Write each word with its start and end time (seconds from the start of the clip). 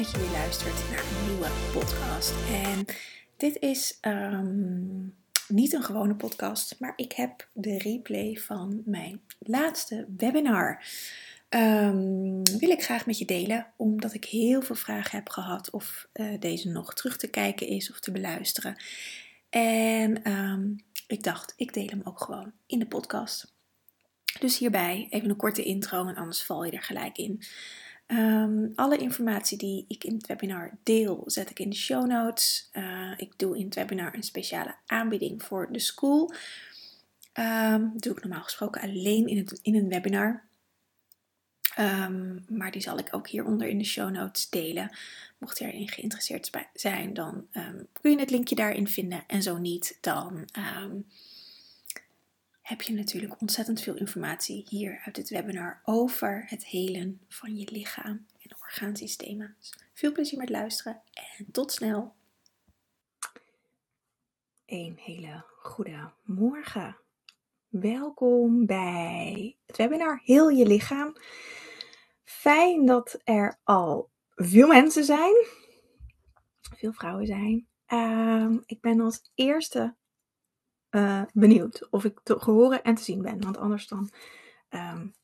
Dat 0.00 0.10
je 0.10 0.18
weer 0.18 0.30
luistert 0.30 0.90
naar 0.90 1.04
een 1.04 1.26
nieuwe 1.26 1.48
podcast. 1.72 2.32
En 2.48 2.84
dit 3.36 3.56
is 3.58 3.98
um, 4.00 5.14
niet 5.48 5.72
een 5.72 5.82
gewone 5.82 6.14
podcast, 6.14 6.76
maar 6.78 6.92
ik 6.96 7.12
heb 7.12 7.48
de 7.52 7.78
replay 7.78 8.36
van 8.36 8.82
mijn 8.84 9.20
laatste 9.38 10.06
webinar. 10.16 10.84
Um, 11.48 12.42
wil 12.42 12.70
ik 12.70 12.82
graag 12.82 13.06
met 13.06 13.18
je 13.18 13.24
delen, 13.24 13.66
omdat 13.76 14.14
ik 14.14 14.24
heel 14.24 14.62
veel 14.62 14.74
vragen 14.74 15.18
heb 15.18 15.28
gehad 15.28 15.70
of 15.70 16.08
uh, 16.12 16.40
deze 16.40 16.68
nog 16.68 16.94
terug 16.94 17.16
te 17.16 17.28
kijken 17.28 17.66
is 17.66 17.90
of 17.90 18.00
te 18.00 18.12
beluisteren. 18.12 18.76
En 19.50 20.32
um, 20.32 20.76
ik 21.06 21.22
dacht, 21.22 21.52
ik 21.56 21.74
deel 21.74 21.88
hem 21.88 22.00
ook 22.04 22.20
gewoon 22.20 22.52
in 22.66 22.78
de 22.78 22.86
podcast. 22.86 23.54
Dus 24.38 24.58
hierbij 24.58 25.06
even 25.10 25.30
een 25.30 25.36
korte 25.36 25.62
intro 25.62 26.06
en 26.06 26.16
anders 26.16 26.42
val 26.42 26.64
je 26.64 26.72
er 26.72 26.82
gelijk 26.82 27.18
in. 27.18 27.42
Um, 28.12 28.72
alle 28.74 28.96
informatie 28.96 29.58
die 29.58 29.84
ik 29.88 30.04
in 30.04 30.14
het 30.14 30.26
webinar 30.26 30.78
deel, 30.82 31.22
zet 31.26 31.50
ik 31.50 31.58
in 31.58 31.70
de 31.70 31.76
show 31.76 32.06
notes. 32.06 32.70
Uh, 32.72 33.12
ik 33.16 33.32
doe 33.36 33.58
in 33.58 33.64
het 33.64 33.74
webinar 33.74 34.14
een 34.14 34.22
speciale 34.22 34.74
aanbieding 34.86 35.42
voor 35.42 35.68
de 35.72 35.78
school. 35.78 36.32
Um, 37.34 37.92
doe 37.96 38.12
ik 38.12 38.20
normaal 38.20 38.42
gesproken 38.42 38.80
alleen 38.80 39.26
in, 39.26 39.36
het, 39.36 39.58
in 39.62 39.74
een 39.74 39.88
webinar. 39.88 40.42
Um, 41.78 42.44
maar 42.48 42.70
die 42.70 42.82
zal 42.82 42.98
ik 42.98 43.08
ook 43.14 43.28
hieronder 43.28 43.68
in 43.68 43.78
de 43.78 43.84
show 43.84 44.10
notes 44.10 44.48
delen. 44.48 44.90
Mocht 45.38 45.58
je 45.58 45.72
erin 45.72 45.88
geïnteresseerd 45.88 46.50
zijn, 46.74 47.14
dan 47.14 47.46
kun 47.92 48.10
je 48.10 48.18
het 48.18 48.30
linkje 48.30 48.54
daarin 48.54 48.88
vinden. 48.88 49.24
En 49.26 49.42
zo 49.42 49.58
niet, 49.58 49.98
dan 50.00 50.48
heb 52.70 52.82
je 52.82 52.94
natuurlijk 52.94 53.40
ontzettend 53.40 53.80
veel 53.80 53.96
informatie 53.96 54.66
hier 54.68 55.00
uit 55.04 55.14
dit 55.14 55.28
webinar 55.28 55.80
over 55.84 56.44
het 56.46 56.66
helen 56.66 57.20
van 57.28 57.56
je 57.56 57.68
lichaam 57.70 58.26
en 58.38 58.56
orgaansystemen. 58.62 59.56
Dus 59.58 59.74
veel 59.94 60.12
plezier 60.12 60.38
met 60.38 60.48
luisteren 60.48 61.02
en 61.38 61.50
tot 61.52 61.72
snel. 61.72 62.14
Een 64.66 64.98
hele 65.00 65.44
goede 65.58 66.12
morgen. 66.22 66.96
Welkom 67.68 68.66
bij 68.66 69.56
het 69.66 69.76
webinar 69.76 70.20
Heel 70.24 70.48
je 70.48 70.66
lichaam. 70.66 71.16
Fijn 72.24 72.86
dat 72.86 73.20
er 73.24 73.60
al 73.64 74.10
veel 74.34 74.66
mensen 74.66 75.04
zijn, 75.04 75.46
veel 76.60 76.92
vrouwen 76.92 77.26
zijn. 77.26 77.68
Uh, 77.88 78.56
ik 78.66 78.80
ben 78.80 79.00
als 79.00 79.30
eerste 79.34 79.96
uh, 80.90 81.22
benieuwd 81.32 81.88
of 81.90 82.04
ik 82.04 82.20
te 82.22 82.34
horen 82.34 82.82
en 82.82 82.94
te 82.94 83.02
zien 83.02 83.22
ben. 83.22 83.40
Want 83.40 83.56
anders 83.56 83.86
dan 83.86 84.10
um, 84.70 85.14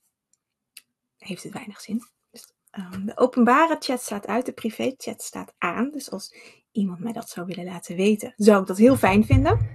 heeft 1.17 1.43
het 1.43 1.53
weinig 1.53 1.81
zin. 1.81 2.03
Dus, 2.31 2.53
um, 2.71 3.07
de 3.07 3.17
openbare 3.17 3.77
chat 3.79 4.01
staat 4.01 4.27
uit, 4.27 4.47
de 4.47 4.53
privé 4.53 4.95
chat 4.97 5.23
staat 5.23 5.55
aan. 5.59 5.91
Dus 5.91 6.11
als 6.11 6.35
iemand 6.71 7.01
mij 7.01 7.13
dat 7.13 7.29
zou 7.29 7.47
willen 7.47 7.65
laten 7.65 7.97
weten, 7.97 8.33
zou 8.37 8.61
ik 8.61 8.67
dat 8.67 8.77
heel 8.77 8.97
fijn 8.97 9.25
vinden. 9.25 9.75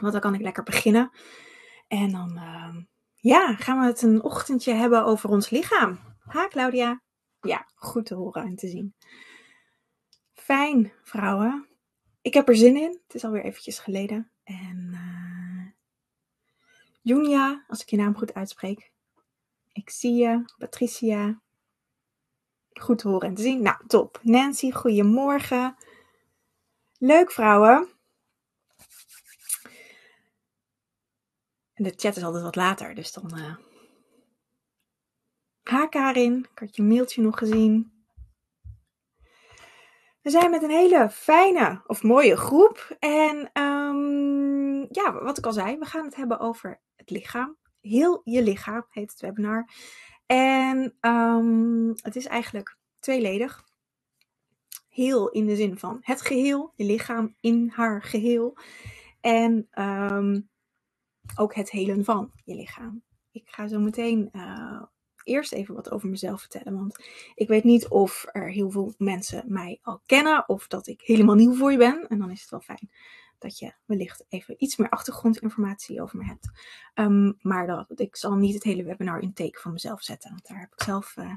Want 0.00 0.12
dan 0.12 0.20
kan 0.20 0.34
ik 0.34 0.40
lekker 0.40 0.62
beginnen. 0.62 1.10
En 1.88 2.10
dan 2.10 2.38
um, 2.38 2.88
ja, 3.14 3.54
gaan 3.54 3.80
we 3.80 3.86
het 3.86 4.02
een 4.02 4.22
ochtendje 4.22 4.72
hebben 4.72 5.04
over 5.04 5.30
ons 5.30 5.50
lichaam. 5.50 5.98
Ha, 6.18 6.48
Claudia? 6.48 7.02
Ja, 7.40 7.66
goed 7.74 8.06
te 8.06 8.14
horen 8.14 8.42
en 8.42 8.56
te 8.56 8.68
zien. 8.68 8.94
Fijn, 10.32 10.92
vrouwen. 11.02 11.68
Ik 12.20 12.34
heb 12.34 12.48
er 12.48 12.56
zin 12.56 12.76
in. 12.76 13.00
Het 13.06 13.14
is 13.14 13.24
alweer 13.24 13.44
eventjes 13.44 13.78
geleden. 13.78 14.30
En 14.50 14.90
uh, 14.92 15.66
Junia, 17.02 17.64
als 17.68 17.82
ik 17.82 17.90
je 17.90 17.96
naam 17.96 18.16
goed 18.16 18.34
uitspreek. 18.34 18.92
Ik 19.72 19.90
zie 19.90 20.14
je. 20.14 20.44
Patricia. 20.58 21.40
Goed 22.72 22.98
te 22.98 23.08
horen 23.08 23.28
en 23.28 23.34
te 23.34 23.42
zien. 23.42 23.62
Nou, 23.62 23.86
top. 23.86 24.20
Nancy, 24.22 24.70
goedemorgen. 24.70 25.76
Leuk 26.98 27.32
vrouwen. 27.32 27.88
En 31.74 31.84
de 31.84 31.92
chat 31.96 32.16
is 32.16 32.22
altijd 32.22 32.42
wat 32.42 32.56
later, 32.56 32.94
dus 32.94 33.12
dan... 33.12 33.38
Uh... 33.38 33.56
Ha 35.62 35.86
Karin, 35.86 36.48
ik 36.52 36.58
had 36.58 36.76
je 36.76 36.82
mailtje 36.82 37.22
nog 37.22 37.38
gezien. 37.38 37.92
We 40.22 40.30
zijn 40.30 40.50
met 40.50 40.62
een 40.62 40.70
hele 40.70 41.10
fijne 41.10 41.82
of 41.86 42.02
mooie 42.02 42.36
groep. 42.36 42.96
En 42.98 43.62
um, 43.62 44.29
ja, 44.92 45.22
wat 45.22 45.38
ik 45.38 45.46
al 45.46 45.52
zei, 45.52 45.78
we 45.78 45.84
gaan 45.84 46.04
het 46.04 46.16
hebben 46.16 46.38
over 46.38 46.80
het 46.96 47.10
lichaam. 47.10 47.56
Heel 47.80 48.20
je 48.24 48.42
lichaam 48.42 48.86
heet 48.88 49.10
het 49.10 49.20
webinar. 49.20 49.68
En 50.26 50.96
um, 51.00 51.88
het 51.88 52.16
is 52.16 52.26
eigenlijk 52.26 52.76
tweeledig. 52.98 53.64
Heel 54.88 55.28
in 55.28 55.46
de 55.46 55.56
zin 55.56 55.78
van 55.78 55.98
het 56.00 56.20
geheel, 56.20 56.72
je 56.74 56.84
lichaam 56.84 57.34
in 57.40 57.70
haar 57.74 58.02
geheel. 58.02 58.56
En 59.20 59.68
um, 59.78 60.48
ook 61.36 61.54
het 61.54 61.70
helen 61.70 62.04
van 62.04 62.32
je 62.44 62.54
lichaam. 62.54 63.02
Ik 63.30 63.48
ga 63.48 63.68
zo 63.68 63.78
meteen 63.78 64.28
uh, 64.32 64.82
eerst 65.22 65.52
even 65.52 65.74
wat 65.74 65.90
over 65.90 66.08
mezelf 66.08 66.40
vertellen. 66.40 66.74
Want 66.74 67.04
ik 67.34 67.48
weet 67.48 67.64
niet 67.64 67.88
of 67.88 68.26
er 68.32 68.50
heel 68.50 68.70
veel 68.70 68.94
mensen 68.98 69.44
mij 69.46 69.78
al 69.82 70.02
kennen 70.06 70.48
of 70.48 70.66
dat 70.66 70.86
ik 70.86 71.00
helemaal 71.00 71.34
nieuw 71.34 71.54
voor 71.54 71.70
je 71.72 71.78
ben. 71.78 72.08
En 72.08 72.18
dan 72.18 72.30
is 72.30 72.40
het 72.40 72.50
wel 72.50 72.60
fijn 72.60 72.90
dat 73.40 73.58
je 73.58 73.72
wellicht 73.84 74.24
even 74.28 74.54
iets 74.58 74.76
meer 74.76 74.88
achtergrondinformatie 74.88 76.02
over 76.02 76.18
me 76.18 76.24
hebt. 76.24 76.50
Um, 76.94 77.38
maar 77.40 77.66
dat, 77.66 78.00
ik 78.00 78.16
zal 78.16 78.34
niet 78.34 78.54
het 78.54 78.62
hele 78.62 78.84
webinar 78.84 79.20
in 79.20 79.32
teken 79.32 79.60
van 79.60 79.72
mezelf 79.72 80.02
zetten. 80.02 80.30
Want 80.30 80.46
daar 80.46 80.60
heb 80.60 80.72
ik 80.72 80.82
zelf 80.82 81.16
uh, 81.16 81.34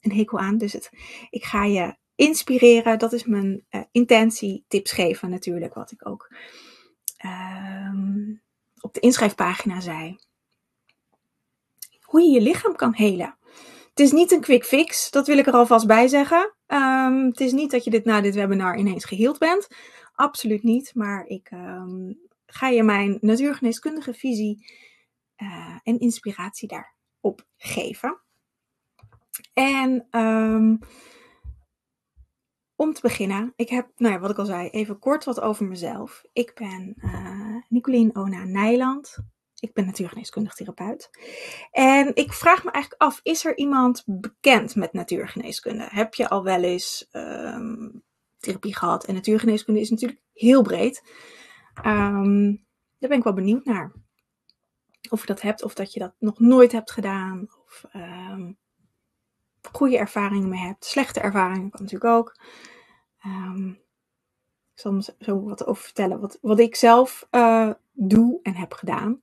een 0.00 0.12
hekel 0.12 0.38
aan. 0.38 0.58
Dus 0.58 0.72
het, 0.72 0.90
ik 1.30 1.44
ga 1.44 1.64
je 1.64 1.96
inspireren. 2.14 2.98
Dat 2.98 3.12
is 3.12 3.24
mijn 3.24 3.64
uh, 3.70 3.82
intentie. 3.90 4.64
Tips 4.68 4.92
geven 4.92 5.30
natuurlijk. 5.30 5.74
Wat 5.74 5.90
ik 5.90 6.08
ook 6.08 6.34
um, 7.24 8.42
op 8.80 8.94
de 8.94 9.00
inschrijfpagina 9.00 9.80
zei 9.80 10.18
hoe 12.00 12.22
je 12.22 12.30
je 12.30 12.40
lichaam 12.40 12.76
kan 12.76 12.94
helen. 12.94 13.36
Het 13.90 14.00
is 14.00 14.12
niet 14.12 14.32
een 14.32 14.40
quick 14.40 14.64
fix, 14.64 15.10
dat 15.10 15.26
wil 15.26 15.38
ik 15.38 15.46
er 15.46 15.52
alvast 15.52 15.86
bij 15.86 16.08
zeggen. 16.08 16.54
Um, 16.66 17.24
het 17.24 17.40
is 17.40 17.52
niet 17.52 17.70
dat 17.70 17.84
je 17.84 17.90
dit 17.90 18.04
na 18.04 18.20
dit 18.20 18.34
webinar 18.34 18.78
ineens 18.78 19.04
geheeld 19.04 19.38
bent. 19.38 19.68
Absoluut 20.16 20.62
niet. 20.62 20.94
Maar 20.94 21.26
ik 21.26 21.50
um, 21.50 22.18
ga 22.46 22.68
je 22.68 22.82
mijn 22.82 23.18
natuurgeneeskundige 23.20 24.14
visie 24.14 24.64
uh, 25.36 25.78
en 25.82 25.98
inspiratie 25.98 26.68
daarop 26.68 27.46
geven. 27.56 28.20
En 29.52 30.06
um, 30.10 30.78
om 32.76 32.92
te 32.92 33.00
beginnen, 33.00 33.52
ik 33.56 33.68
heb, 33.68 33.90
nou 33.96 34.14
ja, 34.14 34.20
wat 34.20 34.30
ik 34.30 34.38
al 34.38 34.44
zei, 34.44 34.68
even 34.68 34.98
kort 34.98 35.24
wat 35.24 35.40
over 35.40 35.66
mezelf. 35.66 36.24
Ik 36.32 36.54
ben 36.54 36.94
uh, 36.96 37.56
Nicolien 37.68 38.16
Ona 38.16 38.44
Nijland. 38.44 39.18
Ik 39.58 39.72
ben 39.72 39.86
natuurgeneeskundig 39.86 40.54
therapeut. 40.54 41.10
En 41.70 42.14
ik 42.14 42.32
vraag 42.32 42.64
me 42.64 42.70
eigenlijk 42.70 43.02
af, 43.02 43.20
is 43.22 43.44
er 43.44 43.56
iemand 43.56 44.02
bekend 44.06 44.74
met 44.74 44.92
natuurgeneeskunde? 44.92 45.86
Heb 45.90 46.14
je 46.14 46.28
al 46.28 46.42
wel 46.42 46.62
eens 46.62 47.08
um, 47.12 48.04
therapie 48.38 48.76
gehad? 48.76 49.04
En 49.04 49.14
natuurgeneeskunde 49.14 49.80
is 49.80 49.90
natuurlijk 49.90 50.20
heel 50.32 50.62
breed. 50.62 51.02
Um, 51.86 52.66
daar 52.98 53.08
ben 53.08 53.18
ik 53.18 53.24
wel 53.24 53.32
benieuwd 53.32 53.64
naar. 53.64 53.92
Of 55.10 55.20
je 55.20 55.26
dat 55.26 55.40
hebt, 55.42 55.62
of 55.62 55.74
dat 55.74 55.92
je 55.92 56.00
dat 56.00 56.14
nog 56.18 56.38
nooit 56.38 56.72
hebt 56.72 56.90
gedaan. 56.90 57.46
Of 57.64 57.84
um, 57.94 58.58
goede 59.72 59.98
ervaringen 59.98 60.48
mee 60.48 60.60
hebt. 60.60 60.84
Slechte 60.84 61.20
ervaringen 61.20 61.70
kan 61.70 61.82
natuurlijk 61.82 62.12
ook. 62.12 62.36
ik 64.72 64.80
zal 64.80 65.02
zo 65.18 65.42
wat 65.42 65.66
over 65.66 65.82
vertellen 65.82 66.20
wat, 66.20 66.38
wat 66.40 66.58
ik 66.58 66.76
zelf 66.76 67.26
uh, 67.30 67.70
doe 67.92 68.40
en 68.42 68.54
heb 68.54 68.72
gedaan. 68.72 69.22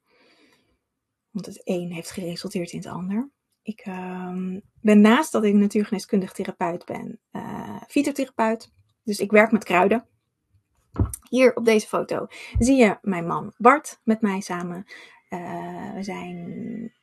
Want 1.32 1.46
het 1.46 1.62
een 1.64 1.92
heeft 1.92 2.12
geresulteerd 2.12 2.72
in 2.72 2.78
het 2.78 2.88
ander. 2.88 3.32
Ik 3.62 3.86
um, 3.86 4.62
ben 4.82 5.02
naast 5.02 5.32
dat 5.32 5.44
ik 5.44 5.54
natuurgeneeskundig 5.54 6.34
therapeut 6.34 6.86
ben, 6.86 7.20
uh, 7.32 7.82
fytotherapeut. 7.88 8.72
Dus 9.04 9.20
ik 9.20 9.32
werk 9.32 9.52
met 9.52 9.64
kruiden. 9.64 10.06
Hier 11.30 11.56
op 11.56 11.66
deze 11.66 11.88
foto 11.88 12.28
zie 12.60 12.76
je 12.76 12.98
mijn 13.02 13.28
man 13.28 13.54
Bart 13.58 14.00
met 14.04 14.22
mij 14.22 14.42
samen. 14.42 14.86
Uh, 15.30 15.94
we 15.94 16.04
zijn 16.04 16.94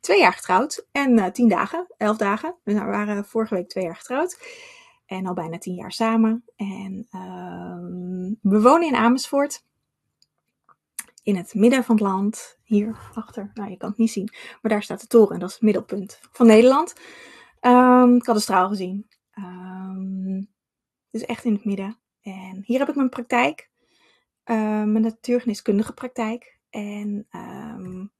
twee 0.00 0.20
jaar 0.20 0.32
getrouwd 0.32 0.86
en 0.92 1.18
uh, 1.18 1.26
tien 1.26 1.48
dagen, 1.48 1.86
elf 1.96 2.16
dagen. 2.16 2.54
We 2.62 2.74
waren 2.74 3.24
vorige 3.24 3.54
week 3.54 3.68
twee 3.68 3.84
jaar 3.84 3.96
getrouwd 3.96 4.38
en 5.06 5.26
al 5.26 5.34
bijna 5.34 5.58
tien 5.58 5.74
jaar 5.74 5.92
samen. 5.92 6.44
En 6.56 7.06
uh, 7.10 8.38
we 8.42 8.60
wonen 8.60 8.88
in 8.88 8.94
Amersfoort, 8.94 9.64
in 11.22 11.36
het 11.36 11.54
midden 11.54 11.84
van 11.84 11.94
het 11.94 12.04
land, 12.04 12.58
hier 12.62 12.96
achter. 13.14 13.50
Nou, 13.54 13.70
je 13.70 13.76
kan 13.76 13.88
het 13.88 13.98
niet 13.98 14.10
zien, 14.10 14.30
maar 14.62 14.72
daar 14.72 14.82
staat 14.82 15.00
de 15.00 15.06
toren. 15.06 15.38
Dat 15.38 15.48
is 15.48 15.54
het 15.54 15.64
middelpunt 15.64 16.20
van 16.32 16.46
Nederland. 16.46 16.94
Um, 17.60 18.22
gezien. 18.22 19.06
Um, 19.38 20.15
dus 21.18 21.28
echt 21.28 21.44
in 21.44 21.52
het 21.52 21.64
midden. 21.64 21.98
En 22.20 22.62
hier 22.64 22.78
heb 22.78 22.88
ik 22.88 22.94
mijn 22.94 23.08
praktijk, 23.08 23.70
uh, 24.44 24.82
mijn 24.82 25.00
natuurgeneeskundige 25.00 25.92
praktijk. 25.92 26.58
En 26.70 27.26
um, 27.30 28.12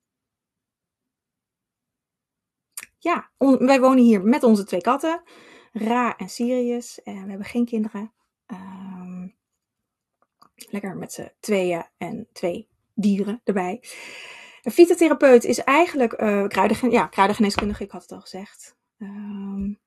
ja, 2.98 3.31
wij 3.58 3.81
wonen 3.81 4.04
hier 4.04 4.22
met 4.22 4.43
onze 4.43 4.64
twee 4.64 4.81
katten, 4.81 5.22
Ra 5.72 6.16
en 6.16 6.28
Sirius. 6.28 7.02
En 7.02 7.22
we 7.22 7.28
hebben 7.28 7.46
geen 7.46 7.64
kinderen. 7.64 8.12
Um, 8.46 9.37
lekker 10.54 10.96
met 10.96 11.12
z'n 11.12 11.32
tweeën 11.40 11.84
en 11.96 12.28
twee 12.32 12.69
dieren 12.94 13.40
erbij. 13.44 13.82
Een 14.62 14.72
fytotherapeut 14.72 15.44
is 15.44 15.58
eigenlijk 15.58 16.20
uh, 16.20 16.48
ja, 16.90 17.06
kruidengeneeskundige, 17.06 17.84
ik 17.84 17.90
had 17.90 18.02
het 18.02 18.12
al 18.12 18.20
gezegd. 18.20 18.76
Um, 18.98 19.81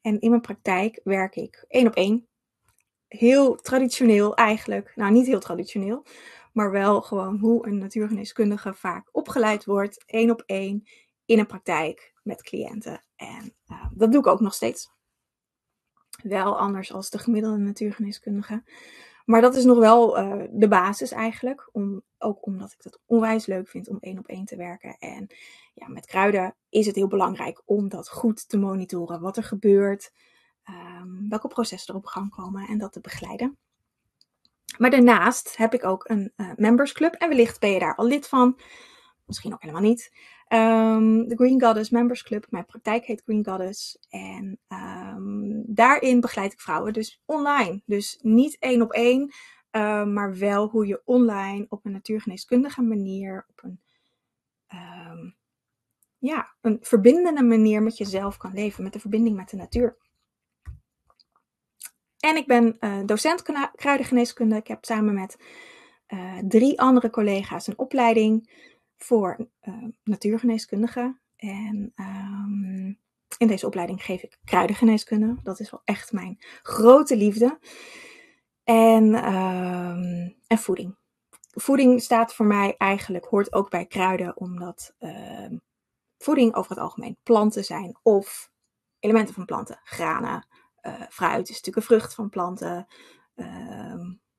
en 0.00 0.20
in 0.20 0.30
mijn 0.30 0.42
praktijk 0.42 1.00
werk 1.04 1.36
ik 1.36 1.64
één 1.68 1.86
op 1.86 1.94
één. 1.94 2.28
Heel 3.08 3.56
traditioneel 3.56 4.34
eigenlijk. 4.34 4.92
Nou, 4.96 5.12
niet 5.12 5.26
heel 5.26 5.40
traditioneel. 5.40 6.06
Maar 6.52 6.70
wel 6.70 7.02
gewoon 7.02 7.38
hoe 7.38 7.66
een 7.66 7.78
natuurgeneeskundige 7.78 8.74
vaak 8.74 9.08
opgeleid 9.12 9.64
wordt. 9.64 10.04
één 10.06 10.30
op 10.30 10.42
één 10.46 10.82
in 11.24 11.38
een 11.38 11.46
praktijk 11.46 12.14
met 12.22 12.42
cliënten. 12.42 13.04
En 13.16 13.54
uh, 13.66 13.86
dat 13.94 14.12
doe 14.12 14.20
ik 14.20 14.26
ook 14.26 14.40
nog 14.40 14.54
steeds. 14.54 14.90
Wel 16.22 16.58
anders 16.58 16.92
als 16.92 17.10
de 17.10 17.18
gemiddelde 17.18 17.58
natuurgeneeskundige. 17.58 18.62
Maar 19.24 19.40
dat 19.40 19.54
is 19.54 19.64
nog 19.64 19.78
wel 19.78 20.18
uh, 20.18 20.44
de 20.50 20.68
basis 20.68 21.10
eigenlijk. 21.10 21.68
Om, 21.72 22.02
ook 22.18 22.46
omdat 22.46 22.72
ik 22.72 22.82
het 22.82 22.98
onwijs 23.06 23.46
leuk 23.46 23.68
vind 23.68 23.88
om 23.88 23.98
één 24.00 24.18
op 24.18 24.26
één 24.26 24.44
te 24.44 24.56
werken. 24.56 24.96
En 24.98 25.26
ja, 25.74 25.88
met 25.88 26.06
kruiden 26.06 26.54
is 26.68 26.86
het 26.86 26.94
heel 26.94 27.08
belangrijk 27.08 27.62
om 27.64 27.88
dat 27.88 28.08
goed 28.08 28.48
te 28.48 28.58
monitoren. 28.58 29.20
Wat 29.20 29.36
er 29.36 29.44
gebeurt, 29.44 30.12
um, 30.68 31.28
welke 31.28 31.48
processen 31.48 31.94
er 31.94 32.00
op 32.00 32.06
gang 32.06 32.30
komen 32.30 32.68
en 32.68 32.78
dat 32.78 32.92
te 32.92 33.00
begeleiden. 33.00 33.58
Maar 34.78 34.90
daarnaast 34.90 35.56
heb 35.56 35.74
ik 35.74 35.84
ook 35.84 36.08
een 36.08 36.32
uh, 36.36 36.50
membersclub. 36.56 37.14
En 37.14 37.28
wellicht 37.28 37.60
ben 37.60 37.70
je 37.70 37.78
daar 37.78 37.96
al 37.96 38.06
lid 38.06 38.28
van. 38.28 38.58
Misschien 39.24 39.52
ook 39.52 39.62
helemaal 39.62 39.82
niet. 39.82 40.12
Um, 40.52 41.28
de 41.28 41.36
Green 41.36 41.62
Goddess 41.62 41.90
Members 41.90 42.22
Club. 42.22 42.46
Mijn 42.50 42.66
praktijk 42.66 43.04
heet 43.04 43.22
Green 43.22 43.44
Goddess. 43.44 43.98
En 44.08 44.58
um, 44.68 45.62
daarin 45.66 46.20
begeleid 46.20 46.52
ik 46.52 46.60
vrouwen 46.60 46.92
dus 46.92 47.22
online. 47.24 47.82
Dus 47.86 48.18
niet 48.22 48.56
één 48.58 48.82
op 48.82 48.92
één, 48.92 49.22
uh, 49.72 50.04
maar 50.04 50.36
wel 50.36 50.68
hoe 50.68 50.86
je 50.86 51.02
online 51.04 51.66
op 51.68 51.84
een 51.84 51.92
natuurgeneeskundige 51.92 52.82
manier, 52.82 53.46
op 53.48 53.62
een, 53.62 53.80
ja, 56.18 56.54
een 56.60 56.78
verbindende 56.80 57.42
manier 57.42 57.82
met 57.82 57.98
jezelf 57.98 58.36
kan 58.36 58.52
leven. 58.52 58.82
Met 58.82 58.92
de 58.92 59.00
verbinding 59.00 59.36
met 59.36 59.50
de 59.50 59.56
natuur. 59.56 59.96
En 62.18 62.36
ik 62.36 62.46
ben 62.46 62.76
uh, 62.80 63.04
docent 63.06 63.42
kruidengeneeskunde. 63.74 64.56
Ik 64.56 64.66
heb 64.66 64.84
samen 64.84 65.14
met 65.14 65.38
uh, 66.08 66.38
drie 66.38 66.80
andere 66.80 67.10
collega's 67.10 67.66
een 67.66 67.78
opleiding 67.78 68.68
voor 69.04 69.48
uh, 69.62 69.84
natuurgeneeskundige. 70.04 71.18
En 71.36 71.92
um, 71.96 72.98
in 73.38 73.46
deze 73.46 73.66
opleiding 73.66 74.04
geef 74.04 74.22
ik 74.22 74.38
kruidengeneeskunde. 74.44 75.36
Dat 75.42 75.60
is 75.60 75.70
wel 75.70 75.80
echt 75.84 76.12
mijn 76.12 76.44
grote 76.62 77.16
liefde. 77.16 77.58
En, 78.64 79.34
um, 79.34 80.36
en 80.46 80.58
voeding. 80.58 80.98
Voeding 81.50 82.02
staat 82.02 82.34
voor 82.34 82.46
mij 82.46 82.74
eigenlijk, 82.76 83.24
hoort 83.24 83.52
ook 83.52 83.70
bij 83.70 83.86
kruiden, 83.86 84.36
omdat 84.36 84.94
uh, 84.98 85.50
voeding 86.18 86.54
over 86.54 86.70
het 86.70 86.80
algemeen 86.80 87.16
planten 87.22 87.64
zijn 87.64 87.98
of 88.02 88.50
elementen 88.98 89.34
van 89.34 89.44
planten. 89.44 89.80
Granen, 89.82 90.46
uh, 90.82 91.02
fruit 91.08 91.48
is 91.48 91.54
natuurlijk 91.54 91.76
een 91.76 91.82
vrucht 91.82 92.14
van 92.14 92.28
planten, 92.28 92.86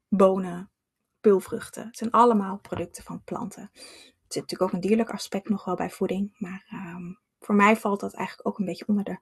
bonen, 0.08 0.72
pulvruchten. 1.20 1.86
Het 1.86 1.98
zijn 1.98 2.12
allemaal 2.12 2.60
producten 2.60 3.04
van 3.04 3.24
planten 3.24 3.72
zit 4.34 4.42
natuurlijk 4.42 4.72
ook 4.72 4.72
een 4.72 4.88
dierlijk 4.88 5.10
aspect 5.10 5.50
nog 5.50 5.66
wel 5.66 5.76
bij 5.76 5.90
voeding. 5.90 6.36
Maar 6.38 6.66
um, 6.74 7.20
voor 7.40 7.56
mij 7.56 7.78
valt 7.78 8.00
dat 8.00 8.14
eigenlijk 8.14 8.48
ook 8.48 8.60
een 8.60 8.66
beetje 8.66 8.88
onder 8.88 9.04
de 9.04 9.18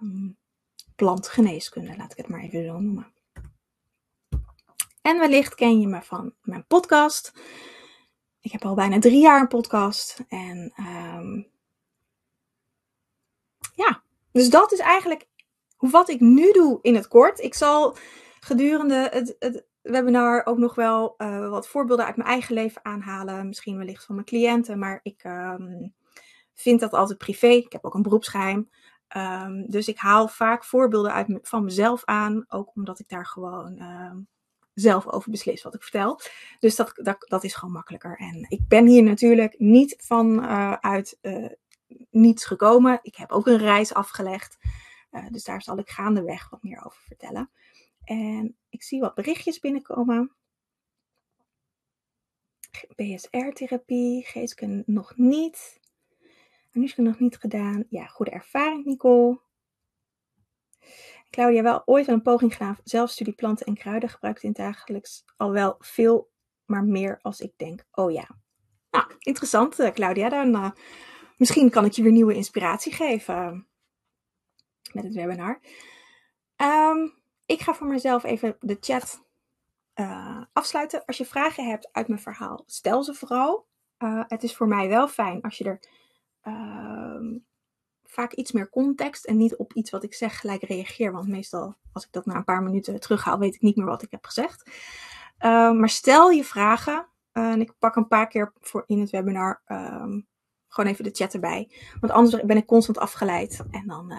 um, 0.00 0.36
plantgeneeskunde, 0.96 1.96
laat 1.96 2.10
ik 2.10 2.16
het 2.16 2.28
maar 2.28 2.40
even 2.40 2.64
zo 2.64 2.80
noemen. 2.80 3.12
En 5.02 5.18
wellicht 5.18 5.54
ken 5.54 5.80
je 5.80 5.86
me 5.86 6.02
van 6.02 6.34
mijn 6.42 6.66
podcast. 6.66 7.32
Ik 8.40 8.52
heb 8.52 8.64
al 8.64 8.74
bijna 8.74 8.98
drie 8.98 9.20
jaar 9.20 9.40
een 9.40 9.48
podcast. 9.48 10.24
En 10.28 10.72
um, 10.76 11.50
ja, 13.74 14.02
dus 14.32 14.50
dat 14.50 14.72
is 14.72 14.78
eigenlijk 14.78 15.28
wat 15.76 16.08
ik 16.08 16.20
nu 16.20 16.52
doe 16.52 16.78
in 16.82 16.94
het 16.94 17.08
kort. 17.08 17.40
Ik 17.40 17.54
zal 17.54 17.96
gedurende 18.40 19.08
het, 19.12 19.36
het 19.38 19.64
webinar 19.82 20.46
ook 20.46 20.58
nog 20.58 20.74
wel 20.74 21.14
uh, 21.18 21.48
wat 21.48 21.68
voorbeelden 21.68 22.06
uit 22.06 22.16
mijn 22.16 22.28
eigen 22.28 22.54
leven 22.54 22.84
aanhalen. 22.84 23.46
Misschien 23.46 23.76
wellicht 23.76 24.04
van 24.04 24.14
mijn 24.14 24.26
cliënten, 24.26 24.78
maar 24.78 25.00
ik 25.02 25.24
um, 25.24 25.94
vind 26.54 26.80
dat 26.80 26.92
altijd 26.92 27.18
privé. 27.18 27.46
Ik 27.46 27.72
heb 27.72 27.84
ook 27.84 27.94
een 27.94 28.02
beroepsgeheim. 28.02 28.70
Um, 29.16 29.70
dus 29.70 29.88
ik 29.88 29.98
haal 29.98 30.28
vaak 30.28 30.64
voorbeelden 30.64 31.12
uit 31.12 31.38
van 31.42 31.64
mezelf 31.64 32.04
aan, 32.04 32.44
ook 32.48 32.70
omdat 32.74 32.98
ik 32.98 33.08
daar 33.08 33.26
gewoon 33.26 33.82
um, 33.82 34.26
zelf 34.74 35.06
over 35.06 35.30
beslis 35.30 35.62
wat 35.62 35.74
ik 35.74 35.82
vertel. 35.82 36.20
Dus 36.58 36.76
dat, 36.76 36.92
dat, 36.94 37.16
dat 37.28 37.44
is 37.44 37.54
gewoon 37.54 37.74
makkelijker. 37.74 38.16
En 38.18 38.46
ik 38.48 38.60
ben 38.68 38.86
hier 38.86 39.02
natuurlijk 39.02 39.58
niet 39.58 39.94
van 39.98 40.44
uh, 40.44 40.72
uit 40.72 41.18
uh, 41.22 41.48
niets 42.10 42.44
gekomen. 42.44 42.98
Ik 43.02 43.16
heb 43.16 43.30
ook 43.30 43.46
een 43.46 43.58
reis 43.58 43.94
afgelegd. 43.94 44.58
Dus 45.30 45.44
daar 45.44 45.62
zal 45.62 45.78
ik 45.78 45.90
gaandeweg 45.90 46.50
wat 46.50 46.62
meer 46.62 46.84
over 46.84 47.02
vertellen. 47.06 47.50
En 48.04 48.56
ik 48.68 48.82
zie 48.82 49.00
wat 49.00 49.14
berichtjes 49.14 49.58
binnenkomen. 49.58 50.36
BSR-therapie, 52.96 54.24
geestkunde 54.24 54.82
nog 54.86 55.16
niet. 55.16 55.80
Anushka 56.74 57.02
nog 57.02 57.18
niet 57.18 57.36
gedaan. 57.36 57.84
Ja, 57.88 58.06
goede 58.06 58.30
ervaring, 58.30 58.84
Nicole. 58.84 59.40
Claudia, 61.30 61.62
wel 61.62 61.82
ooit 61.84 62.08
een 62.08 62.22
poging 62.22 62.52
gedaan. 62.52 62.78
Zelfstudie 62.84 63.34
planten 63.34 63.66
en 63.66 63.74
kruiden 63.74 64.08
gebruikt 64.08 64.42
in 64.42 64.52
dagelijks 64.52 65.24
al 65.36 65.50
wel 65.50 65.74
veel, 65.78 66.30
maar 66.64 66.84
meer 66.84 67.18
als 67.22 67.40
ik 67.40 67.52
denk. 67.56 67.84
Oh 67.90 68.12
ja. 68.12 68.28
Nou, 68.90 69.12
interessant, 69.18 69.78
eh, 69.78 69.90
Claudia. 69.90 70.28
Dan, 70.28 70.54
uh, 70.54 70.70
misschien 71.36 71.70
kan 71.70 71.84
ik 71.84 71.92
je 71.92 72.02
weer 72.02 72.12
nieuwe 72.12 72.34
inspiratie 72.34 72.92
geven 72.92 73.66
met 74.92 75.04
het 75.04 75.14
webinar. 75.14 75.60
Um, 76.56 77.21
ik 77.52 77.60
ga 77.60 77.74
voor 77.74 77.86
mezelf 77.86 78.24
even 78.24 78.56
de 78.60 78.76
chat 78.80 79.24
uh, 79.94 80.42
afsluiten. 80.52 81.04
Als 81.04 81.16
je 81.16 81.24
vragen 81.24 81.68
hebt 81.68 81.88
uit 81.92 82.08
mijn 82.08 82.20
verhaal, 82.20 82.62
stel 82.66 83.04
ze 83.04 83.14
vooral. 83.14 83.66
Uh, 83.98 84.24
het 84.26 84.42
is 84.42 84.56
voor 84.56 84.68
mij 84.68 84.88
wel 84.88 85.08
fijn 85.08 85.40
als 85.40 85.58
je 85.58 85.64
er 85.64 85.80
uh, 86.44 87.38
vaak 88.04 88.32
iets 88.32 88.52
meer 88.52 88.70
context 88.70 89.24
en 89.24 89.36
niet 89.36 89.56
op 89.56 89.72
iets 89.72 89.90
wat 89.90 90.02
ik 90.02 90.14
zeg 90.14 90.40
gelijk 90.40 90.62
reageer. 90.62 91.12
Want 91.12 91.28
meestal, 91.28 91.74
als 91.92 92.04
ik 92.04 92.12
dat 92.12 92.26
na 92.26 92.34
een 92.34 92.44
paar 92.44 92.62
minuten 92.62 93.00
terughaal, 93.00 93.38
weet 93.38 93.54
ik 93.54 93.62
niet 93.62 93.76
meer 93.76 93.86
wat 93.86 94.02
ik 94.02 94.10
heb 94.10 94.24
gezegd. 94.24 94.70
Ehm, 95.38 95.78
maar 95.78 95.88
stel 95.88 96.30
je 96.30 96.44
vragen. 96.44 97.06
en 97.32 97.60
ik 97.60 97.78
pak 97.78 97.96
een 97.96 98.08
paar 98.08 98.28
keer 98.28 98.52
voor 98.60 98.84
in 98.86 99.00
het 99.00 99.10
webinar 99.10 99.62
ehm, 99.64 100.20
gewoon 100.68 100.90
even 100.90 101.04
de 101.04 101.10
chat 101.10 101.34
erbij. 101.34 101.70
Want 102.00 102.12
anders 102.12 102.42
ben 102.42 102.56
ik 102.56 102.66
constant 102.66 102.98
afgeleid. 102.98 103.64
En 103.70 103.86
dan 103.86 104.12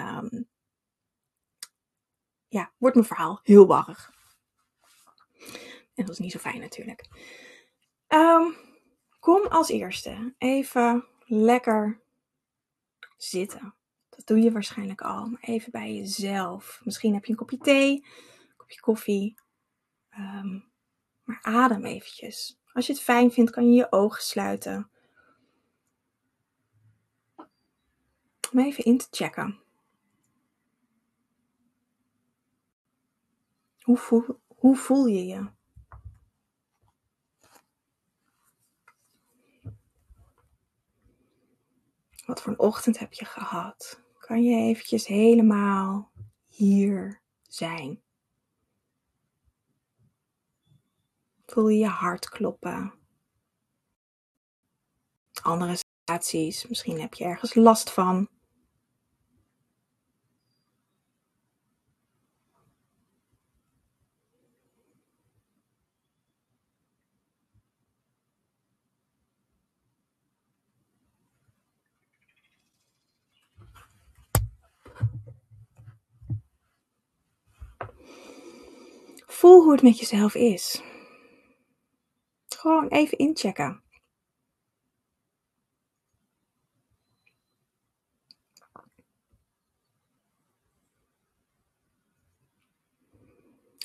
ja, 2.54 2.72
wordt 2.78 2.96
mijn 2.96 3.08
verhaal 3.08 3.40
heel 3.44 3.68
warrig. 3.68 4.14
En 5.94 6.06
dat 6.06 6.10
is 6.10 6.20
niet 6.20 6.32
zo 6.32 6.40
fijn 6.40 6.60
natuurlijk. 6.60 7.08
Um, 8.08 8.56
kom 9.20 9.48
als 9.48 9.70
eerste 9.70 10.34
even 10.38 11.08
lekker 11.26 12.02
zitten. 13.18 13.76
Dat 14.10 14.26
doe 14.26 14.40
je 14.40 14.52
waarschijnlijk 14.52 15.02
al, 15.02 15.26
maar 15.26 15.42
even 15.42 15.72
bij 15.72 15.94
jezelf. 15.94 16.82
Misschien 16.84 17.14
heb 17.14 17.26
je 17.26 17.32
een 17.32 17.38
kopje 17.38 17.58
thee, 17.58 18.06
een 18.50 18.56
kopje 18.58 18.80
koffie. 18.80 19.40
Um, 20.18 20.72
maar 21.24 21.40
adem 21.42 21.86
eventjes. 21.86 22.60
Als 22.74 22.88
je 22.88 22.94
het 22.94 23.02
fijn 23.02 23.32
vindt, 23.32 23.52
kan 23.52 23.68
je 23.68 23.74
je 23.74 23.92
ogen 23.92 24.24
sluiten. 24.24 24.90
Om 28.52 28.60
even 28.60 28.84
in 28.84 28.98
te 28.98 29.08
checken. 29.12 29.63
Hoe 33.84 33.98
voel, 33.98 34.42
hoe 34.48 34.76
voel 34.76 35.06
je 35.06 35.26
je? 35.26 35.52
Wat 42.26 42.42
voor 42.42 42.52
een 42.52 42.60
ochtend 42.60 43.00
heb 43.00 43.14
je 43.14 43.26
gehad? 43.26 44.02
Kan 44.18 44.44
je 44.44 44.56
eventjes 44.56 45.08
helemaal 45.08 46.12
hier 46.48 47.22
zijn? 47.42 48.02
Voel 51.46 51.68
je 51.68 51.80
je 51.80 51.88
hart 51.88 52.30
kloppen? 52.30 52.94
Andere 55.42 55.76
situaties, 55.76 56.68
misschien 56.68 57.00
heb 57.02 57.14
je 57.14 57.24
ergens 57.24 57.54
last 57.54 57.92
van. 57.92 58.33
Voel 79.44 79.64
hoe 79.64 79.72
het 79.72 79.82
met 79.82 80.00
jezelf 80.00 80.36
is. 80.36 80.82
Gewoon 82.48 82.88
even 82.88 83.18
inchecken. 83.18 83.84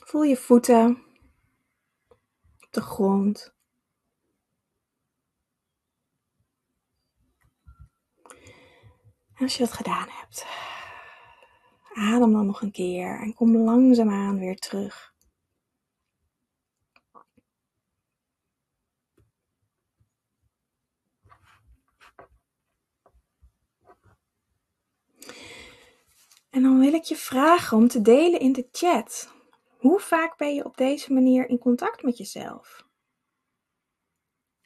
Voel 0.04 0.22
je 0.22 0.36
voeten 0.36 1.04
op 2.60 2.68
de 2.70 2.80
grond. 2.80 3.54
als 9.38 9.56
je 9.56 9.64
dat 9.64 9.72
gedaan 9.72 10.08
hebt, 10.08 10.46
adem 11.94 12.32
dan 12.32 12.46
nog 12.46 12.62
een 12.62 12.72
keer 12.72 13.20
en 13.20 13.34
kom 13.34 13.56
langzaamaan 13.56 14.38
weer 14.38 14.56
terug 14.56 15.16
En 26.58 26.64
dan 26.64 26.80
wil 26.80 26.92
ik 26.92 27.02
je 27.02 27.16
vragen 27.16 27.76
om 27.76 27.88
te 27.88 28.02
delen 28.02 28.40
in 28.40 28.52
de 28.52 28.68
chat. 28.72 29.32
Hoe 29.76 30.00
vaak 30.00 30.36
ben 30.36 30.54
je 30.54 30.64
op 30.64 30.76
deze 30.76 31.12
manier 31.12 31.48
in 31.48 31.58
contact 31.58 32.02
met 32.02 32.16
jezelf? 32.16 32.86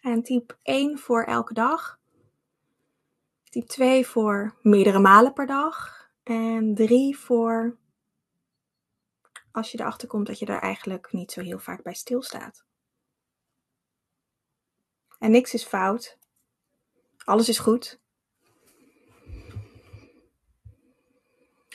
En 0.01 0.23
type 0.23 0.57
1 0.63 0.99
voor 0.99 1.25
elke 1.25 1.55
dag. 1.55 2.01
Type 3.45 3.67
2 3.67 4.07
voor 4.07 4.59
meerdere 4.63 4.99
malen 4.99 5.33
per 5.33 5.47
dag. 5.47 6.09
En 6.23 6.75
3 6.75 7.19
voor 7.19 7.79
als 9.51 9.73
je 9.73 9.81
erachter 9.81 10.09
komt 10.09 10.27
dat 10.27 10.39
je 10.39 10.47
daar 10.47 10.63
eigenlijk 10.63 11.13
niet 11.13 11.33
zo 11.33 11.41
heel 11.41 11.59
vaak 11.59 11.83
bij 11.83 11.95
stilstaat. 11.95 12.65
En 15.19 15.31
niks 15.31 15.55
is 15.55 15.65
fout. 15.65 16.19
Alles 17.25 17.49
is 17.49 17.59
goed. 17.59 18.02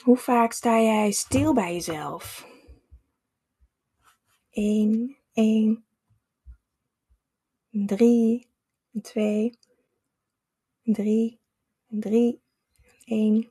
Hoe 0.08 0.16
vaak 0.16 0.52
sta 0.52 0.80
jij 0.80 1.10
stil 1.10 1.54
bij 1.54 1.72
jezelf? 1.72 2.48
1, 4.50 5.16
1, 5.32 5.84
3, 7.70 8.48
2, 9.02 9.58
3, 10.82 11.40
3, 11.86 12.42
1. 13.04 13.50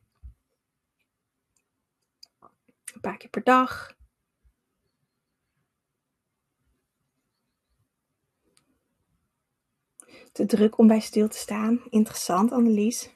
Een 2.93 3.01
paar 3.01 3.17
keer 3.17 3.29
per 3.29 3.43
dag. 3.43 3.95
Te 10.31 10.45
druk 10.45 10.77
om 10.77 10.87
bij 10.87 10.99
stil 10.99 11.27
te 11.27 11.37
staan. 11.37 11.81
Interessant, 11.89 12.51
Annelies. 12.51 13.09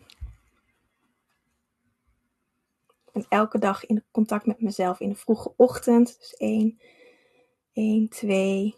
Ben 3.12 3.26
elke 3.30 3.60
dag 3.60 3.86
in 3.86 4.04
contact 4.12 4.46
met 4.46 4.62
mezelf 4.62 5.00
in 5.00 5.10
de 5.10 5.16
vroege 5.16 5.54
ochtend. 5.58 6.20
Dus 6.20 6.34
één, 6.34 6.82
één, 7.74 8.10
twee. 8.10 8.76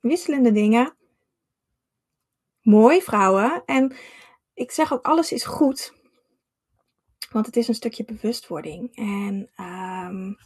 Wisselende 0.00 0.52
dingen. 0.52 0.96
Mooi, 2.60 3.02
vrouwen. 3.02 3.62
En 3.66 3.96
ik 4.54 4.70
zeg 4.70 4.92
ook, 4.92 5.04
alles 5.04 5.32
is 5.32 5.44
goed. 5.44 5.96
Want 7.30 7.46
het 7.46 7.56
is 7.56 7.68
een 7.68 7.74
stukje 7.74 8.04
bewustwording. 8.04 8.96
En 8.96 9.50
um, 9.64 10.36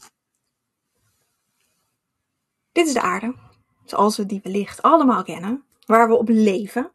dit 2.72 2.86
is 2.86 2.92
de 2.92 3.00
aarde. 3.00 3.34
Zoals 3.84 4.16
we 4.16 4.26
die 4.26 4.40
wellicht 4.42 4.82
allemaal 4.82 5.22
kennen. 5.22 5.64
Waar 5.86 6.08
we 6.08 6.14
op 6.14 6.28
leven. 6.28 6.92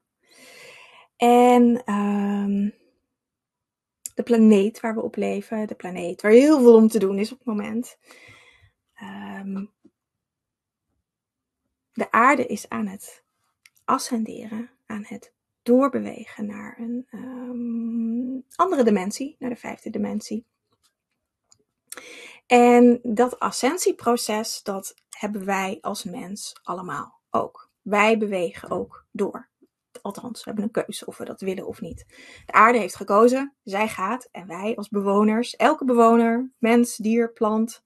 En 1.17 1.93
um, 1.93 2.73
de 4.17 4.23
planeet 4.23 4.79
waar 4.79 4.95
we 4.95 5.01
op 5.01 5.15
leven, 5.15 5.67
de 5.67 5.75
planeet 5.75 6.21
waar 6.21 6.31
heel 6.31 6.59
veel 6.59 6.75
om 6.75 6.87
te 6.87 6.99
doen 6.99 7.19
is 7.19 7.31
op 7.31 7.37
het 7.37 7.47
moment. 7.47 7.97
Ehm, 8.93 9.65
de 11.93 12.11
aarde 12.11 12.45
is 12.45 12.69
aan 12.69 12.87
het 12.87 13.23
ascenderen, 13.85 14.69
aan 14.85 15.03
het 15.07 15.33
doorbewegen 15.61 16.45
naar 16.45 16.77
een 16.79 17.07
um, 17.11 18.45
andere 18.55 18.83
dimensie, 18.83 19.35
naar 19.39 19.49
de 19.49 19.55
vijfde 19.55 19.89
dimensie. 19.89 20.45
En 22.45 22.99
dat 23.03 23.39
ascensieproces, 23.39 24.63
dat 24.63 24.95
hebben 25.09 25.45
wij 25.45 25.77
als 25.81 26.03
mens 26.03 26.59
allemaal 26.63 27.19
ook. 27.29 27.69
Wij 27.81 28.17
bewegen 28.17 28.69
ook 28.69 29.05
door. 29.11 29.49
Althans, 30.07 30.43
we 30.43 30.49
hebben 30.51 30.63
een 30.63 30.83
keuze 30.85 31.05
of 31.05 31.17
we 31.17 31.25
dat 31.25 31.41
willen 31.41 31.67
of 31.67 31.81
niet. 31.81 32.05
De 32.45 32.51
aarde 32.51 32.79
heeft 32.79 32.95
gekozen, 32.95 33.55
zij 33.63 33.87
gaat 33.87 34.29
en 34.31 34.47
wij 34.47 34.75
als 34.75 34.89
bewoners, 34.89 35.55
elke 35.55 35.85
bewoner, 35.85 36.51
mens, 36.57 36.95
dier, 36.95 37.33
plant, 37.33 37.83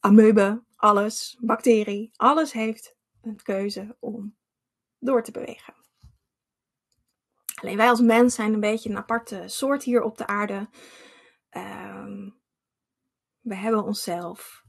amoebe, 0.00 0.62
alles, 0.76 1.36
bacterie, 1.40 2.10
alles 2.16 2.52
heeft 2.52 2.96
een 3.22 3.42
keuze 3.42 3.96
om 4.00 4.36
door 4.98 5.22
te 5.22 5.30
bewegen. 5.30 5.74
Alleen 7.60 7.76
wij 7.76 7.88
als 7.88 8.00
mens 8.00 8.34
zijn 8.34 8.52
een 8.52 8.60
beetje 8.60 8.90
een 8.90 8.96
aparte 8.96 9.42
soort 9.46 9.82
hier 9.82 10.02
op 10.02 10.18
de 10.18 10.26
aarde. 10.26 10.68
Um, 11.50 12.40
we 13.40 13.54
hebben 13.54 13.84
onszelf. 13.84 14.64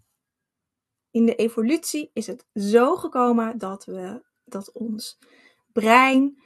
In 1.12 1.26
de 1.26 1.36
evolutie 1.36 2.12
is 2.14 2.28
het 2.28 2.46
zo 2.54 2.96
gekomen 2.96 3.58
dat 3.58 3.86
we 3.86 4.24
dat 4.46 4.72
ons 4.72 5.20
brein, 5.74 6.42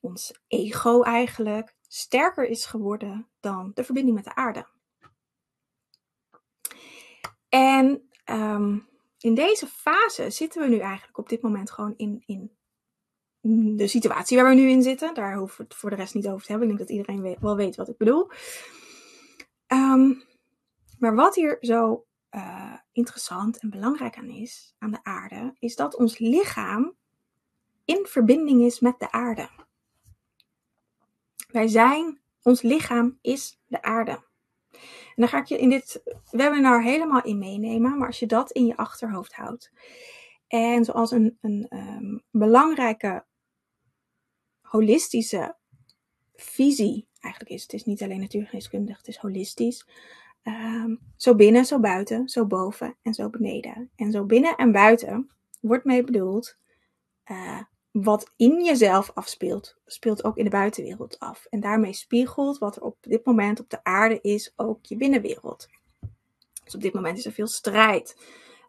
ons 0.00 0.40
ego 0.46 1.02
eigenlijk, 1.02 1.74
sterker 1.88 2.46
is 2.46 2.64
geworden 2.64 3.28
dan 3.40 3.70
de 3.74 3.84
verbinding 3.84 4.16
met 4.16 4.24
de 4.24 4.34
aarde. 4.34 4.66
En 7.48 8.08
um, 8.24 8.88
in 9.18 9.34
deze 9.34 9.66
fase 9.66 10.30
zitten 10.30 10.62
we 10.62 10.68
nu 10.68 10.78
eigenlijk 10.78 11.18
op 11.18 11.28
dit 11.28 11.42
moment 11.42 11.70
gewoon 11.70 11.94
in, 11.96 12.22
in 12.26 12.58
de 13.76 13.86
situatie 13.86 14.36
waar 14.36 14.48
we 14.48 14.54
nu 14.54 14.68
in 14.68 14.82
zitten. 14.82 15.14
Daar 15.14 15.36
hoeven 15.36 15.56
we 15.56 15.62
het 15.62 15.74
voor 15.74 15.90
de 15.90 15.96
rest 15.96 16.14
niet 16.14 16.28
over 16.28 16.44
te 16.46 16.50
hebben. 16.50 16.70
Ik 16.70 16.76
denk 16.76 16.88
dat 16.88 16.96
iedereen 16.96 17.36
wel 17.40 17.56
weet 17.56 17.76
wat 17.76 17.88
ik 17.88 17.96
bedoel. 17.96 18.30
Um, 19.66 20.22
maar 20.98 21.14
wat 21.14 21.34
hier 21.34 21.56
zo 21.60 22.06
uh, 22.30 22.74
interessant 22.92 23.58
en 23.58 23.70
belangrijk 23.70 24.16
aan 24.16 24.28
is, 24.28 24.74
aan 24.78 24.90
de 24.90 25.02
aarde, 25.02 25.56
is 25.58 25.76
dat 25.76 25.96
ons 25.96 26.18
lichaam 26.18 26.96
in 27.90 28.06
verbinding 28.06 28.62
is 28.62 28.80
met 28.80 28.98
de 28.98 29.12
aarde. 29.12 29.48
Wij 31.48 31.68
zijn, 31.68 32.20
ons 32.42 32.62
lichaam 32.62 33.18
is 33.20 33.60
de 33.66 33.82
aarde. 33.82 34.28
En 34.70 35.16
dan 35.16 35.28
ga 35.28 35.38
ik 35.38 35.46
je 35.46 35.58
in 35.58 35.70
dit 35.70 36.02
webinar 36.30 36.82
helemaal 36.82 37.22
in 37.22 37.38
meenemen, 37.38 37.98
maar 37.98 38.06
als 38.06 38.18
je 38.18 38.26
dat 38.26 38.50
in 38.50 38.66
je 38.66 38.76
achterhoofd 38.76 39.32
houdt. 39.32 39.72
En 40.46 40.84
zoals 40.84 41.10
een, 41.10 41.38
een 41.40 41.66
um, 41.70 42.22
belangrijke 42.30 43.24
holistische 44.60 45.56
visie, 46.34 47.08
eigenlijk 47.20 47.54
is 47.54 47.62
het 47.62 47.72
is 47.72 47.84
niet 47.84 48.02
alleen 48.02 48.20
natuurgeneeskundig, 48.20 48.96
het 48.96 49.08
is 49.08 49.16
holistisch. 49.16 49.88
Um, 50.42 51.00
zo 51.16 51.34
binnen, 51.34 51.64
zo 51.64 51.80
buiten, 51.80 52.28
zo 52.28 52.46
boven 52.46 52.96
en 53.02 53.14
zo 53.14 53.30
beneden. 53.30 53.90
En 53.96 54.12
zo 54.12 54.24
binnen 54.24 54.56
en 54.56 54.72
buiten 54.72 55.30
wordt 55.60 55.84
mee 55.84 56.04
bedoeld 56.04 56.58
uh, 57.30 57.60
wat 57.90 58.30
in 58.36 58.64
jezelf 58.64 59.10
afspeelt, 59.14 59.76
speelt 59.86 60.24
ook 60.24 60.36
in 60.36 60.44
de 60.44 60.50
buitenwereld 60.50 61.18
af. 61.18 61.46
En 61.50 61.60
daarmee 61.60 61.92
spiegelt 61.92 62.58
wat 62.58 62.76
er 62.76 62.82
op 62.82 62.96
dit 63.00 63.24
moment 63.24 63.60
op 63.60 63.70
de 63.70 63.84
aarde 63.84 64.20
is, 64.20 64.52
ook 64.56 64.84
je 64.84 64.96
binnenwereld. 64.96 65.68
Dus 66.64 66.74
op 66.74 66.80
dit 66.80 66.94
moment 66.94 67.18
is 67.18 67.26
er 67.26 67.32
veel 67.32 67.46
strijd, 67.46 68.16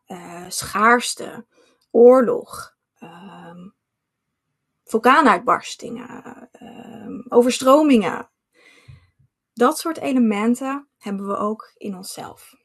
uh, 0.07 0.45
schaarste, 0.49 1.45
oorlog, 1.91 2.75
um, 3.03 3.73
vulkaanuitbarstingen, 4.83 6.49
um, 6.61 7.25
overstromingen. 7.29 8.29
Dat 9.53 9.79
soort 9.79 9.97
elementen 9.97 10.87
hebben 10.97 11.27
we 11.27 11.37
ook 11.37 11.73
in 11.77 11.95
onszelf. 11.95 12.55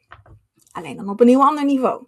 Alleen 0.73 0.97
dan 0.97 1.09
op 1.09 1.21
een 1.21 1.29
heel 1.29 1.43
ander 1.43 1.65
niveau. 1.65 2.07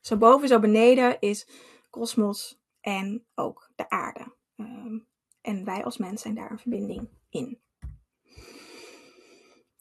Zo 0.00 0.16
boven, 0.16 0.48
zo 0.48 0.58
beneden 0.58 1.20
is 1.20 1.48
kosmos 1.90 2.60
en 2.80 3.26
ook 3.34 3.70
de 3.74 3.90
aarde. 3.90 4.34
Ehm, 4.56 4.98
en 5.40 5.64
wij 5.64 5.84
als 5.84 5.98
mens 5.98 6.22
zijn 6.22 6.34
daar 6.34 6.50
een 6.50 6.58
verbinding 6.58 7.08
in. 7.28 7.60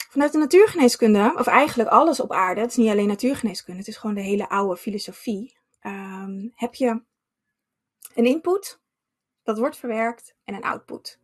Vanuit 0.09 0.31
de 0.31 0.37
natuurgeneeskunde, 0.37 1.33
of 1.37 1.47
eigenlijk 1.47 1.89
alles 1.89 2.19
op 2.19 2.31
aarde, 2.31 2.61
het 2.61 2.69
is 2.69 2.75
niet 2.75 2.89
alleen 2.89 3.07
natuurgeneeskunde, 3.07 3.79
het 3.79 3.89
is 3.89 3.97
gewoon 3.97 4.15
de 4.15 4.21
hele 4.21 4.49
oude 4.49 4.77
filosofie, 4.77 5.57
ehm, 5.79 6.47
heb 6.53 6.75
je 6.75 7.01
een 8.13 8.25
input, 8.25 8.81
dat 9.43 9.57
wordt 9.57 9.77
verwerkt, 9.77 10.35
en 10.43 10.55
een 10.55 10.63
output. 10.63 11.19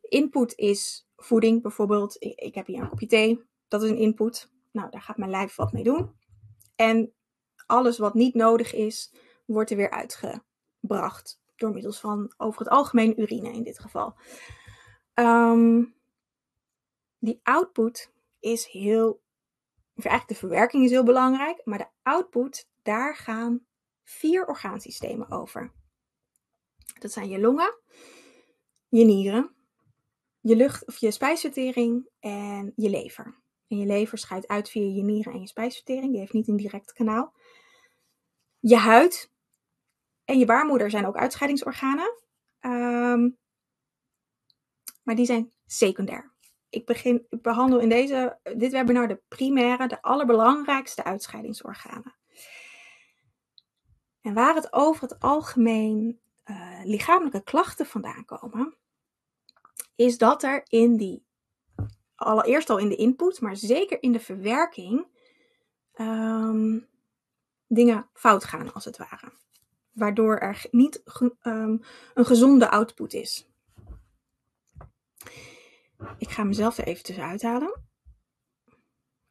Input 0.00 0.54
is 0.56 1.08
voeding 1.16 1.62
bijvoorbeeld. 1.62 2.16
Ik, 2.18 2.40
ik 2.40 2.54
heb 2.54 2.66
hier 2.66 2.80
een 2.80 2.88
kopje 2.88 3.06
thee, 3.06 3.42
dat 3.68 3.82
is 3.82 3.90
een 3.90 3.96
input. 3.96 4.52
Nou, 4.72 4.90
daar 4.90 5.02
gaat 5.02 5.16
mijn 5.16 5.30
lijf 5.30 5.54
wat 5.56 5.72
mee 5.72 5.82
doen. 5.82 6.14
En 6.76 7.12
alles 7.66 7.98
wat 7.98 8.14
niet 8.14 8.34
nodig 8.34 8.74
is, 8.74 9.14
wordt 9.52 9.70
er 9.70 9.76
weer 9.76 9.90
uitgebracht. 9.90 11.40
Door 11.56 11.70
middels 11.72 12.00
van 12.00 12.34
over 12.36 12.60
het 12.60 12.68
algemeen 12.68 13.20
urine 13.20 13.52
in 13.52 13.62
dit 13.62 13.78
geval. 13.78 14.14
Ehm, 15.14 15.84
die 17.18 17.40
output 17.42 18.12
is 18.38 18.66
heel. 18.66 19.22
Eigenlijk 19.94 20.28
de 20.28 20.46
verwerking 20.46 20.84
is 20.84 20.90
heel 20.90 21.04
belangrijk. 21.04 21.60
Maar 21.64 21.78
de 21.78 21.88
output, 22.02 22.68
daar 22.82 23.16
gaan 23.16 23.66
vier 24.02 24.46
orgaansystemen 24.46 25.30
over. 25.30 25.72
Dat 26.98 27.12
zijn 27.12 27.28
je 27.28 27.40
longen, 27.40 27.78
je 28.88 29.04
nieren, 29.04 29.54
je 30.40 30.56
lucht 30.56 30.86
of 30.86 30.96
je 30.96 31.10
spijsvertering 31.10 32.08
en 32.20 32.72
je 32.76 32.90
lever. 32.90 33.38
En 33.68 33.78
je 33.78 33.86
lever 33.86 34.18
scheidt 34.18 34.48
uit 34.48 34.70
via 34.70 34.94
je 34.94 35.02
nieren 35.02 35.32
en 35.32 35.40
je 35.40 35.46
spijsvertering. 35.46 36.10
Die 36.10 36.20
heeft 36.20 36.32
niet 36.32 36.48
een 36.48 36.56
direct 36.56 36.92
kanaal. 36.92 37.34
Je 38.58 38.76
huid 38.76 39.29
en 40.30 40.38
je 40.38 40.44
baarmoeder 40.44 40.90
zijn 40.90 41.06
ook 41.06 41.16
uitscheidingsorganen. 41.16 42.22
Um, 42.60 43.38
maar 45.02 45.14
die 45.14 45.24
zijn 45.24 45.52
secundair. 45.66 46.32
Ik, 46.68 46.86
begin, 46.86 47.26
behandel 47.30 47.78
in 47.78 47.88
deze, 47.88 48.38
dit 48.56 48.72
webinar 48.72 49.08
de 49.08 49.22
primaire, 49.28 49.88
de 49.88 50.02
allerbelangrijkste 50.02 51.04
uitscheidingsorganen. 51.04 52.14
En 54.20 54.34
waar 54.34 54.54
het 54.54 54.72
over 54.72 55.02
het 55.02 55.20
algemeen 55.20 56.20
uh, 56.44 56.80
lichamelijke 56.84 57.42
klachten 57.42 57.86
vandaan 57.86 58.24
komen, 58.24 58.76
is 59.94 60.18
dat 60.18 60.42
er 60.42 60.62
in 60.68 60.96
die, 60.96 61.24
allereerst 62.14 62.70
al 62.70 62.78
in 62.78 62.88
de 62.88 62.96
input, 62.96 63.40
maar 63.40 63.56
zeker 63.56 64.02
in 64.02 64.12
de 64.12 64.20
verwerking, 64.20 65.06
um, 65.94 66.88
dingen 67.66 68.08
fout 68.12 68.44
gaan 68.44 68.72
als 68.72 68.84
het 68.84 68.96
ware. 68.96 69.32
Waardoor 69.92 70.38
er 70.38 70.66
niet 70.70 71.02
um, 71.42 71.82
een 72.14 72.24
gezonde 72.24 72.70
output 72.70 73.12
is. 73.12 73.48
Ik 76.18 76.30
ga 76.30 76.44
mezelf 76.44 76.78
er 76.78 76.86
even 76.86 77.04
tussen 77.04 77.24
uithalen. 77.24 77.84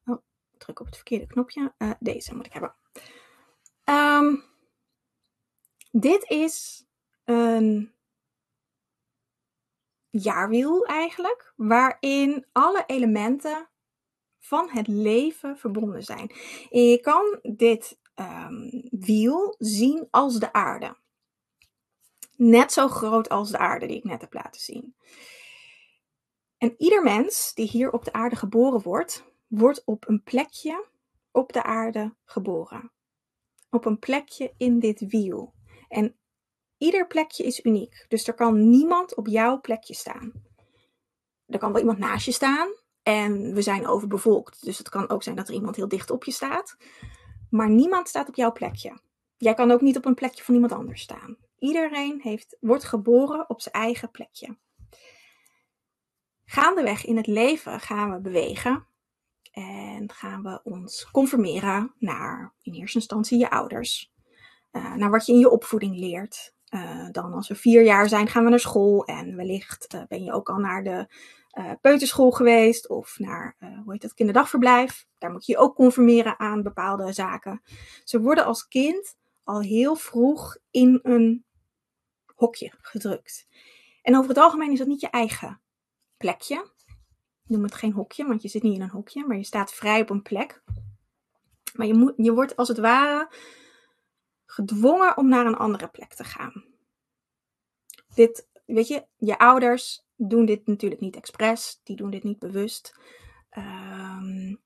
Oh, 0.06 0.22
druk 0.58 0.80
op 0.80 0.86
het 0.86 0.96
verkeerde 0.96 1.28
knopje. 1.28 1.74
Uh, 1.78 1.92
deze 2.00 2.36
moet 2.36 2.46
ik 2.46 2.54
hebben. 2.54 2.76
Um, 3.86 4.44
dit 5.92 6.30
is 6.30 6.86
een 7.24 7.94
jaarwiel 10.10 10.86
eigenlijk, 10.86 11.54
waarin 11.56 12.46
alle 12.52 12.84
elementen 12.86 13.70
van 14.40 14.70
het 14.70 14.88
leven 14.88 15.58
verbonden 15.58 16.04
zijn. 16.04 16.32
Je 16.70 17.00
kan 17.02 17.40
dit 17.56 18.00
um, 18.20 18.88
wiel 18.92 19.56
zien 19.58 20.08
als 20.10 20.40
de 20.40 20.54
aarde. 20.54 20.98
Net 22.36 22.72
zo 22.72 22.88
groot 22.88 23.30
als 23.30 23.52
de 23.52 23.58
aarde 23.58 23.88
die 23.88 23.98
ik 23.98 24.04
net 24.04 24.22
heb 24.22 24.34
laten 24.34 24.62
zien. 24.62 24.96
En 26.58 26.76
ieder 26.78 27.04
mens 27.04 27.54
die 27.54 27.68
hier 27.68 27.92
op 27.92 28.06
de 28.06 28.14
aarde 28.14 28.36
geboren 28.36 28.82
wordt, 28.82 29.24
wordt 29.48 29.82
op 29.86 30.08
een 30.08 30.24
plekje 30.24 30.86
op 31.32 31.54
de 31.54 31.64
aarde 31.64 32.16
geboren. 32.26 32.92
Op 33.70 33.86
een 33.86 34.00
plekje 34.00 34.54
in 34.58 34.80
dit 34.80 35.08
wiel. 35.08 35.54
En 35.88 36.20
Ieder 36.80 37.08
plekje 37.08 37.44
is 37.44 37.64
uniek, 37.64 38.06
dus 38.08 38.28
er 38.28 38.34
kan 38.34 38.70
niemand 38.70 39.16
op 39.16 39.28
jouw 39.28 39.60
plekje 39.62 39.94
staan. 39.94 40.32
Er 41.46 41.60
kan 41.60 41.72
wel 41.72 41.82
iemand 41.82 41.98
naast 41.98 42.26
je 42.26 42.32
staan 42.32 42.70
en 43.04 43.54
we 43.54 43.62
zijn 43.62 43.88
overbevolkt, 43.88 44.66
dus 44.66 44.78
het 44.78 44.90
kan 44.90 45.10
ook 45.10 45.24
zijn 45.24 45.36
dat 45.36 45.48
er 45.48 45.54
iemand 45.54 45.76
heel 45.76 45.88
dicht 45.88 46.10
op 46.10 46.24
je 46.24 46.32
staat. 46.32 46.78
Maar 47.50 47.70
niemand 47.70 48.08
staat 48.08 48.28
op 48.28 48.36
jouw 48.36 48.52
plekje. 48.52 49.00
Jij 49.38 49.54
kan 49.54 49.72
ook 49.72 49.82
niet 49.82 49.98
op 49.98 50.06
een 50.06 50.14
plekje 50.14 50.44
van 50.44 50.54
iemand 50.54 50.72
anders 50.72 51.02
staan. 51.02 51.38
Iedereen 51.60 52.20
heeft, 52.22 52.58
wordt 52.60 52.84
geboren 52.84 53.50
op 53.50 53.62
zijn 53.62 53.76
eigen 53.76 54.12
plekje. 54.12 54.58
Gaandeweg 56.46 57.06
in 57.06 57.18
het 57.18 57.28
leven 57.28 57.80
gaan 57.80 58.12
we 58.12 58.20
bewegen 58.20 58.86
en 59.52 60.12
gaan 60.12 60.44
we 60.44 60.60
ons 60.64 61.12
conformeren 61.12 61.94
naar 61.98 62.54
in 62.62 62.74
eerste 62.74 62.98
instantie 62.98 63.40
je 63.40 63.50
ouders, 63.50 64.12
uh, 64.72 64.94
naar 64.94 65.10
wat 65.10 65.26
je 65.26 65.34
in 65.34 65.40
je 65.40 65.50
opvoeding 65.50 65.96
leert, 65.96 66.54
uh, 66.70 67.08
dan 67.12 67.34
als 67.34 67.48
we 67.48 67.56
vier 67.56 67.84
jaar 67.84 68.10
zijn, 68.10 68.28
gaan 68.28 68.44
we 68.44 68.50
naar 68.50 68.60
school. 68.60 69.06
En 69.06 69.36
wellicht 69.36 69.94
uh, 69.94 70.02
ben 70.08 70.24
je 70.24 70.32
ook 70.32 70.50
al 70.50 70.58
naar 70.58 70.84
de 70.84 71.08
uh, 71.58 71.72
peuterschool 71.82 72.32
geweest 72.32 72.90
of 72.90 73.20
naar, 73.20 73.56
hoe 73.60 73.92
heet 73.92 74.02
dat, 74.02 74.14
kinderdagverblijf. 74.14 75.08
Daar 75.18 75.32
moet 75.32 75.46
je 75.46 75.52
je 75.52 75.58
ook 75.58 75.76
conformeren 75.76 76.40
aan 76.40 76.64
bepaalde 76.64 77.14
zaken. 77.14 77.62
Ze 78.04 78.22
worden 78.22 78.46
als 78.46 78.68
kind 78.68 79.18
al 79.44 79.62
heel 79.62 79.96
vroeg 79.96 80.58
in 80.72 81.00
een 81.04 81.46
hokje 82.36 82.74
gedrukt. 82.82 83.48
En 84.02 84.16
over 84.16 84.30
het 84.30 84.38
algemeen 84.38 84.72
is 84.72 84.78
dat 84.78 84.88
niet 84.88 85.02
je 85.02 85.10
eigen 85.10 85.62
plekje. 86.18 86.72
Noem 87.44 87.64
het 87.64 87.76
geen 87.76 87.94
hokje, 87.94 88.26
want 88.26 88.42
je 88.42 88.48
zit 88.48 88.64
niet 88.64 88.76
in 88.76 88.82
een 88.82 88.90
hokje, 88.90 89.26
maar 89.28 89.38
je 89.38 89.44
staat 89.44 89.74
vrij 89.74 90.02
op 90.02 90.10
een 90.10 90.22
plek. 90.22 90.64
Maar 91.74 91.88
je, 91.88 91.94
moet, 91.94 92.14
je 92.18 92.34
wordt 92.34 92.56
als 92.56 92.68
het 92.68 92.78
ware 92.78 93.34
gedwongen 94.46 95.18
om 95.18 95.28
naar 95.28 95.46
een 95.46 95.58
andere 95.58 95.88
plek 95.88 96.14
te 96.14 96.24
gaan. 96.24 96.66
Dit, 98.14 98.48
weet 98.66 98.88
je, 98.88 99.06
je 99.18 99.38
ouders 99.38 100.08
doen 100.22 100.46
dit 100.46 100.68
natuurlijk 100.68 101.02
niet 101.02 101.16
expres, 101.16 101.80
die 101.84 101.96
doen 101.96 102.10
dit 102.10 102.24
niet 102.24 102.40
bewust. 102.40 103.00
Um, 103.58 104.60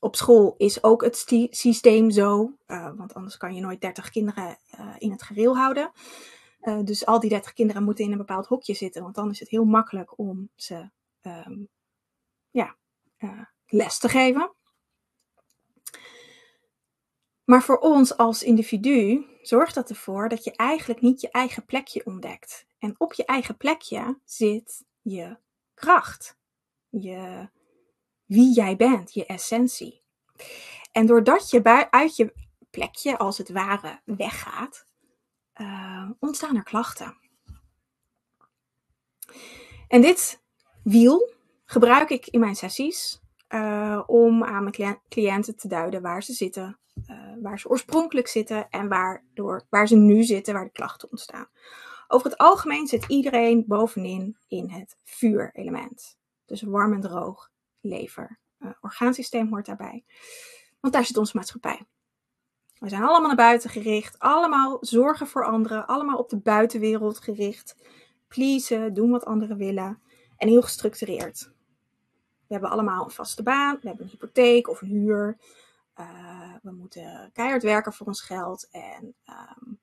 op 0.00 0.16
school 0.16 0.54
is 0.56 0.82
ook 0.82 1.02
het 1.02 1.48
systeem 1.50 2.10
zo, 2.10 2.56
uh, 2.66 2.90
want 2.96 3.14
anders 3.14 3.36
kan 3.36 3.54
je 3.54 3.60
nooit 3.60 3.80
30 3.80 4.10
kinderen 4.10 4.58
uh, 4.78 4.94
in 4.98 5.10
het 5.10 5.22
gereel 5.22 5.56
houden. 5.56 5.90
Uh, 6.60 6.84
dus 6.84 7.06
al 7.06 7.20
die 7.20 7.30
30 7.30 7.52
kinderen 7.52 7.82
moeten 7.82 8.04
in 8.04 8.12
een 8.12 8.18
bepaald 8.18 8.46
hokje 8.46 8.74
zitten, 8.74 9.02
want 9.02 9.14
dan 9.14 9.30
is 9.30 9.40
het 9.40 9.48
heel 9.48 9.64
makkelijk 9.64 10.18
om 10.18 10.48
ze 10.54 10.90
um, 11.22 11.68
ja, 12.50 12.76
les 13.66 13.98
te 13.98 14.08
geven. 14.08 14.55
Maar 17.46 17.62
voor 17.62 17.78
ons 17.78 18.16
als 18.16 18.42
individu 18.42 19.26
zorgt 19.42 19.74
dat 19.74 19.90
ervoor 19.90 20.28
dat 20.28 20.44
je 20.44 20.56
eigenlijk 20.56 21.00
niet 21.00 21.20
je 21.20 21.30
eigen 21.30 21.64
plekje 21.64 22.06
ontdekt. 22.06 22.66
En 22.78 22.94
op 22.98 23.12
je 23.12 23.24
eigen 23.24 23.56
plekje 23.56 24.18
zit 24.24 24.84
je 25.02 25.36
kracht, 25.74 26.38
je, 26.88 27.48
wie 28.24 28.54
jij 28.54 28.76
bent, 28.76 29.14
je 29.14 29.26
essentie. 29.26 30.02
En 30.92 31.06
doordat 31.06 31.50
je 31.50 31.90
uit 31.90 32.16
je 32.16 32.32
plekje 32.70 33.18
als 33.18 33.38
het 33.38 33.50
ware 33.50 34.00
weggaat, 34.04 34.86
uh, 35.56 36.10
ontstaan 36.18 36.56
er 36.56 36.62
klachten. 36.62 37.16
En 39.88 40.00
dit 40.00 40.42
wiel 40.82 41.32
gebruik 41.64 42.10
ik 42.10 42.26
in 42.26 42.40
mijn 42.40 42.56
sessies 42.56 43.20
uh, 43.48 44.02
om 44.06 44.44
aan 44.44 44.62
mijn 44.62 45.00
cliënten 45.08 45.56
te 45.56 45.68
duiden 45.68 46.02
waar 46.02 46.22
ze 46.22 46.32
zitten, 46.32 46.78
uh, 47.10 47.32
waar 47.42 47.58
ze 47.58 47.68
oorspronkelijk 47.68 48.28
zitten 48.28 48.68
en 48.70 48.88
waardoor, 48.88 49.66
waar 49.68 49.88
ze 49.88 49.96
nu 49.96 50.22
zitten, 50.22 50.54
waar 50.54 50.64
de 50.64 50.70
klachten 50.70 51.10
ontstaan. 51.10 51.48
Over 52.08 52.30
het 52.30 52.38
algemeen 52.38 52.86
zit 52.86 53.04
iedereen 53.08 53.64
bovenin 53.66 54.36
in 54.48 54.70
het 54.70 54.96
vuurelement. 55.04 56.18
Dus 56.44 56.62
warm 56.62 56.92
en 56.92 57.00
droog, 57.00 57.50
lever. 57.80 58.38
Uh, 58.58 58.70
orgaansysteem 58.80 59.48
hoort 59.48 59.66
daarbij. 59.66 60.04
Want 60.80 60.94
daar 60.94 61.04
zit 61.04 61.16
onze 61.16 61.36
maatschappij. 61.36 61.86
We 62.78 62.88
zijn 62.88 63.02
allemaal 63.02 63.26
naar 63.26 63.36
buiten 63.36 63.70
gericht, 63.70 64.18
allemaal 64.18 64.78
zorgen 64.80 65.26
voor 65.26 65.44
anderen, 65.44 65.86
allemaal 65.86 66.18
op 66.18 66.28
de 66.28 66.38
buitenwereld 66.38 67.18
gericht. 67.18 67.76
Pleasen, 68.28 68.94
doen 68.94 69.10
wat 69.10 69.24
anderen 69.24 69.56
willen 69.56 70.02
en 70.36 70.48
heel 70.48 70.62
gestructureerd. 70.62 71.50
We 72.46 72.52
hebben 72.52 72.70
allemaal 72.70 73.04
een 73.04 73.10
vaste 73.10 73.42
baan, 73.42 73.78
we 73.80 73.88
hebben 73.88 74.04
een 74.04 74.10
hypotheek 74.10 74.68
of 74.68 74.82
een 74.82 74.88
huur. 74.88 75.38
Uh, 76.00 76.54
we 76.62 76.72
moeten 76.72 77.30
keihard 77.32 77.62
werken 77.62 77.92
voor 77.92 78.06
ons 78.06 78.20
geld 78.20 78.68
en 78.70 79.14
um, 79.26 79.80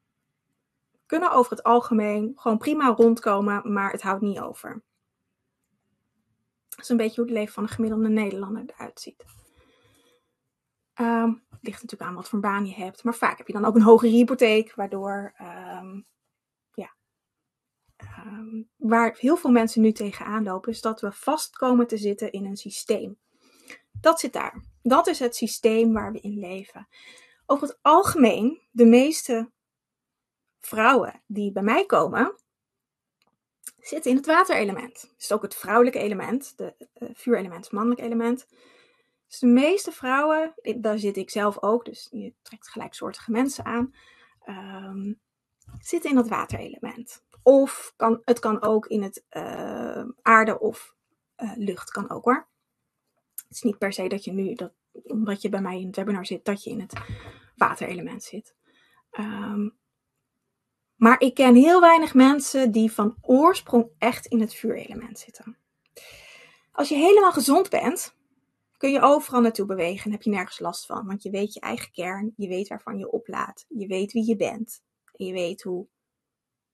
kunnen 1.06 1.32
over 1.32 1.52
het 1.52 1.63
algemeen 1.63 2.32
gewoon 2.36 2.58
prima 2.58 2.88
rondkomen, 2.88 3.73
maar 3.73 3.91
het 3.91 4.02
houdt 4.02 4.21
niet 4.21 4.39
over. 4.39 4.84
Dat 6.69 6.80
is 6.80 6.89
een 6.89 6.97
beetje 6.97 7.15
hoe 7.15 7.30
het 7.30 7.39
leven 7.39 7.54
van 7.54 7.63
een 7.63 7.69
gemiddelde 7.69 8.10
Nederlander 8.10 8.63
eruit 8.67 8.99
ziet. 8.99 9.26
Um, 10.99 11.43
ligt 11.62 11.82
natuurlijk 11.82 12.10
aan 12.10 12.15
wat 12.15 12.30
voor 12.30 12.39
baan 12.39 12.65
je 12.65 12.73
hebt. 12.73 13.04
Maar 13.04 13.15
vaak 13.15 13.38
heb 13.38 13.47
je 13.47 13.54
dan 13.54 13.65
ook 13.65 13.76
een 13.76 13.82
hogere 13.82 14.12
hypotheek, 14.12 14.76
waardoor 14.76 15.34
ehm, 15.38 16.02
ja, 16.73 16.95
waar 18.78 19.15
heel 19.17 19.38
veel 19.38 19.52
mensen 19.52 19.82
nu 19.82 19.91
tegenaan 19.91 20.43
lopen, 20.43 20.71
is 20.71 20.82
dat 20.82 21.02
we 21.02 21.12
vast 21.12 21.58
komen 21.58 21.88
te 21.88 21.97
zitten 21.97 22.32
in 22.32 22.45
een 22.45 22.58
systeem. 22.58 23.17
Dat 23.91 24.19
zit 24.19 24.34
daar. 24.34 24.73
Dat 24.84 25.08
is 25.08 25.19
het 25.19 25.36
systeem 25.36 25.93
waar 25.93 26.12
we 26.12 26.19
in 26.19 26.39
leven. 26.39 26.88
Over 27.46 27.67
het 27.67 27.78
algemeen, 27.82 28.62
de 28.72 28.86
meeste 28.86 29.52
vrouwen 30.60 31.22
die 31.28 31.52
bij 31.52 31.63
mij 31.63 31.86
komen, 31.86 32.36
zitten 33.80 34.12
in 34.12 34.17
het 34.17 34.26
waterelement. 34.26 35.13
Is 35.17 35.32
ook 35.32 35.41
het 35.41 35.56
vrouwelijke 35.56 36.00
element, 36.00 36.58
de 36.58 36.76
uh, 36.93 37.10
vuurelement, 37.13 37.63
het 37.63 37.74
mannelijk 37.74 38.02
element. 38.02 38.48
Dus 39.28 39.39
de 39.39 39.48
meeste 39.48 39.91
vrouwen, 39.91 40.54
daar 40.78 40.98
zit 40.98 41.17
ik 41.17 41.30
zelf 41.30 41.62
ook, 41.62 41.86
dus 41.86 42.08
je 42.12 42.34
trekt 42.41 42.69
gelijksoortige 42.69 43.32
mensen 43.32 43.65
aan, 43.65 43.96
um, 44.46 45.19
zitten 45.80 46.10
in 46.10 46.15
dat 46.15 46.28
waterelement. 46.28 47.24
Of 47.43 47.93
kan, 47.96 48.22
het 48.24 48.39
kan 48.39 48.62
ook 48.62 48.88
in 48.88 49.02
het 49.02 49.26
uh, 49.30 50.04
aarde 50.22 50.60
of 50.60 50.96
lucht, 51.56 51.91
kan 51.91 52.10
ook 52.10 52.24
hoor. 52.24 52.52
Is 53.54 53.62
niet 53.62 53.78
per 53.78 53.94
se 53.94 54.08
dat 54.08 54.24
je 54.24 54.34
nu, 54.34 54.54
dat, 54.54 54.74
omdat 54.92 55.42
je 55.42 55.50
bij 55.50 55.62
mij 55.62 55.80
in 55.80 55.88
het 55.88 55.96
webinar 55.96 56.26
zit, 56.26 56.46
dat 56.46 56.63
je 56.63 56.70
in 56.70 56.80
het 56.80 56.94
waterelement 57.56 58.24
zit. 58.24 58.56
Um, 59.20 59.78
maar 60.96 61.20
ik 61.20 61.34
ken 61.34 61.56
heel 61.56 61.82
weinig 61.82 62.13
mensen 62.13 62.72
die 62.72 62.92
van 62.92 63.18
oorsprong 63.22 63.89
echt 63.98 64.26
in 64.26 64.39
het 64.39 64.56
vuurelement 64.56 65.20
zitten. 65.20 65.58
Als 66.72 66.89
je 66.89 66.96
helemaal 66.96 67.32
gezond 67.32 67.70
bent, 67.70 68.16
kun 68.78 68.92
je 68.92 69.02
overal 69.02 69.42
naartoe 69.42 69.66
bewegen 69.66 70.06
en 70.06 70.12
heb 70.12 70.22
je 70.22 70.30
nergens 70.30 70.60
last 70.60 70.86
van. 70.86 71.06
Want 71.06 71.24
je 71.24 71.30
weet 71.30 71.54
je 71.54 71.60
eigen 71.60 71.92
kern, 71.92 72.34
je 72.36 72.48
weet 72.48 72.68
waarvan 72.68 72.98
je 72.98 73.12
oplaat, 73.12 73.66
je 73.68 73.88
weet 73.88 74.12
wie 74.12 74.28
je 74.28 74.36
bent 74.36 74.84
en 75.13 75.26
je 75.26 75.34
weet 75.34 75.62
hoe, 75.62 75.88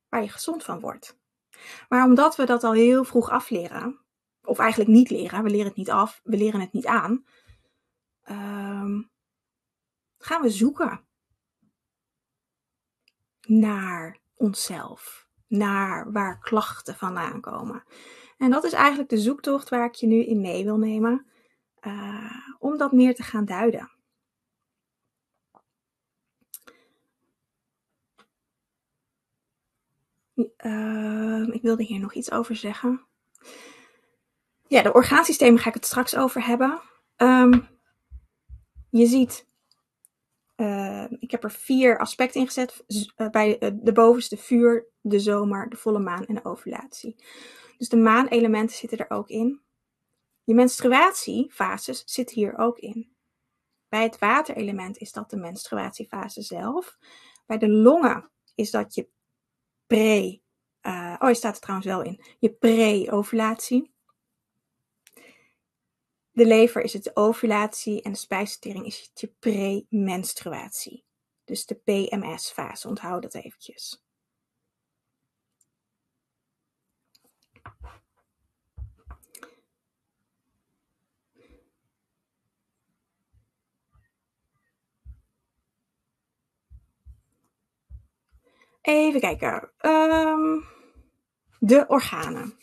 waar 0.09 0.21
je 0.21 0.29
gezond 0.29 0.63
van 0.63 0.79
wordt. 0.79 1.17
Maar 1.89 2.05
omdat 2.05 2.35
we 2.35 2.45
dat 2.45 2.63
al 2.63 2.73
heel 2.73 3.03
vroeg 3.03 3.29
afleren, 3.29 3.99
of 4.43 4.59
eigenlijk 4.59 4.89
niet 4.89 5.09
leren, 5.09 5.43
we 5.43 5.49
leren 5.49 5.67
het 5.67 5.75
niet 5.75 5.91
af, 5.91 6.21
we 6.23 6.37
leren 6.37 6.59
het 6.59 6.73
niet 6.73 6.85
aan, 6.85 7.25
um, 8.29 9.11
gaan 10.17 10.41
we 10.41 10.49
zoeken 10.49 11.07
naar 13.47 14.19
onszelf, 14.35 15.27
naar 15.47 16.11
waar 16.11 16.39
klachten 16.39 16.95
vandaan 16.95 17.41
komen. 17.41 17.83
En 18.37 18.49
dat 18.49 18.63
is 18.63 18.73
eigenlijk 18.73 19.09
de 19.09 19.17
zoektocht 19.17 19.69
waar 19.69 19.85
ik 19.85 19.95
je 19.95 20.07
nu 20.07 20.25
in 20.25 20.41
mee 20.41 20.63
wil 20.63 20.77
nemen, 20.77 21.25
uh, 21.81 22.47
om 22.59 22.77
dat 22.77 22.91
meer 22.91 23.15
te 23.15 23.23
gaan 23.23 23.45
duiden. 23.45 23.91
Uh, 30.57 31.47
ik 31.47 31.61
wilde 31.61 31.83
hier 31.83 31.99
nog 31.99 32.13
iets 32.13 32.31
over 32.31 32.55
zeggen. 32.55 33.07
Ja, 34.69 34.81
de 34.81 34.93
orgaansystemen 34.93 35.59
ga 35.59 35.67
ik 35.67 35.73
het 35.73 35.85
straks 35.85 36.15
over 36.15 36.45
hebben. 36.45 36.81
Um, 37.17 37.67
je 38.89 39.05
ziet 39.05 39.47
uh, 40.59 41.05
ik 41.19 41.31
heb 41.31 41.43
er 41.43 41.51
vier 41.51 41.99
aspecten 41.99 42.39
in 42.39 42.47
gezet. 42.47 42.83
Uh, 42.87 43.29
bij 43.29 43.63
uh, 43.63 43.69
de 43.73 43.91
bovenste 43.91 44.37
vuur, 44.37 44.87
de 45.01 45.19
zomer, 45.19 45.69
de 45.69 45.75
volle 45.75 45.99
maan 45.99 46.25
en 46.25 46.35
de 46.35 46.45
ovulatie. 46.45 47.15
Dus 47.77 47.89
de 47.89 47.97
maanelementen 47.97 48.75
zitten 48.75 48.97
er 48.97 49.09
ook 49.09 49.29
in. 49.29 49.61
Je 50.43 50.53
menstruatiefases 50.53 52.03
zitten 52.05 52.35
hier 52.35 52.57
ook 52.57 52.77
in. 52.77 53.15
Bij 53.89 54.03
het 54.03 54.19
waterelement 54.19 54.97
is 54.97 55.11
dat 55.11 55.29
de 55.29 55.37
menstruatiefase 55.37 56.41
zelf. 56.41 56.97
Bij 57.45 57.57
de 57.57 57.69
longen 57.69 58.29
is 58.55 58.71
dat 58.71 58.93
je 58.93 59.09
pre. 59.87 60.41
oh, 61.19 61.27
je 61.27 61.33
staat 61.33 61.55
er 61.55 61.61
trouwens 61.61 61.87
wel 61.87 62.01
in. 62.01 62.23
Je 62.39 62.53
pre-ovulatie. 62.53 63.93
De 66.39 66.45
lever 66.45 66.81
is 66.81 66.93
het 66.93 67.03
de 67.03 67.15
ovulatie 67.15 68.01
en 68.01 68.11
de 68.11 68.17
spijsvertering 68.17 68.85
is 68.85 69.11
je 69.13 69.27
premenstruatie. 69.39 71.05
Dus 71.43 71.65
de 71.65 71.75
PMS-fase, 71.75 72.87
onthoud 72.87 73.21
dat 73.21 73.33
eventjes. 73.33 74.03
Even 88.81 89.19
kijken. 89.19 89.71
Um, 89.81 90.65
de 91.59 91.85
organen 91.87 92.57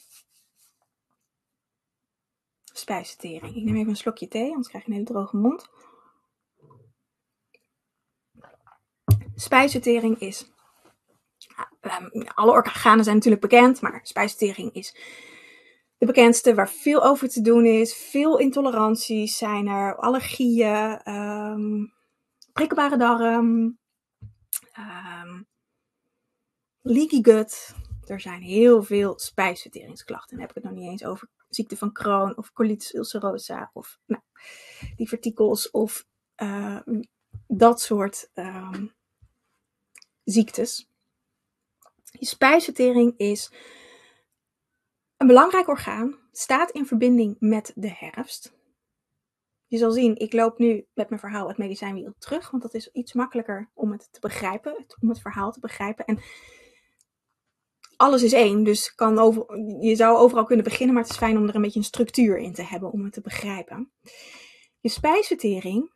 spijsvertering. 2.79 3.57
Ik 3.57 3.65
neem 3.65 3.77
even 3.77 3.89
een 3.89 3.97
slokje 3.97 4.29
thee, 4.29 4.51
anders 4.51 4.69
krijg 4.69 4.85
je 4.85 4.91
een 4.91 4.97
hele 4.97 5.11
droge 5.11 5.37
mond. 5.37 5.69
Spijsvertering 9.35 10.19
is. 10.19 10.51
Um, 11.81 12.23
alle 12.35 12.51
organen 12.51 13.05
zijn 13.05 13.17
natuurlijk 13.17 13.43
bekend, 13.43 13.81
maar 13.81 14.01
spijsvertering 14.03 14.73
is 14.73 14.97
de 15.99 16.07
bekendste 16.07 16.55
waar 16.55 16.71
veel 16.71 17.05
over 17.05 17.29
te 17.29 17.41
doen 17.41 17.65
is. 17.65 17.95
Veel 17.95 18.39
intoleranties 18.39 19.37
zijn 19.37 19.67
er, 19.67 19.97
allergieën, 19.97 21.13
um, 21.15 21.93
prikkelbare 22.53 22.97
darm, 22.97 23.79
um, 24.79 25.47
leaky 26.81 27.23
gut. 27.23 27.75
Er 28.05 28.21
zijn 28.21 28.43
heel 28.43 28.83
veel 28.83 29.19
spijsverteringsklachten. 29.19 30.37
Daar 30.37 30.47
heb 30.47 30.57
ik 30.57 30.63
het 30.63 30.73
nog 30.73 30.83
niet 30.83 30.91
eens 30.91 31.05
over 31.05 31.29
ziekte 31.57 31.77
van 31.77 31.93
Crohn 31.93 32.37
of 32.37 32.53
colitis 32.53 32.95
ulcerosa 32.95 33.71
of 33.73 33.99
nou, 34.07 34.23
divertikels 34.97 35.71
of 35.71 36.07
uh, 36.43 36.81
dat 37.47 37.81
soort 37.81 38.31
um, 38.35 38.95
ziektes. 40.25 40.91
Je 42.11 42.27
spijsvertering 42.27 43.15
is 43.17 43.53
een 45.17 45.27
belangrijk 45.27 45.69
orgaan, 45.69 46.19
staat 46.33 46.71
in 46.71 46.87
verbinding 46.87 47.37
met 47.39 47.73
de 47.75 47.95
herfst. 47.95 48.55
Je 49.67 49.79
zal 49.79 49.91
zien, 49.91 50.17
ik 50.17 50.33
loop 50.33 50.59
nu 50.59 50.87
met 50.95 51.09
mijn 51.09 51.21
verhaal 51.21 51.49
het 51.49 51.59
medicijnwiel 51.59 52.15
terug, 52.19 52.51
want 52.51 52.63
dat 52.63 52.75
is 52.75 52.91
iets 52.93 53.13
makkelijker 53.13 53.71
om 53.75 53.93
het 53.93 54.09
te 54.13 54.21
begrijpen, 54.21 54.87
om 55.01 55.09
het 55.09 55.21
verhaal 55.21 55.53
te 55.53 55.61
begrijpen. 55.61 56.05
En 56.05 56.21
alles 57.97 58.23
is 58.23 58.33
één, 58.33 58.65
dus 58.65 58.95
kan 58.95 59.19
over, 59.19 59.59
je 59.81 59.97
zou 59.97 60.17
overal 60.17 60.45
kunnen 60.45 60.65
beginnen, 60.65 60.95
maar 60.95 61.03
het 61.03 61.13
is 61.13 61.19
fijn 61.19 61.37
om 61.37 61.49
er 61.49 61.55
een 61.55 61.63
beetje 61.63 61.79
een 61.79 61.85
structuur 61.85 62.39
in 62.39 62.53
te 62.53 62.63
hebben 62.63 62.93
om 62.93 63.05
het 63.05 63.13
te 63.13 63.21
begrijpen. 63.21 63.93
Je 64.81 64.89
spijsvertering 64.89 65.93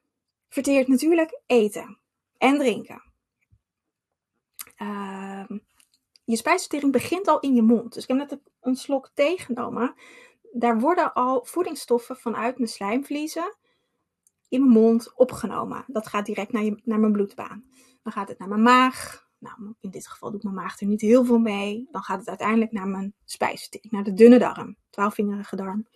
verteert 0.48 0.88
natuurlijk 0.88 1.40
eten 1.46 1.98
en 2.38 2.58
drinken. 2.58 3.02
Uh, 4.82 5.44
je 6.24 6.36
spijsvertering 6.36 6.92
begint 6.92 7.28
al 7.28 7.40
in 7.40 7.54
je 7.54 7.62
mond. 7.62 7.92
Dus 7.94 8.02
ik 8.02 8.08
heb 8.08 8.18
net 8.18 8.40
een 8.60 8.76
slok 8.76 9.10
thee 9.14 9.38
genomen. 9.38 9.94
Daar 10.52 10.80
worden 10.80 11.12
al 11.12 11.44
voedingsstoffen 11.44 12.16
vanuit 12.16 12.58
mijn 12.58 12.70
slijmvliezen 12.70 13.56
in 14.48 14.60
mijn 14.60 14.72
mond 14.72 15.12
opgenomen. 15.14 15.84
Dat 15.86 16.06
gaat 16.06 16.26
direct 16.26 16.52
naar, 16.52 16.62
je, 16.62 16.80
naar 16.84 17.00
mijn 17.00 17.12
bloedbaan. 17.12 17.64
Dan 18.02 18.12
gaat 18.12 18.28
het 18.28 18.38
naar 18.38 18.48
mijn 18.48 18.62
maag, 18.62 19.29
nou, 19.40 19.74
in 19.81 19.90
dit 19.90 20.09
geval 20.09 20.31
doet 20.31 20.42
mijn 20.42 20.55
maag 20.55 20.81
er 20.81 20.87
niet 20.87 21.00
heel 21.00 21.24
veel 21.24 21.38
mee. 21.38 21.88
Dan 21.90 22.03
gaat 22.03 22.18
het 22.18 22.29
uiteindelijk 22.29 22.72
naar 22.72 22.87
mijn 22.87 23.14
spijsvertering, 23.24 23.92
naar 23.92 24.05
de 24.05 24.12
dunne 24.12 24.38
darm, 24.38 24.76
twaalfvingerige 24.90 25.57
darm. 25.57 25.87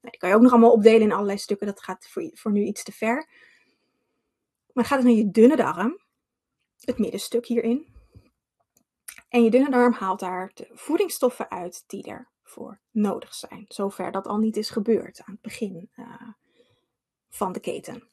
Nou, 0.00 0.10
die 0.10 0.18
kan 0.18 0.28
je 0.28 0.34
ook 0.34 0.42
nog 0.42 0.52
allemaal 0.52 0.72
opdelen 0.72 1.00
in 1.00 1.12
allerlei 1.12 1.38
stukken. 1.38 1.66
Dat 1.66 1.82
gaat 1.82 2.08
voor, 2.08 2.30
voor 2.32 2.52
nu 2.52 2.64
iets 2.64 2.82
te 2.82 2.92
ver. 2.92 3.16
Maar 3.16 4.72
dan 4.72 4.84
gaat 4.84 4.98
het 4.98 5.06
naar 5.06 5.16
je 5.16 5.30
dunne 5.30 5.56
darm, 5.56 6.00
het 6.80 6.98
middenstuk 6.98 7.46
hierin. 7.46 7.86
En 9.28 9.44
je 9.44 9.50
dunne 9.50 9.70
darm 9.70 9.92
haalt 9.92 10.20
daar 10.20 10.50
de 10.54 10.68
voedingsstoffen 10.72 11.50
uit 11.50 11.84
die 11.86 12.26
ervoor 12.44 12.80
nodig 12.90 13.34
zijn. 13.34 13.64
Zover 13.68 14.12
dat 14.12 14.26
al 14.26 14.38
niet 14.38 14.56
is 14.56 14.70
gebeurd 14.70 15.22
aan 15.24 15.32
het 15.32 15.42
begin 15.42 15.90
uh, 15.96 16.28
van 17.28 17.52
de 17.52 17.60
keten. 17.60 18.08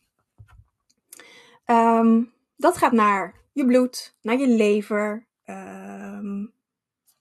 Um, 1.65 2.33
dat 2.57 2.77
gaat 2.77 2.91
naar 2.91 3.35
je 3.51 3.65
bloed, 3.65 4.15
naar 4.21 4.37
je 4.37 4.47
lever. 4.47 5.27
Um, 5.45 6.53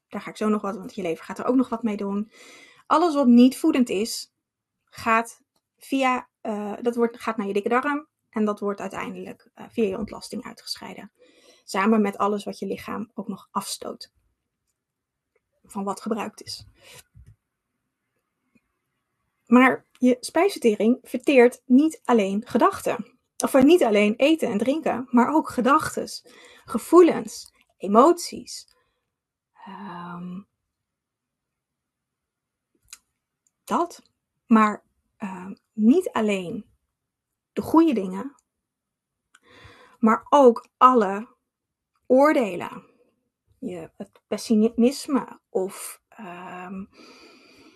daar 0.08 0.20
ga 0.20 0.30
ik 0.30 0.36
zo 0.36 0.48
nog 0.48 0.62
wat, 0.62 0.76
want 0.76 0.94
je 0.94 1.02
lever 1.02 1.24
gaat 1.24 1.38
er 1.38 1.46
ook 1.46 1.56
nog 1.56 1.68
wat 1.68 1.82
mee 1.82 1.96
doen. 1.96 2.30
Alles 2.86 3.14
wat 3.14 3.26
niet 3.26 3.58
voedend 3.58 3.88
is, 3.88 4.32
gaat, 4.84 5.42
via, 5.78 6.28
uh, 6.42 6.74
dat 6.82 6.96
wordt, 6.96 7.20
gaat 7.20 7.36
naar 7.36 7.46
je 7.46 7.52
dikke 7.52 7.68
darm. 7.68 8.06
En 8.30 8.44
dat 8.44 8.60
wordt 8.60 8.80
uiteindelijk 8.80 9.50
uh, 9.56 9.64
via 9.68 9.84
je 9.84 9.98
ontlasting 9.98 10.44
uitgescheiden. 10.44 11.12
Samen 11.64 12.00
met 12.00 12.18
alles 12.18 12.44
wat 12.44 12.58
je 12.58 12.66
lichaam 12.66 13.10
ook 13.14 13.28
nog 13.28 13.48
afstoot. 13.50 14.12
Van 15.64 15.84
wat 15.84 16.00
gebruikt 16.00 16.42
is. 16.42 16.66
Maar 19.46 19.84
je 19.92 20.16
spijsvertering 20.20 20.98
verteert 21.02 21.62
niet 21.64 22.00
alleen 22.04 22.42
gedachten. 22.46 23.15
Of 23.44 23.62
niet 23.62 23.82
alleen 23.82 24.14
eten 24.16 24.48
en 24.48 24.58
drinken, 24.58 25.08
maar 25.10 25.34
ook 25.34 25.48
gedachten, 25.48 26.08
gevoelens, 26.64 27.52
emoties. 27.76 28.74
Ehm, 29.64 30.40
dat. 33.64 34.02
Maar 34.46 34.84
ehm, 35.16 35.54
niet 35.72 36.10
alleen 36.12 36.64
de 37.52 37.62
goede 37.62 37.92
dingen, 37.92 38.34
maar 39.98 40.26
ook 40.28 40.68
alle 40.76 41.28
oordelen. 42.06 42.84
Je, 43.58 43.90
het 43.96 44.20
pessimisme 44.26 45.40
of 45.48 46.02
ehm, 46.08 46.84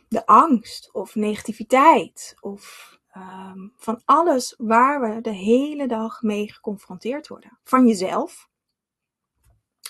de 0.08 0.26
angst 0.26 0.92
of 0.92 1.14
negativiteit 1.14 2.36
of 2.40 2.98
ehm, 3.20 3.68
van 3.76 4.02
alles 4.04 4.54
waar 4.58 5.00
we 5.00 5.20
de 5.20 5.30
hele 5.32 5.86
dag 5.86 6.22
mee 6.22 6.52
geconfronteerd 6.52 7.28
worden. 7.28 7.58
Van 7.64 7.86
jezelf, 7.86 8.48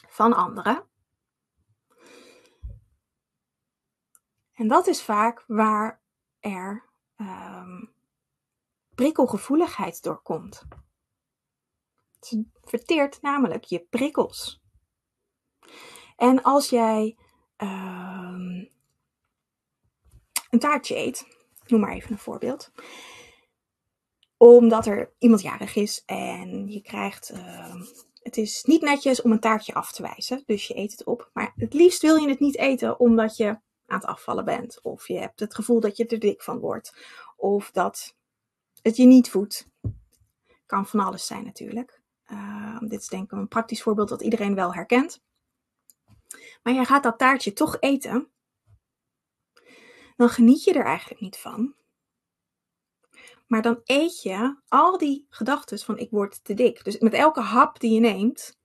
van 0.09 0.33
anderen. 0.33 0.89
En 4.53 4.69
dat 4.69 4.87
is 4.87 5.03
vaak 5.03 5.45
waar 5.47 6.03
er 6.41 6.89
um, 7.17 7.93
prikkelgevoeligheid 8.95 10.03
doorkomt. 10.03 10.67
Het 12.19 12.45
verteert 12.63 13.23
namelijk 13.23 13.65
je 13.65 13.87
prikkels. 13.91 14.63
En 16.17 16.43
als 16.43 16.71
jij 16.71 17.17
um, 17.57 18.71
een 20.51 20.59
taartje 20.59 20.97
eet, 20.97 21.27
noem 21.67 21.81
maar 21.81 21.93
even 21.93 22.13
een 22.13 22.19
voorbeeld, 22.19 22.73
omdat 24.41 24.87
er 24.87 25.13
iemand 25.19 25.43
jarig 25.43 25.75
is 25.75 26.03
en 26.07 26.69
je 26.69 26.81
krijgt. 26.81 27.33
Uh, 27.35 27.75
het 28.23 28.37
is 28.37 28.65
niet 28.65 28.83
netjes 28.83 29.23
om 29.23 29.33
een 29.33 29.41
taartje 29.41 29.75
af 29.75 29.93
te 29.93 30.03
wijzen, 30.03 30.43
dus 30.47 30.67
je 30.67 30.77
eet 30.77 30.91
het 30.91 31.05
op. 31.05 31.31
Maar 31.33 31.53
het 31.57 31.73
liefst 31.73 32.03
wil 32.03 32.17
je 32.17 32.29
het 32.29 32.41
niet 32.41 32.57
eten 32.57 33.01
omdat 33.01 33.37
je 33.37 33.47
aan 33.47 33.99
het 33.99 34.05
afvallen 34.05 34.45
bent. 34.45 34.81
Of 34.83 35.09
je 35.09 35.19
hebt 35.19 35.41
het 35.41 35.55
gevoel 35.55 35.81
dat 35.81 35.97
je 35.97 36.07
er 36.07 36.19
dik 36.19 36.43
van 36.43 36.59
wordt. 36.59 36.95
Of 37.37 37.71
dat 37.71 38.17
het 38.83 38.97
je 38.97 39.05
niet 39.05 39.31
voedt. 39.31 39.69
Kan 40.67 40.87
van 40.87 41.01
alles 41.01 41.27
zijn 41.27 41.45
natuurlijk. 41.45 42.01
Uh, 42.33 42.79
dit 42.81 43.01
is 43.01 43.09
denk 43.09 43.25
ik 43.25 43.33
een 43.33 43.49
praktisch 43.49 43.83
voorbeeld 43.83 44.09
dat 44.09 44.23
iedereen 44.23 44.55
wel 44.55 44.75
herkent. 44.75 45.23
Maar 46.63 46.73
je 46.73 46.85
gaat 46.85 47.03
dat 47.03 47.19
taartje 47.19 47.53
toch 47.53 47.77
eten. 47.81 48.31
Dan 50.17 50.29
geniet 50.29 50.65
je 50.65 50.73
er 50.73 50.85
eigenlijk 50.85 51.21
niet 51.21 51.37
van. 51.37 51.75
Maar 53.51 53.63
dan 53.63 53.81
eet 53.85 54.23
je 54.23 54.57
al 54.69 54.99
die 54.99 55.27
gedachten 55.29 55.79
van 55.79 55.99
ik 55.99 56.11
word 56.11 56.45
te 56.45 56.55
dik. 56.55 56.85
Dus 56.85 56.99
met 56.99 57.13
elke 57.13 57.41
hap 57.41 57.81
die 57.81 57.93
je 57.93 58.01
neemt, 58.01 58.59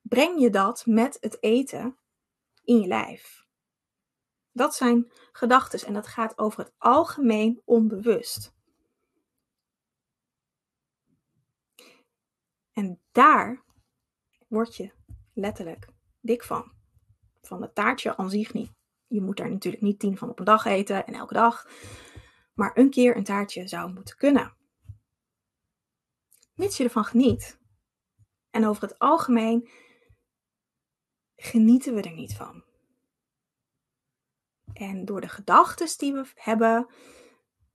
breng 0.00 0.40
je 0.40 0.50
dat 0.50 0.86
met 0.86 1.16
het 1.20 1.42
eten 1.42 1.96
in 2.64 2.80
je 2.80 2.86
lijf. 2.86 3.46
Dat 4.52 4.74
zijn 4.74 5.12
gedachten 5.32 5.86
en 5.86 5.92
dat 5.92 6.06
gaat 6.06 6.38
over 6.38 6.58
het 6.58 6.72
algemeen 6.78 7.62
onbewust. 7.64 8.54
En 12.72 13.00
daar 13.12 13.62
word 14.48 14.76
je 14.76 14.92
letterlijk 15.34 15.88
dik 16.20 16.44
van. 16.44 16.72
Van 17.42 17.62
het 17.62 17.74
taartje 17.74 18.16
aan 18.16 18.30
zich 18.30 18.52
niet. 18.52 18.72
Je 19.06 19.20
moet 19.20 19.36
daar 19.36 19.50
natuurlijk 19.50 19.82
niet 19.82 19.98
tien 19.98 20.18
van 20.18 20.30
op 20.30 20.38
een 20.38 20.44
dag 20.44 20.64
eten 20.64 21.06
en 21.06 21.14
elke 21.14 21.34
dag. 21.34 21.66
Maar 22.54 22.76
een 22.76 22.90
keer 22.90 23.16
een 23.16 23.24
taartje 23.24 23.68
zou 23.68 23.92
moeten 23.92 24.16
kunnen. 24.16 24.56
Mits 26.54 26.76
je 26.76 26.84
ervan 26.84 27.04
geniet. 27.04 27.60
En 28.50 28.66
over 28.66 28.82
het 28.82 28.98
algemeen 28.98 29.70
genieten 31.36 31.94
we 31.94 32.02
er 32.02 32.14
niet 32.14 32.34
van. 32.34 32.64
En 34.72 35.04
door 35.04 35.20
de 35.20 35.28
gedachten 35.28 35.98
die 35.98 36.12
we 36.12 36.26
hebben, 36.34 36.86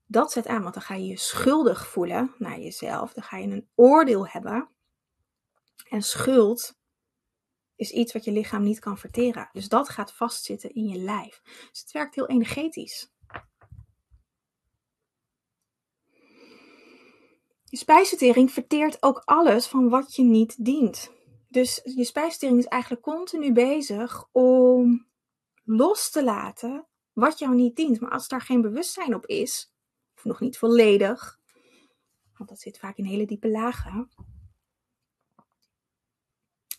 dat 0.05 0.31
zet 0.31 0.47
aan. 0.47 0.61
Want 0.61 0.73
dan 0.73 0.83
ga 0.83 0.95
je 0.95 1.07
je 1.07 1.17
schuldig 1.17 1.87
voelen 1.87 2.35
naar 2.37 2.59
jezelf. 2.59 3.13
Dan 3.13 3.23
ga 3.23 3.37
je 3.37 3.47
een 3.47 3.69
oordeel 3.75 4.27
hebben. 4.27 4.69
En 5.89 6.01
schuld 6.01 6.79
is 7.75 7.91
iets 7.91 8.13
wat 8.13 8.23
je 8.23 8.31
lichaam 8.31 8.63
niet 8.63 8.79
kan 8.79 8.97
verteren. 8.97 9.49
Dus 9.53 9.69
dat 9.69 9.89
gaat 9.89 10.13
vastzitten 10.13 10.73
in 10.73 10.87
je 10.87 10.97
lijf. 10.97 11.41
Dus 11.43 11.79
het 11.81 11.91
werkt 11.91 12.15
heel 12.15 12.27
energetisch. 12.27 13.11
Je 17.69 17.77
spijsvertering 17.77 18.51
verteert 18.51 19.03
ook 19.03 19.21
alles 19.25 19.67
van 19.67 19.89
wat 19.89 20.15
je 20.15 20.23
niet 20.23 20.65
dient. 20.65 21.11
Dus 21.47 21.81
je 21.83 22.03
spijsvertering 22.03 22.59
is 22.59 22.65
eigenlijk 22.65 23.03
continu 23.03 23.51
bezig 23.51 24.27
om 24.31 25.07
los 25.63 26.09
te 26.09 26.23
laten 26.23 26.87
wat 27.13 27.39
jou 27.39 27.55
niet 27.55 27.75
dient. 27.75 27.99
Maar 27.99 28.11
als 28.11 28.27
daar 28.27 28.41
geen 28.41 28.61
bewustzijn 28.61 29.15
op 29.15 29.25
is, 29.25 29.73
of 30.15 30.23
nog 30.23 30.39
niet 30.39 30.57
volledig, 30.57 31.39
want 32.37 32.49
dat 32.49 32.59
zit 32.59 32.79
vaak 32.79 32.97
in 32.97 33.05
hele 33.05 33.25
diepe 33.25 33.49
lagen, 33.49 34.09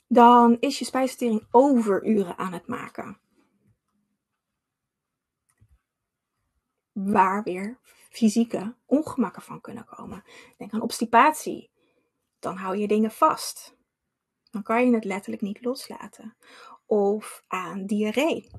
dan 0.06 0.56
is 0.60 0.78
je 0.78 0.84
spijsvertering 0.84 1.46
overuren 1.50 2.38
aan 2.38 2.52
het 2.52 2.66
maken. 2.66 3.20
Waar 6.92 7.42
weer 7.42 7.78
fysieke 8.18 8.74
ongemakken 8.86 9.42
van 9.42 9.60
kunnen 9.60 9.84
komen. 9.84 10.24
Denk 10.56 10.72
aan 10.72 10.80
obstipatie. 10.80 11.70
Dan 12.38 12.56
hou 12.56 12.76
je 12.76 12.88
dingen 12.88 13.10
vast. 13.10 13.76
Dan 14.50 14.62
kan 14.62 14.86
je 14.86 14.94
het 14.94 15.04
letterlijk 15.04 15.42
niet 15.42 15.64
loslaten. 15.64 16.36
Of 16.86 17.44
aan 17.46 17.86
diarree. 17.86 18.50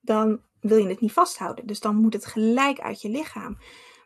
Dan 0.00 0.42
wil 0.60 0.78
je 0.78 0.88
het 0.88 1.00
niet 1.00 1.12
vasthouden. 1.12 1.66
Dus 1.66 1.80
dan 1.80 1.96
moet 1.96 2.12
het 2.12 2.26
gelijk 2.26 2.80
uit 2.80 3.02
je 3.02 3.08
lichaam. 3.08 3.58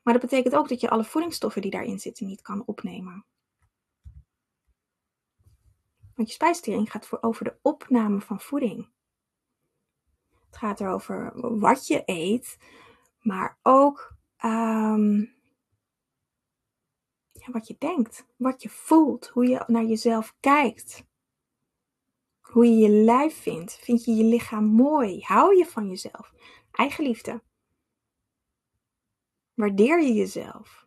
Maar 0.03 0.13
dat 0.13 0.23
betekent 0.23 0.55
ook 0.55 0.69
dat 0.69 0.81
je 0.81 0.91
alle 0.91 1.05
voedingsstoffen 1.05 1.63
die 1.63 1.71
daarin 1.71 1.99
zitten 1.99 2.27
niet 2.27 2.43
kan 2.43 2.63
opnemen. 2.67 3.25
Want 6.15 6.29
je 6.29 6.35
spijsvertering 6.35 6.91
gaat 6.91 7.07
voor 7.07 7.19
over 7.21 7.45
de 7.45 7.57
opname 7.63 8.21
van 8.21 8.41
voeding. 8.41 8.89
Het 10.47 10.57
gaat 10.57 10.81
erover 10.81 11.33
wat 11.59 11.87
je 11.87 12.03
eet, 12.05 12.59
maar 13.25 13.59
ook 13.63 14.17
um, 14.45 15.35
ja, 17.33 17.51
wat 17.53 17.67
je 17.67 17.77
denkt, 17.79 18.27
wat 18.37 18.63
je 18.63 18.69
voelt, 18.69 19.27
hoe 19.27 19.47
je 19.47 19.65
naar 19.67 19.85
jezelf 19.85 20.35
kijkt. 20.41 21.05
Hoe 22.41 22.67
je 22.67 22.77
je 22.77 22.89
lijf 22.89 23.43
vindt. 23.43 23.75
Vind 23.79 24.05
je 24.05 24.15
je 24.15 24.25
lichaam 24.25 24.65
mooi? 24.65 25.21
Hou 25.23 25.57
je 25.57 25.67
van 25.67 25.89
jezelf? 25.89 26.33
Eigenliefde. 26.71 27.43
Waardeer 29.55 30.03
je 30.03 30.13
jezelf? 30.13 30.87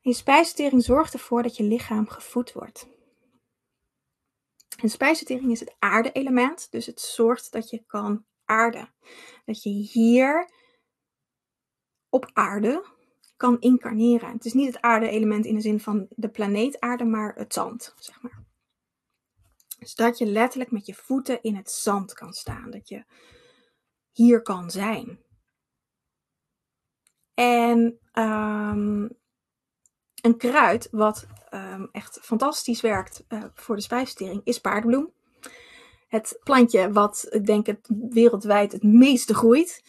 Je 0.00 0.12
spijsvertering 0.12 0.82
zorgt 0.82 1.12
ervoor 1.12 1.42
dat 1.42 1.56
je 1.56 1.62
lichaam 1.62 2.08
gevoed 2.08 2.52
wordt. 2.52 2.99
En 4.82 4.88
spijsvertering 4.88 5.50
is 5.50 5.60
het 5.60 5.74
aarde-element, 5.78 6.70
dus 6.70 6.86
het 6.86 7.00
zorgt 7.00 7.52
dat 7.52 7.70
je 7.70 7.84
kan 7.86 8.24
aarden. 8.44 8.94
Dat 9.44 9.62
je 9.62 9.70
hier 9.70 10.50
op 12.08 12.30
aarde 12.32 12.84
kan 13.36 13.60
incarneren. 13.60 14.32
Het 14.32 14.44
is 14.44 14.52
niet 14.52 14.66
het 14.66 14.80
aarde-element 14.80 15.44
in 15.44 15.54
de 15.54 15.60
zin 15.60 15.80
van 15.80 16.06
de 16.10 16.28
planeet 16.28 16.80
aarde, 16.80 17.04
maar 17.04 17.34
het 17.34 17.52
zand, 17.52 17.94
zeg 17.98 18.22
maar. 18.22 18.44
Dus 19.78 19.94
dat 19.94 20.18
je 20.18 20.26
letterlijk 20.26 20.70
met 20.70 20.86
je 20.86 20.94
voeten 20.94 21.42
in 21.42 21.56
het 21.56 21.70
zand 21.70 22.12
kan 22.12 22.32
staan. 22.32 22.70
Dat 22.70 22.88
je 22.88 23.04
hier 24.12 24.42
kan 24.42 24.70
zijn. 24.70 25.24
En 27.34 27.98
um, 28.12 29.18
een 30.22 30.36
kruid 30.36 30.88
wat 30.90 31.26
um, 31.50 31.88
echt 31.92 32.18
fantastisch 32.22 32.80
werkt 32.80 33.24
uh, 33.28 33.44
voor 33.54 33.76
de 33.76 33.82
spijsvertering 33.82 34.40
is 34.44 34.58
paardenbloem. 34.58 35.12
Het 36.08 36.40
plantje 36.42 36.92
wat 36.92 37.26
ik 37.30 37.46
denk 37.46 37.66
het 37.66 37.90
wereldwijd 38.10 38.72
het 38.72 38.82
meeste 38.82 39.34
groeit. 39.34 39.84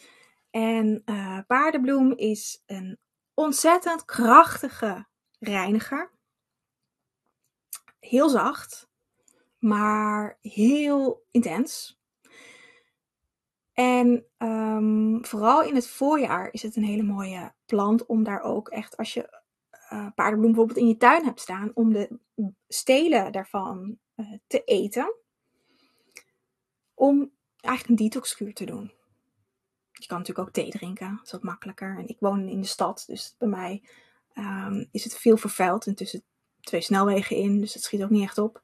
En 0.50 1.02
uh, 1.04 1.38
paardenbloem 1.46 2.12
is 2.12 2.62
een 2.66 2.98
ontzettend 3.34 4.04
krachtige 4.04 5.06
reiniger. 5.38 6.10
Heel 8.00 8.28
zacht, 8.28 8.88
maar 9.58 10.38
heel 10.40 11.24
intens. 11.30 12.00
En 13.72 14.24
um, 14.38 15.24
vooral 15.26 15.62
in 15.62 15.74
het 15.74 15.88
voorjaar 15.88 16.48
is 16.52 16.62
het 16.62 16.76
een 16.76 16.84
hele 16.84 17.02
mooie 17.02 17.52
plant 17.66 18.06
om 18.06 18.24
daar 18.24 18.40
ook 18.40 18.68
echt, 18.68 18.96
als 18.96 19.14
je 19.14 19.41
uh, 19.92 20.06
paardenbloem 20.14 20.52
bijvoorbeeld 20.52 20.78
in 20.78 20.88
je 20.88 20.96
tuin 20.96 21.24
hebt 21.24 21.40
staan, 21.40 21.70
om 21.74 21.92
de 21.92 22.18
stelen 22.68 23.32
daarvan 23.32 23.98
uh, 24.16 24.32
te 24.46 24.64
eten. 24.64 25.14
Om 26.94 27.32
eigenlijk 27.60 28.00
een 28.00 28.06
detoxkuur 28.06 28.54
te 28.54 28.64
doen. 28.64 28.92
Je 29.92 30.06
kan 30.06 30.18
natuurlijk 30.18 30.48
ook 30.48 30.54
thee 30.54 30.70
drinken, 30.70 31.14
dat 31.16 31.26
is 31.26 31.32
wat 31.32 31.42
makkelijker. 31.42 31.98
En 31.98 32.08
ik 32.08 32.16
woon 32.20 32.48
in 32.48 32.60
de 32.60 32.66
stad, 32.66 33.04
dus 33.06 33.34
bij 33.38 33.48
mij 33.48 33.82
um, 34.34 34.88
is 34.90 35.04
het 35.04 35.18
veel 35.18 35.36
vervuild. 35.36 35.86
En 35.86 35.94
tussen 35.94 36.22
twee 36.60 36.80
snelwegen 36.80 37.36
in, 37.36 37.60
dus 37.60 37.72
dat 37.72 37.82
schiet 37.82 38.02
ook 38.02 38.10
niet 38.10 38.22
echt 38.22 38.38
op. 38.38 38.62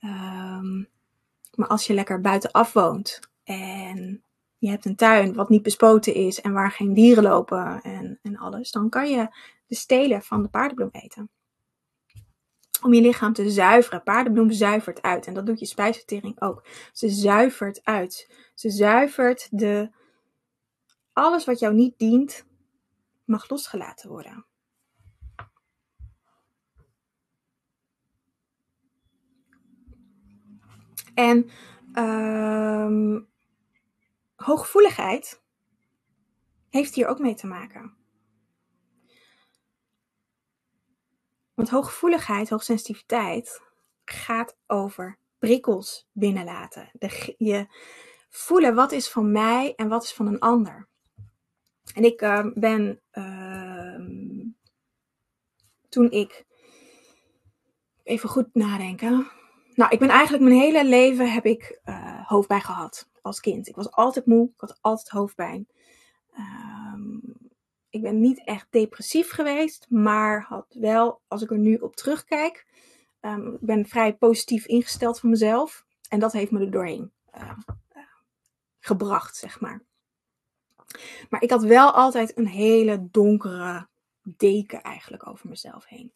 Um, 0.00 0.88
maar 1.54 1.68
als 1.68 1.86
je 1.86 1.94
lekker 1.94 2.20
buitenaf 2.20 2.72
woont 2.72 3.20
en 3.44 4.24
je 4.58 4.68
hebt 4.68 4.84
een 4.84 4.96
tuin 4.96 5.34
wat 5.34 5.48
niet 5.48 5.62
bespoten 5.62 6.14
is 6.14 6.40
en 6.40 6.52
waar 6.52 6.70
geen 6.70 6.94
dieren 6.94 7.22
lopen 7.22 7.82
en, 7.82 8.18
en 8.22 8.36
alles, 8.36 8.70
dan 8.70 8.88
kan 8.88 9.10
je 9.10 9.36
de 9.72 9.78
stelen 9.78 10.22
van 10.22 10.42
de 10.42 10.48
paardenbloem 10.48 10.88
eten. 10.92 11.30
Om 12.82 12.94
je 12.94 13.00
lichaam 13.00 13.32
te 13.32 13.50
zuiveren. 13.50 14.02
Paardenbloem 14.02 14.50
zuivert 14.50 15.02
uit. 15.02 15.26
En 15.26 15.34
dat 15.34 15.46
doet 15.46 15.58
je 15.58 15.66
spijsvertering 15.66 16.40
ook. 16.40 16.66
Ze 16.92 17.08
zuivert 17.08 17.84
uit. 17.84 18.34
Ze 18.54 18.70
zuivert 18.70 19.48
de. 19.50 19.90
Alles 21.12 21.44
wat 21.44 21.58
jou 21.58 21.74
niet 21.74 21.98
dient, 21.98 22.46
mag 23.24 23.48
losgelaten 23.48 24.08
worden. 24.08 24.46
En 31.14 31.50
um, 31.94 33.28
hooggevoeligheid 34.34 35.42
heeft 36.68 36.94
hier 36.94 37.06
ook 37.06 37.18
mee 37.18 37.34
te 37.34 37.46
maken. 37.46 38.01
Want 41.54 41.68
hooggevoeligheid, 41.68 42.48
hoogsensitiviteit 42.48 43.62
gaat 44.04 44.56
over 44.66 45.18
prikkels 45.38 46.08
binnenlaten. 46.12 46.90
De, 46.92 47.34
je 47.38 47.66
voelen 48.28 48.74
wat 48.74 48.92
is 48.92 49.08
van 49.08 49.32
mij 49.32 49.74
en 49.76 49.88
wat 49.88 50.02
is 50.02 50.12
van 50.12 50.26
een 50.26 50.40
ander. 50.40 50.88
En 51.94 52.04
ik 52.04 52.22
uh, 52.22 52.46
ben 52.54 53.00
uh, 53.12 54.00
toen 55.88 56.10
ik 56.10 56.44
even 58.02 58.28
goed 58.28 58.54
nadenken. 58.54 59.30
Nou, 59.74 59.90
ik 59.90 59.98
ben 59.98 60.08
eigenlijk 60.08 60.44
mijn 60.44 60.60
hele 60.60 60.84
leven 60.84 61.32
heb 61.32 61.46
ik 61.46 61.80
uh, 61.84 62.26
hoofdpijn 62.28 62.60
gehad 62.60 63.08
als 63.22 63.40
kind. 63.40 63.68
Ik 63.68 63.76
was 63.76 63.90
altijd 63.90 64.26
moe, 64.26 64.46
ik 64.46 64.60
had 64.60 64.78
altijd 64.80 65.08
hoofdpijn. 65.08 65.68
Um, 66.38 66.81
ik 67.92 68.02
ben 68.02 68.20
niet 68.20 68.44
echt 68.44 68.66
depressief 68.70 69.30
geweest, 69.30 69.86
maar 69.88 70.42
had 70.42 70.76
wel, 70.78 71.20
als 71.28 71.42
ik 71.42 71.50
er 71.50 71.58
nu 71.58 71.76
op 71.76 71.96
terugkijk, 71.96 72.66
um, 73.20 73.54
ik 73.54 73.60
ben 73.60 73.86
vrij 73.86 74.16
positief 74.16 74.66
ingesteld 74.66 75.20
van 75.20 75.30
mezelf. 75.30 75.86
En 76.08 76.20
dat 76.20 76.32
heeft 76.32 76.50
me 76.50 76.60
er 76.60 76.70
doorheen 76.70 77.12
uh, 77.34 77.58
uh, 77.96 78.02
gebracht, 78.78 79.36
zeg 79.36 79.60
maar. 79.60 79.82
Maar 81.30 81.42
ik 81.42 81.50
had 81.50 81.62
wel 81.62 81.90
altijd 81.90 82.38
een 82.38 82.46
hele 82.46 83.08
donkere 83.10 83.88
deken 84.22 84.82
eigenlijk 84.82 85.26
over 85.26 85.48
mezelf 85.48 85.86
heen. 85.86 86.12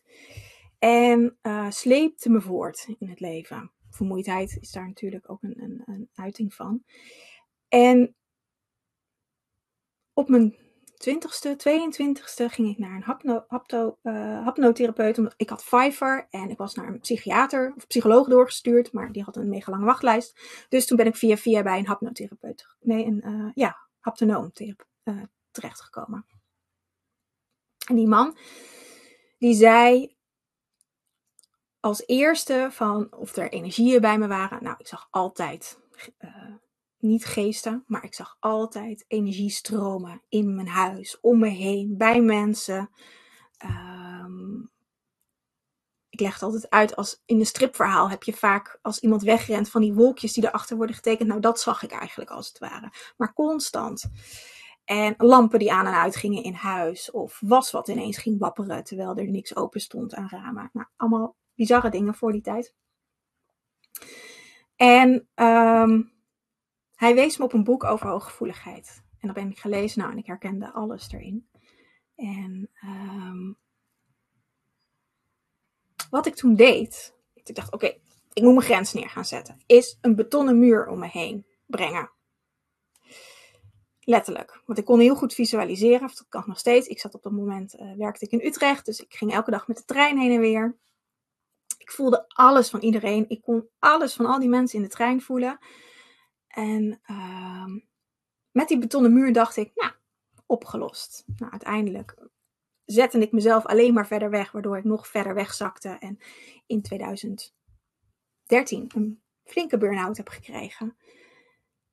En 0.79 1.39
uh, 1.43 1.71
sleepte 1.71 2.31
me 2.31 2.41
voort 2.41 2.87
in 2.99 3.09
het 3.09 3.21
leven. 3.21 3.71
Vermoeidheid 3.91 4.59
is 4.61 4.71
daar 4.71 4.87
natuurlijk 4.87 5.31
ook 5.31 5.43
een, 5.43 5.63
een, 5.63 5.83
een 5.85 6.09
uiting 6.15 6.55
van. 6.55 6.85
En 7.69 8.15
op 10.13 10.29
mijn 10.29 10.66
20ste, 11.11 11.57
22ste 11.57 12.45
ging 12.45 12.69
ik 12.69 12.79
naar 12.79 12.95
een 12.95 13.03
hapno, 13.03 13.45
hapto, 13.49 13.99
uh, 14.03 14.45
hapnotherapeut. 14.45 15.35
Ik 15.37 15.49
had 15.49 15.65
Fiverr 15.65 16.27
en 16.31 16.51
ik 16.51 16.59
was 16.59 16.75
naar 16.75 16.89
een 16.89 17.01
psychiater 17.01 17.73
of 17.77 17.87
psycholoog 17.87 18.29
doorgestuurd, 18.29 18.93
maar 18.93 19.13
die 19.13 19.23
had 19.23 19.37
een 19.37 19.49
mega 19.49 19.71
lange 19.71 19.85
wachtlijst. 19.85 20.41
Dus 20.69 20.87
toen 20.87 20.97
ben 20.97 21.07
ik 21.07 21.17
via 21.17 21.37
via 21.37 21.63
bij 21.63 21.79
een 21.79 21.87
hapnotherapeut, 21.87 22.67
nee, 22.81 23.05
een 23.05 23.23
uh, 23.27 23.51
ja, 23.55 23.77
haptonoom 24.01 24.51
uh, 24.55 25.23
terechtgekomen. 25.51 26.27
En 27.89 27.95
die 27.95 28.07
man, 28.07 28.37
die 29.39 29.55
zei 29.55 30.17
als 31.81 32.07
eerste 32.07 32.69
van 32.71 33.13
of 33.13 33.37
er 33.37 33.53
energieën 33.53 34.01
bij 34.01 34.19
me 34.19 34.27
waren. 34.27 34.63
Nou, 34.63 34.75
ik 34.79 34.87
zag 34.87 35.09
altijd 35.11 35.79
niet 36.99 37.25
geesten, 37.25 37.85
maar 37.87 38.05
ik 38.05 38.15
zag 38.15 38.37
altijd 38.41 39.05
energie 39.09 39.51
stromen 39.51 40.23
in 40.29 40.55
mijn 40.55 40.69
huis, 40.69 41.21
om 41.21 41.39
me 41.39 41.49
heen, 41.49 41.97
bij 41.97 42.21
mensen. 42.21 42.91
Um, 43.65 44.71
ik 46.09 46.23
leg 46.23 46.33
het 46.33 46.43
altijd 46.43 46.71
uit 46.71 46.97
als 46.97 47.23
in 47.25 47.39
een 47.39 47.47
stripverhaal 47.47 48.11
heb 48.11 48.23
je 48.23 48.33
vaak 48.33 48.79
als 48.83 48.99
iemand 48.99 49.23
wegrent 49.23 49.71
van 49.71 49.81
die 49.81 49.95
wolkjes 49.95 50.33
die 50.33 50.47
erachter 50.47 50.77
worden 50.77 50.97
getekend. 50.97 51.29
Nou, 51.29 51.41
dat 51.41 51.61
zag 51.61 51.83
ik 51.83 51.91
eigenlijk 51.91 52.31
als 52.31 52.49
het 52.49 52.59
ware. 52.59 52.93
Maar 53.17 53.33
constant. 53.33 54.11
En 54.85 55.15
lampen 55.17 55.59
die 55.59 55.73
aan 55.73 55.87
en 55.87 55.95
uit 55.95 56.17
gingen 56.17 56.43
in 56.43 56.53
huis. 56.53 57.11
Of 57.11 57.41
was 57.41 57.71
wat 57.71 57.89
ineens 57.89 58.19
ging 58.19 58.39
wapperen 58.39 58.85
terwijl 58.85 59.17
er 59.17 59.31
niks 59.31 59.57
open 59.57 59.81
stond 59.81 60.15
aan 60.15 60.29
ramen. 60.29 60.71
Nou, 60.73 60.87
allemaal 60.97 61.37
bizarre 61.55 61.91
dingen 61.91 62.15
voor 62.15 62.33
die 62.33 62.43
tijd. 62.43 62.75
En 64.77 65.29
um, 65.35 66.13
hij 66.97 67.15
wees 67.15 67.37
me 67.37 67.45
op 67.45 67.53
een 67.53 67.65
boek 67.65 67.85
over 67.85 68.09
hooggevoeligheid. 68.09 69.05
En 69.19 69.27
dat 69.27 69.37
ben 69.37 69.51
ik 69.51 69.59
gelezen, 69.59 70.01
nou, 70.01 70.13
en 70.13 70.19
ik 70.19 70.27
herkende 70.27 70.73
alles 70.73 71.13
erin. 71.13 71.49
En 72.15 72.71
um, 72.85 73.59
wat 76.11 76.27
ik 76.27 76.35
toen 76.35 76.55
deed, 76.55 77.15
ik 77.35 77.55
dacht, 77.55 77.73
oké, 77.73 77.87
ik 78.33 78.43
moet 78.43 78.55
mijn 78.55 78.67
grens 78.67 78.93
neer 78.93 79.09
gaan 79.09 79.25
zetten, 79.25 79.63
is 79.67 79.99
een 80.01 80.15
betonnen 80.15 80.59
muur 80.59 80.87
om 80.87 80.99
me 80.99 81.09
heen 81.09 81.47
brengen. 81.67 82.11
Letterlijk. 84.01 84.63
Want 84.67 84.79
ik 84.79 84.85
kon 84.85 85.01
heel 85.01 85.17
goed 85.17 85.35
visualiseren, 85.35 86.05
of 86.05 86.15
dat 86.15 86.27
kan 86.29 86.45
nog 86.47 86.59
steeds. 86.59 86.87
Ik 86.87 87.01
zat 87.01 87.15
op 87.15 87.23
dat 87.23 87.33
moment, 87.33 87.75
uh, 87.75 87.97
werkte 87.97 88.25
ik 88.25 88.31
in 88.31 88.47
Utrecht, 88.47 88.85
dus 88.85 89.01
ik 89.01 89.15
ging 89.15 89.33
elke 89.33 89.51
dag 89.51 89.69
met 89.69 89.77
de 89.77 89.85
trein 89.85 90.19
heen 90.19 90.33
en 90.33 90.41
weer. 90.41 90.77
Ik 91.79 91.91
voelde 91.91 92.25
alles 92.29 92.71
van 92.71 92.81
iedereen. 92.81 93.25
Ik 93.29 93.43
kon 93.43 93.69
alles 93.79 94.15
van 94.15 94.27
al 94.27 94.39
die 94.39 94.49
mensen 94.49 94.79
in 94.79 94.85
de 94.85 94.91
trein 94.91 95.23
voelen. 95.23 95.59
En 96.57 97.01
uh, 97.11 97.67
met 98.51 98.69
die 98.69 98.79
betonnen 98.79 99.13
muur 99.13 99.33
dacht 99.33 99.57
ik, 99.57 99.71
nou, 99.75 99.93
opgelost. 100.47 101.25
Nou, 101.37 101.53
uiteindelijk 101.53 102.17
zette 102.85 103.19
ik 103.19 103.33
mezelf 103.33 103.67
alleen 103.67 103.95
maar 103.95 104.07
verder 104.07 104.31
weg, 104.31 104.53
waardoor 104.53 104.79
ik 104.79 104.85
nog 104.85 105.09
verder 105.09 105.35
wegzakte. 105.35 105.89
En 105.89 106.19
in 106.67 106.83
2013 106.83 107.53
een 108.95 109.23
flinke 109.45 109.79
burn-out 109.79 110.17
heb 110.17 110.29
gekregen. 110.29 110.97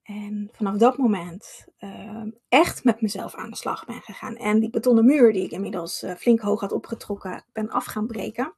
En 0.04 0.50
vanaf 0.52 0.78
dat 0.78 0.98
moment 0.98 1.66
uh, 1.80 2.26
echt 2.50 2.84
met 2.84 3.02
mezelf 3.02 3.36
aan 3.36 3.50
de 3.50 3.56
slag 3.56 3.86
ben 3.86 4.02
gegaan. 4.02 4.36
En 4.36 4.60
die 4.60 4.70
betonnen 4.70 5.06
muur 5.06 5.34
die 5.34 5.44
ik 5.44 5.52
inmiddels 5.52 6.04
uh, 6.04 6.16
flink 6.16 6.40
hoog 6.40 6.60
had 6.60 6.72
opgetrokken, 6.72 7.46
ben 7.54 7.70
af 7.70 7.86
gaan 7.86 8.08
breken. 8.08 8.54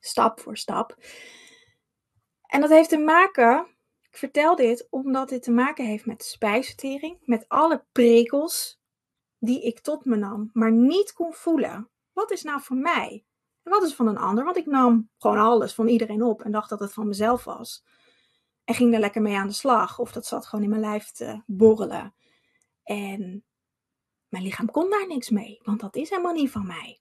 Stap 0.00 0.40
voor 0.40 0.56
stap. 0.56 0.96
En 2.46 2.60
dat 2.60 2.70
heeft 2.70 2.88
te 2.88 2.98
maken 2.98 3.73
ik 4.14 4.20
vertel 4.20 4.56
dit 4.56 4.86
omdat 4.90 5.28
dit 5.28 5.42
te 5.42 5.50
maken 5.50 5.84
heeft 5.84 6.06
met 6.06 6.24
spijsvertering, 6.24 7.18
met 7.24 7.44
alle 7.48 7.84
prikkels 7.92 8.80
die 9.38 9.62
ik 9.62 9.80
tot 9.80 10.04
me 10.04 10.16
nam, 10.16 10.50
maar 10.52 10.72
niet 10.72 11.12
kon 11.12 11.32
voelen. 11.32 11.90
Wat 12.12 12.30
is 12.30 12.42
nou 12.42 12.60
voor 12.60 12.76
mij? 12.76 13.24
En 13.62 13.70
wat 13.72 13.82
is 13.82 13.94
van 13.94 14.06
een 14.06 14.18
ander? 14.18 14.44
Want 14.44 14.56
ik 14.56 14.66
nam 14.66 15.10
gewoon 15.18 15.38
alles 15.38 15.74
van 15.74 15.88
iedereen 15.88 16.22
op 16.22 16.42
en 16.42 16.52
dacht 16.52 16.68
dat 16.68 16.80
het 16.80 16.92
van 16.92 17.08
mezelf 17.08 17.44
was. 17.44 17.84
En 18.64 18.74
ging 18.74 18.94
er 18.94 19.00
lekker 19.00 19.22
mee 19.22 19.36
aan 19.36 19.46
de 19.46 19.52
slag. 19.52 19.98
Of 19.98 20.12
dat 20.12 20.26
zat 20.26 20.46
gewoon 20.46 20.64
in 20.64 20.70
mijn 20.70 20.82
lijf 20.82 21.10
te 21.10 21.42
borrelen. 21.46 22.14
En 22.82 23.44
mijn 24.28 24.44
lichaam 24.44 24.70
kon 24.70 24.90
daar 24.90 25.06
niks 25.06 25.30
mee, 25.30 25.60
want 25.62 25.80
dat 25.80 25.96
is 25.96 26.10
helemaal 26.10 26.34
niet 26.34 26.50
van 26.50 26.66
mij. 26.66 27.00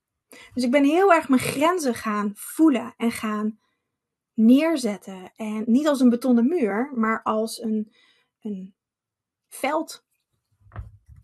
Dus 0.53 0.63
ik 0.63 0.71
ben 0.71 0.83
heel 0.83 1.13
erg 1.13 1.29
mijn 1.29 1.41
grenzen 1.41 1.95
gaan 1.95 2.31
voelen 2.35 2.93
en 2.97 3.11
gaan 3.11 3.59
neerzetten. 4.33 5.31
En 5.35 5.63
niet 5.65 5.87
als 5.87 5.99
een 5.99 6.09
betonnen 6.09 6.47
muur, 6.47 6.91
maar 6.95 7.23
als 7.23 7.61
een, 7.61 7.93
een 8.41 8.75
veld, 9.49 10.05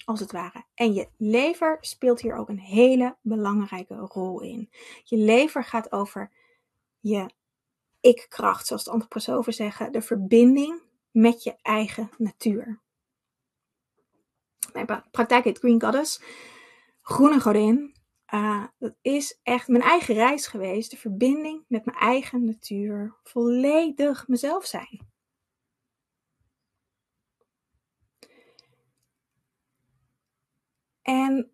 als 0.06 0.20
het 0.20 0.32
ware. 0.32 0.64
En 0.74 0.94
je 0.94 1.08
lever 1.18 1.78
speelt 1.82 2.22
hier 2.22 2.36
ook 2.36 2.50
een 2.50 2.60
hele 2.60 3.18
belangrijke 3.22 3.96
rol 3.96 4.42
in. 4.42 4.70
Je 5.04 5.18
lever 5.18 5.64
gaat 5.64 5.92
over 5.92 6.32
je 7.00 7.30
ik-kracht, 8.00 8.68
zoals 8.68 8.84
de 8.84 8.92
antroposofen 8.92 9.54
zeggen, 9.54 9.92
de 9.92 10.02
verbinding 10.02 10.82
met 11.12 11.44
je 11.44 11.56
eigen 11.62 12.10
natuur. 12.18 12.82
Mijn 14.74 15.04
praktijk 15.12 15.44
heet 15.44 15.60
Green 15.60 15.82
Goddess, 15.82 16.22
groene 17.02 17.40
godin. 17.40 17.98
Uh, 18.34 18.66
dat 18.78 18.96
is 19.02 19.40
echt 19.44 19.68
mijn 19.68 19.84
eigen 19.84 20.16
reis 20.16 20.48
geweest. 20.48 20.92
De 20.92 20.98
verbinding 20.98 21.64
met 21.68 21.86
mijn 21.86 21.98
eigen 21.98 22.46
natuur. 22.46 23.16
Volledig 23.24 24.28
mezelf 24.28 24.66
zijn. 24.66 25.08
En 31.02 31.52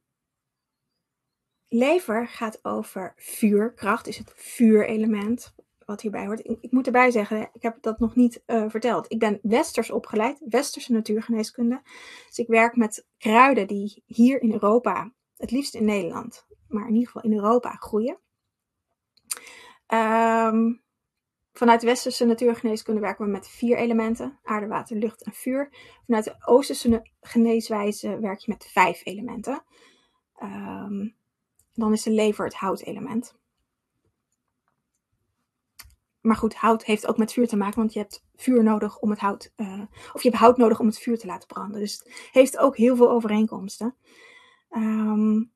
lever 1.67 2.27
gaat 2.27 2.59
over 2.65 3.13
vuurkracht, 3.15 4.07
is 4.07 4.17
het 4.17 4.31
vuurelement 4.35 5.55
wat 5.85 6.01
hierbij 6.01 6.25
hoort. 6.25 6.47
Ik, 6.61 6.71
moet 6.71 6.85
erbij 6.85 7.11
zeggen, 7.11 7.49
ik 7.53 7.61
heb 7.61 7.77
dat 7.81 7.99
nog 7.99 8.15
niet 8.15 8.43
uh, 8.47 8.65
verteld. 8.67 9.11
Ik 9.11 9.19
ben 9.19 9.39
westers 9.41 9.91
opgeleid, 9.91 10.41
westerse 10.45 10.91
natuurgeneeskunde. 10.91 11.81
Dus 12.27 12.37
ik 12.37 12.47
werk 12.47 12.75
met 12.75 13.05
kruiden 13.17 13.67
die 13.67 14.03
hier 14.05 14.41
in 14.41 14.51
Europa, 14.51 15.13
het 15.37 15.51
liefst 15.51 15.75
in 15.75 15.85
Nederland, 15.85 16.45
maar 16.67 16.87
in 16.87 16.93
ieder 16.93 17.07
geval 17.07 17.31
in 17.31 17.37
Europa 17.37 17.71
groeien. 17.71 18.19
Um, 19.87 20.83
vanuit 21.53 21.79
de 21.79 21.85
westerse 21.85 22.25
natuurgeneeskunde 22.25 23.01
werken 23.01 23.25
we 23.25 23.31
met 23.31 23.47
vier 23.47 23.77
elementen: 23.77 24.39
aarde, 24.43 24.67
water, 24.67 24.97
lucht 24.97 25.23
en 25.23 25.33
vuur. 25.33 25.69
Vanuit 26.05 26.23
de 26.23 26.35
oosterse 26.39 27.09
geneeswijze 27.21 28.19
werk 28.19 28.39
je 28.39 28.51
met 28.51 28.65
vijf 28.65 29.05
elementen. 29.05 29.63
Um, 30.43 31.15
dan 31.73 31.93
is 31.93 32.03
de 32.03 32.11
lever 32.11 32.45
het 32.45 32.55
houtelement. 32.55 33.35
Maar 36.21 36.35
goed, 36.35 36.55
hout 36.55 36.85
heeft 36.85 37.07
ook 37.07 37.17
met 37.17 37.33
vuur 37.33 37.47
te 37.47 37.55
maken, 37.55 37.77
want 37.77 37.93
je 37.93 37.99
hebt 37.99 38.25
vuur 38.35 38.63
nodig 38.63 38.99
om 38.99 39.09
het 39.09 39.19
hout, 39.19 39.53
uh, 39.55 39.81
of 40.13 40.23
je 40.23 40.29
hebt 40.29 40.41
hout 40.41 40.57
nodig 40.57 40.79
om 40.79 40.85
het 40.85 40.99
vuur 40.99 41.17
te 41.17 41.27
laten 41.27 41.47
branden. 41.47 41.79
Dus 41.79 41.93
het 41.93 42.29
heeft 42.31 42.57
ook 42.57 42.77
heel 42.77 42.95
veel 42.95 43.09
overeenkomsten. 43.09 43.95
Um, 44.69 45.51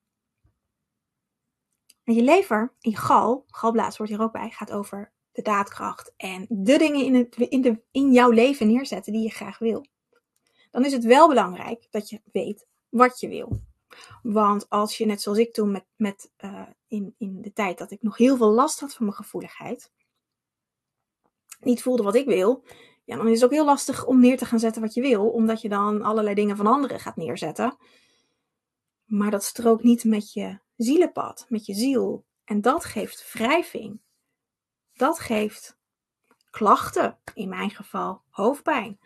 en 2.10 2.16
je 2.16 2.24
lever, 2.24 2.74
in 2.80 2.92
je 2.92 2.98
gal, 2.98 3.44
galblaas 3.48 3.98
hoort 3.98 4.10
hier 4.10 4.22
ook 4.22 4.32
bij, 4.32 4.50
gaat 4.50 4.72
over 4.72 5.12
de 5.32 5.42
daadkracht 5.42 6.14
en 6.18 6.46
de 6.50 6.78
dingen 6.78 7.06
in, 7.06 7.16
het, 7.16 7.36
in, 7.36 7.62
de, 7.62 7.82
in 7.92 8.12
jouw 8.12 8.30
leven 8.30 8.68
neerzetten 8.68 9.14
die 9.14 9.22
je 9.22 9.30
graag 9.30 9.58
wil. 9.58 9.86
Dan 10.72 10.86
is 10.86 10.92
het 10.92 11.04
wel 11.04 11.28
belangrijk 11.28 11.88
dat 11.90 12.10
je 12.10 12.22
weet 12.32 12.68
wat 12.90 13.20
je 13.20 13.28
wil. 13.28 13.62
Want 14.22 14.70
als 14.70 14.98
je, 14.98 15.06
net 15.06 15.22
zoals 15.22 15.38
ik 15.38 15.54
toen 15.54 15.72
met, 15.72 15.86
met 15.96 16.32
uh, 16.38 16.68
in, 16.88 17.16
in 17.18 17.42
de 17.42 17.54
tijd 17.54 17.78
dat 17.78 17.92
ik 17.92 18.02
nog 18.02 18.18
heel 18.18 18.38
veel 18.38 18.52
last 18.52 18.80
had 18.80 18.94
van 18.94 19.06
mijn 19.06 19.18
gevoeligheid, 19.18 19.92
niet 21.60 21.82
voelde 21.82 22.04
wat 22.04 22.16
ik 22.16 22.26
wil, 22.26 22.64
ja, 23.06 23.16
dan 23.16 23.28
is 23.28 23.34
het 23.34 23.44
ook 23.44 23.56
heel 23.56 23.66
lastig 23.66 24.06
om 24.06 24.20
neer 24.20 24.38
te 24.38 24.46
gaan 24.46 24.60
zetten 24.60 24.82
wat 24.82 24.94
je 24.94 25.02
wil, 25.02 25.30
omdat 25.30 25.62
je 25.62 25.70
dan 25.70 26.02
allerlei 26.02 26.36
dingen 26.36 26.58
van 26.58 26.68
anderen 26.68 27.00
gaat 27.00 27.16
neerzetten. 27.16 27.78
Maar 29.06 29.32
dat 29.32 29.44
strookt 29.44 29.84
niet 29.84 30.04
met 30.04 30.34
je 30.34 30.60
zielenpad, 30.84 31.46
met 31.50 31.66
je 31.66 31.74
ziel. 31.74 32.26
En 32.44 32.62
dat 32.62 32.86
geeft 32.86 33.32
wrijving. 33.34 34.00
Dat 34.94 35.20
geeft 35.20 35.78
klachten, 36.50 37.20
in 37.34 37.50
mijn 37.50 37.70
geval 37.70 38.24
hoofdpijn, 38.30 39.00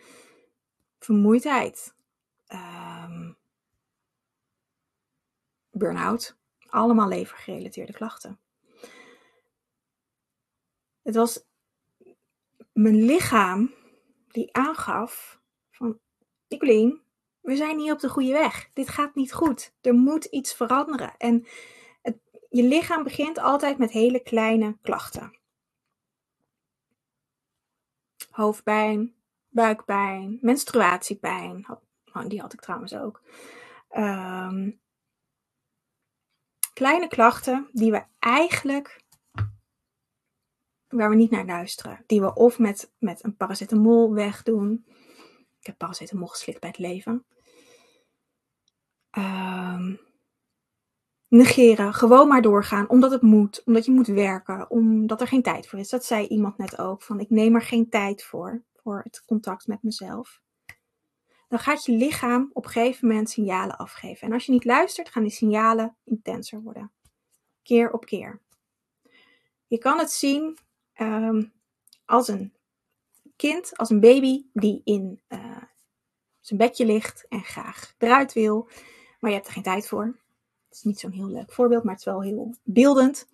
vermoeidheid, 1.00 1.96
um, 2.48 3.38
burn-out. 5.72 6.38
Allemaal 6.70 7.08
levergerelateerde 7.08 7.94
klachten. 7.94 8.40
Het 11.02 11.16
was 11.16 11.46
mijn 12.72 13.06
lichaam 13.06 13.74
die 14.28 14.54
aangaf 14.54 15.42
van 15.72 16.00
Nicolien, 16.48 17.02
we 17.44 17.56
zijn 17.56 17.78
niet 17.78 17.92
op 17.92 18.00
de 18.00 18.10
goede 18.10 18.32
weg. 18.32 18.70
Dit 18.74 18.90
gaat 18.90 19.16
niet 19.16 19.34
goed. 19.34 19.74
Er 19.82 19.94
moet 19.94 20.26
iets 20.26 20.54
veranderen. 20.54 21.14
En 21.18 21.46
je 22.50 22.64
lichaam 22.64 23.04
begint 23.04 23.38
altijd 23.38 23.78
met 23.78 23.92
hele 23.92 24.20
kleine 24.20 24.78
klachten. 24.82 25.38
Hoofdpijn, 28.30 29.16
buikpijn, 29.50 30.38
menstruatiepijn. 30.42 31.66
Oh, 32.14 32.28
die 32.28 32.42
had 32.42 32.54
ik 32.54 32.62
trouwens 32.62 32.96
ook. 32.96 33.22
Ehm, 33.90 34.72
kleine 36.74 37.08
klachten 37.08 37.70
die 37.72 37.92
we 37.92 38.04
eigenlijk 38.20 39.04
waar 40.88 41.10
we 41.10 41.16
niet 41.16 41.32
naar 41.32 41.46
luisteren. 41.46 42.04
Die 42.08 42.22
we 42.22 42.34
of 42.34 42.60
met, 42.60 42.92
met 42.98 43.24
een 43.24 43.36
paracetamol 43.36 44.14
wegdoen. 44.14 44.86
Ik 45.64 45.70
heb 45.70 45.78
paracetamol 45.78 46.28
geslikt 46.28 46.60
bij 46.60 46.70
het 46.70 46.78
leven. 46.78 47.26
Um, 49.18 50.00
negeren, 51.28 51.94
gewoon 51.94 52.28
maar 52.28 52.42
doorgaan, 52.42 52.90
omdat 52.90 53.12
het 53.12 53.22
moet, 53.22 53.64
omdat 53.66 53.86
je 53.86 53.92
moet 53.92 54.08
werken, 54.08 54.70
omdat 54.70 55.22
er 55.22 55.28
geen 55.28 55.42
tijd 55.42 55.68
voor 55.68 55.80
is. 55.80 55.90
Dat 55.90 56.06
zei 56.06 56.28
iemand 56.28 56.58
net 56.58 56.78
ook, 56.78 57.02
van 57.02 57.20
ik 57.20 57.30
neem 57.30 57.56
er 57.56 57.62
geen 57.62 57.90
tijd 57.90 58.24
voor, 58.24 58.64
voor 58.76 59.02
het 59.04 59.24
contact 59.26 59.68
met 59.68 59.84
mezelf. 59.84 60.42
Dan 61.48 61.60
gaat 61.60 61.86
je 61.86 61.92
lichaam 61.92 62.50
op 62.54 62.66
een 62.66 62.72
gegeven 62.72 63.08
moment 63.08 63.30
signalen 63.30 63.78
afgeven. 63.78 64.28
En 64.28 64.34
als 64.34 64.46
je 64.46 64.52
niet 64.52 64.66
luistert, 64.66 65.10
gaan 65.10 65.24
die 65.24 65.32
signalen 65.32 65.96
intenser 66.04 66.62
worden. 66.62 66.92
Keer 67.62 67.92
op 67.92 68.06
keer. 68.06 68.42
Je 69.68 69.78
kan 69.78 70.00
het 70.00 70.12
zien 70.12 70.58
um, 71.02 71.54
als 72.06 72.28
een 72.28 72.54
kind, 73.50 73.78
als 73.78 73.90
een 73.90 74.00
baby 74.00 74.46
die 74.54 74.82
in 74.84 75.22
uh, 75.30 75.62
zijn 76.40 76.60
bedje 76.60 76.86
ligt 76.86 77.26
en 77.30 77.44
graag 77.44 77.94
eruit 77.98 78.34
wil, 78.34 78.70
maar 79.20 79.30
je 79.30 79.36
hebt 79.36 79.48
er 79.48 79.54
geen 79.54 79.64
tijd 79.64 79.88
voor. 79.88 80.06
Het 80.68 80.76
is 80.76 80.82
niet 80.82 81.00
zo'n 81.00 81.12
heel 81.12 81.28
leuk 81.28 81.52
voorbeeld, 81.52 81.84
maar 81.84 81.92
het 81.94 82.06
is 82.06 82.12
wel 82.12 82.22
heel 82.22 82.56
beeldend. 82.64 83.28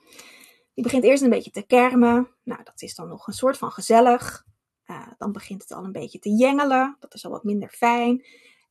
Die 0.74 0.84
begint 0.84 1.04
eerst 1.04 1.24
een 1.24 1.30
beetje 1.30 1.52
te 1.52 1.62
kermen. 1.62 2.30
Nou, 2.44 2.64
dat 2.64 2.82
is 2.82 2.96
dan 2.96 3.08
nog 3.08 3.28
een 3.28 3.34
soort 3.34 3.58
van 3.58 3.72
gezellig. 3.72 4.46
Uh, 4.86 5.08
dan 5.18 5.32
begint 5.32 5.62
het 5.62 5.72
al 5.72 5.84
een 5.84 5.92
beetje 5.92 6.20
te 6.20 6.30
jengelen. 6.30 6.98
Dat 7.00 7.14
is 7.14 7.26
al 7.26 7.32
wat 7.32 7.44
minder 7.44 7.70
fijn. 7.70 8.26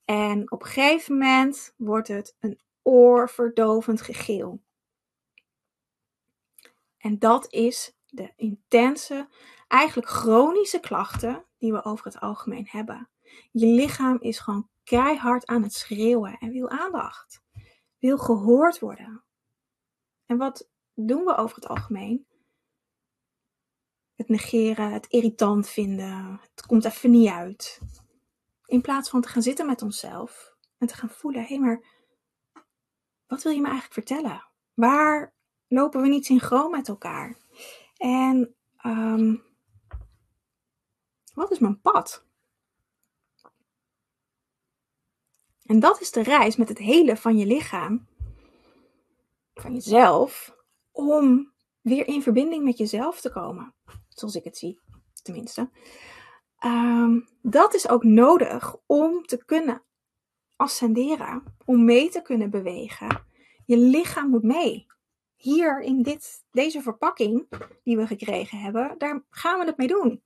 En 0.04 0.50
op 0.52 0.62
een 0.62 0.68
gegeven 0.68 1.18
moment 1.18 1.74
wordt 1.76 2.08
het 2.08 2.36
een 2.40 2.60
oorverdovend 2.82 4.00
gegil. 4.00 4.60
En 6.98 7.18
dat 7.18 7.52
is 7.52 7.96
de 8.06 8.32
intense, 8.36 9.28
eigenlijk 9.68 10.08
chronische 10.08 10.80
klachten 10.80 11.44
die 11.58 11.72
we 11.72 11.84
over 11.84 12.04
het 12.04 12.20
algemeen 12.20 12.66
hebben. 12.70 13.08
Je 13.52 13.66
lichaam 13.66 14.16
is 14.20 14.38
gewoon 14.38 14.68
keihard 14.84 15.46
aan 15.46 15.62
het 15.62 15.72
schreeuwen 15.72 16.38
en 16.38 16.50
wil 16.50 16.68
aandacht. 16.68 17.42
Wil 17.98 18.18
gehoord 18.18 18.78
worden. 18.78 19.24
En 20.26 20.36
wat 20.36 20.70
doen 20.94 21.24
we 21.24 21.36
over 21.36 21.54
het 21.54 21.68
algemeen? 21.68 22.26
Het 24.14 24.28
negeren, 24.28 24.92
het 24.92 25.06
irritant 25.06 25.68
vinden, 25.68 26.40
het 26.54 26.66
komt 26.66 26.84
even 26.84 27.10
niet 27.10 27.28
uit. 27.28 27.80
In 28.66 28.80
plaats 28.80 29.10
van 29.10 29.20
te 29.20 29.28
gaan 29.28 29.42
zitten 29.42 29.66
met 29.66 29.82
onszelf 29.82 30.54
en 30.78 30.86
te 30.86 30.94
gaan 30.94 31.10
voelen, 31.10 31.44
hé 31.44 31.58
maar 31.58 31.82
wat 33.26 33.42
wil 33.42 33.52
je 33.52 33.60
me 33.60 33.68
eigenlijk 33.68 33.94
vertellen? 33.94 34.44
Waar 34.74 35.34
lopen 35.66 36.02
we 36.02 36.08
niet 36.08 36.26
synchroon 36.26 36.70
met 36.70 36.88
elkaar? 36.88 37.36
En 37.96 38.54
um, 38.86 39.42
wat 41.38 41.50
is 41.50 41.58
mijn 41.58 41.80
pad? 41.80 42.24
En 45.64 45.80
dat 45.80 46.00
is 46.00 46.10
de 46.10 46.22
reis 46.22 46.56
met 46.56 46.68
het 46.68 46.78
hele 46.78 47.16
van 47.16 47.36
je 47.36 47.46
lichaam, 47.46 48.06
van 49.54 49.72
jezelf, 49.72 50.56
om 50.90 51.52
weer 51.80 52.06
in 52.06 52.22
verbinding 52.22 52.64
met 52.64 52.78
jezelf 52.78 53.20
te 53.20 53.30
komen. 53.30 53.74
Zoals 54.08 54.34
ik 54.34 54.44
het 54.44 54.58
zie, 54.58 54.80
tenminste. 55.22 55.70
Um, 56.64 57.28
dat 57.42 57.74
is 57.74 57.88
ook 57.88 58.04
nodig 58.04 58.76
om 58.86 59.26
te 59.26 59.44
kunnen 59.44 59.82
ascenderen, 60.56 61.42
om 61.64 61.84
mee 61.84 62.08
te 62.08 62.22
kunnen 62.22 62.50
bewegen. 62.50 63.24
Je 63.64 63.76
lichaam 63.76 64.28
moet 64.28 64.42
mee 64.42 64.86
hier 65.36 65.80
in 65.80 66.02
dit, 66.02 66.44
deze 66.50 66.82
verpakking 66.82 67.48
die 67.84 67.96
we 67.96 68.06
gekregen 68.06 68.58
hebben, 68.58 68.94
daar 68.98 69.24
gaan 69.30 69.58
we 69.58 69.66
het 69.66 69.76
mee 69.76 69.88
doen. 69.88 70.22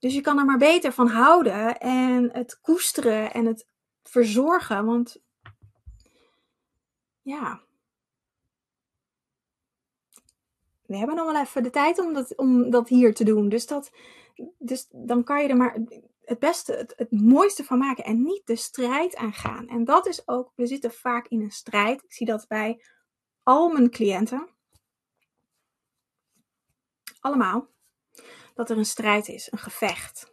Dus 0.00 0.14
je 0.14 0.20
kan 0.20 0.38
er 0.38 0.44
maar 0.44 0.58
beter 0.58 0.92
van 0.92 1.08
houden 1.08 1.80
en 1.80 2.30
het 2.32 2.60
koesteren 2.60 3.32
en 3.32 3.46
het 3.46 3.66
verzorgen. 4.02 4.86
Want 4.86 5.22
ja, 7.22 7.60
we 10.86 10.96
hebben 10.96 11.16
nog 11.16 11.32
wel 11.32 11.40
even 11.40 11.62
de 11.62 11.70
tijd 11.70 11.98
om 11.98 12.12
dat, 12.12 12.36
om 12.36 12.70
dat 12.70 12.88
hier 12.88 13.14
te 13.14 13.24
doen. 13.24 13.48
Dus, 13.48 13.66
dat, 13.66 13.92
dus 14.58 14.86
dan 14.90 15.24
kan 15.24 15.42
je 15.42 15.48
er 15.48 15.56
maar 15.56 15.78
het 16.24 16.38
beste, 16.38 16.72
het, 16.72 16.92
het 16.96 17.10
mooiste 17.10 17.64
van 17.64 17.78
maken 17.78 18.04
en 18.04 18.22
niet 18.22 18.46
de 18.46 18.56
strijd 18.56 19.16
aangaan. 19.16 19.68
En 19.68 19.84
dat 19.84 20.06
is 20.06 20.28
ook, 20.28 20.52
we 20.54 20.66
zitten 20.66 20.92
vaak 20.92 21.28
in 21.28 21.40
een 21.40 21.50
strijd. 21.50 22.02
Ik 22.02 22.12
zie 22.12 22.26
dat 22.26 22.48
bij 22.48 22.84
al 23.42 23.68
mijn 23.68 23.90
cliënten, 23.90 24.48
allemaal, 27.20 27.68
dat 28.60 28.70
er 28.70 28.78
een 28.78 28.86
strijd 28.86 29.28
is, 29.28 29.52
een 29.52 29.58
gevecht. 29.58 30.32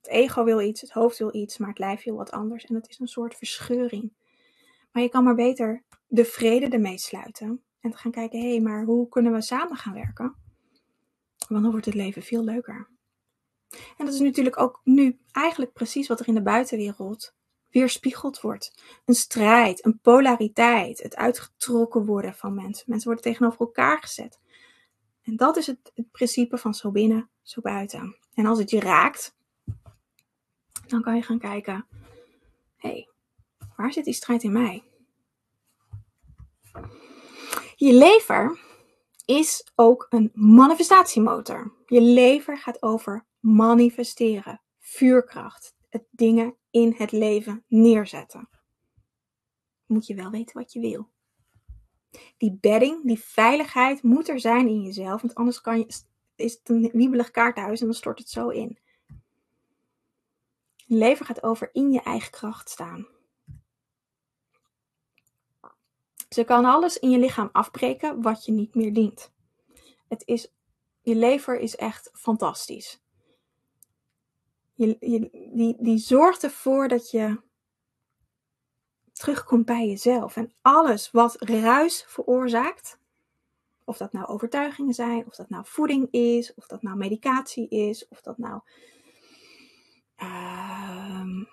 Het 0.00 0.10
ego 0.10 0.44
wil 0.44 0.60
iets, 0.60 0.80
het 0.80 0.90
hoofd 0.90 1.18
wil 1.18 1.34
iets, 1.34 1.58
maar 1.58 1.68
het 1.68 1.78
lijf 1.78 2.04
wil 2.04 2.16
wat 2.16 2.30
anders. 2.30 2.64
En 2.64 2.74
het 2.74 2.88
is 2.88 2.98
een 2.98 3.08
soort 3.08 3.34
verscheuring. 3.34 4.12
Maar 4.92 5.02
je 5.02 5.08
kan 5.08 5.24
maar 5.24 5.34
beter 5.34 5.82
de 6.06 6.24
vrede 6.24 6.68
ermee 6.68 6.98
sluiten. 6.98 7.62
En 7.80 7.96
gaan 7.96 8.10
kijken, 8.10 8.40
hé, 8.40 8.48
hey, 8.48 8.60
maar 8.60 8.84
hoe 8.84 9.08
kunnen 9.08 9.32
we 9.32 9.40
samen 9.40 9.76
gaan 9.76 9.94
werken? 9.94 10.36
Want 11.48 11.62
dan 11.62 11.70
wordt 11.70 11.86
het 11.86 11.94
leven 11.94 12.22
veel 12.22 12.44
leuker. 12.44 12.88
En 13.96 14.04
dat 14.04 14.14
is 14.14 14.20
natuurlijk 14.20 14.60
ook 14.60 14.80
nu 14.84 15.18
eigenlijk 15.32 15.72
precies 15.72 16.08
wat 16.08 16.20
er 16.20 16.28
in 16.28 16.34
de 16.34 16.42
buitenwereld 16.42 17.34
weerspiegeld 17.70 18.40
wordt. 18.40 18.82
Een 19.04 19.14
strijd, 19.14 19.84
een 19.84 19.98
polariteit, 19.98 21.02
het 21.02 21.16
uitgetrokken 21.16 22.04
worden 22.04 22.34
van 22.34 22.54
mensen. 22.54 22.84
Mensen 22.86 23.06
worden 23.06 23.24
tegenover 23.32 23.60
elkaar 23.60 23.98
gezet. 24.00 24.38
En 25.28 25.36
dat 25.36 25.56
is 25.56 25.66
het, 25.66 25.90
het 25.94 26.10
principe 26.10 26.58
van 26.58 26.74
zo 26.74 26.90
binnen, 26.90 27.30
zo 27.42 27.60
buiten. 27.60 28.16
En 28.34 28.46
als 28.46 28.58
het 28.58 28.70
je 28.70 28.80
raakt, 28.80 29.36
dan 30.86 31.02
kan 31.02 31.16
je 31.16 31.22
gaan 31.22 31.38
kijken: 31.38 31.86
hé, 32.76 32.88
hey, 32.88 33.08
waar 33.76 33.92
zit 33.92 34.04
die 34.04 34.14
strijd 34.14 34.42
in 34.42 34.52
mij? 34.52 34.84
Je 37.76 37.92
lever 37.92 38.60
is 39.24 39.70
ook 39.74 40.06
een 40.08 40.30
manifestatiemotor. 40.34 41.74
Je 41.86 42.00
lever 42.00 42.58
gaat 42.58 42.82
over 42.82 43.26
manifesteren, 43.38 44.62
vuurkracht, 44.78 45.74
het 45.88 46.04
dingen 46.10 46.56
in 46.70 46.94
het 46.96 47.12
leven 47.12 47.64
neerzetten. 47.66 48.48
Moet 49.86 50.06
je 50.06 50.14
wel 50.14 50.30
weten 50.30 50.58
wat 50.58 50.72
je 50.72 50.80
wil. 50.80 51.08
Die 52.36 52.58
bedding, 52.60 53.06
die 53.06 53.20
veiligheid 53.20 54.02
moet 54.02 54.28
er 54.28 54.40
zijn 54.40 54.68
in 54.68 54.82
jezelf, 54.82 55.20
want 55.20 55.34
anders 55.34 55.60
kan 55.60 55.78
je, 55.78 55.86
is 56.34 56.52
het 56.52 56.68
een 56.68 56.90
wiebelig 56.92 57.30
kaarthuis 57.30 57.80
en 57.80 57.86
dan 57.86 57.94
stort 57.94 58.18
het 58.18 58.28
zo 58.28 58.48
in. 58.48 58.78
Je 60.76 60.96
leven 60.96 61.26
gaat 61.26 61.42
over 61.42 61.68
in 61.72 61.90
je 61.90 62.00
eigen 62.00 62.30
kracht 62.30 62.68
staan. 62.68 63.06
Ze 66.28 66.44
kan 66.44 66.64
alles 66.64 66.98
in 66.98 67.10
je 67.10 67.18
lichaam 67.18 67.48
afbreken 67.52 68.22
wat 68.22 68.44
je 68.44 68.52
niet 68.52 68.74
meer 68.74 68.92
dient. 68.92 69.32
Het 70.08 70.22
is, 70.26 70.52
je 71.00 71.14
lever 71.14 71.58
is 71.58 71.76
echt 71.76 72.10
fantastisch. 72.12 73.02
Je, 74.74 74.96
je, 75.00 75.48
die, 75.54 75.76
die 75.78 75.98
zorgt 75.98 76.42
ervoor 76.42 76.88
dat 76.88 77.10
je 77.10 77.40
terugkomt 79.18 79.64
bij 79.64 79.86
jezelf. 79.86 80.36
En 80.36 80.52
alles 80.62 81.10
wat 81.10 81.36
ruis 81.42 82.04
veroorzaakt, 82.06 82.98
of 83.84 83.96
dat 83.96 84.12
nou 84.12 84.26
overtuigingen 84.26 84.94
zijn, 84.94 85.26
of 85.26 85.34
dat 85.34 85.48
nou 85.48 85.64
voeding 85.66 86.10
is, 86.10 86.54
of 86.54 86.66
dat 86.66 86.82
nou 86.82 86.96
medicatie 86.96 87.68
is, 87.68 88.08
of 88.08 88.20
dat 88.20 88.38
nou 88.38 88.60
uh, 90.22 91.44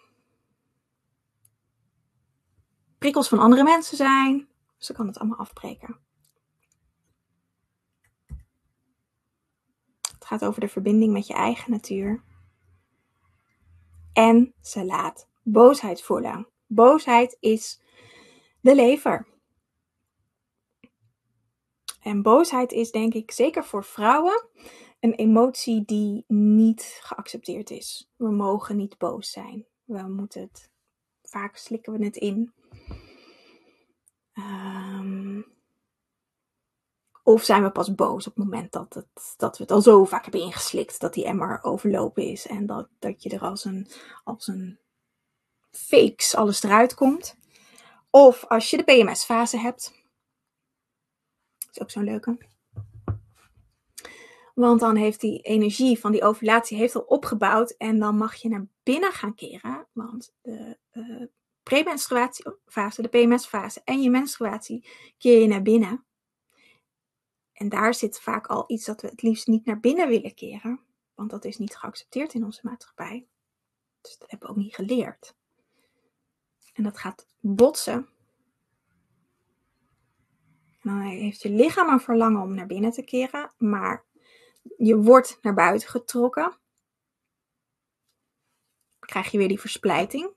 prikkels 2.98 3.28
van 3.28 3.40
andere 3.40 3.64
mensen 3.64 3.98
zijn. 3.98 4.48
Ze 4.78 4.94
kan 4.94 5.08
het 5.08 5.18
allemaal 5.20 5.38
afbreken. 5.38 6.00
Het 10.02 10.26
gaat 10.26 10.46
over 10.46 10.62
de 10.62 10.68
verbinding 10.68 11.14
met 11.14 11.28
je 11.28 11.34
eigen 11.34 11.72
natuur. 11.72 12.24
En 14.14 14.54
ze 14.62 14.86
laat 14.86 15.28
boosheid 15.44 16.02
voelen. 16.02 16.48
Boosheid 16.68 17.38
is 17.40 17.82
de 18.62 18.76
lever. 18.76 19.28
En 22.02 22.22
boosheid 22.22 22.72
is 22.72 22.92
denk 22.92 23.14
ik 23.14 23.32
zeker 23.32 23.64
voor 23.64 23.84
vrouwen 23.84 24.48
een 25.00 25.14
emotie 25.14 25.86
die 25.86 26.24
niet 26.28 27.00
geaccepteerd 27.02 27.70
is. 27.70 28.12
We 28.16 28.32
mogen 28.32 28.76
niet 28.76 28.98
boos 28.98 29.32
zijn. 29.32 29.66
We 29.84 30.02
moeten 30.02 30.42
het, 30.42 30.72
vaak 31.24 31.58
slikken 31.58 31.94
we 31.94 32.06
het 32.06 32.16
in. 32.16 32.54
Um, 34.34 35.46
of 37.24 37.44
zijn 37.44 37.64
we 37.64 37.72
pas 37.72 37.96
boos 37.96 38.28
op 38.28 38.36
het 38.36 38.44
moment 38.44 38.72
dat, 38.72 38.94
het, 38.94 39.34
dat 39.38 39.58
we 39.58 39.64
het 39.64 39.72
al 39.72 39.82
zo 39.82 40.06
vaak 40.06 40.24
hebben 40.24 40.42
ingeslikt 40.42 41.00
dat 41.00 41.14
die 41.14 41.26
emmer 41.26 41.64
overlopen 41.64 42.24
is 42.24 42.48
en 42.48 42.66
dat, 42.66 42.88
dat 43.00 43.24
je 43.24 43.30
er 43.30 43.42
als 43.42 43.66
een, 43.66 43.88
als 44.24 44.48
een 44.48 44.80
fakes 45.76 46.36
alles 46.36 46.64
eruit 46.64 46.94
komt. 46.94 47.38
Of 48.10 48.46
als 48.46 48.70
je 48.70 48.78
de 48.78 48.84
PMS-fase 48.84 49.58
hebt. 49.58 49.94
Dat 51.58 51.70
is 51.72 51.82
ook 51.82 51.92
zo'n 51.92 52.04
leuke. 52.04 52.38
Want 54.54 54.80
dan 54.80 54.96
heeft 54.96 55.20
die 55.20 55.42
energie 55.42 56.00
van 56.00 56.12
die 56.12 56.24
ovulatie 56.24 56.78
heeft 56.78 56.96
al 56.96 57.02
opgebouwd 57.02 57.72
en 57.72 58.00
dan 58.00 58.18
mag 58.18 58.36
je 58.36 58.50
naar 58.50 58.68
binnen 58.84 59.12
gaan 59.12 59.36
keren. 59.36 59.88
Want 59.92 60.34
de 60.42 60.78
uh, 60.94 61.26
premenstruatiefase, 61.64 63.02
de 63.02 63.08
PMS-fase 63.08 63.82
en 63.84 64.02
je 64.02 64.10
menstruatie 64.10 64.88
keer 65.18 65.42
je 65.42 65.48
naar 65.48 65.62
binnen. 65.62 66.06
En 67.54 67.70
daar 67.70 67.94
zit 67.94 68.20
vaak 68.20 68.48
al 68.48 68.64
iets 68.68 68.86
dat 68.86 69.02
we 69.02 69.08
het 69.08 69.22
liefst 69.22 69.48
niet 69.48 69.66
naar 69.66 69.80
binnen 69.80 70.08
willen 70.08 70.34
keren. 70.34 70.80
Want 71.14 71.30
dat 71.30 71.46
is 71.46 71.58
niet 71.58 71.76
geaccepteerd 71.76 72.34
in 72.34 72.44
onze 72.44 72.60
maatschappij. 72.64 73.28
Dus 74.02 74.18
dat 74.18 74.30
hebben 74.30 74.48
we 74.48 74.56
ook 74.56 74.62
niet 74.62 74.76
geleerd. 74.76 75.36
En 76.76 76.84
dat 76.84 76.98
gaat 76.98 77.28
botsen. 77.40 78.10
En 80.82 80.92
dan 80.92 81.02
heeft 81.02 81.42
je 81.42 81.50
lichaam 81.50 81.90
een 81.90 82.00
verlangen 82.00 82.42
om 82.42 82.54
naar 82.56 82.66
binnen 82.66 82.92
te 82.92 83.04
keren. 83.04 83.52
Maar 83.58 84.06
je 84.78 84.98
wordt 84.98 85.38
naar 85.42 85.54
buiten 85.54 85.90
getrokken. 85.90 86.44
Dan 89.00 89.10
krijg 89.10 89.32
je 89.32 89.38
weer 89.38 89.48
die 89.48 89.60
versplijting. 89.60 90.30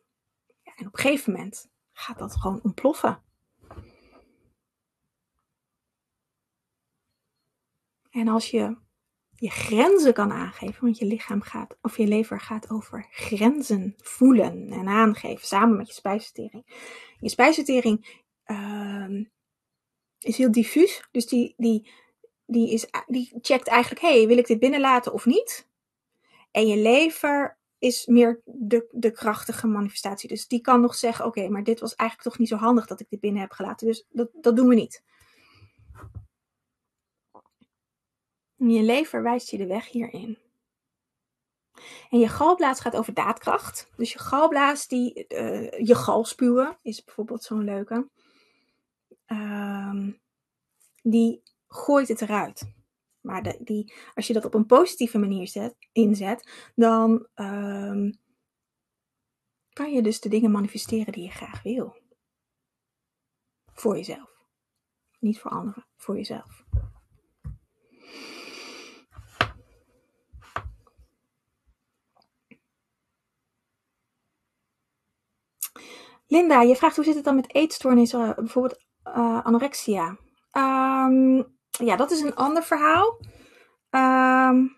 Ja, 0.62 0.72
en 0.76 0.86
op 0.86 0.92
een 0.92 1.00
gegeven 1.00 1.32
moment 1.32 1.70
gaat 1.92 2.18
dat 2.18 2.36
gewoon 2.36 2.60
ontploffen. 2.62 3.22
En 8.10 8.28
als 8.28 8.50
je 8.50 8.76
je 9.40 9.50
grenzen 9.50 10.12
kan 10.12 10.32
aangeven, 10.32 10.84
want 10.84 10.98
je 10.98 11.04
lichaam 11.04 11.40
gaat, 11.40 11.76
of 11.82 11.96
je 11.96 12.06
lever 12.06 12.40
gaat 12.40 12.70
over 12.70 13.06
grenzen 13.10 13.94
voelen 13.96 14.70
en 14.70 14.88
aangeven, 14.88 15.46
samen 15.46 15.76
met 15.76 15.86
je 15.86 15.92
spijsvertering. 15.92 16.64
Je 17.20 17.28
spijsvertering 17.28 18.22
uh, 18.46 19.24
is 20.18 20.36
heel 20.36 20.52
diffuus, 20.52 21.08
dus 21.10 21.26
die, 21.26 21.54
die, 21.56 21.90
die, 22.46 22.72
is, 22.72 22.86
die 23.06 23.32
checkt 23.40 23.68
eigenlijk, 23.68 24.00
hey, 24.00 24.26
wil 24.26 24.38
ik 24.38 24.46
dit 24.46 24.58
binnenlaten 24.58 25.12
of 25.12 25.26
niet? 25.26 25.68
En 26.50 26.66
je 26.66 26.76
lever 26.76 27.58
is 27.78 28.06
meer 28.06 28.42
de, 28.44 28.88
de 28.90 29.10
krachtige 29.10 29.66
manifestatie. 29.66 30.28
Dus 30.28 30.46
die 30.46 30.60
kan 30.60 30.80
nog 30.80 30.94
zeggen, 30.94 31.24
oké, 31.24 31.48
maar 31.48 31.64
dit 31.64 31.80
was 31.80 31.94
eigenlijk 31.94 32.30
toch 32.30 32.38
niet 32.38 32.48
zo 32.48 32.56
handig 32.56 32.86
dat 32.86 33.00
ik 33.00 33.10
dit 33.10 33.20
binnen 33.20 33.40
heb 33.40 33.50
gelaten, 33.52 33.86
dus 33.86 34.06
dat, 34.10 34.30
dat 34.32 34.56
doen 34.56 34.68
we 34.68 34.74
niet. 34.74 35.02
Je 38.58 38.82
lever 38.82 39.22
wijst 39.22 39.50
je 39.50 39.56
de 39.56 39.66
weg 39.66 39.88
hierin. 39.88 40.38
En 42.10 42.18
je 42.18 42.28
galblaas 42.28 42.80
gaat 42.80 42.96
over 42.96 43.14
daadkracht. 43.14 43.90
Dus 43.96 44.12
je 44.12 44.18
galblaas, 44.18 44.86
die, 44.86 45.24
uh, 45.28 45.70
je 45.70 45.94
galspuwen 45.94 46.78
is 46.82 47.04
bijvoorbeeld 47.04 47.42
zo'n 47.42 47.64
leuke. 47.64 48.08
Uh, 49.26 50.08
die 51.02 51.42
gooit 51.68 52.08
het 52.08 52.20
eruit. 52.20 52.72
Maar 53.20 53.42
de, 53.42 53.58
die, 53.60 53.94
als 54.14 54.26
je 54.26 54.32
dat 54.32 54.44
op 54.44 54.54
een 54.54 54.66
positieve 54.66 55.18
manier 55.18 55.48
zet, 55.48 55.76
inzet, 55.92 56.70
dan 56.74 57.26
uh, 57.36 58.12
kan 59.72 59.92
je 59.92 60.02
dus 60.02 60.20
de 60.20 60.28
dingen 60.28 60.50
manifesteren 60.50 61.12
die 61.12 61.22
je 61.22 61.30
graag 61.30 61.62
wil. 61.62 61.96
Voor 63.72 63.96
jezelf. 63.96 64.30
Niet 65.18 65.40
voor 65.40 65.50
anderen, 65.50 65.86
voor 65.96 66.16
jezelf. 66.16 66.64
Linda, 76.30 76.60
je 76.60 76.76
vraagt 76.76 76.96
hoe 76.96 77.04
zit 77.04 77.14
het 77.14 77.24
dan 77.24 77.34
met 77.34 77.54
eetstoornissen, 77.54 78.34
bijvoorbeeld 78.34 78.84
uh, 79.04 79.44
anorexia? 79.44 80.16
Um, 80.52 81.56
ja, 81.70 81.96
dat 81.96 82.10
is 82.10 82.20
een 82.20 82.34
ander 82.34 82.62
verhaal. 82.62 83.20
Um, 83.90 84.76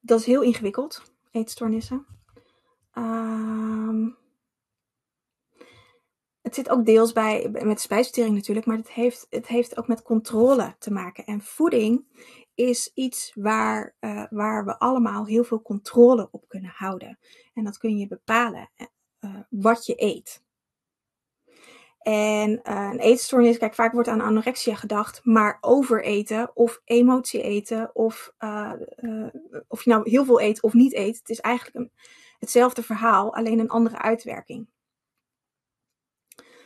dat 0.00 0.20
is 0.20 0.26
heel 0.26 0.42
ingewikkeld, 0.42 1.02
eetstoornissen. 1.30 2.06
Um, 2.94 4.18
het 6.40 6.54
zit 6.54 6.68
ook 6.68 6.84
deels 6.84 7.12
bij 7.12 7.48
met 7.50 7.80
spijsvertering 7.80 8.34
natuurlijk, 8.34 8.66
maar 8.66 8.76
het 8.76 8.90
heeft, 8.90 9.26
het 9.30 9.46
heeft 9.46 9.78
ook 9.78 9.88
met 9.88 10.02
controle 10.02 10.76
te 10.78 10.92
maken. 10.92 11.24
En 11.24 11.42
voeding 11.42 12.06
is 12.58 12.90
iets 12.94 13.32
waar, 13.34 13.94
uh, 14.00 14.24
waar 14.30 14.64
we 14.64 14.78
allemaal 14.78 15.26
heel 15.26 15.44
veel 15.44 15.62
controle 15.62 16.28
op 16.30 16.48
kunnen 16.48 16.72
houden. 16.74 17.18
En 17.54 17.64
dat 17.64 17.78
kun 17.78 17.98
je 17.98 18.06
bepalen 18.06 18.70
uh, 19.20 19.34
wat 19.48 19.86
je 19.86 19.94
eet. 19.96 20.42
En 21.98 22.60
een 22.72 22.98
eetstoornis, 22.98 23.58
kijk, 23.58 23.74
vaak 23.74 23.92
wordt 23.92 24.08
aan 24.08 24.20
anorexia 24.20 24.74
gedacht, 24.74 25.24
maar 25.24 25.58
overeten 25.60 26.56
of 26.56 26.80
emotie 26.84 27.42
eten 27.42 27.94
of 27.94 28.34
of 29.68 29.84
je 29.84 29.90
nou 29.90 30.10
heel 30.10 30.24
veel 30.24 30.40
eet 30.40 30.62
of 30.62 30.72
niet 30.72 30.94
eet, 30.94 31.18
het 31.18 31.28
is 31.28 31.40
eigenlijk 31.40 31.76
een, 31.76 31.92
hetzelfde 32.38 32.82
verhaal, 32.82 33.34
alleen 33.34 33.58
een 33.58 33.68
andere 33.68 33.98
uitwerking. 33.98 34.68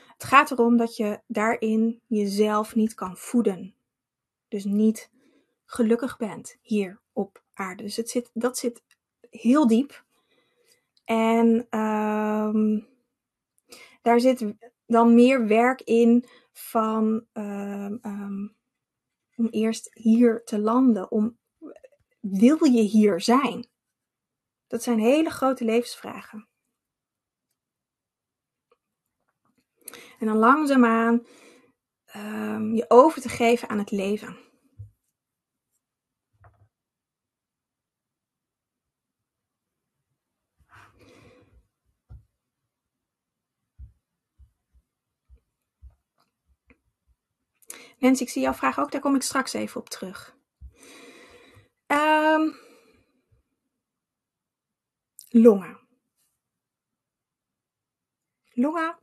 Het 0.06 0.24
gaat 0.24 0.50
erom 0.50 0.76
dat 0.76 0.96
je 0.96 1.20
daarin 1.26 2.00
jezelf 2.06 2.74
niet 2.74 2.94
kan 2.94 3.16
voeden. 3.16 3.74
Dus 4.48 4.64
niet 4.64 5.10
gelukkig 5.72 6.16
bent 6.16 6.56
hier 6.60 7.00
op 7.12 7.42
aarde. 7.52 7.82
Dus 7.82 7.96
het 7.96 8.10
zit, 8.10 8.30
dat 8.32 8.58
zit 8.58 8.82
heel 9.30 9.66
diep. 9.66 10.04
En 11.04 11.66
ehm, 11.70 12.80
daar 14.02 14.20
zit 14.20 14.54
dan 14.86 15.14
meer 15.14 15.46
werk 15.46 15.80
in 15.80 16.24
van 16.52 17.26
ehm, 17.32 17.96
ehm, 18.00 18.48
om 19.36 19.48
eerst 19.50 19.90
hier 19.94 20.44
te 20.44 20.58
landen. 20.58 21.10
Om, 21.10 21.38
wil 22.20 22.64
je 22.64 22.82
hier 22.82 23.20
zijn? 23.20 23.68
Dat 24.66 24.82
zijn 24.82 24.98
hele 24.98 25.30
grote 25.30 25.64
levensvragen. 25.64 26.48
En 30.18 30.26
dan 30.26 30.36
langzaamaan 30.36 31.26
je 32.74 32.84
over 32.88 33.20
te 33.20 33.28
geven 33.28 33.68
aan 33.68 33.78
het 33.78 33.90
leven. 33.90 34.51
Mensen, 48.02 48.26
ik 48.26 48.32
zie 48.32 48.42
jouw 48.42 48.52
vraag 48.52 48.78
ook, 48.78 48.90
daar 48.90 49.00
kom 49.00 49.14
ik 49.14 49.22
straks 49.22 49.52
even 49.52 49.80
op 49.80 49.88
terug. 49.88 50.36
Um, 51.86 52.56
longen. 55.28 55.80
Longen 58.52 58.98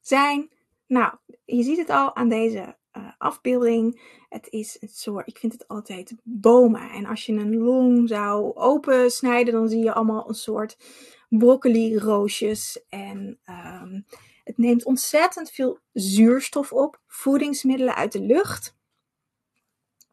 zijn, 0.00 0.50
nou, 0.86 1.16
je 1.44 1.62
ziet 1.62 1.78
het 1.78 1.90
al 1.90 2.16
aan 2.16 2.28
deze 2.28 2.78
uh, 2.92 3.12
afbeelding. 3.18 4.00
Het 4.28 4.48
is 4.48 4.76
een 4.80 4.88
soort, 4.88 5.28
ik 5.28 5.38
vind 5.38 5.52
het 5.52 5.68
altijd 5.68 6.14
bomen. 6.22 6.90
En 6.90 7.06
als 7.06 7.26
je 7.26 7.32
een 7.32 7.56
long 7.56 8.08
zou 8.08 8.54
opensnijden, 8.54 9.52
dan 9.52 9.68
zie 9.68 9.82
je 9.82 9.92
allemaal 9.92 10.28
een 10.28 10.34
soort 10.34 10.78
broccoli 11.28 11.98
roosjes. 11.98 12.84
En 12.88 13.40
um, 13.44 14.06
het 14.44 14.58
neemt 14.58 14.84
ontzettend 14.84 15.50
veel 15.50 15.78
zuurstof 15.92 16.72
op, 16.72 17.00
voedingsmiddelen 17.06 17.94
uit 17.94 18.12
de 18.12 18.20
lucht. 18.20 18.76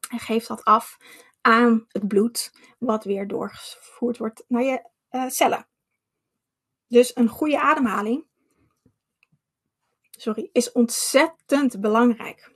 En 0.10 0.20
geeft 0.20 0.48
dat 0.48 0.64
af 0.64 0.98
aan 1.42 1.86
het 1.88 2.08
bloed, 2.08 2.52
wat 2.80 3.04
weer 3.04 3.28
doorgevoerd 3.28 4.18
wordt 4.18 4.44
naar 4.48 4.64
je 4.64 4.90
uh, 5.12 5.30
cellen. 5.30 5.68
Dus 6.88 7.16
een 7.16 7.28
goede 7.28 7.60
ademhaling 7.60 8.30
sorry, 10.22 10.50
is 10.52 10.72
ontzettend 10.72 11.82
belangrijk. 11.82 12.52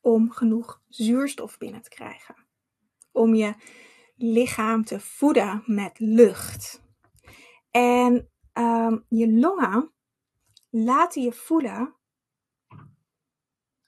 Om 0.00 0.30
genoeg 0.30 0.80
zuurstof 0.88 1.58
binnen 1.58 1.82
te 1.82 1.88
krijgen. 1.88 2.36
Om 3.12 3.34
je 3.34 3.54
lichaam 4.16 4.84
te 4.84 5.00
voeden 5.00 5.62
met 5.66 5.98
lucht. 5.98 6.82
En 7.70 8.30
um, 8.58 9.04
je 9.08 9.32
longen 9.32 9.92
laten 10.70 11.22
je 11.22 11.32
voelen 11.32 11.94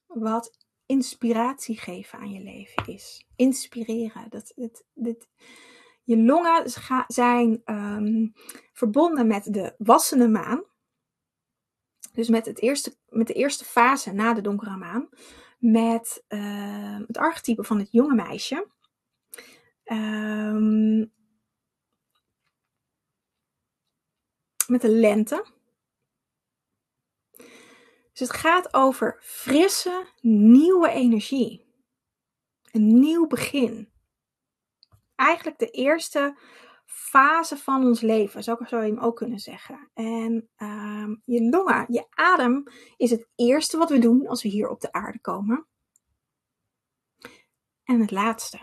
wat 0.07 0.67
inspiratie 0.87 1.79
geven 1.79 2.19
aan 2.19 2.31
je 2.31 2.43
leven 2.43 2.87
is. 2.87 3.27
Inspireren. 3.37 4.31
Dat, 4.31 4.55
je 6.03 6.19
longen 6.19 6.63
zijn 7.07 7.63
um, 7.65 8.33
verbonden 8.73 9.27
met 9.27 9.53
de 9.53 9.75
wassende 9.79 10.29
maan. 10.29 10.65
Dus 12.13 12.29
met, 12.29 12.47
het 12.47 12.61
eerste, 12.61 12.97
met 13.09 13.27
de 13.27 13.33
eerste 13.33 13.65
fase 13.65 14.13
na 14.13 14.35
de 14.35 14.41
donkere 14.41 14.77
maan. 14.77 15.09
Met 15.59 16.25
uh, 16.29 16.99
het 17.07 17.19
archetype 17.19 17.65
van 17.65 17.79
het 17.79 17.93
jonge 17.93 18.15
meisje. 18.15 18.67
Um, 19.85 21.13
met 24.71 24.81
de 24.81 24.91
lente. 24.91 25.47
Dus 28.13 28.29
het 28.29 28.33
gaat 28.33 28.75
over 28.75 29.19
frisse, 29.23 30.07
nieuwe 30.21 30.91
energie. 30.91 31.69
Een 32.71 33.01
nieuw 33.01 33.27
begin. 33.27 33.93
Eigenlijk 35.15 35.59
de 35.59 35.71
eerste 35.71 36.39
fase 36.87 37.57
van 37.57 37.85
ons 37.85 38.01
leven, 38.01 38.43
zo 38.43 38.57
zou 38.61 38.85
je 38.85 38.93
hem 38.93 39.01
ook 39.01 39.17
kunnen 39.17 39.39
zeggen. 39.39 39.91
En 39.95 40.51
uh, 40.57 41.09
je 41.25 41.43
longen, 41.43 41.87
je 41.89 42.07
adem 42.11 42.63
is 42.97 43.11
het 43.11 43.29
eerste 43.35 43.79
wat 43.79 43.91
we 43.91 43.99
doen 43.99 44.27
als 44.27 44.43
we 44.43 44.49
hier 44.49 44.69
op 44.69 44.81
de 44.81 44.93
aarde 44.93 45.21
komen. 45.21 45.67
En 47.83 48.01
het 48.01 48.11
laatste. 48.11 48.59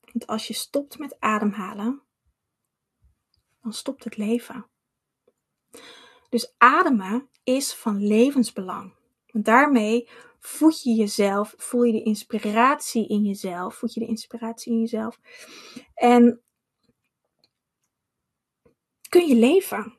Want 0.00 0.26
als 0.26 0.46
je 0.46 0.54
stopt 0.54 0.98
met 0.98 1.20
ademhalen, 1.20 2.02
dan 3.60 3.72
stopt 3.72 4.04
het 4.04 4.16
leven. 4.16 4.68
Dus 6.28 6.54
ademen 6.58 7.28
is 7.44 7.74
van 7.74 8.06
levensbelang. 8.06 8.94
Want 9.30 9.44
daarmee 9.44 10.08
voed 10.40 10.82
je 10.82 10.94
jezelf, 10.94 11.54
voel 11.56 11.82
je 11.82 11.92
de 11.92 12.02
inspiratie 12.02 13.08
in 13.08 13.22
jezelf, 13.24 13.74
voed 13.74 13.94
je 13.94 14.00
de 14.00 14.06
inspiratie 14.06 14.72
in 14.72 14.80
jezelf. 14.80 15.20
En 15.94 16.42
kun 19.08 19.26
je 19.26 19.34
leven. 19.34 19.98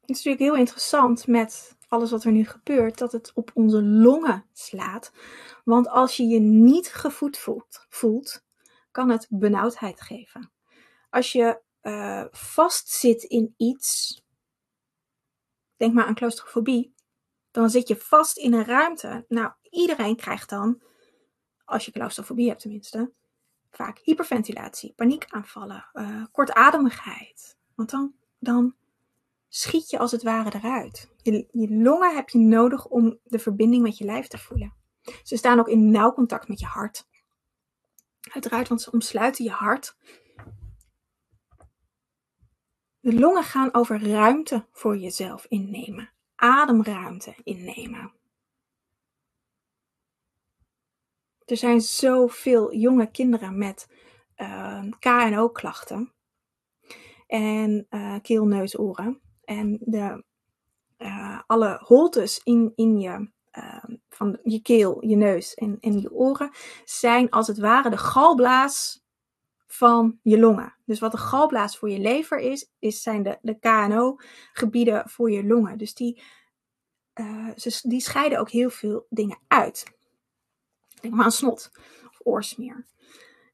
Het 0.00 0.18
is 0.18 0.24
natuurlijk 0.24 0.42
heel 0.42 0.56
interessant 0.56 1.26
met 1.26 1.76
alles 1.88 2.10
wat 2.10 2.24
er 2.24 2.32
nu 2.32 2.44
gebeurt, 2.44 2.98
dat 2.98 3.12
het 3.12 3.32
op 3.34 3.50
onze 3.54 3.82
longen 3.82 4.46
slaat. 4.52 5.12
Want 5.64 5.88
als 5.88 6.16
je 6.16 6.26
je 6.26 6.40
niet 6.40 6.88
gevoed 6.88 7.38
voelt, 7.38 7.86
voelt 7.88 8.44
kan 8.90 9.08
het 9.08 9.26
benauwdheid 9.30 10.00
geven. 10.00 10.52
Als 11.10 11.32
je 11.32 11.60
uh, 11.82 12.24
vastzit 12.30 13.22
in 13.22 13.54
iets, 13.56 14.20
denk 15.76 15.94
maar 15.94 16.04
aan 16.04 16.14
claustrofobie, 16.14 16.94
dan 17.50 17.70
zit 17.70 17.88
je 17.88 17.96
vast 17.96 18.36
in 18.36 18.52
een 18.52 18.64
ruimte. 18.64 19.24
Nou, 19.28 19.52
iedereen 19.70 20.16
krijgt 20.16 20.48
dan, 20.48 20.82
als 21.64 21.84
je 21.84 21.92
claustrofobie 21.92 22.48
hebt 22.48 22.60
tenminste, 22.60 23.12
vaak 23.70 23.98
hyperventilatie, 23.98 24.92
paniekaanvallen, 24.96 25.88
uh, 25.92 26.24
kortademigheid. 26.32 27.56
Want 27.74 27.90
dan, 27.90 28.14
dan 28.38 28.74
schiet 29.48 29.90
je 29.90 29.98
als 29.98 30.12
het 30.12 30.22
ware 30.22 30.54
eruit. 30.54 31.10
Je, 31.22 31.48
je 31.52 31.74
longen 31.74 32.14
heb 32.14 32.28
je 32.28 32.38
nodig 32.38 32.86
om 32.86 33.18
de 33.24 33.38
verbinding 33.38 33.82
met 33.82 33.98
je 33.98 34.04
lijf 34.04 34.26
te 34.26 34.38
voelen. 34.38 34.74
Ze 35.22 35.36
staan 35.36 35.58
ook 35.58 35.68
in 35.68 35.90
nauw 35.90 36.12
contact 36.12 36.48
met 36.48 36.60
je 36.60 36.66
hart. 36.66 37.08
Uiteraard, 38.32 38.68
want 38.68 38.82
ze 38.82 38.90
omsluiten 38.90 39.44
je 39.44 39.50
hart. 39.50 39.96
De 43.00 43.18
longen 43.18 43.42
gaan 43.42 43.74
over 43.74 44.08
ruimte 44.08 44.66
voor 44.72 44.96
jezelf 44.96 45.46
innemen. 45.48 46.12
Ademruimte 46.34 47.34
innemen. 47.44 48.12
Er 51.44 51.56
zijn 51.56 51.80
zoveel 51.80 52.74
jonge 52.74 53.10
kinderen 53.10 53.58
met 53.58 53.88
uh, 54.36 54.76
ehm, 54.76 54.90
KNO-klachten. 54.98 56.12
En 57.26 57.86
uh, 57.90 58.16
keel, 58.22 58.46
neus, 58.46 58.78
oren. 58.78 59.20
En 59.44 59.78
de, 59.80 60.24
uh, 60.98 61.40
alle 61.46 61.80
holtes 61.84 62.40
in, 62.42 62.72
in 62.74 62.98
je, 62.98 63.30
ehm, 63.50 63.96
van 64.08 64.38
je 64.42 64.62
keel, 64.62 65.04
je 65.06 65.16
neus 65.16 65.54
en, 65.54 65.76
en 65.80 66.00
je 66.00 66.12
oren 66.12 66.50
zijn 66.84 67.30
als 67.30 67.46
het 67.46 67.58
ware 67.58 67.90
de 67.90 67.98
galblaas 67.98 69.04
van 69.66 70.18
je 70.22 70.38
longen. 70.38 70.74
Dus 70.90 71.00
wat 71.00 71.12
de 71.12 71.18
galblaas 71.18 71.76
voor 71.78 71.90
je 71.90 71.98
lever 71.98 72.38
is, 72.38 72.70
is 72.78 73.02
zijn 73.02 73.22
de, 73.22 73.38
de 73.42 73.58
KNO-gebieden 73.58 75.08
voor 75.08 75.30
je 75.30 75.44
longen. 75.44 75.78
Dus 75.78 75.94
die, 75.94 76.22
uh, 77.14 77.48
ze, 77.56 77.88
die 77.88 78.00
scheiden 78.00 78.38
ook 78.38 78.50
heel 78.50 78.70
veel 78.70 79.06
dingen 79.08 79.38
uit. 79.48 79.92
Denk 81.00 81.14
maar 81.14 81.24
aan 81.24 81.32
snot 81.32 81.70
of 82.08 82.20
oorsmeer. 82.22 82.86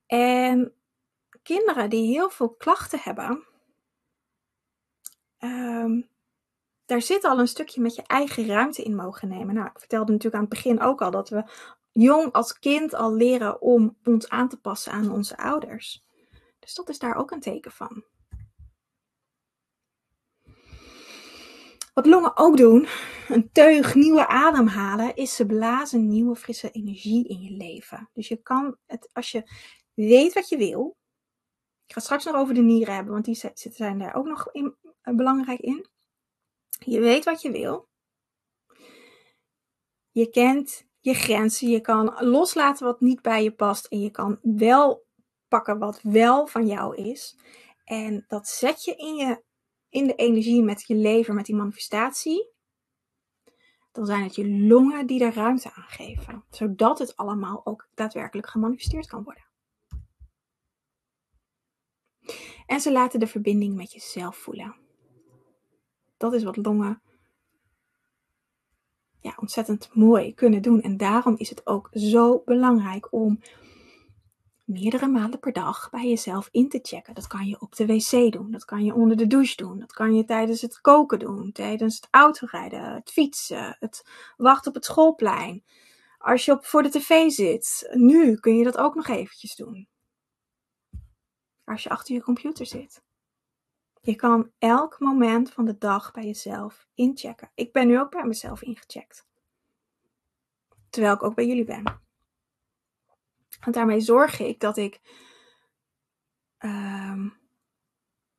En 0.06 0.72
kinderen 1.42 1.90
die 1.90 2.06
heel 2.06 2.30
veel 2.30 2.54
klachten 2.54 3.00
hebben, 3.02 3.46
um, 5.38 6.08
daar 6.86 7.02
zit 7.02 7.24
al 7.24 7.38
een 7.38 7.48
stukje 7.48 7.80
met 7.80 7.94
je 7.94 8.02
eigen 8.02 8.46
ruimte 8.46 8.82
in 8.82 8.94
mogen 8.94 9.28
nemen. 9.28 9.54
Nou, 9.54 9.66
ik 9.66 9.78
vertelde 9.78 10.12
natuurlijk 10.12 10.34
aan 10.42 10.48
het 10.50 10.62
begin 10.62 10.80
ook 10.80 11.02
al 11.02 11.10
dat 11.10 11.28
we 11.28 11.44
jong 11.92 12.32
als 12.32 12.58
kind 12.58 12.94
al 12.94 13.14
leren 13.14 13.60
om 13.60 13.96
ons 14.04 14.28
aan 14.28 14.48
te 14.48 14.60
passen 14.60 14.92
aan 14.92 15.10
onze 15.10 15.36
ouders. 15.36 16.05
Dus 16.66 16.74
dat 16.74 16.88
is 16.88 16.98
daar 16.98 17.16
ook 17.16 17.30
een 17.30 17.40
teken 17.40 17.70
van. 17.70 18.04
Wat 21.94 22.06
longen 22.06 22.36
ook 22.36 22.56
doen, 22.56 22.86
een 23.28 23.52
teug 23.52 23.94
nieuwe 23.94 24.26
ademhalen, 24.26 25.16
is 25.16 25.36
ze 25.36 25.46
blazen 25.46 26.08
nieuwe 26.08 26.36
frisse 26.36 26.70
energie 26.70 27.28
in 27.28 27.40
je 27.40 27.50
leven. 27.50 28.10
Dus 28.12 28.28
je 28.28 28.36
kan 28.36 28.76
het, 28.86 29.08
als 29.12 29.30
je 29.30 29.50
weet 29.94 30.32
wat 30.32 30.48
je 30.48 30.56
wil. 30.56 30.96
Ik 31.86 31.94
ga 31.94 32.00
straks 32.00 32.24
nog 32.24 32.34
over 32.34 32.54
de 32.54 32.62
nieren 32.62 32.94
hebben, 32.94 33.12
want 33.12 33.24
die 33.24 33.52
zijn 33.54 33.98
daar 33.98 34.14
ook 34.14 34.26
nog 34.26 34.54
uh, 34.54 34.70
belangrijk 35.02 35.60
in. 35.60 35.86
Je 36.68 37.00
weet 37.00 37.24
wat 37.24 37.42
je 37.42 37.50
wil. 37.50 37.88
Je 40.10 40.30
kent 40.30 40.86
je 41.00 41.14
grenzen. 41.14 41.68
Je 41.68 41.80
kan 41.80 42.24
loslaten 42.24 42.86
wat 42.86 43.00
niet 43.00 43.22
bij 43.22 43.42
je 43.42 43.52
past. 43.52 43.86
En 43.86 44.00
je 44.00 44.10
kan 44.10 44.38
wel 44.42 45.05
pakken 45.56 45.78
wat 45.78 46.00
wel 46.02 46.46
van 46.46 46.66
jou 46.66 46.96
is. 46.96 47.36
En 47.84 48.24
dat 48.28 48.48
zet 48.48 48.84
je 48.84 48.94
in, 48.94 49.14
je 49.14 49.42
in 49.88 50.06
de 50.06 50.14
energie 50.14 50.62
met 50.62 50.86
je 50.86 50.94
lever, 50.94 51.34
met 51.34 51.46
die 51.46 51.54
manifestatie. 51.54 52.54
Dan 53.92 54.06
zijn 54.06 54.22
het 54.22 54.34
je 54.34 54.48
longen 54.48 55.06
die 55.06 55.24
er 55.24 55.34
ruimte 55.34 55.72
aan 55.74 55.88
geven. 55.88 56.44
Zodat 56.50 56.98
het 56.98 57.16
allemaal 57.16 57.66
ook 57.66 57.88
daadwerkelijk 57.94 58.48
gemanifesteerd 58.48 59.06
kan 59.06 59.22
worden. 59.22 59.44
En 62.66 62.80
ze 62.80 62.92
laten 62.92 63.20
de 63.20 63.26
verbinding 63.26 63.76
met 63.76 63.92
jezelf 63.92 64.36
voelen. 64.36 64.76
Dat 66.16 66.32
is 66.32 66.42
wat 66.42 66.56
longen 66.56 67.02
ja, 69.20 69.34
ontzettend 69.36 69.94
mooi 69.94 70.34
kunnen 70.34 70.62
doen. 70.62 70.82
En 70.82 70.96
daarom 70.96 71.34
is 71.36 71.48
het 71.48 71.66
ook 71.66 71.88
zo 71.92 72.42
belangrijk 72.44 73.12
om 73.12 73.40
meerdere 74.66 75.06
malen 75.06 75.38
per 75.38 75.52
dag 75.52 75.90
bij 75.90 76.08
jezelf 76.08 76.48
in 76.50 76.68
te 76.68 76.78
checken. 76.82 77.14
Dat 77.14 77.26
kan 77.26 77.46
je 77.46 77.60
op 77.60 77.76
de 77.76 77.86
wc 77.86 78.32
doen, 78.32 78.50
dat 78.50 78.64
kan 78.64 78.84
je 78.84 78.94
onder 78.94 79.16
de 79.16 79.26
douche 79.26 79.56
doen, 79.56 79.78
dat 79.78 79.92
kan 79.92 80.14
je 80.14 80.24
tijdens 80.24 80.60
het 80.60 80.80
koken 80.80 81.18
doen, 81.18 81.52
tijdens 81.52 81.96
het 81.96 82.08
autorijden, 82.10 82.94
het 82.94 83.10
fietsen, 83.10 83.76
het 83.80 84.04
wachten 84.36 84.68
op 84.68 84.74
het 84.74 84.84
schoolplein. 84.84 85.64
Als 86.18 86.44
je 86.44 86.52
op, 86.52 86.64
voor 86.64 86.82
de 86.82 86.88
tv 86.88 87.30
zit, 87.30 87.90
nu 87.92 88.34
kun 88.34 88.56
je 88.56 88.64
dat 88.64 88.76
ook 88.76 88.94
nog 88.94 89.08
eventjes 89.08 89.54
doen. 89.54 89.88
Als 91.64 91.82
je 91.82 91.88
achter 91.88 92.14
je 92.14 92.22
computer 92.22 92.66
zit. 92.66 93.04
Je 94.00 94.14
kan 94.14 94.50
elk 94.58 95.00
moment 95.00 95.52
van 95.52 95.64
de 95.64 95.78
dag 95.78 96.12
bij 96.12 96.24
jezelf 96.24 96.88
inchecken. 96.94 97.50
Ik 97.54 97.72
ben 97.72 97.86
nu 97.86 98.00
ook 98.00 98.10
bij 98.10 98.24
mezelf 98.24 98.62
ingecheckt. 98.62 99.26
Terwijl 100.90 101.14
ik 101.14 101.22
ook 101.22 101.34
bij 101.34 101.46
jullie 101.46 101.64
ben. 101.64 102.05
Want 103.60 103.76
daarmee 103.76 104.00
zorg 104.00 104.40
ik 104.40 104.60
dat 104.60 104.76
ik 104.76 105.00
uh, 106.60 107.26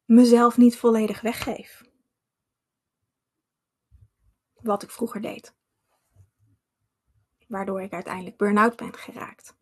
mezelf 0.06 0.58
niet 0.58 0.78
volledig 0.78 1.22
weggeef. 1.22 1.84
Wat 4.54 4.84
ik 4.84 4.92
vroeger 4.92 5.22
deed. 5.22 5.56
Waardoor 7.48 7.82
ik 7.82 7.94
uiteindelijk 7.94 8.38
burn-out 8.38 8.76
ben 8.76 8.94
geraakt. 8.94 9.56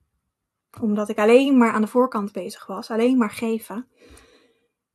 Omdat 0.81 1.09
ik 1.09 1.17
alleen 1.17 1.57
maar 1.57 1.71
aan 1.71 1.81
de 1.81 1.87
voorkant 1.87 2.31
bezig 2.31 2.65
was, 2.65 2.91
alleen 2.91 3.17
maar 3.17 3.31
geven. 3.31 3.87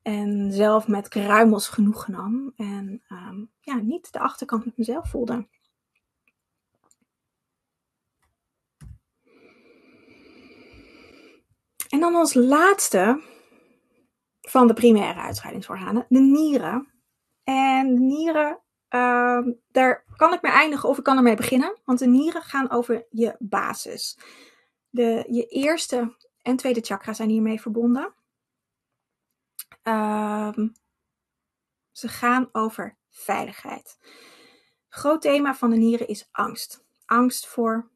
En 0.03 0.53
zelf 0.53 0.89
met 0.89 1.09
kruimels 1.09 1.69
genoeg 1.69 2.09
nam. 2.09 2.53
En 2.57 3.03
um, 3.09 3.51
ja, 3.61 3.75
niet 3.75 4.13
de 4.13 4.19
achterkant 4.19 4.65
met 4.65 4.77
mezelf 4.77 5.11
voelde. 5.11 5.49
En 12.01 12.07
dan 12.07 12.21
als 12.21 12.35
laatste 12.35 13.23
van 14.41 14.67
de 14.67 14.73
primaire 14.73 15.21
uitscheidingsorganen, 15.21 16.07
de 16.09 16.19
nieren. 16.21 16.89
En 17.45 17.95
de 17.95 18.01
nieren, 18.01 18.61
uh, 18.91 19.39
daar 19.71 20.05
kan 20.17 20.33
ik 20.33 20.43
mee 20.43 20.53
eindigen 20.53 20.89
of 20.89 20.99
ik 20.99 21.05
kan 21.05 21.17
ermee 21.17 21.37
beginnen. 21.37 21.79
Want 21.85 21.99
de 21.99 22.07
nieren 22.07 22.43
gaan 22.43 22.71
over 22.71 23.07
je 23.11 23.37
basis. 23.39 24.19
De, 24.91 25.25
je 25.29 25.47
eerste 25.47 26.17
en 26.43 26.57
tweede 26.57 26.81
chakra 26.81 27.13
zijn 27.13 27.29
hiermee 27.29 27.61
verbonden. 27.61 28.15
Uh, 29.85 30.53
ze 31.91 32.09
gaan 32.09 32.49
over 32.53 32.97
veiligheid. 33.09 33.99
Groot 34.89 35.23
thema 35.23 35.55
van 35.55 35.71
de 35.71 35.77
nieren 35.77 36.09
is 36.09 36.29
angst. 36.31 36.85
Angst 37.07 37.47
voor 37.47 37.91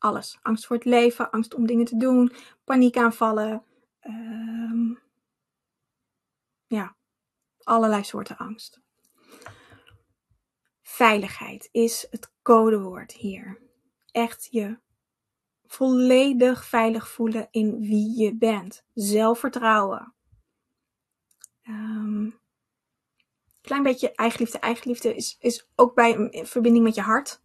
alles. 0.00 0.38
Angst 0.42 0.66
voor 0.66 0.76
het 0.76 0.84
leven, 0.84 1.30
angst 1.30 1.54
om 1.54 1.66
dingen 1.66 1.84
te 1.84 1.96
doen, 1.96 2.32
paniekaanvallen. 2.64 3.64
Um, 4.06 4.98
ja, 6.66 6.96
allerlei 7.62 8.04
soorten 8.04 8.36
angst. 8.36 8.80
Veiligheid 10.82 11.68
is 11.72 12.06
het 12.10 12.32
codewoord 12.42 13.12
hier. 13.12 13.60
Echt 14.10 14.48
je 14.50 14.78
volledig 15.66 16.64
veilig 16.64 17.08
voelen 17.08 17.48
in 17.50 17.80
wie 17.80 18.18
je 18.18 18.36
bent. 18.36 18.84
Zelfvertrouwen. 18.94 20.14
Um, 21.68 22.40
klein 23.60 23.82
beetje 23.82 24.14
eigenliefde. 24.14 24.58
Eigenliefde 24.58 25.14
is, 25.14 25.36
is 25.40 25.68
ook 25.74 25.94
bij 25.94 26.16
een 26.16 26.46
verbinding 26.46 26.84
met 26.84 26.94
je 26.94 27.00
hart. 27.00 27.40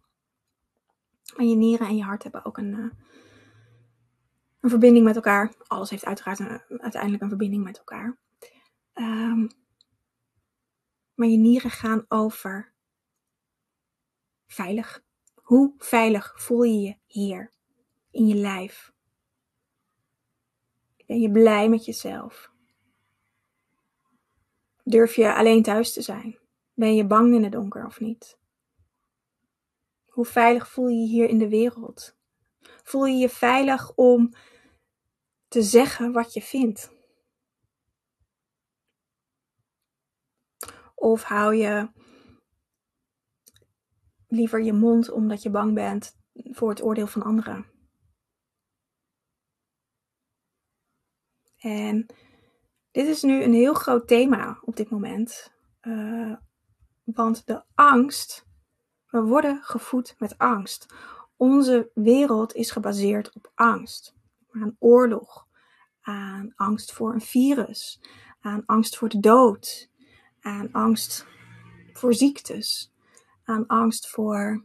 Maar 1.36 1.46
je 1.46 1.56
nieren 1.56 1.86
en 1.86 1.96
je 1.96 2.02
hart 2.02 2.22
hebben 2.22 2.44
ook 2.44 2.58
een, 2.58 2.72
uh, 2.72 2.90
een 4.60 4.70
verbinding 4.70 5.04
met 5.04 5.16
elkaar. 5.16 5.54
Alles 5.66 5.90
heeft 5.90 6.04
uiteraard 6.04 6.40
uiteindelijk 6.68 7.22
een 7.22 7.28
verbinding 7.28 7.64
met 7.64 7.78
elkaar. 7.78 8.18
Um, 8.94 9.48
maar 11.14 11.28
je 11.28 11.36
nieren 11.36 11.70
gaan 11.70 12.04
over 12.08 12.72
veilig. 14.46 15.04
Hoe 15.34 15.74
veilig 15.78 16.42
voel 16.42 16.62
je 16.62 16.80
je 16.80 16.96
hier 17.06 17.52
in 18.10 18.26
je 18.26 18.34
lijf? 18.34 18.92
Ben 21.06 21.20
je 21.20 21.30
blij 21.30 21.68
met 21.68 21.84
jezelf? 21.84 22.50
Durf 24.84 25.14
je 25.14 25.34
alleen 25.34 25.62
thuis 25.62 25.92
te 25.92 26.02
zijn? 26.02 26.38
Ben 26.74 26.94
je 26.94 27.06
bang 27.06 27.34
in 27.34 27.42
het 27.42 27.52
donker 27.52 27.86
of 27.86 28.00
niet? 28.00 28.38
Hoe 30.16 30.24
veilig 30.24 30.68
voel 30.68 30.88
je 30.88 31.00
je 31.00 31.06
hier 31.06 31.28
in 31.28 31.38
de 31.38 31.48
wereld? 31.48 32.16
Voel 32.82 33.04
je 33.04 33.16
je 33.16 33.28
veilig 33.28 33.94
om 33.94 34.34
te 35.48 35.62
zeggen 35.62 36.12
wat 36.12 36.32
je 36.32 36.42
vindt? 36.42 36.92
Of 40.94 41.22
hou 41.22 41.54
je 41.54 41.90
liever 44.28 44.62
je 44.62 44.72
mond 44.72 45.10
omdat 45.10 45.42
je 45.42 45.50
bang 45.50 45.74
bent 45.74 46.16
voor 46.32 46.68
het 46.68 46.82
oordeel 46.82 47.06
van 47.06 47.22
anderen? 47.22 47.66
En 51.56 52.06
dit 52.90 53.06
is 53.06 53.22
nu 53.22 53.42
een 53.42 53.54
heel 53.54 53.74
groot 53.74 54.08
thema 54.08 54.58
op 54.60 54.76
dit 54.76 54.90
moment. 54.90 55.52
Uh, 55.82 56.36
want 57.04 57.46
de 57.46 57.64
angst 57.74 58.45
we 59.16 59.22
worden 59.22 59.62
gevoed 59.62 60.14
met 60.18 60.38
angst. 60.38 60.86
Onze 61.36 61.90
wereld 61.94 62.54
is 62.54 62.70
gebaseerd 62.70 63.34
op 63.34 63.52
angst. 63.54 64.14
Aan 64.50 64.76
oorlog, 64.78 65.46
aan 66.00 66.52
angst 66.56 66.92
voor 66.92 67.14
een 67.14 67.20
virus, 67.20 68.00
aan 68.40 68.62
angst 68.66 68.96
voor 68.96 69.08
de 69.08 69.20
dood, 69.20 69.90
aan 70.40 70.72
angst 70.72 71.26
voor 71.92 72.14
ziektes, 72.14 72.92
aan 73.44 73.66
angst 73.66 74.08
voor 74.08 74.64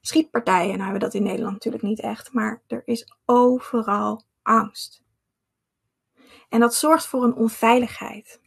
schietpartijen. 0.00 0.78
Nou 0.78 0.82
hebben 0.82 1.00
we 1.00 1.06
dat 1.06 1.14
in 1.14 1.22
Nederland 1.22 1.52
natuurlijk 1.52 1.82
niet 1.82 2.00
echt, 2.00 2.32
maar 2.32 2.62
er 2.66 2.82
is 2.84 3.14
overal 3.24 4.24
angst. 4.42 5.02
En 6.48 6.60
dat 6.60 6.74
zorgt 6.74 7.06
voor 7.06 7.24
een 7.24 7.34
onveiligheid. 7.34 8.40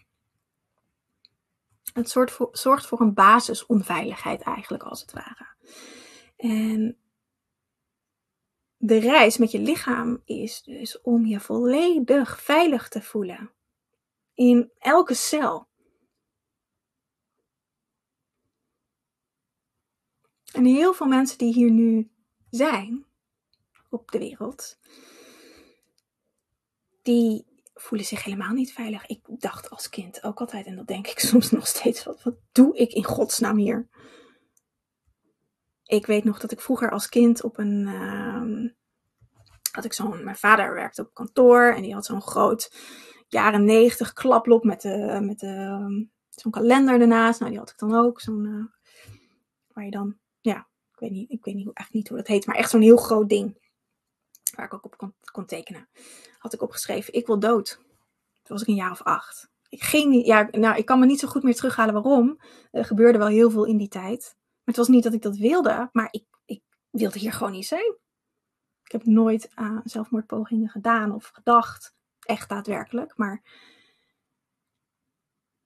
Het 1.96 2.10
soort 2.10 2.32
voor, 2.32 2.50
zorgt 2.52 2.86
voor 2.86 3.02
een 3.02 3.14
basisonveiligheid 3.14 4.41
eigenlijk, 4.41 4.84
als 4.84 5.02
het 5.02 5.12
ware. 5.12 5.48
En 6.38 6.98
de 8.78 8.98
reis 8.98 9.38
met 9.38 9.52
je 9.52 9.60
lichaam 9.60 10.22
is 10.26 10.64
dus 10.64 11.02
om 11.02 11.26
je 11.26 11.39
volledig 11.39 12.41
veilig 12.41 12.88
te 12.89 13.02
voelen. 13.02 13.52
In 14.34 14.72
elke 14.80 15.14
cel. 15.14 15.68
En 20.52 20.66
heel 20.66 20.93
veel 20.93 21.08
mensen 21.08 21.38
die 21.38 21.54
hier 21.54 21.72
nu 21.72 22.12
zijn 22.50 23.06
op 23.89 24.12
de 24.12 24.20
wereld, 24.20 24.78
die 27.02 27.55
voelen 27.76 28.07
zich 28.07 28.23
helemaal 28.23 28.53
niet 28.53 28.73
veilig. 28.73 29.05
Ik 29.05 29.19
dacht 29.28 29.69
als 29.69 29.89
kind 29.89 30.23
ook 30.23 30.39
altijd, 30.39 30.65
en 30.65 30.76
dat 30.76 30.88
denk 30.88 31.07
ik 31.07 31.19
soms 31.30 31.51
nog 31.51 31.67
steeds, 31.67 32.03
wat, 32.03 32.23
wat 32.23 32.36
doe 32.51 32.78
ik 32.78 32.93
in 32.93 33.03
godsnaam 33.03 33.57
hier? 33.57 33.88
Ik 35.84 36.05
weet 36.05 36.23
nog 36.23 36.39
dat 36.39 36.51
ik 36.51 36.61
vroeger 36.61 36.91
als 36.91 37.09
kind 37.09 37.43
op 37.43 37.57
een, 37.57 37.88
uh, 37.88 38.69
had 39.71 39.86
ik 39.86 39.93
zo'n, 39.93 40.23
mijn 40.23 40.36
vader 40.36 40.73
werkte 40.73 41.01
op 41.01 41.13
kantoor 41.13 41.73
en 41.73 41.82
die 41.82 41.93
had 41.93 42.05
zo'n 42.05 42.21
groot 42.21 42.71
jaren 43.28 43.65
negentig 43.65 44.13
klaplop 44.13 44.63
met, 44.63 44.82
de, 44.82 45.19
met 45.21 45.39
de, 45.39 45.47
ehm, 45.47 46.03
zo'n 46.30 46.51
kalender 46.51 47.01
ernaast. 47.01 47.39
Nou, 47.39 47.51
die 47.51 47.59
had 47.59 47.69
ik 47.69 47.78
dan 47.78 47.95
ook, 47.95 48.21
zo'n, 48.21 48.45
uh, 48.45 48.65
waar 49.73 49.86
je 49.86 49.91
dan, 49.91 50.17
ja, 50.39 50.67
ik 50.91 50.99
weet 50.99 51.11
niet, 51.11 51.32
ik 51.32 51.45
weet 51.45 51.55
niet, 51.55 51.65
eigenlijk 51.65 51.93
niet 51.93 52.07
hoe 52.07 52.17
dat 52.17 52.28
heet, 52.28 52.45
maar 52.45 52.55
echt 52.55 52.69
zo'n 52.69 52.82
heel 52.82 52.97
groot 52.97 53.30
ding 53.30 53.64
waar 54.56 54.66
ik 54.66 54.74
ook 54.74 54.86
op 54.86 54.97
kon, 54.97 55.14
kon, 55.32 55.45
tekenen, 55.45 55.89
had 56.38 56.53
ik 56.53 56.62
opgeschreven: 56.62 57.14
Ik 57.14 57.28
wil 57.28 57.39
dood. 57.39 57.80
Toen 58.43 58.56
was 58.56 58.62
ik 58.62 58.68
een 58.68 58.76
jaar 58.76 58.91
of 58.91 59.01
acht. 59.01 59.49
Ik 59.70 59.84
ging 59.84 60.26
ja, 60.26 60.47
nou, 60.51 60.78
ik 60.78 60.86
kan 60.86 60.99
me 60.99 61.06
niet 61.06 61.20
zo 61.20 61.28
goed 61.28 61.43
meer 61.43 61.56
terughalen 61.56 61.93
waarom. 61.93 62.39
Er 62.72 62.86
gebeurde 62.86 63.18
wel 63.18 63.28
heel 63.28 63.49
veel 63.49 63.66
in 63.66 63.78
die 63.78 63.88
tijd. 63.88 64.36
het 64.64 64.76
was 64.76 64.88
niet 64.88 65.03
dat 65.03 65.14
ik 65.14 65.22
dat 65.22 65.38
wilde, 65.38 65.89
maar 65.91 66.08
ik, 66.12 66.26
ik 66.45 66.62
wilde 66.89 67.20
hier 67.20 67.34
gewoon 67.34 67.51
niet 67.51 67.68
zijn. 67.68 67.97
Ik 68.84 68.91
heb 68.91 69.06
nooit 69.06 69.51
aan 69.53 69.82
zelfmoordpogingen 69.84 70.70
gedaan 70.70 71.12
of 71.12 71.32
gedacht, 71.34 71.95
echt 72.20 72.49
daadwerkelijk. 72.49 73.18
Maar 73.18 73.41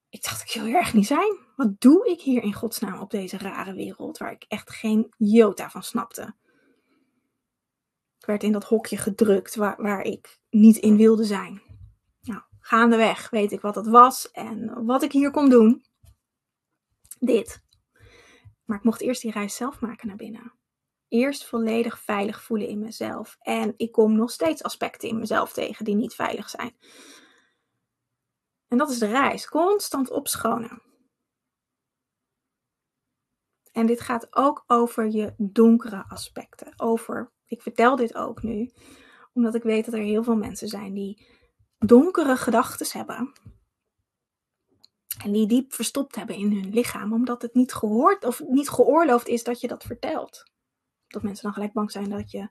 ik 0.09 0.23
dacht, 0.23 0.41
ik 0.41 0.53
wil 0.53 0.63
hier 0.63 0.79
echt 0.79 0.93
niet 0.93 1.07
zijn. 1.07 1.37
Wat 1.55 1.81
doe 1.81 2.09
ik 2.09 2.21
hier 2.21 2.43
in 2.43 2.53
godsnaam 2.53 2.99
op 2.99 3.11
deze 3.11 3.37
rare 3.37 3.73
wereld 3.73 4.17
waar 4.17 4.31
ik 4.31 4.45
echt 4.47 4.69
geen 4.69 5.13
jota 5.17 5.69
van 5.69 5.83
snapte? 5.83 6.35
Werd 8.29 8.43
in 8.43 8.51
dat 8.51 8.63
hokje 8.63 8.97
gedrukt 8.97 9.55
waar, 9.55 9.81
waar 9.81 10.01
ik 10.01 10.39
niet 10.49 10.77
in 10.77 10.97
wilde 10.97 11.23
zijn. 11.23 11.61
Nou, 12.21 12.41
gaandeweg 12.59 13.29
weet 13.29 13.51
ik 13.51 13.61
wat 13.61 13.73
dat 13.73 13.87
was 13.87 14.31
en 14.31 14.85
wat 14.85 15.03
ik 15.03 15.11
hier 15.11 15.31
kon 15.31 15.49
doen. 15.49 15.85
Dit. 17.19 17.63
Maar 18.65 18.77
ik 18.77 18.83
mocht 18.83 19.01
eerst 19.01 19.21
die 19.21 19.31
reis 19.31 19.55
zelf 19.55 19.79
maken 19.79 20.07
naar 20.07 20.15
binnen. 20.15 20.53
Eerst 21.07 21.45
volledig 21.45 21.99
veilig 21.99 22.43
voelen 22.43 22.67
in 22.67 22.79
mezelf. 22.79 23.37
En 23.39 23.73
ik 23.77 23.91
kom 23.91 24.15
nog 24.15 24.31
steeds 24.31 24.63
aspecten 24.63 25.09
in 25.09 25.19
mezelf 25.19 25.53
tegen 25.53 25.85
die 25.85 25.95
niet 25.95 26.13
veilig 26.13 26.49
zijn. 26.49 26.77
En 28.67 28.77
dat 28.77 28.89
is 28.89 28.99
de 28.99 29.07
reis. 29.07 29.47
Constant 29.47 30.09
opschonen. 30.09 30.81
En 33.71 33.85
dit 33.85 34.01
gaat 34.01 34.35
ook 34.35 34.63
over 34.67 35.07
je 35.11 35.33
donkere 35.37 36.05
aspecten. 36.07 36.73
Over, 36.77 37.31
ik 37.49 37.61
vertel 37.61 37.95
dit 37.95 38.15
ook 38.15 38.43
nu, 38.43 38.71
omdat 39.33 39.55
ik 39.55 39.63
weet 39.63 39.85
dat 39.85 39.93
er 39.93 39.99
heel 39.99 40.23
veel 40.23 40.35
mensen 40.35 40.67
zijn 40.67 40.93
die 40.93 41.27
donkere 41.77 42.35
gedachten 42.35 42.99
hebben. 42.99 43.33
En 45.23 45.31
die 45.31 45.47
diep 45.47 45.73
verstopt 45.73 46.15
hebben 46.15 46.35
in 46.35 46.51
hun 46.51 46.69
lichaam, 46.69 47.13
omdat 47.13 47.41
het 47.41 47.53
niet 47.53 47.73
gehoord 47.73 48.25
of 48.25 48.41
niet 48.47 48.69
geoorloofd 48.69 49.27
is 49.27 49.43
dat 49.43 49.61
je 49.61 49.67
dat 49.67 49.83
vertelt. 49.83 50.43
Dat 51.07 51.23
mensen 51.23 51.43
dan 51.43 51.53
gelijk 51.53 51.73
bang 51.73 51.91
zijn 51.91 52.09
dat 52.09 52.31
je 52.31 52.49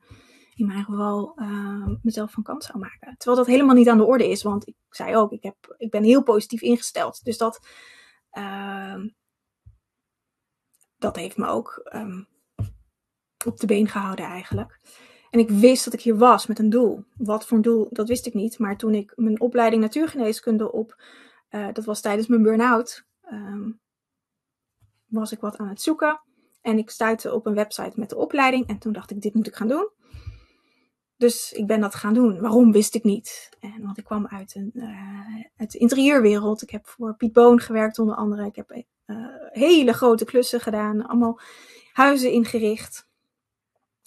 in 0.55 0.66
mijn 0.66 0.84
geval 0.84 1.32
uh, 1.36 1.88
mezelf 2.03 2.32
van 2.32 2.42
kant 2.42 2.64
zou 2.64 2.78
maken. 2.78 3.16
Terwijl 3.16 3.44
dat 3.44 3.55
helemaal 3.55 3.74
niet 3.74 3.88
aan 3.88 3.96
de 3.96 4.05
orde 4.05 4.28
is, 4.28 4.42
want 4.42 4.66
ik 4.66 4.76
zei 4.90 5.16
ook, 5.16 5.32
ik, 5.32 5.42
heb, 5.42 5.74
ik 5.76 5.90
ben 5.90 6.03
heel 6.03 6.22
positief 6.22 6.61
ingesteld. 6.61 7.24
Dus 7.24 7.38
dat, 7.38 7.66
uh, 8.32 9.05
dat 10.96 11.16
heeft 11.16 11.36
me 11.36 11.46
ook 11.46 11.88
um, 11.94 12.28
op 13.47 13.61
de 13.61 13.66
been 13.66 13.89
gehouden 13.89 14.24
eigenlijk. 14.24 14.80
En 15.30 15.39
ik 15.39 15.51
wist 15.51 15.84
dat 15.84 15.95
ik 15.95 16.01
hier 16.01 16.16
was 16.16 16.47
met 16.47 16.59
een 16.59 16.70
doel. 16.70 17.05
Wat 17.16 17.47
voor 17.47 17.57
een 17.57 17.62
doel, 17.62 17.89
dat 17.91 18.09
wist 18.09 18.26
ik 18.26 18.34
niet. 18.34 18.59
Maar 18.59 18.76
toen 18.76 18.95
ik 18.95 19.12
mijn 19.16 19.41
opleiding 19.41 19.82
natuurgeneeskunde 19.82 20.72
op, 20.72 21.03
uh, 21.51 21.68
dat 21.72 21.84
was 21.84 22.01
tijdens 22.01 22.26
mijn 22.26 22.43
burn-out, 22.43 23.05
um, 23.32 23.80
was 25.07 25.32
ik 25.32 25.41
wat 25.41 25.57
aan 25.57 25.68
het 25.68 25.82
zoeken. 25.82 26.20
En 26.61 26.78
ik 26.78 26.91
stuitte 26.91 27.34
op 27.34 27.47
een 27.47 27.55
website 27.55 28.01
met 28.01 28.09
de 28.09 28.16
opleiding. 28.16 28.66
En 28.66 28.78
toen 28.78 28.93
dacht 28.93 29.11
ik, 29.11 29.20
dit 29.20 29.34
moet 29.34 29.47
ik 29.47 29.57
gaan 29.57 29.68
doen. 29.68 29.91
Dus 31.16 31.53
ik 31.53 31.66
ben 31.66 31.80
dat 31.80 31.95
gaan 31.95 32.14
doen. 32.14 32.41
Waarom 32.41 32.72
wist 32.72 32.95
ik 32.95 33.05
niet. 33.05 33.49
En, 33.61 33.82
want 33.82 33.99
ik 33.99 34.05
kwam 34.05 34.26
uit, 34.26 34.55
een, 34.55 34.70
uh, 34.74 35.45
uit 35.57 35.72
de 35.72 35.78
interieurwereld. 35.78 36.62
Ik 36.62 36.70
heb 36.70 36.86
voor 36.86 37.16
Piet 37.16 37.32
Boon 37.32 37.61
gewerkt 37.61 37.99
onder 37.99 38.16
andere. 38.16 38.47
Ik 38.47 38.57
heb 38.57 38.72
uh, 39.07 39.16
hele 39.51 39.93
grote 39.93 40.24
klussen 40.24 40.61
gedaan. 40.61 41.07
Allemaal 41.07 41.41
huizen 41.93 42.32
ingericht. 42.32 43.07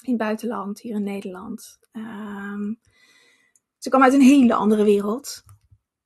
In 0.01 0.09
het 0.09 0.17
buitenland, 0.17 0.79
hier 0.79 0.95
in 0.95 1.03
Nederland. 1.03 1.79
Dus 3.75 3.85
ik 3.85 3.91
kwam 3.91 4.03
uit 4.03 4.13
een 4.13 4.21
hele 4.21 4.53
andere 4.53 4.83
wereld. 4.83 5.43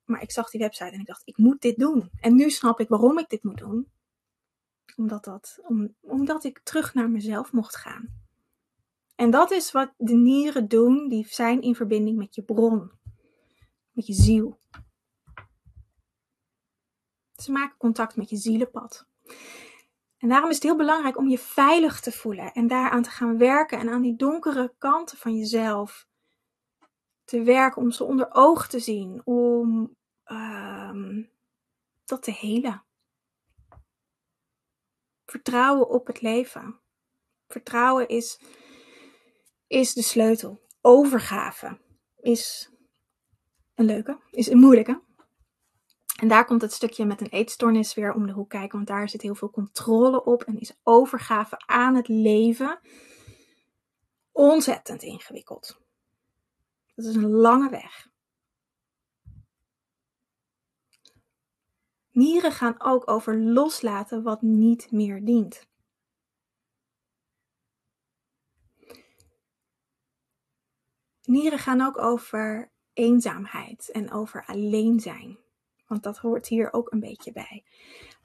Maar 0.05 0.21
ik 0.21 0.31
zag 0.31 0.49
die 0.49 0.59
website 0.59 0.91
en 0.91 0.99
ik 0.99 1.05
dacht, 1.05 1.21
ik 1.25 1.37
moet 1.37 1.61
dit 1.61 1.77
doen. 1.77 2.09
En 2.19 2.35
nu 2.35 2.49
snap 2.49 2.79
ik 2.79 2.89
waarom 2.89 3.19
ik 3.19 3.29
dit 3.29 3.43
moet 3.43 3.57
doen. 3.57 3.91
Omdat, 4.95 5.23
dat, 5.23 5.59
om, 5.61 5.95
omdat 5.99 6.43
ik 6.43 6.59
terug 6.63 6.93
naar 6.93 7.09
mezelf 7.09 7.51
mocht 7.51 7.75
gaan. 7.75 8.23
En 9.15 9.29
dat 9.31 9.51
is 9.51 9.71
wat 9.71 9.93
de 9.97 10.13
nieren 10.13 10.67
doen, 10.67 11.09
die 11.09 11.27
zijn 11.29 11.61
in 11.61 11.75
verbinding 11.75 12.17
met 12.17 12.35
je 12.35 12.43
bron, 12.43 12.91
met 13.91 14.07
je 14.07 14.13
ziel. 14.13 14.59
Ze 17.35 17.51
maken 17.51 17.77
contact 17.77 18.15
met 18.15 18.29
je 18.29 18.37
zielenpad. 18.37 19.07
En 20.25 20.31
daarom 20.31 20.49
is 20.49 20.55
het 20.55 20.63
heel 20.63 20.75
belangrijk 20.75 21.17
om 21.17 21.27
je 21.27 21.37
veilig 21.37 21.99
te 21.99 22.11
voelen 22.11 22.53
en 22.53 22.67
daaraan 22.67 23.03
te 23.03 23.09
gaan 23.09 23.37
werken 23.37 23.79
en 23.79 23.89
aan 23.89 24.01
die 24.01 24.15
donkere 24.15 24.73
kanten 24.77 25.17
van 25.17 25.37
jezelf 25.37 26.07
te 27.23 27.43
werken, 27.43 27.81
om 27.81 27.91
ze 27.91 28.03
onder 28.03 28.33
oog 28.33 28.67
te 28.67 28.79
zien, 28.79 29.21
om 29.23 29.95
um, 30.25 31.29
dat 32.05 32.23
te 32.23 32.31
helen. 32.31 32.83
Vertrouwen 35.25 35.89
op 35.89 36.07
het 36.07 36.21
leven. 36.21 36.79
Vertrouwen 37.47 38.07
is 38.07 38.39
is 39.67 39.93
de 39.93 40.01
sleutel. 40.01 40.61
Overgave 40.81 41.79
is 42.21 42.71
een 43.75 43.85
leuke, 43.85 44.19
is 44.31 44.47
een 44.47 44.59
moeilijke. 44.59 45.01
En 46.15 46.27
daar 46.27 46.45
komt 46.45 46.61
het 46.61 46.73
stukje 46.73 47.05
met 47.05 47.21
een 47.21 47.29
eetstoornis 47.29 47.93
weer 47.93 48.13
om 48.13 48.25
de 48.25 48.33
hoek 48.33 48.49
kijken, 48.49 48.75
want 48.75 48.87
daar 48.87 49.09
zit 49.09 49.21
heel 49.21 49.35
veel 49.35 49.49
controle 49.49 50.23
op 50.23 50.43
en 50.43 50.59
is 50.59 50.79
overgave 50.83 51.57
aan 51.65 51.95
het 51.95 52.07
leven 52.07 52.79
ontzettend 54.31 55.03
ingewikkeld. 55.03 55.79
Dat 56.95 57.05
is 57.05 57.15
een 57.15 57.29
lange 57.29 57.69
weg. 57.69 58.07
Nieren 62.11 62.51
gaan 62.51 62.75
ook 62.81 63.09
over 63.09 63.37
loslaten 63.41 64.23
wat 64.23 64.41
niet 64.41 64.91
meer 64.91 65.25
dient. 65.25 65.67
Nieren 71.21 71.59
gaan 71.59 71.81
ook 71.81 71.97
over 71.97 72.71
eenzaamheid 72.93 73.91
en 73.91 74.11
over 74.11 74.45
alleen 74.45 74.99
zijn. 74.99 75.44
Want 75.87 76.03
dat 76.03 76.17
hoort 76.17 76.47
hier 76.47 76.73
ook 76.73 76.91
een 76.91 76.99
beetje 76.99 77.31
bij. 77.31 77.63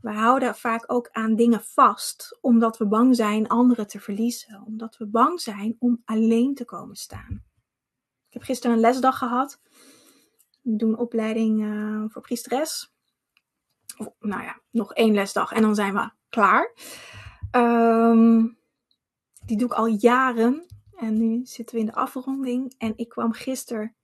We 0.00 0.10
houden 0.10 0.54
vaak 0.54 0.84
ook 0.86 1.08
aan 1.12 1.34
dingen 1.36 1.64
vast 1.64 2.38
omdat 2.40 2.78
we 2.78 2.86
bang 2.86 3.16
zijn 3.16 3.48
anderen 3.48 3.86
te 3.86 4.00
verliezen. 4.00 4.62
Omdat 4.66 4.96
we 4.96 5.06
bang 5.06 5.40
zijn 5.40 5.76
om 5.78 6.02
alleen 6.04 6.54
te 6.54 6.64
komen 6.64 6.96
staan. 6.96 7.42
Ik 8.26 8.36
heb 8.36 8.42
gisteren 8.42 8.76
een 8.76 8.82
lesdag 8.82 9.18
gehad. 9.18 9.60
We 10.62 10.76
doen 10.76 10.88
een 10.88 10.98
opleiding 10.98 11.60
uh, 11.60 12.04
voor 12.08 12.22
priesteres. 12.22 12.92
nou 14.18 14.42
ja, 14.42 14.60
nog 14.70 14.94
één 14.94 15.14
lesdag 15.14 15.52
en 15.52 15.62
dan 15.62 15.74
zijn 15.74 15.94
we 15.94 16.10
klaar. 16.28 16.74
Um, 17.56 18.58
die 19.44 19.56
doe 19.56 19.68
ik 19.68 19.74
al 19.74 19.86
jaren. 19.86 20.66
En 20.96 21.18
nu 21.18 21.46
zitten 21.46 21.74
we 21.74 21.80
in 21.80 21.86
de 21.86 21.94
afronding. 21.94 22.74
En 22.78 22.92
ik 22.96 23.08
kwam 23.08 23.32
gisteren 23.32 23.96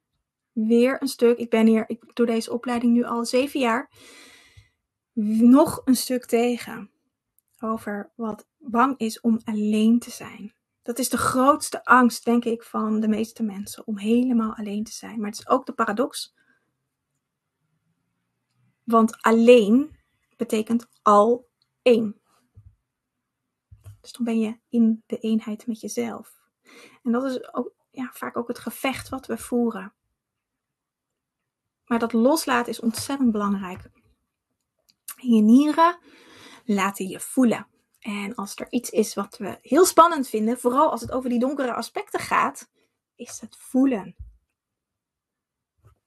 weer 0.57 1.02
een 1.02 1.09
stuk. 1.09 1.38
Ik 1.38 1.50
ben 1.50 1.66
hier, 1.66 1.84
ik 1.88 2.14
doe 2.14 2.26
deze 2.26 2.52
opleiding 2.52 2.92
nu 2.92 3.04
al 3.04 3.24
zeven 3.24 3.61
jaar. 3.61 3.90
Nog 5.12 5.82
een 5.84 5.96
stuk 5.96 6.24
tegen. 6.24 6.90
Over 7.61 8.12
wat 8.14 8.46
bang 8.59 8.98
is 8.98 9.20
om 9.20 9.40
alleen 9.44 9.98
te 9.98 10.11
zijn. 10.11 10.54
Dat 10.82 10.98
is 10.98 11.09
de 11.09 11.18
grootste 11.18 11.84
angst, 11.84 12.24
denk 12.24 12.44
ik, 12.44 12.62
van 12.62 13.00
de 13.00 13.09
meeste 13.09 13.42
mensen. 13.42 13.86
Om 13.86 13.98
helemaal 13.98 14.54
alleen 14.54 14.84
te 14.84 14.92
zijn. 14.92 15.20
Maar 15.20 15.30
het 15.30 15.38
is 15.38 15.48
ook 15.48 15.66
de 15.66 15.72
paradox. 15.72 16.34
Want 18.84 19.22
alleen 19.22 19.96
betekent 20.36 20.88
al 21.02 21.48
één. 21.82 22.20
Dus 24.00 24.12
dan 24.12 24.24
ben 24.24 24.38
je 24.38 24.59
in 24.68 25.02
de 25.07 25.18
eenheid 25.18 25.66
met 25.66 25.80
jezelf. 25.80 26.34
En 27.02 27.12
dat 27.12 27.24
is 27.24 27.54
ook 27.54 27.72
ja, 27.90 28.11
vaak 28.12 28.36
ook 28.36 28.48
het 28.48 28.59
gevecht 28.59 29.09
wat 29.09 29.26
we 29.26 29.38
voeren. 29.38 29.94
Maar 31.87 31.99
dat 31.99 32.12
loslaten 32.12 32.72
is 32.72 32.80
ontzettend 32.80 33.32
belangrijk. 33.32 33.91
Je 35.16 35.41
nieren 35.41 35.99
laten 36.64 37.09
je 37.09 37.20
voelen. 37.20 37.66
En 38.01 38.34
als 38.34 38.57
er 38.57 38.66
iets 38.70 38.91
is 38.91 39.14
wat 39.14 39.37
we 39.37 39.59
heel 39.62 39.84
spannend 39.84 40.28
vinden, 40.28 40.59
vooral 40.59 40.91
als 40.91 41.01
het 41.01 41.12
over 41.12 41.30
die 41.30 41.39
donkere 41.39 41.74
aspecten 41.74 42.20
gaat, 42.20 42.70
is 43.14 43.41
het 43.41 43.57
voelen. 43.57 44.16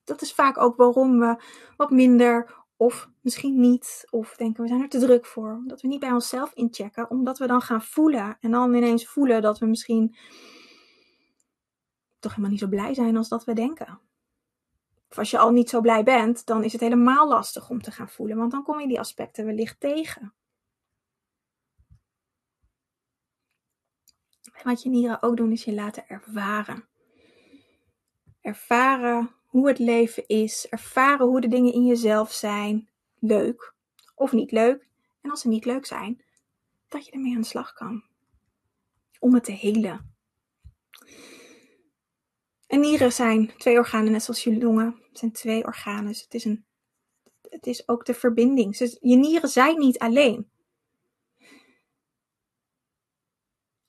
Dat 0.03 0.21
is 0.21 0.33
vaak 0.33 0.57
ook 0.57 0.75
waarom 0.75 1.19
we 1.19 1.43
wat 1.77 1.91
minder 1.91 2.57
of 2.77 3.09
misschien 3.21 3.59
niet, 3.59 4.07
of 4.09 4.35
denken 4.35 4.63
we 4.63 4.69
zijn 4.69 4.81
er 4.81 4.89
te 4.89 4.99
druk 4.99 5.25
voor, 5.25 5.53
omdat 5.53 5.81
we 5.81 5.87
niet 5.87 5.99
bij 5.99 6.11
onszelf 6.11 6.53
inchecken, 6.53 7.09
omdat 7.09 7.37
we 7.37 7.47
dan 7.47 7.61
gaan 7.61 7.81
voelen 7.81 8.37
en 8.39 8.51
dan 8.51 8.73
ineens 8.73 9.07
voelen 9.07 9.41
dat 9.41 9.59
we 9.59 9.65
misschien 9.65 10.15
toch 12.19 12.31
helemaal 12.31 12.51
niet 12.51 12.59
zo 12.59 12.67
blij 12.67 12.93
zijn 12.93 13.17
als 13.17 13.29
dat 13.29 13.43
we 13.43 13.53
denken. 13.53 13.99
Als 15.19 15.31
je 15.31 15.37
al 15.37 15.51
niet 15.51 15.69
zo 15.69 15.81
blij 15.81 16.03
bent, 16.03 16.45
dan 16.45 16.63
is 16.63 16.71
het 16.71 16.81
helemaal 16.81 17.27
lastig 17.27 17.69
om 17.69 17.81
te 17.81 17.91
gaan 17.91 18.09
voelen, 18.09 18.37
want 18.37 18.51
dan 18.51 18.63
kom 18.63 18.79
je 18.79 18.87
die 18.87 18.99
aspecten 18.99 19.45
wellicht 19.45 19.79
tegen. 19.79 20.33
En 24.53 24.63
wat 24.63 24.83
je 24.83 24.89
nieren 24.89 25.21
ook 25.21 25.37
doen, 25.37 25.51
is 25.51 25.63
je 25.63 25.73
laten 25.73 26.07
ervaren. 26.07 26.87
Ervaren 28.41 29.35
hoe 29.45 29.67
het 29.67 29.79
leven 29.79 30.27
is, 30.27 30.67
ervaren 30.69 31.25
hoe 31.25 31.41
de 31.41 31.47
dingen 31.47 31.73
in 31.73 31.85
jezelf 31.85 32.31
zijn, 32.31 32.89
leuk 33.19 33.73
of 34.15 34.31
niet 34.31 34.51
leuk. 34.51 34.87
En 35.21 35.29
als 35.29 35.41
ze 35.41 35.47
niet 35.47 35.65
leuk 35.65 35.85
zijn, 35.85 36.23
dat 36.87 37.05
je 37.05 37.11
ermee 37.11 37.35
aan 37.35 37.41
de 37.41 37.47
slag 37.47 37.73
kan. 37.73 38.03
Om 39.19 39.33
het 39.33 39.43
te 39.43 39.51
helen. 39.51 40.08
En 42.69 42.79
nieren 42.79 43.11
zijn 43.11 43.57
twee 43.57 43.77
organen, 43.77 44.11
net 44.11 44.23
zoals 44.23 44.43
je 44.43 44.57
longen. 44.57 45.01
Het 45.07 45.17
zijn 45.17 45.31
twee 45.31 45.65
organen. 45.65 46.07
Dus 46.07 46.21
het 46.21 46.33
is, 46.33 46.45
een, 46.45 46.65
het 47.41 47.67
is 47.67 47.87
ook 47.87 48.05
de 48.05 48.13
verbinding. 48.13 48.77
Dus 48.77 48.97
je 49.01 49.15
nieren 49.15 49.49
zijn 49.49 49.79
niet 49.79 49.99
alleen. 49.99 50.51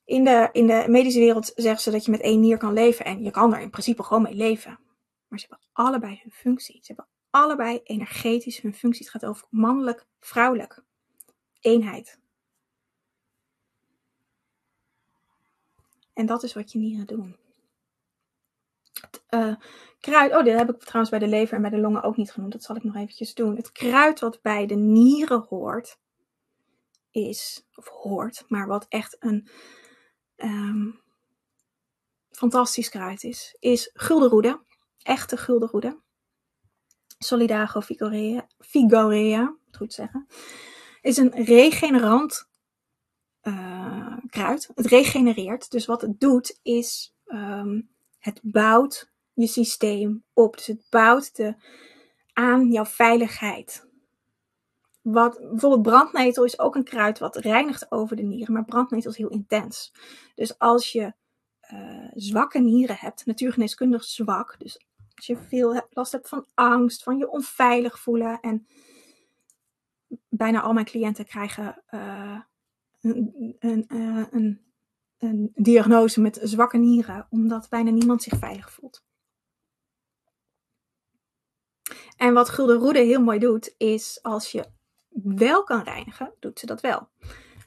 In 0.03 0.23
de, 0.23 0.49
in 0.51 0.67
de 0.67 0.85
medische 0.87 1.19
wereld 1.19 1.51
zeggen 1.55 1.81
ze 1.81 1.91
dat 1.91 2.05
je 2.05 2.11
met 2.11 2.21
één 2.21 2.39
nier 2.39 2.57
kan 2.57 2.73
leven. 2.73 3.05
En 3.05 3.23
je 3.23 3.31
kan 3.31 3.53
er 3.53 3.61
in 3.61 3.69
principe 3.69 4.03
gewoon 4.03 4.21
mee 4.23 4.35
leven. 4.35 4.79
Maar 5.27 5.39
ze 5.39 5.45
hebben 5.49 5.67
allebei 5.71 6.19
hun 6.21 6.31
functie. 6.31 6.75
Ze 6.75 6.87
hebben 6.93 7.07
allebei 7.29 7.79
energetisch 7.83 8.59
hun 8.59 8.73
functie. 8.73 9.03
Het 9.03 9.11
gaat 9.11 9.25
over 9.29 9.47
mannelijk, 9.49 10.05
vrouwelijk. 10.19 10.83
Eenheid. 11.59 12.19
En 16.13 16.25
dat 16.25 16.43
is 16.43 16.53
wat 16.53 16.71
je 16.71 16.79
nieren 16.79 17.07
doen. 17.07 17.40
Het, 19.01 19.23
uh, 19.29 19.55
kruid, 19.99 20.35
oh, 20.35 20.43
dit 20.43 20.57
heb 20.57 20.69
ik 20.69 20.79
trouwens 20.79 21.09
bij 21.09 21.19
de 21.19 21.27
lever 21.27 21.55
en 21.55 21.61
bij 21.61 21.71
de 21.71 21.77
longen 21.77 22.03
ook 22.03 22.17
niet 22.17 22.31
genoemd. 22.31 22.51
Dat 22.51 22.63
zal 22.63 22.75
ik 22.75 22.83
nog 22.83 22.95
eventjes 22.95 23.33
doen. 23.33 23.55
Het 23.55 23.71
kruid 23.71 24.19
wat 24.19 24.41
bij 24.41 24.65
de 24.65 24.75
nieren 24.75 25.45
hoort, 25.49 25.99
is, 27.11 27.67
of 27.75 27.87
hoort, 27.87 28.45
maar 28.47 28.67
wat 28.67 28.85
echt 28.89 29.15
een 29.19 29.49
um, 30.35 31.01
fantastisch 32.31 32.89
kruid 32.89 33.23
is, 33.23 33.55
is 33.59 33.89
guldenroede. 33.93 34.61
Echte 35.01 35.37
guldenroede. 35.37 35.99
Solidago 37.17 37.79
vigorea, 37.79 38.47
vigorea 38.59 39.55
goed 39.71 39.93
zeggen. 39.93 40.27
Is 41.01 41.17
een 41.17 41.31
regenerant 41.31 42.49
uh, 43.43 44.17
kruid. 44.27 44.69
Het 44.75 44.85
regenereert. 44.85 45.71
Dus 45.71 45.85
wat 45.85 46.01
het 46.01 46.19
doet 46.19 46.59
is, 46.61 47.15
um, 47.25 47.89
het 48.21 48.39
bouwt 48.43 49.11
je 49.33 49.47
systeem 49.47 50.23
op. 50.33 50.55
Dus 50.55 50.67
het 50.67 50.85
bouwt 50.89 51.35
de, 51.35 51.55
aan 52.33 52.71
jouw 52.71 52.85
veiligheid. 52.85 53.89
Wat, 55.01 55.39
bijvoorbeeld 55.39 55.81
brandnetel 55.81 56.43
is 56.43 56.59
ook 56.59 56.75
een 56.75 56.83
kruid 56.83 57.19
wat 57.19 57.35
reinigt 57.35 57.91
over 57.91 58.15
de 58.15 58.21
nieren, 58.21 58.53
maar 58.53 58.65
brandnetel 58.65 59.11
is 59.11 59.17
heel 59.17 59.29
intens. 59.29 59.93
Dus 60.35 60.59
als 60.59 60.91
je 60.91 61.13
uh, 61.73 62.11
zwakke 62.13 62.59
nieren 62.59 62.97
hebt, 62.99 63.25
natuurgeneeskundig 63.25 64.03
zwak, 64.03 64.55
dus 64.59 64.85
als 65.15 65.25
je 65.25 65.37
veel 65.37 65.87
last 65.89 66.11
hebt 66.11 66.29
van 66.29 66.45
angst, 66.53 67.03
van 67.03 67.17
je 67.17 67.29
onveilig 67.29 67.99
voelen 67.99 68.39
en 68.39 68.67
bijna 70.29 70.61
al 70.61 70.73
mijn 70.73 70.85
cliënten 70.85 71.25
krijgen 71.25 71.83
uh, 71.91 72.39
een, 73.01 73.55
een, 73.59 73.85
een, 74.31 74.61
een 75.21 75.51
diagnose 75.55 76.21
met 76.21 76.39
zwakke 76.43 76.77
nieren, 76.77 77.27
omdat 77.29 77.69
bijna 77.69 77.91
niemand 77.91 78.23
zich 78.23 78.37
veilig 78.39 78.71
voelt. 78.71 79.03
En 82.17 82.33
wat 82.33 82.49
Gulden 82.49 82.77
Roede 82.77 82.99
heel 82.99 83.21
mooi 83.21 83.39
doet, 83.39 83.75
is 83.77 84.19
als 84.21 84.51
je 84.51 84.65
wel 85.23 85.63
kan 85.63 85.83
reinigen, 85.83 86.33
doet 86.39 86.59
ze 86.59 86.65
dat 86.65 86.81
wel. 86.81 87.09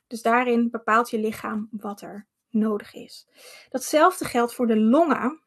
Dus 0.07 0.23
daarin 0.23 0.71
bepaalt 0.71 1.11
je 1.11 1.19
lichaam 1.19 1.69
wat 1.71 2.01
er 2.01 2.27
nodig 2.51 2.95
is. 2.95 3.27
Datzelfde 3.69 4.25
geldt 4.25 4.55
voor 4.55 4.67
de 4.67 4.79
longen. 4.81 5.41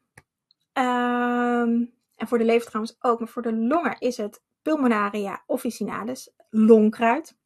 Ehm, 0.72 1.84
en 2.16 2.28
voor 2.28 2.38
de 2.38 2.44
lever 2.44 2.66
trouwens 2.66 2.96
ook. 3.00 3.18
Maar 3.18 3.28
voor 3.28 3.42
de 3.42 3.56
longen 3.56 3.98
is 3.98 4.16
het 4.16 4.42
Pulmonaria 4.62 5.42
officinalis, 5.46 6.30
longkruid. 6.50 7.36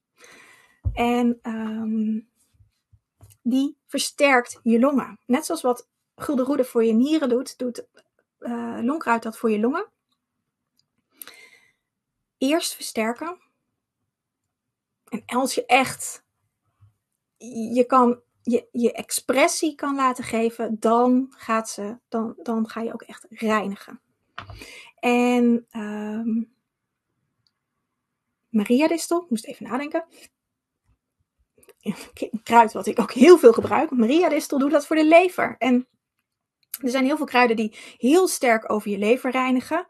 En 0.93 1.39
um, 1.43 2.29
die 3.43 3.77
versterkt 3.87 4.61
je 4.63 4.79
longen. 4.79 5.19
Net 5.27 5.47
zoals 5.47 5.63
wat 5.63 5.89
gulden 6.17 6.45
roede 6.45 6.65
voor 6.65 6.85
je 6.85 6.93
nieren 6.93 7.29
doet, 7.29 7.59
doet 7.59 7.87
uh, 8.39 8.79
longkruid 8.83 9.23
dat 9.23 9.39
voor 9.39 9.51
je 9.51 9.61
longen. 9.61 9.91
Eerst 12.39 12.75
versterken. 12.75 13.41
En 15.09 15.23
als 15.27 15.55
je 15.55 15.67
echt 15.67 16.25
je, 17.73 17.85
kan, 17.87 18.21
je, 18.43 18.69
je 18.73 18.93
expressie 18.93 19.75
kan 19.75 19.95
laten 19.95 20.25
geven, 20.25 20.77
dan, 20.81 21.33
gaat 21.37 21.71
ze, 21.71 21.99
dan, 22.09 22.35
dan 22.43 22.69
ga 22.69 22.81
je 22.81 22.93
ook 22.93 23.03
echt 23.03 23.27
reinigen. 23.29 24.01
En 24.99 25.67
um, 25.73 26.55
Maria 28.49 28.89
Distel, 28.89 29.27
moest 29.29 29.45
even 29.45 29.67
nadenken 29.67 30.05
kruid 32.43 32.73
wat 32.73 32.87
ik 32.87 33.01
ook 33.01 33.13
heel 33.13 33.39
veel 33.39 33.53
gebruik. 33.53 33.91
Maria 33.91 34.29
Distel 34.29 34.59
doet 34.59 34.71
dat 34.71 34.87
voor 34.87 34.97
de 34.97 35.07
lever. 35.07 35.57
En 35.59 35.89
er 36.81 36.91
zijn 36.91 37.05
heel 37.05 37.17
veel 37.17 37.27
kruiden 37.27 37.57
die 37.57 37.77
heel 37.99 38.29
sterk 38.29 38.73
over 38.73 38.91
je 38.91 38.99
lever 38.99 39.31
reinigen. 39.31 39.87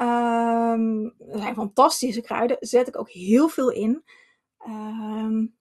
Um, 0.00 1.14
er 1.18 1.40
zijn 1.40 1.54
fantastische 1.54 2.20
kruiden. 2.20 2.56
Zet 2.60 2.88
ik 2.88 2.98
ook 2.98 3.10
heel 3.10 3.48
veel 3.48 3.70
in. 3.70 4.04
Um, 4.66 5.58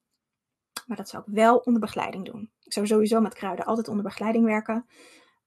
maar 0.86 0.97
dat 0.97 1.09
zou 1.09 1.24
ik 1.28 1.34
wel 1.34 1.57
onder 1.57 1.82
begeleiding 1.82 2.26
doen. 2.26 2.51
Ik 2.63 2.74
zou 2.74 2.88
sowieso 2.88 3.22
met 3.22 3.34
kruiden 3.34 3.65
altijd 3.65 3.88
onder 3.88 4.03
begeleiding 4.03 4.45
werken. 4.45 4.86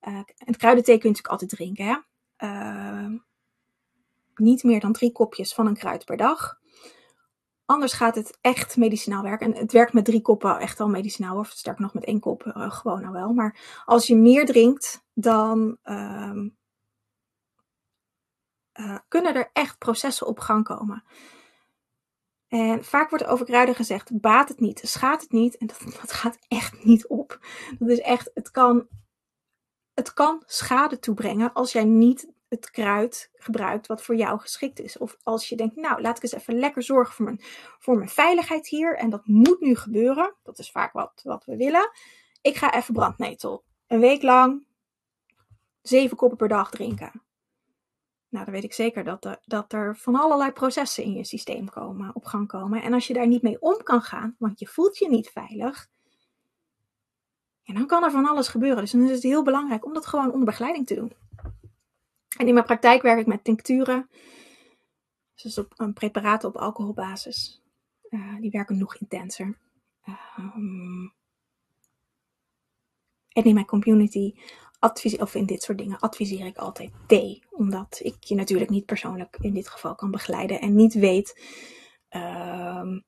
Uh, 0.08 0.20
en 0.36 0.56
kruidenthee 0.56 0.98
kun 0.98 1.10
je 1.10 1.16
natuurlijk 1.16 1.28
altijd 1.28 1.50
drinken. 1.50 1.84
Hè? 1.84 1.96
Uh, 2.46 3.18
niet 4.34 4.62
meer 4.62 4.80
dan 4.80 4.92
drie 4.92 5.12
kopjes 5.12 5.54
van 5.54 5.66
een 5.66 5.76
kruid 5.76 6.04
per 6.04 6.16
dag. 6.16 6.60
Anders 7.64 7.92
gaat 7.92 8.14
het 8.14 8.38
echt 8.40 8.76
medicinaal 8.76 9.22
werken. 9.22 9.54
En 9.54 9.60
het 9.60 9.72
werkt 9.72 9.92
met 9.92 10.04
drie 10.04 10.20
koppen 10.20 10.58
echt 10.58 10.80
al 10.80 10.88
medicinaal. 10.88 11.38
Of 11.38 11.48
sterker 11.48 11.82
nog 11.82 11.94
met 11.94 12.04
één 12.04 12.20
kop 12.20 12.44
uh, 12.44 12.70
gewoon 12.70 13.00
nou 13.00 13.12
wel. 13.12 13.32
Maar 13.32 13.82
als 13.84 14.06
je 14.06 14.16
meer 14.16 14.46
drinkt, 14.46 15.04
dan 15.14 15.78
uh, 15.84 16.32
uh, 18.80 18.98
kunnen 19.08 19.34
er 19.34 19.50
echt 19.52 19.78
processen 19.78 20.26
op 20.26 20.38
gang 20.38 20.64
komen. 20.64 21.04
En 22.48 22.84
vaak 22.84 23.10
wordt 23.10 23.26
over 23.26 23.46
kruiden 23.46 23.74
gezegd, 23.74 24.20
baat 24.20 24.48
het 24.48 24.60
niet, 24.60 24.80
schaadt 24.84 25.22
het 25.22 25.32
niet. 25.32 25.56
En 25.56 25.66
dat, 25.66 25.80
dat 26.00 26.12
gaat 26.12 26.38
echt 26.48 26.84
niet 26.84 27.06
op. 27.06 27.38
Dat 27.78 27.88
is 27.88 28.00
echt, 28.00 28.30
het 28.34 28.50
kan, 28.50 28.86
het 29.94 30.12
kan 30.12 30.42
schade 30.46 30.98
toebrengen 30.98 31.52
als 31.52 31.72
jij 31.72 31.84
niet 31.84 32.32
het 32.52 32.70
kruid 32.70 33.30
gebruikt 33.34 33.86
wat 33.86 34.02
voor 34.02 34.16
jou 34.16 34.40
geschikt 34.40 34.80
is. 34.80 34.98
Of 34.98 35.16
als 35.22 35.48
je 35.48 35.56
denkt, 35.56 35.76
nou, 35.76 36.00
laat 36.00 36.16
ik 36.16 36.22
eens 36.22 36.32
even 36.32 36.58
lekker 36.58 36.82
zorgen 36.82 37.14
voor 37.14 37.24
mijn, 37.24 37.40
voor 37.78 37.96
mijn 37.96 38.08
veiligheid 38.08 38.68
hier. 38.68 38.96
En 38.96 39.10
dat 39.10 39.26
moet 39.26 39.60
nu 39.60 39.74
gebeuren. 39.74 40.34
Dat 40.42 40.58
is 40.58 40.70
vaak 40.70 40.92
wat, 40.92 41.20
wat 41.24 41.44
we 41.44 41.56
willen. 41.56 41.90
Ik 42.42 42.56
ga 42.56 42.74
even 42.74 42.94
brandnetel. 42.94 43.64
Een 43.86 44.00
week 44.00 44.22
lang 44.22 44.64
zeven 45.82 46.16
koppen 46.16 46.38
per 46.38 46.48
dag 46.48 46.70
drinken. 46.70 47.22
Nou, 48.28 48.44
dan 48.44 48.54
weet 48.54 48.64
ik 48.64 48.72
zeker 48.72 49.04
dat 49.04 49.24
er, 49.24 49.40
dat 49.44 49.72
er 49.72 49.96
van 49.96 50.14
allerlei 50.16 50.50
processen 50.50 51.04
in 51.04 51.12
je 51.12 51.24
systeem 51.24 51.68
komen, 51.68 52.14
op 52.14 52.24
gang 52.24 52.48
komen. 52.48 52.82
En 52.82 52.92
als 52.92 53.06
je 53.06 53.14
daar 53.14 53.26
niet 53.26 53.42
mee 53.42 53.60
om 53.60 53.82
kan 53.82 54.02
gaan, 54.02 54.36
want 54.38 54.58
je 54.58 54.66
voelt 54.66 54.98
je 54.98 55.08
niet 55.08 55.30
veilig, 55.30 55.88
en 57.64 57.74
dan 57.74 57.86
kan 57.86 58.04
er 58.04 58.10
van 58.10 58.26
alles 58.26 58.48
gebeuren. 58.48 58.80
Dus 58.80 58.90
dan 58.90 59.02
is 59.02 59.10
het 59.10 59.22
heel 59.22 59.42
belangrijk 59.42 59.84
om 59.84 59.92
dat 59.92 60.06
gewoon 60.06 60.32
onder 60.32 60.44
begeleiding 60.44 60.86
te 60.86 60.94
doen. 60.94 61.12
En 62.36 62.46
in 62.46 62.54
mijn 62.54 62.66
praktijk 62.66 63.02
werk 63.02 63.18
ik 63.18 63.26
met 63.26 63.44
tincturen. 63.44 64.10
Dus 65.42 65.58
op 65.58 65.72
een 65.76 65.92
preparaten 65.92 66.48
op 66.48 66.56
alcoholbasis. 66.56 67.62
Uh, 68.08 68.36
die 68.40 68.50
werken 68.50 68.78
nog 68.78 68.96
intenser. 68.96 69.58
Um, 70.38 71.12
en 73.28 73.44
in 73.44 73.54
mijn 73.54 73.66
community 73.66 74.34
adviseer, 74.78 75.20
of 75.22 75.34
in 75.34 75.46
dit 75.46 75.62
soort 75.62 75.78
dingen 75.78 75.98
adviseer 75.98 76.46
ik 76.46 76.56
altijd 76.56 76.92
thee. 77.06 77.42
Omdat 77.50 78.00
ik 78.02 78.24
je 78.24 78.34
natuurlijk 78.34 78.70
niet 78.70 78.86
persoonlijk 78.86 79.36
in 79.40 79.54
dit 79.54 79.68
geval 79.68 79.94
kan 79.94 80.10
begeleiden. 80.10 80.60
En 80.60 80.74
niet 80.74 80.94
weet 80.94 81.40
um, 82.10 83.04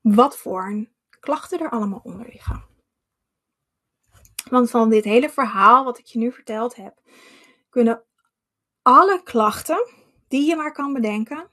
wat 0.00 0.36
voor 0.38 0.88
klachten 1.20 1.60
er 1.60 1.70
allemaal 1.70 2.00
onder 2.02 2.26
liggen. 2.32 2.64
Want 4.50 4.70
van 4.70 4.90
dit 4.90 5.04
hele 5.04 5.30
verhaal 5.30 5.84
wat 5.84 5.98
ik 5.98 6.06
je 6.06 6.18
nu 6.18 6.32
verteld 6.32 6.76
heb, 6.76 7.00
kunnen 7.68 8.04
alle 8.82 9.22
klachten 9.22 9.88
die 10.28 10.46
je 10.46 10.56
maar 10.56 10.72
kan 10.72 10.92
bedenken 10.92 11.50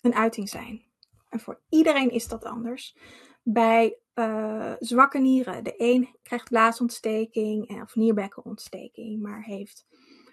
een 0.00 0.14
uiting 0.14 0.48
zijn. 0.48 0.84
En 1.28 1.40
voor 1.40 1.60
iedereen 1.68 2.10
is 2.10 2.28
dat 2.28 2.44
anders. 2.44 2.96
Bij 3.42 3.98
uh, 4.14 4.72
zwakke 4.78 5.18
nieren, 5.18 5.64
de 5.64 5.74
een 5.76 6.08
krijgt 6.22 6.48
blaasontsteking 6.48 7.82
of 7.82 7.94
nierbekkenontsteking, 7.94 9.22
maar 9.22 9.42
heeft 9.42 9.86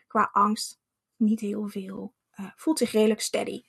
qua 0.07 0.29
angst 0.31 0.79
niet 1.15 1.39
heel 1.39 1.67
veel, 1.67 2.13
uh, 2.39 2.51
voelt 2.55 2.77
zich 2.77 2.91
redelijk 2.91 3.21
steady. 3.21 3.63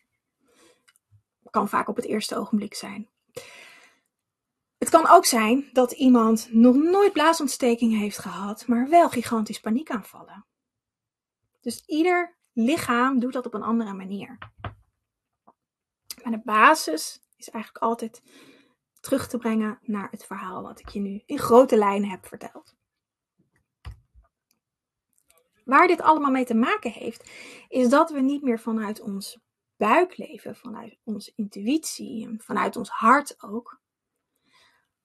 Kan 1.51 1.69
vaak 1.69 1.89
op 1.89 1.97
het 1.97 2.05
eerste 2.05 2.37
ogenblik 2.37 2.75
zijn. 2.75 3.09
Het 4.79 4.89
kan 4.91 5.09
ook 5.09 5.25
zijn 5.25 5.71
dat 5.73 5.93
iemand 5.93 6.49
nog 6.53 6.77
nooit 6.77 7.13
blaasontsteking 7.13 7.99
heeft 7.99 8.19
gehad, 8.19 8.67
maar 8.67 8.89
wel 8.89 9.09
gigantisch 9.09 9.61
paniekaanvallen. 9.61 10.47
Dus 11.65 11.83
ieder 11.87 12.37
lichaam 12.53 13.19
doet 13.19 13.33
dat 13.33 13.47
op 13.47 13.55
een 13.55 13.63
andere 13.63 13.93
manier. 13.93 14.39
Maar 16.23 16.33
de 16.33 16.43
basis 16.45 17.21
is 17.37 17.51
eigenlijk 17.51 17.85
altijd 17.85 18.23
terug 19.01 19.29
te 19.29 19.39
brengen 19.39 19.79
naar 19.83 20.11
het 20.11 20.25
verhaal 20.25 20.63
wat 20.63 20.81
ik 20.81 20.89
je 20.89 21.01
nu 21.01 21.23
in 21.27 21.39
grote 21.39 21.77
lijnen 21.77 22.11
heb 22.11 22.27
verteld. 22.27 22.75
Waar 25.65 25.87
dit 25.87 26.01
allemaal 26.01 26.31
mee 26.31 26.45
te 26.45 26.55
maken 26.55 26.91
heeft, 26.91 27.31
is 27.69 27.89
dat 27.89 28.11
we 28.11 28.21
niet 28.21 28.43
meer 28.43 28.61
vanuit 28.61 29.01
ons 29.01 29.39
buik 29.77 30.17
leven, 30.17 30.57
vanuit 30.57 30.99
onze 31.05 31.33
intuïtie 31.35 32.35
vanuit 32.39 32.77
ons 32.77 32.89
hart 32.89 33.43
ook, 33.43 33.81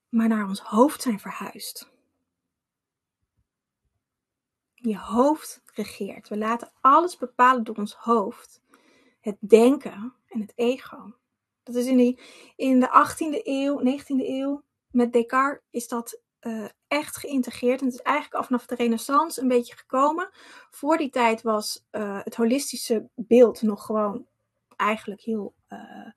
maar 0.10 0.28
naar 0.28 0.47
ons 0.47 0.60
hoofd 0.60 1.01
zijn 1.01 1.20
verhuisd. 1.20 1.99
Je 4.82 4.97
hoofd 4.97 5.61
regeert. 5.73 6.30
We 6.30 6.38
laten 6.38 6.71
alles 6.82 7.17
bepalen 7.17 7.63
door 7.63 7.75
ons 7.75 7.93
hoofd. 7.93 8.61
Het 9.21 9.38
denken 9.39 10.13
en 10.27 10.41
het 10.41 10.53
ego. 10.55 11.13
Dat 11.63 11.75
is 11.75 11.86
in, 11.86 11.97
die, 11.97 12.19
in 12.55 12.80
de 12.80 12.88
18e 12.88 13.41
eeuw, 13.43 13.99
19e 13.99 14.27
eeuw, 14.27 14.63
met 14.91 15.13
Descartes 15.13 15.63
is 15.69 15.88
dat 15.88 16.21
uh, 16.41 16.69
echt 16.88 17.17
geïntegreerd. 17.17 17.80
En 17.80 17.86
het 17.86 17.95
is 17.95 18.01
eigenlijk 18.01 18.45
vanaf 18.45 18.65
de 18.65 18.75
renaissance 18.75 19.41
een 19.41 19.47
beetje 19.47 19.75
gekomen. 19.75 20.30
Voor 20.69 20.97
die 20.97 21.09
tijd 21.09 21.41
was 21.41 21.86
uh, 21.91 22.19
het 22.23 22.36
holistische 22.36 23.09
beeld 23.15 23.61
nog 23.61 23.86
gewoon 23.86 24.27
eigenlijk 24.75 25.21
heel 25.21 25.53
uh, 25.69 26.11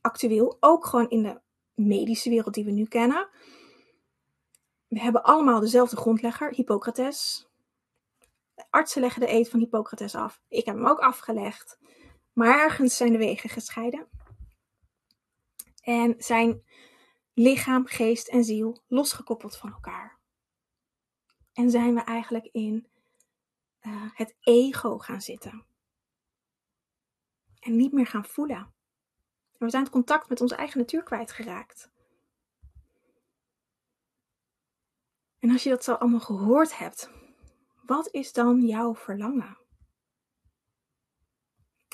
actueel. 0.00 0.56
Ook 0.60 0.86
gewoon 0.86 1.10
in 1.10 1.22
de 1.22 1.40
medische 1.74 2.30
wereld 2.30 2.54
die 2.54 2.64
we 2.64 2.70
nu 2.70 2.84
kennen. 2.84 3.28
We 4.86 5.00
hebben 5.00 5.22
allemaal 5.22 5.60
dezelfde 5.60 5.96
grondlegger, 5.96 6.54
Hippocrates. 6.54 7.48
Artsen 8.70 9.00
leggen 9.00 9.20
de 9.20 9.30
eet 9.30 9.48
van 9.48 9.60
Hippocrates 9.60 10.14
af. 10.14 10.42
Ik 10.48 10.64
heb 10.64 10.74
hem 10.74 10.86
ook 10.86 10.98
afgelegd. 10.98 11.78
Maar 12.32 12.60
ergens 12.60 12.96
zijn 12.96 13.12
de 13.12 13.18
wegen 13.18 13.50
gescheiden. 13.50 14.08
En 15.82 16.14
zijn 16.18 16.62
lichaam, 17.32 17.86
geest 17.86 18.28
en 18.28 18.44
ziel 18.44 18.82
losgekoppeld 18.86 19.56
van 19.56 19.72
elkaar. 19.72 20.18
En 21.52 21.70
zijn 21.70 21.94
we 21.94 22.00
eigenlijk 22.00 22.48
in 22.52 22.88
uh, 23.80 24.10
het 24.14 24.36
ego 24.40 24.98
gaan 24.98 25.20
zitten. 25.20 25.64
En 27.60 27.76
niet 27.76 27.92
meer 27.92 28.06
gaan 28.06 28.24
voelen. 28.24 28.74
En 29.58 29.66
we 29.66 29.70
zijn 29.70 29.82
het 29.82 29.92
contact 29.92 30.28
met 30.28 30.40
onze 30.40 30.54
eigen 30.54 30.78
natuur 30.78 31.02
kwijtgeraakt. 31.02 31.92
En 35.38 35.50
als 35.50 35.62
je 35.62 35.70
dat 35.70 35.84
zo 35.84 35.92
allemaal 35.92 36.20
gehoord 36.20 36.78
hebt, 36.78 37.10
wat 37.86 38.08
is 38.10 38.32
dan 38.32 38.66
jouw 38.66 38.94
verlangen? 38.94 39.58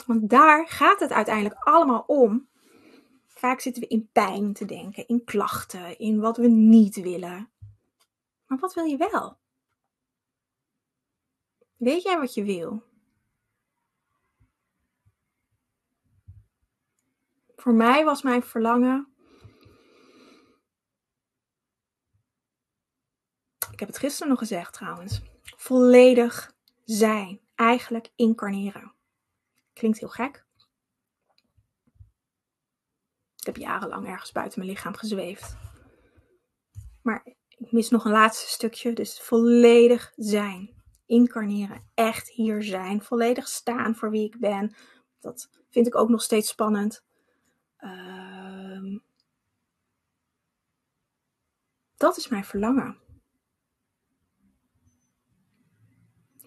Want 0.07 0.31
daar 0.31 0.69
gaat 0.69 1.01
het 1.01 1.11
uiteindelijk 1.11 1.55
allemaal 1.55 2.05
om. 2.07 2.49
Vaak 3.27 3.61
zitten 3.61 3.83
we 3.83 3.89
in 3.89 4.11
pijn 4.13 4.53
te 4.53 4.65
denken, 4.65 5.07
in 5.07 5.25
klachten, 5.25 5.99
in 5.99 6.21
wat 6.21 6.37
we 6.37 6.49
niet 6.49 6.97
willen. 6.97 7.53
Maar 8.47 8.59
wat 8.59 8.75
wil 8.75 8.85
je 8.85 8.97
wel? 8.97 9.39
Weet 11.77 12.03
jij 12.03 12.19
wat 12.19 12.35
je 12.35 12.45
wil? 12.45 12.83
Voor 17.57 17.75
mij 17.75 18.05
was 18.05 18.23
mijn 18.23 18.43
verlangen. 18.43 19.09
Ik 23.73 23.79
heb 23.87 23.89
het 23.89 23.99
gisteren 23.99 24.29
nog 24.29 24.39
gezegd 24.39 24.73
trouwens. 24.73 25.30
Volledig 25.61 26.53
zijn. 26.85 27.41
Eigenlijk 27.55 28.11
incarneren. 28.17 28.93
Klinkt 29.73 29.99
heel 29.99 30.09
gek. 30.09 30.45
Ik 33.37 33.47
heb 33.47 33.57
jarenlang 33.57 34.07
ergens 34.07 34.33
buiten 34.33 34.59
mijn 34.59 34.71
lichaam 34.71 34.95
gezweefd. 34.95 35.57
Maar 37.03 37.27
ik 37.49 37.73
mis 37.73 37.91
nog 37.91 38.05
een 38.05 38.11
laatste 38.11 38.49
stukje. 38.49 38.93
Dus 38.93 39.21
volledig 39.21 40.13
zijn. 40.17 40.83
Incarneren. 41.07 41.91
Echt 41.95 42.29
hier 42.29 42.63
zijn. 42.63 43.03
Volledig 43.03 43.49
staan 43.49 43.95
voor 43.95 44.11
wie 44.11 44.25
ik 44.25 44.39
ben. 44.39 44.75
Dat 45.19 45.51
vind 45.71 45.87
ik 45.87 45.97
ook 45.97 46.09
nog 46.09 46.23
steeds 46.23 46.49
spannend. 46.49 47.05
Uh, 47.81 48.99
dat 51.97 52.17
is 52.17 52.29
mijn 52.29 52.45
verlangen. 52.45 53.09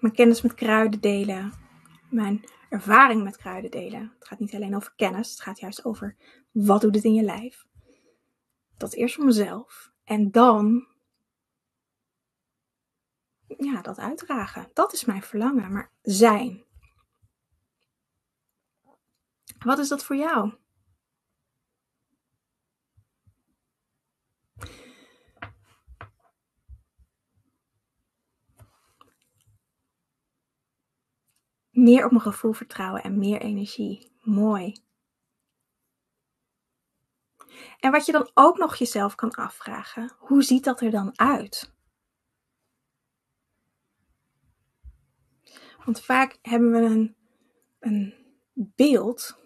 Mijn 0.04 0.16
kennis 0.16 0.42
met 0.42 0.54
kruiden 0.54 1.02
delen. 1.02 1.54
Mijn 2.10 2.44
ervaring 2.70 3.24
met 3.24 3.38
kruiden 3.38 3.72
delen. 3.72 4.14
Het 4.20 4.28
gaat 4.28 4.40
niet 4.40 4.56
alleen 4.56 4.76
over 4.76 4.94
kennis, 4.96 5.32
het 5.32 5.42
gaat 5.42 5.60
juist 5.60 5.86
over 5.86 6.16
wat 6.52 6.82
doet 6.82 6.96
het 6.96 7.04
in 7.04 7.14
je 7.14 7.24
lijf. 7.24 7.66
Dat 8.78 8.94
eerst 8.94 9.16
voor 9.16 9.26
mezelf. 9.26 9.92
En 10.04 10.32
dan 10.32 10.88
ja, 13.48 13.82
dat 13.82 13.98
uitdragen. 13.98 14.70
Dat 14.74 14.94
is 14.94 15.06
mijn 15.06 15.22
verlangen. 15.22 15.72
Maar 15.72 15.92
zijn. 16.02 16.64
Wat 19.60 19.80
is 19.80 19.88
dat 19.88 20.04
voor 20.04 20.16
jou? 20.16 20.54
Meer 31.74 32.06
op 32.06 32.12
mijn 32.12 32.24
gevoel 32.24 32.54
vertrouwen 32.54 33.04
en 33.04 33.18
meer 33.18 33.42
energie. 33.42 34.12
Mooi. 34.22 34.82
En 37.80 37.92
wat 37.92 38.06
je 38.06 38.12
dan 38.12 38.32
ook 38.34 38.58
nog 38.58 38.76
jezelf 38.76 39.16
kan 39.16 39.32
afvragen, 39.32 40.16
hoe 40.20 40.44
ziet 40.44 40.64
dat 40.64 40.82
er 40.82 40.92
dan 40.92 41.20
uit? 41.20 41.72
Want 45.86 46.02
vaak 46.02 46.38
hebben 46.42 46.72
we 46.72 46.78
een, 46.78 47.16
een 47.80 48.14
beeld, 48.54 49.38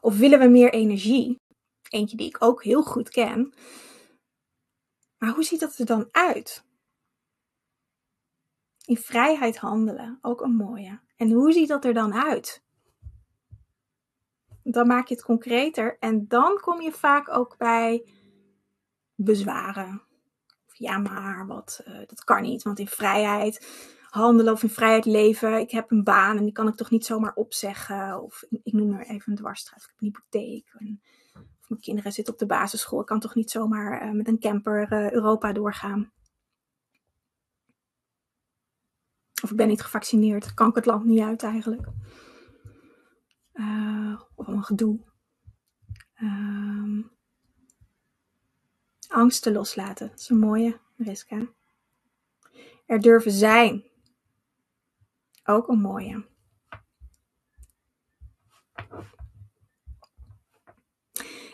of 0.00 0.18
willen 0.18 0.38
we 0.38 0.48
meer 0.48 0.72
energie, 0.72 1.36
eentje 1.88 2.16
die 2.16 2.28
ik 2.28 2.42
ook 2.42 2.64
heel 2.64 2.82
goed 2.82 3.08
ken. 3.08 3.54
Maar 5.18 5.30
hoe 5.30 5.44
ziet 5.44 5.60
dat 5.60 5.78
er 5.78 5.86
dan 5.86 6.08
uit? 6.10 6.67
In 8.88 8.96
vrijheid 8.96 9.56
handelen, 9.56 10.18
ook 10.22 10.40
een 10.40 10.56
mooie. 10.56 11.00
En 11.16 11.30
hoe 11.30 11.52
ziet 11.52 11.68
dat 11.68 11.84
er 11.84 11.94
dan 11.94 12.14
uit? 12.14 12.62
Dan 14.62 14.86
maak 14.86 15.06
je 15.06 15.14
het 15.14 15.24
concreter 15.24 15.96
en 15.98 16.28
dan 16.28 16.58
kom 16.60 16.80
je 16.80 16.92
vaak 16.92 17.28
ook 17.28 17.56
bij 17.58 18.08
bezwaren. 19.14 20.02
Ja, 20.72 20.98
maar 20.98 21.46
wat, 21.46 21.82
uh, 21.88 21.98
dat 22.06 22.24
kan 22.24 22.42
niet, 22.42 22.62
want 22.62 22.78
in 22.78 22.86
vrijheid 22.86 23.66
handelen 24.08 24.52
of 24.52 24.62
in 24.62 24.70
vrijheid 24.70 25.04
leven, 25.04 25.60
ik 25.60 25.70
heb 25.70 25.90
een 25.90 26.04
baan 26.04 26.36
en 26.36 26.44
die 26.44 26.52
kan 26.52 26.68
ik 26.68 26.74
toch 26.74 26.90
niet 26.90 27.06
zomaar 27.06 27.34
opzeggen. 27.34 28.22
Of 28.22 28.44
ik 28.62 28.72
noem 28.72 28.90
maar 28.90 29.06
even 29.06 29.32
een 29.32 29.38
dwarsstraat, 29.38 29.82
ik 29.82 29.88
heb 29.88 30.00
een 30.00 30.06
hypotheek. 30.06 30.74
En, 30.78 31.00
of 31.34 31.68
mijn 31.68 31.80
kinderen 31.80 32.12
zitten 32.12 32.32
op 32.32 32.38
de 32.38 32.46
basisschool, 32.46 33.00
ik 33.00 33.06
kan 33.06 33.20
toch 33.20 33.34
niet 33.34 33.50
zomaar 33.50 34.06
uh, 34.06 34.12
met 34.12 34.28
een 34.28 34.40
camper 34.40 34.92
uh, 34.92 35.10
Europa 35.10 35.52
doorgaan. 35.52 36.12
Of 39.42 39.50
ik 39.50 39.56
ben 39.56 39.68
niet 39.68 39.82
gevaccineerd, 39.82 40.54
kan 40.54 40.68
ik 40.68 40.74
het 40.74 40.86
land 40.86 41.04
niet 41.04 41.20
uit 41.20 41.42
eigenlijk. 41.42 41.86
Uh, 43.54 44.20
of 44.34 44.46
een 44.46 44.64
gedoe. 44.64 45.00
Uh, 46.16 47.04
angsten 49.08 49.52
loslaten, 49.52 50.08
dat 50.08 50.18
is 50.18 50.28
een 50.28 50.38
mooie, 50.38 50.80
Riska. 50.96 51.48
Er 52.86 53.00
durven 53.00 53.32
zijn, 53.32 53.84
ook 55.44 55.68
een 55.68 55.80
mooie. 55.80 56.26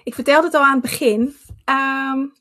Ik 0.05 0.15
vertelde 0.15 0.47
het 0.47 0.55
al 0.55 0.63
aan 0.63 0.73
het 0.73 0.83
begin. 0.83 1.37
Um, 1.65 2.33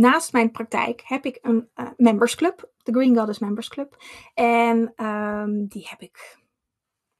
naast 0.00 0.32
mijn 0.32 0.50
praktijk 0.50 1.02
heb 1.04 1.24
ik 1.24 1.38
een 1.42 1.68
uh, 1.74 1.88
membersclub 1.96 2.70
de 2.82 2.92
Green 2.92 3.16
Goddess 3.16 3.38
Members 3.38 3.68
Club. 3.68 3.96
En 4.34 5.04
um, 5.04 5.66
die 5.66 5.86
heb 5.88 6.00
ik, 6.00 6.38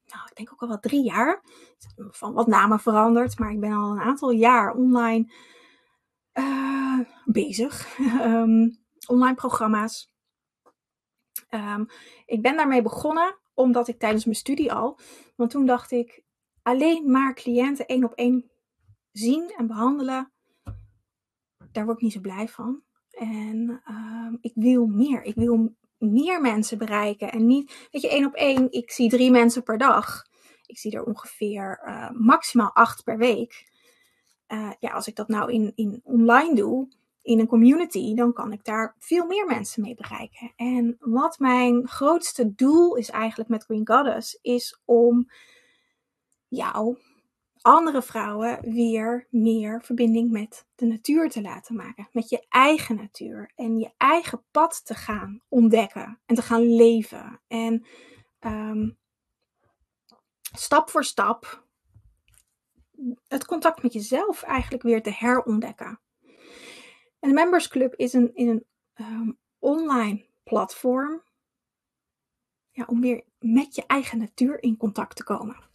nou, 0.07 0.27
ik 0.31 0.37
denk 0.37 0.53
ook 0.53 0.61
al 0.61 0.69
wel 0.69 0.81
drie 0.81 1.05
jaar. 1.05 1.43
Van 1.97 2.33
wat 2.33 2.47
namen 2.47 2.81
veranderd, 2.81 3.39
maar 3.39 3.51
ik 3.51 3.61
ben 3.61 3.73
al 3.73 3.91
een 3.91 4.01
aantal 4.01 4.31
jaar 4.31 4.75
online 4.75 5.33
uh, 6.35 7.01
bezig. 7.25 7.99
um, 7.99 8.79
online 9.07 9.35
programma's. 9.35 10.13
Um, 11.51 11.87
ik 12.27 12.43
ben 12.43 12.57
daarmee 12.57 12.83
begonnen 12.83 13.39
omdat 13.55 13.89
ik 13.89 13.99
tijdens 13.99 14.25
mijn 14.25 14.37
studie 14.37 14.73
al, 14.73 14.99
want 15.37 15.51
toen 15.51 15.67
dacht 15.67 15.91
ik, 15.91 16.23
alleen 16.63 17.11
maar 17.11 17.35
cliënten 17.35 17.87
één 17.87 18.05
op 18.05 18.13
één 18.13 18.51
zien 19.13 19.55
en 19.57 19.67
behandelen, 19.67 20.33
daar 21.73 21.85
word 21.85 21.97
ik 21.97 22.03
niet 22.03 22.13
zo 22.13 22.21
blij 22.21 22.49
van. 22.49 22.83
En 23.11 23.83
uh, 23.91 24.35
ik 24.41 24.53
wil 24.55 24.87
meer. 24.87 25.23
Ik 25.23 25.35
wil 25.35 25.75
meer 25.99 26.41
mensen 26.41 26.79
bereiken. 26.79 27.33
En 27.33 27.47
niet, 27.47 27.89
weet 27.91 28.03
je, 28.03 28.09
één 28.11 28.27
op 28.27 28.35
één. 28.35 28.73
Ik 28.73 28.91
zie 28.91 29.09
drie 29.11 29.31
mensen 29.31 29.63
per 29.63 29.79
dag. 29.79 30.27
Ik 30.67 30.79
zie 30.79 30.93
er 30.93 31.05
ongeveer 31.05 31.83
uh, 31.87 32.11
maximaal 32.11 32.75
acht 32.75 33.05
per 33.05 33.19
week. 33.19 33.69
eh, 34.47 34.71
ja, 34.79 34.91
als 34.91 35.07
ik 35.07 35.17
dat 35.17 35.29
nou 35.29 35.53
in, 35.53 35.73
in 35.75 36.01
online 36.05 36.55
doe, 36.55 36.89
in 37.23 37.39
een 37.41 37.47
community, 37.47 38.15
dan 38.15 38.33
kan 38.33 38.53
ik 38.53 38.65
daar 38.65 38.95
veel 38.99 39.27
meer 39.27 39.47
mensen 39.47 39.83
mee 39.83 39.95
bereiken. 39.95 40.53
En 40.57 40.97
wat 41.01 41.39
mijn 41.39 41.89
grootste 41.89 42.55
doel 42.55 42.95
is 42.95 43.11
eigenlijk 43.11 43.51
met 43.51 43.65
Green 43.65 43.87
Goddess, 43.87 44.39
is 44.43 44.81
om 44.85 45.31
jou, 46.49 46.99
andere 47.63 48.03
vrouwen, 48.03 48.73
weer 48.73 49.27
meer 49.31 49.83
verbinding 49.83 50.31
met 50.31 50.67
de 50.75 50.87
natuur 50.87 51.31
te 51.31 51.41
laten 51.41 51.77
maken. 51.77 52.09
Met 52.13 52.29
je 52.29 52.47
eigen 52.49 52.97
natuur. 52.97 53.53
En 53.55 53.79
je 53.79 53.91
eigen 53.97 54.45
pad 54.51 54.87
te 54.87 54.95
gaan 54.95 55.41
ontdekken 55.49 56.21
en 56.27 56.35
te 56.35 56.43
gaan 56.43 56.75
leven. 56.75 57.41
En 57.49 57.87
um, 58.41 58.99
stap 60.53 60.91
voor 60.91 61.05
stap 61.05 61.69
het 63.29 63.45
contact 63.45 63.83
met 63.83 63.93
jezelf 63.93 64.43
eigenlijk 64.43 64.83
weer 64.83 65.03
te 65.03 65.13
herontdekken. 65.13 66.01
En 67.21 67.29
de 67.29 67.35
Members 67.35 67.69
Club 67.69 67.95
is 67.95 68.13
een, 68.13 68.35
is 68.35 68.47
een 68.49 68.65
um, 68.95 69.39
online 69.59 70.27
platform 70.45 71.23
ja, 72.71 72.85
om 72.87 73.01
weer 73.01 73.25
met 73.39 73.75
je 73.75 73.87
eigen 73.87 74.19
natuur 74.19 74.63
in 74.63 74.77
contact 74.77 75.17
te 75.17 75.25
komen. 75.25 75.70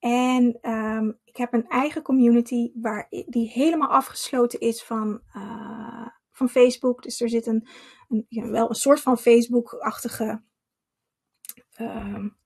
En 0.00 0.58
um, 0.70 1.18
ik 1.24 1.36
heb 1.36 1.52
een 1.52 1.68
eigen 1.68 2.02
community 2.02 2.70
waar, 2.74 3.06
die 3.26 3.48
helemaal 3.48 3.88
afgesloten 3.88 4.60
is 4.60 4.82
van, 4.82 5.20
uh, 5.36 6.06
van 6.30 6.48
Facebook. 6.48 7.02
Dus 7.02 7.20
er 7.20 7.28
zit 7.28 7.46
een, 7.46 7.68
een 8.08 8.50
wel 8.50 8.68
een 8.68 8.74
soort 8.74 9.00
van 9.00 9.18
Facebook-achtige 9.18 10.42
um, 11.80 12.36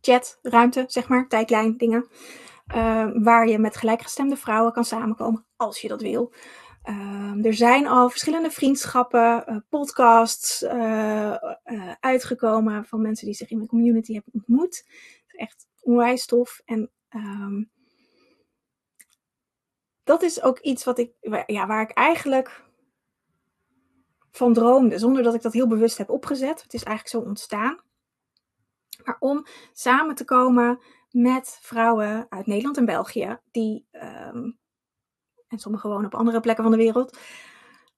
chatruimte, 0.00 0.84
zeg 0.86 1.08
maar, 1.08 1.28
tijdlijn, 1.28 1.76
dingen. 1.76 2.08
Uh, 2.74 3.10
waar 3.14 3.48
je 3.48 3.58
met 3.58 3.76
gelijkgestemde 3.76 4.36
vrouwen 4.36 4.72
kan 4.72 4.84
samenkomen, 4.84 5.46
als 5.56 5.80
je 5.80 5.88
dat 5.88 6.00
wil. 6.00 6.32
Er 7.42 7.54
zijn 7.54 7.86
al 7.86 8.10
verschillende 8.10 8.50
vriendschappen, 8.50 9.44
uh, 9.48 9.56
podcasts 9.68 10.62
uh, 10.62 11.34
uitgekomen 12.00 12.84
van 12.84 13.02
mensen 13.02 13.26
die 13.26 13.34
zich 13.34 13.50
in 13.50 13.56
mijn 13.56 13.68
community 13.68 14.12
hebben 14.12 14.32
ontmoet. 14.32 14.88
Echt 15.26 15.66
onwijs 15.86 16.26
tof. 16.26 16.60
En 16.64 16.90
um, 17.08 17.70
dat 20.04 20.22
is 20.22 20.42
ook 20.42 20.58
iets 20.58 20.84
wat 20.84 20.98
ik, 20.98 21.12
ja, 21.46 21.66
waar 21.66 21.82
ik 21.82 21.90
eigenlijk 21.90 22.64
van 24.30 24.52
droomde, 24.52 24.98
zonder 24.98 25.22
dat 25.22 25.34
ik 25.34 25.42
dat 25.42 25.52
heel 25.52 25.68
bewust 25.68 25.98
heb 25.98 26.10
opgezet. 26.10 26.62
Het 26.62 26.74
is 26.74 26.82
eigenlijk 26.82 27.24
zo 27.24 27.28
ontstaan. 27.30 27.84
Maar 29.04 29.16
om 29.18 29.46
samen 29.72 30.14
te 30.14 30.24
komen 30.24 30.82
met 31.10 31.58
vrouwen 31.60 32.26
uit 32.28 32.46
Nederland 32.46 32.76
en 32.76 32.84
België, 32.84 33.38
die, 33.50 33.86
um, 33.90 34.58
en 35.48 35.58
sommigen 35.58 35.90
wonen 35.90 36.06
op 36.06 36.14
andere 36.14 36.40
plekken 36.40 36.64
van 36.64 36.72
de 36.72 36.78
wereld, 36.78 37.18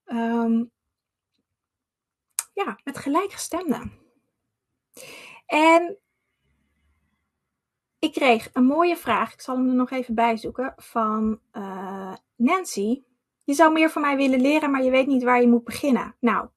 um, 0.05 0.71
ja, 2.53 2.79
met 2.83 2.97
gelijkgestemden. 2.97 3.91
En 5.45 5.99
ik 7.99 8.11
kreeg 8.11 8.49
een 8.53 8.65
mooie 8.65 8.97
vraag, 8.97 9.33
ik 9.33 9.41
zal 9.41 9.55
hem 9.55 9.67
er 9.67 9.75
nog 9.75 9.91
even 9.91 10.15
bij 10.15 10.37
zoeken, 10.37 10.73
van 10.77 11.39
uh, 11.53 12.13
Nancy. 12.35 13.03
Je 13.43 13.53
zou 13.53 13.73
meer 13.73 13.89
van 13.89 14.01
mij 14.01 14.17
willen 14.17 14.41
leren, 14.41 14.71
maar 14.71 14.83
je 14.83 14.89
weet 14.89 15.07
niet 15.07 15.23
waar 15.23 15.41
je 15.41 15.47
moet 15.47 15.63
beginnen. 15.63 16.15
Nou, 16.19 16.47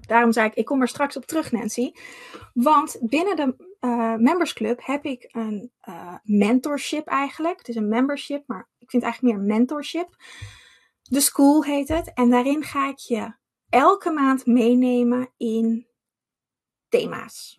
daarom 0.00 0.32
zei 0.32 0.46
ik, 0.48 0.54
ik 0.54 0.64
kom 0.64 0.80
er 0.80 0.88
straks 0.88 1.16
op 1.16 1.24
terug, 1.24 1.52
Nancy. 1.52 1.92
Want 2.54 2.98
binnen 3.00 3.36
de 3.36 3.70
uh, 3.80 4.14
Members 4.14 4.52
Club 4.52 4.80
heb 4.84 5.04
ik 5.04 5.28
een 5.32 5.72
uh, 5.88 6.14
mentorship 6.22 7.06
eigenlijk. 7.06 7.58
Het 7.58 7.68
is 7.68 7.76
een 7.76 7.88
membership, 7.88 8.42
maar 8.46 8.68
ik 8.78 8.90
vind 8.90 9.02
het 9.02 9.12
eigenlijk 9.12 9.34
meer 9.34 9.46
mentorship. 9.56 10.16
De 11.02 11.20
School 11.20 11.64
heet 11.64 11.88
het. 11.88 12.12
En 12.14 12.30
daarin 12.30 12.62
ga 12.62 12.88
ik 12.88 12.98
je 12.98 13.34
elke 13.68 14.10
maand 14.10 14.46
meenemen 14.46 15.32
in 15.36 15.86
thema's. 16.88 17.58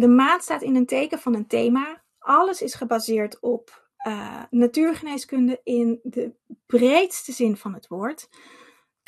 De 0.00 0.08
maand 0.08 0.42
staat 0.42 0.62
in 0.62 0.76
een 0.76 0.86
teken 0.86 1.18
van 1.18 1.34
een 1.34 1.46
thema. 1.46 2.02
Alles 2.18 2.62
is 2.62 2.74
gebaseerd 2.74 3.40
op 3.40 3.88
uh, 4.06 4.42
natuurgeneeskunde 4.50 5.60
in 5.64 6.00
de 6.02 6.34
breedste 6.66 7.32
zin 7.32 7.56
van 7.56 7.74
het 7.74 7.88
woord. 7.88 8.28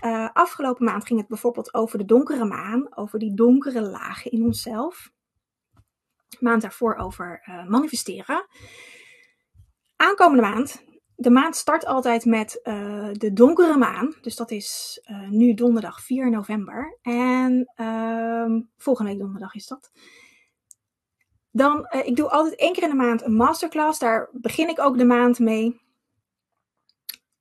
Uh, 0.04 0.28
afgelopen 0.32 0.84
maand 0.84 1.06
ging 1.06 1.18
het 1.18 1.28
bijvoorbeeld 1.28 1.74
over 1.74 1.98
de 1.98 2.04
donkere 2.04 2.44
maan, 2.44 2.96
over 2.96 3.18
die 3.18 3.34
donkere 3.34 3.80
lagen 3.80 4.30
in 4.30 4.44
onszelf. 4.44 5.12
Maand 6.40 6.62
daarvoor 6.62 6.96
over 6.96 7.42
uh, 7.48 7.66
manifesteren. 7.66 8.46
Aankomende 9.96 10.42
maand, 10.42 10.84
de 11.14 11.30
maand 11.30 11.56
start 11.56 11.86
altijd 11.86 12.24
met 12.24 12.60
de 13.12 13.30
donkere 13.32 13.76
maan. 13.76 14.14
Dus 14.20 14.36
dat 14.36 14.50
is 14.50 15.00
nu 15.30 15.54
donderdag 15.54 16.00
4 16.00 16.30
november. 16.30 16.98
En 17.02 17.72
ehm, 17.74 18.60
volgende 18.76 19.10
week 19.10 19.20
donderdag 19.20 19.54
is 19.54 19.66
dat. 19.66 19.90
Dan, 21.52 21.86
ik 22.04 22.16
doe 22.16 22.28
altijd 22.28 22.56
één 22.56 22.72
keer 22.72 22.82
in 22.82 22.88
de 22.88 22.94
maand 22.94 23.22
een 23.22 23.34
masterclass. 23.34 23.98
Daar 23.98 24.28
begin 24.32 24.68
ik 24.68 24.80
ook 24.80 24.98
de 24.98 25.04
maand 25.04 25.38
mee. 25.38 25.80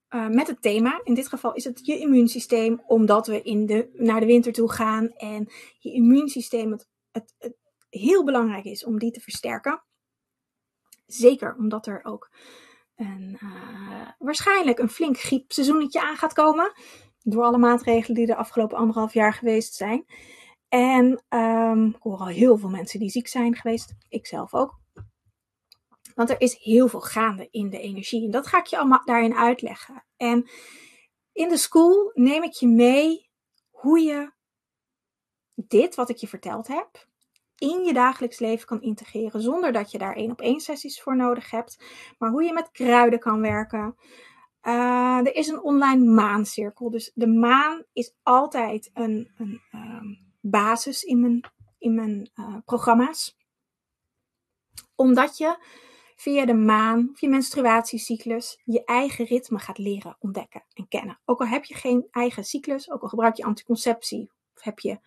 Uh, 0.10 0.28
met 0.28 0.48
het 0.48 0.62
thema. 0.62 1.02
In 1.04 1.14
dit 1.14 1.28
geval 1.28 1.54
is 1.54 1.64
het 1.64 1.86
je 1.86 2.00
immuunsysteem, 2.00 2.82
omdat 2.88 3.28
we 3.28 3.42
in 3.42 3.66
de, 3.66 3.90
naar 3.94 4.20
de 4.20 4.26
winter 4.26 4.54
toe 4.54 4.72
gaan 4.72 5.10
en 5.10 5.52
je 5.80 5.92
immuunsysteem 5.92 6.72
het, 6.72 6.88
het, 7.12 7.56
heel 7.90 8.24
belangrijk 8.24 8.66
is 8.66 8.86
om 8.86 9.00
die 9.00 9.12
te 9.12 9.20
versterken. 9.20 9.84
Zeker 11.06 11.56
omdat 11.56 11.88
er 11.88 12.00
ook 12.04 12.30
een, 12.96 13.40
uh, 13.44 14.08
waarschijnlijk 14.18 14.80
een 14.80 14.90
flink 14.90 15.18
griepseizoenetje 15.18 16.02
aan 16.02 16.18
gaat 16.18 16.34
komen. 16.34 16.72
Door 17.24 17.44
alle 17.44 17.58
maatregelen 17.58 18.16
die 18.16 18.26
de 18.26 18.36
afgelopen 18.36 18.78
anderhalf 18.78 19.14
jaar 19.14 19.34
geweest 19.34 19.74
zijn. 19.74 20.06
En 20.72 21.24
um, 21.30 21.88
ik 21.88 22.02
hoor 22.02 22.18
al 22.18 22.28
heel 22.28 22.58
veel 22.58 22.70
mensen 22.70 23.00
die 23.00 23.10
ziek 23.10 23.28
zijn 23.28 23.56
geweest. 23.56 23.96
Ik 24.10 24.28
zelf 24.28 24.54
ook. 24.54 24.80
Want 26.16 26.30
er 26.30 26.42
is 26.42 26.58
heel 26.58 26.88
veel 26.88 27.02
gaande 27.02 27.48
in 27.50 27.70
de 27.70 27.80
energie. 27.80 28.26
En 28.26 28.32
dat 28.32 28.48
ga 28.48 28.60
ik 28.60 28.66
je 28.66 28.78
allemaal 28.78 29.06
daarin 29.06 29.36
uitleggen. 29.36 30.06
En 30.18 30.50
in 31.32 31.50
de 31.50 31.58
school 31.58 32.12
neem 32.14 32.44
ik 32.44 32.52
je 32.52 32.68
mee 32.68 33.30
hoe 33.70 34.00
je 34.00 34.32
dit, 35.56 35.96
wat 35.96 36.10
ik 36.10 36.18
je 36.18 36.28
verteld 36.28 36.68
heb, 36.68 37.08
in 37.58 37.84
je 37.84 37.94
dagelijks 37.94 38.40
leven 38.40 38.68
kan 38.68 38.82
integreren. 38.82 39.42
Zonder 39.42 39.72
dat 39.72 39.92
je 39.92 39.98
daar 39.98 40.16
één 40.16 40.32
op 40.32 40.42
één 40.42 40.60
sessies 40.60 41.02
voor 41.02 41.16
nodig 41.16 41.52
hebt. 41.52 41.84
Maar 42.18 42.30
hoe 42.30 42.44
je 42.44 42.54
met 42.54 42.72
kruiden 42.72 43.20
kan 43.20 43.42
werken. 43.42 43.96
Uh, 44.64 45.18
er 45.18 45.36
is 45.36 45.48
een 45.48 45.62
online 45.62 46.06
maancirkel. 46.06 46.90
Dus 46.90 47.12
de 47.14 47.28
maan 47.28 47.84
is 47.94 48.16
altijd 48.24 48.90
een, 48.94 49.32
een 49.38 49.62
um, 49.72 50.31
basis 50.42 51.04
in 51.04 51.20
mijn, 51.20 51.52
in 51.78 51.96
mijn 51.96 52.32
uh, 52.36 52.58
programma's. 52.66 53.38
Omdat 54.96 55.38
je 55.38 55.58
via 56.16 56.46
de 56.46 56.54
maan 56.54 57.10
of 57.12 57.22
je 57.22 57.30
menstruatiecyclus 57.30 58.62
je 58.64 58.84
eigen 58.84 59.26
ritme 59.26 59.60
gaat 59.60 59.78
leren 59.78 60.16
ontdekken 60.20 60.64
en 60.74 60.88
kennen. 60.88 61.20
Ook 61.26 61.40
al 61.40 61.48
heb 61.48 61.64
je 61.64 61.74
geen 61.74 62.08
eigen 62.12 62.44
cyclus, 62.44 62.92
ook 62.92 63.02
al 63.02 63.08
gebruik 63.08 63.36
je 63.36 63.44
anticonceptie, 63.44 64.32
of 64.56 64.64
heb 64.64 64.80
je 64.80 65.00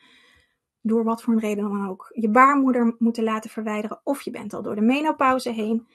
door 0.80 1.04
wat 1.04 1.22
voor 1.22 1.32
een 1.32 1.40
reden 1.40 1.64
dan 1.64 1.88
ook 1.88 2.10
je 2.14 2.30
baarmoeder 2.30 2.94
moeten 2.98 3.24
laten 3.24 3.50
verwijderen, 3.50 4.00
of 4.04 4.22
je 4.22 4.30
bent 4.30 4.54
al 4.54 4.62
door 4.62 4.74
de 4.74 4.80
menopauze 4.80 5.50
heen. 5.50 5.86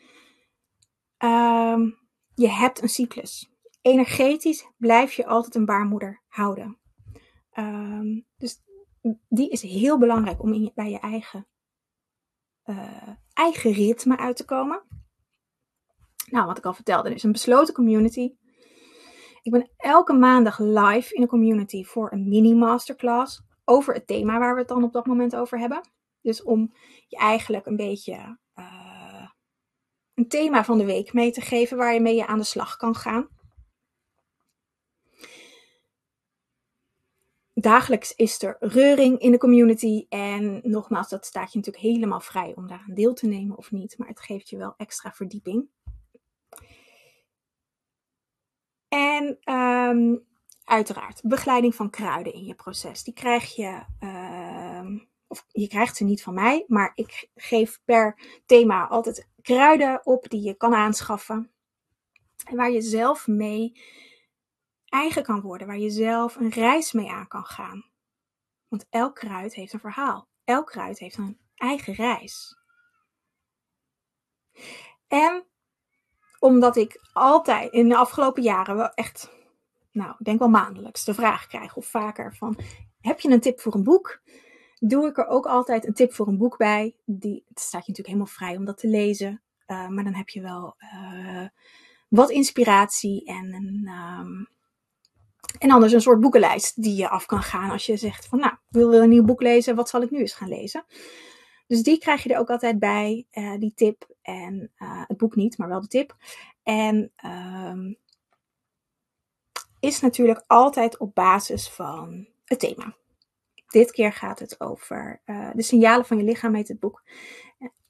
Um, 1.18 2.00
je 2.34 2.50
hebt 2.50 2.82
een 2.82 2.90
cyclus. 2.90 3.52
Energetisch 3.82 4.70
blijf 4.78 5.14
je 5.14 5.26
altijd 5.26 5.56
een 5.56 5.66
baarmoeder 5.66 6.22
houden. 6.28 6.78
Um, 7.54 8.26
dus 8.38 8.62
die 9.28 9.50
is 9.50 9.62
heel 9.62 9.98
belangrijk 9.98 10.44
om 10.44 10.54
in, 10.54 10.72
bij 10.76 10.90
je 10.90 11.00
eigen, 11.00 11.48
uh, 12.66 13.10
eigen 13.34 13.72
ritme 13.72 14.18
uit 14.18 14.36
te 14.36 14.46
komen. 14.46 14.84
Nou, 16.30 16.46
wat 16.46 16.58
ik 16.58 16.66
al 16.66 16.74
vertelde, 16.74 17.10
er 17.10 17.16
is 17.16 17.24
een 17.24 17.32
besloten 17.32 17.74
community. 17.74 18.34
Ik 19.42 19.52
ben 19.52 19.72
elke 19.78 20.14
maandag 20.14 20.60
live 20.60 21.14
in 21.14 21.22
een 21.22 21.28
community 21.28 21.84
voor 21.84 22.12
een 22.12 22.30
mini-masterclass 22.30 23.42
over 23.66 23.94
het 23.94 24.08
thema 24.08 24.40
waar 24.40 24.54
we 24.54 24.60
het 24.60 24.70
dan 24.70 24.84
op 24.84 24.94
dat 24.94 25.06
moment 25.06 25.36
over 25.36 25.60
hebben. 25.60 25.90
Dus 26.22 26.44
om 26.44 26.74
je 27.08 27.18
eigenlijk 27.18 27.66
een 27.66 27.76
beetje 27.76 28.40
uh, 28.56 29.30
een 30.14 30.28
thema 30.28 30.64
van 30.64 30.78
de 30.78 30.86
week 30.86 31.14
mee 31.14 31.32
te 31.32 31.42
geven 31.42 31.78
waar 31.78 31.94
je 31.94 32.00
mee 32.00 32.24
aan 32.24 32.38
de 32.38 32.44
slag 32.44 32.76
kan 32.76 32.96
gaan. 32.96 33.28
Dagelijks 37.62 38.16
is 38.16 38.42
er 38.42 38.58
reuring 38.60 39.20
in 39.20 39.32
de 39.32 39.38
community. 39.38 40.06
En 40.10 40.60
nogmaals, 40.64 41.10
dat 41.10 41.26
staat 41.26 41.52
je 41.52 41.58
natuurlijk 41.58 41.86
helemaal 41.86 42.20
vrij 42.20 42.54
om 42.56 42.68
daaraan 42.68 42.94
deel 42.94 43.14
te 43.14 43.28
nemen 43.28 43.58
of 43.58 43.72
niet. 43.72 43.98
Maar 43.98 44.08
het 44.08 44.20
geeft 44.20 44.50
je 44.50 44.58
wel 44.58 44.74
extra 44.78 45.12
verdieping. 45.12 45.68
En 48.88 49.54
um, 49.54 50.26
uiteraard, 50.64 51.22
begeleiding 51.24 51.76
van 51.76 51.90
kruiden 51.90 52.34
in 52.34 52.46
je 52.46 52.56
proces. 52.56 53.04
Die 53.04 53.14
krijg 53.14 53.56
je, 53.56 53.84
uh, 54.00 55.02
of 55.28 55.46
je 55.48 55.68
krijgt 55.68 55.96
ze 55.96 56.04
niet 56.04 56.24
van 56.24 56.34
mij, 56.34 56.64
maar 56.68 56.92
ik 56.96 57.30
geef 57.36 57.82
per 57.86 58.20
thema 58.46 58.88
altijd 58.88 59.30
kruiden 59.42 60.06
op 60.06 60.30
die 60.30 60.42
je 60.42 60.54
kan 60.54 60.74
aanschaffen. 60.74 61.52
En 62.46 62.56
waar 62.56 62.72
je 62.72 62.82
zelf 62.82 63.28
mee 63.28 63.72
eigen 64.90 65.24
kan 65.24 65.42
worden, 65.42 65.68
waar 65.68 65.78
je 65.78 65.90
zelf 65.90 66.36
een 66.36 66.50
reis 66.50 66.92
mee 66.92 67.12
aan 67.12 67.28
kan 67.28 67.46
gaan. 67.46 67.86
Want 68.68 68.86
elk 68.90 69.16
kruid 69.16 69.54
heeft 69.54 69.74
een 69.74 69.80
verhaal. 69.80 70.28
Elk 70.44 70.66
kruid 70.66 71.00
heeft 71.00 71.18
een 71.18 71.38
eigen 71.56 71.94
reis. 71.94 72.58
En 75.08 75.44
omdat 76.40 76.76
ik 76.76 77.02
altijd 77.14 77.72
in 77.72 77.90
de 77.90 77.98
afgelopen 77.98 78.44
jaren 78.44 78.76
wel 78.76 78.90
echt, 78.94 79.32
nou, 79.92 80.16
ik 80.20 80.26
denk 80.26 80.40
wel 80.40 80.50
maandelijks 80.50 81.06
de 81.06 81.14
vraag 81.14 81.48
krijg 81.48 81.76
of 81.76 81.86
vaker 81.86 82.36
van, 82.36 82.60
heb 83.02 83.20
je 83.20 83.30
een 83.30 83.40
tip 83.40 83.60
voor 83.60 83.76
een 83.76 83.84
boek? 83.84 84.22
Doe 84.80 85.08
ik 85.08 85.18
er 85.18 85.28
ook 85.28 85.46
altijd 85.46 85.88
een 85.88 85.94
tip 85.94 86.14
voor 86.14 86.28
een 86.28 86.38
boek 86.38 86.58
bij. 86.58 86.96
Die, 87.06 87.46
het 87.48 87.60
staat 87.60 87.86
je 87.86 87.92
natuurlijk 87.92 88.08
helemaal 88.08 88.26
vrij 88.26 88.58
om 88.58 88.66
dat 88.66 88.78
te 88.78 88.88
lezen. 88.88 89.42
Uh, 89.68 89.88
maar 89.88 90.04
dan 90.04 90.14
heb 90.14 90.30
je 90.30 90.42
wel 90.42 90.76
uh, 90.94 91.48
wat 92.08 92.30
inspiratie 92.30 93.26
en 93.26 93.54
een, 93.54 93.88
um, 93.88 94.48
en 95.60 95.72
anders 95.72 95.94
een 95.94 96.02
soort 96.02 96.20
boekenlijst 96.20 96.82
die 96.82 96.96
je 96.96 97.10
af 97.10 97.26
kan 97.26 97.42
gaan 97.42 97.70
als 97.70 97.86
je 97.86 97.98
zegt 97.98 98.28
van 98.28 98.40
nou, 98.40 98.52
ik 98.52 98.60
wil 98.70 98.94
een 98.94 99.10
nieuw 99.10 99.26
boek 99.26 99.42
lezen, 99.42 99.76
wat 99.76 99.90
zal 99.90 100.02
ik 100.02 100.12
nu 100.12 100.20
eens 100.20 100.34
gaan 100.34 100.50
lezen? 100.50 100.86
Dus 101.70 101.84
die 101.84 101.98
krijg 101.98 102.24
je 102.24 102.34
er 102.34 102.40
ook 102.40 102.50
altijd 102.50 102.80
bij, 102.80 103.26
uh, 103.32 103.58
die 103.60 103.74
tip. 103.74 104.08
En 104.22 104.72
uh, 104.80 105.04
het 105.08 105.18
boek 105.18 105.36
niet, 105.36 105.58
maar 105.58 105.68
wel 105.68 105.82
de 105.82 105.88
tip. 105.88 106.16
En 106.64 107.12
um, 107.26 107.98
is 109.80 110.00
natuurlijk 110.00 110.44
altijd 110.48 110.98
op 110.98 111.16
basis 111.16 111.70
van 111.70 112.28
het 112.46 112.60
thema. 112.60 112.96
Dit 113.68 113.92
keer 113.92 114.14
gaat 114.14 114.40
het 114.40 114.62
over 114.62 115.22
uh, 115.26 115.50
de 115.54 115.62
signalen 115.62 116.06
van 116.06 116.18
je 116.18 116.24
lichaam, 116.24 116.56
heet 116.56 116.68
het 116.68 116.80
boek. 116.80 117.04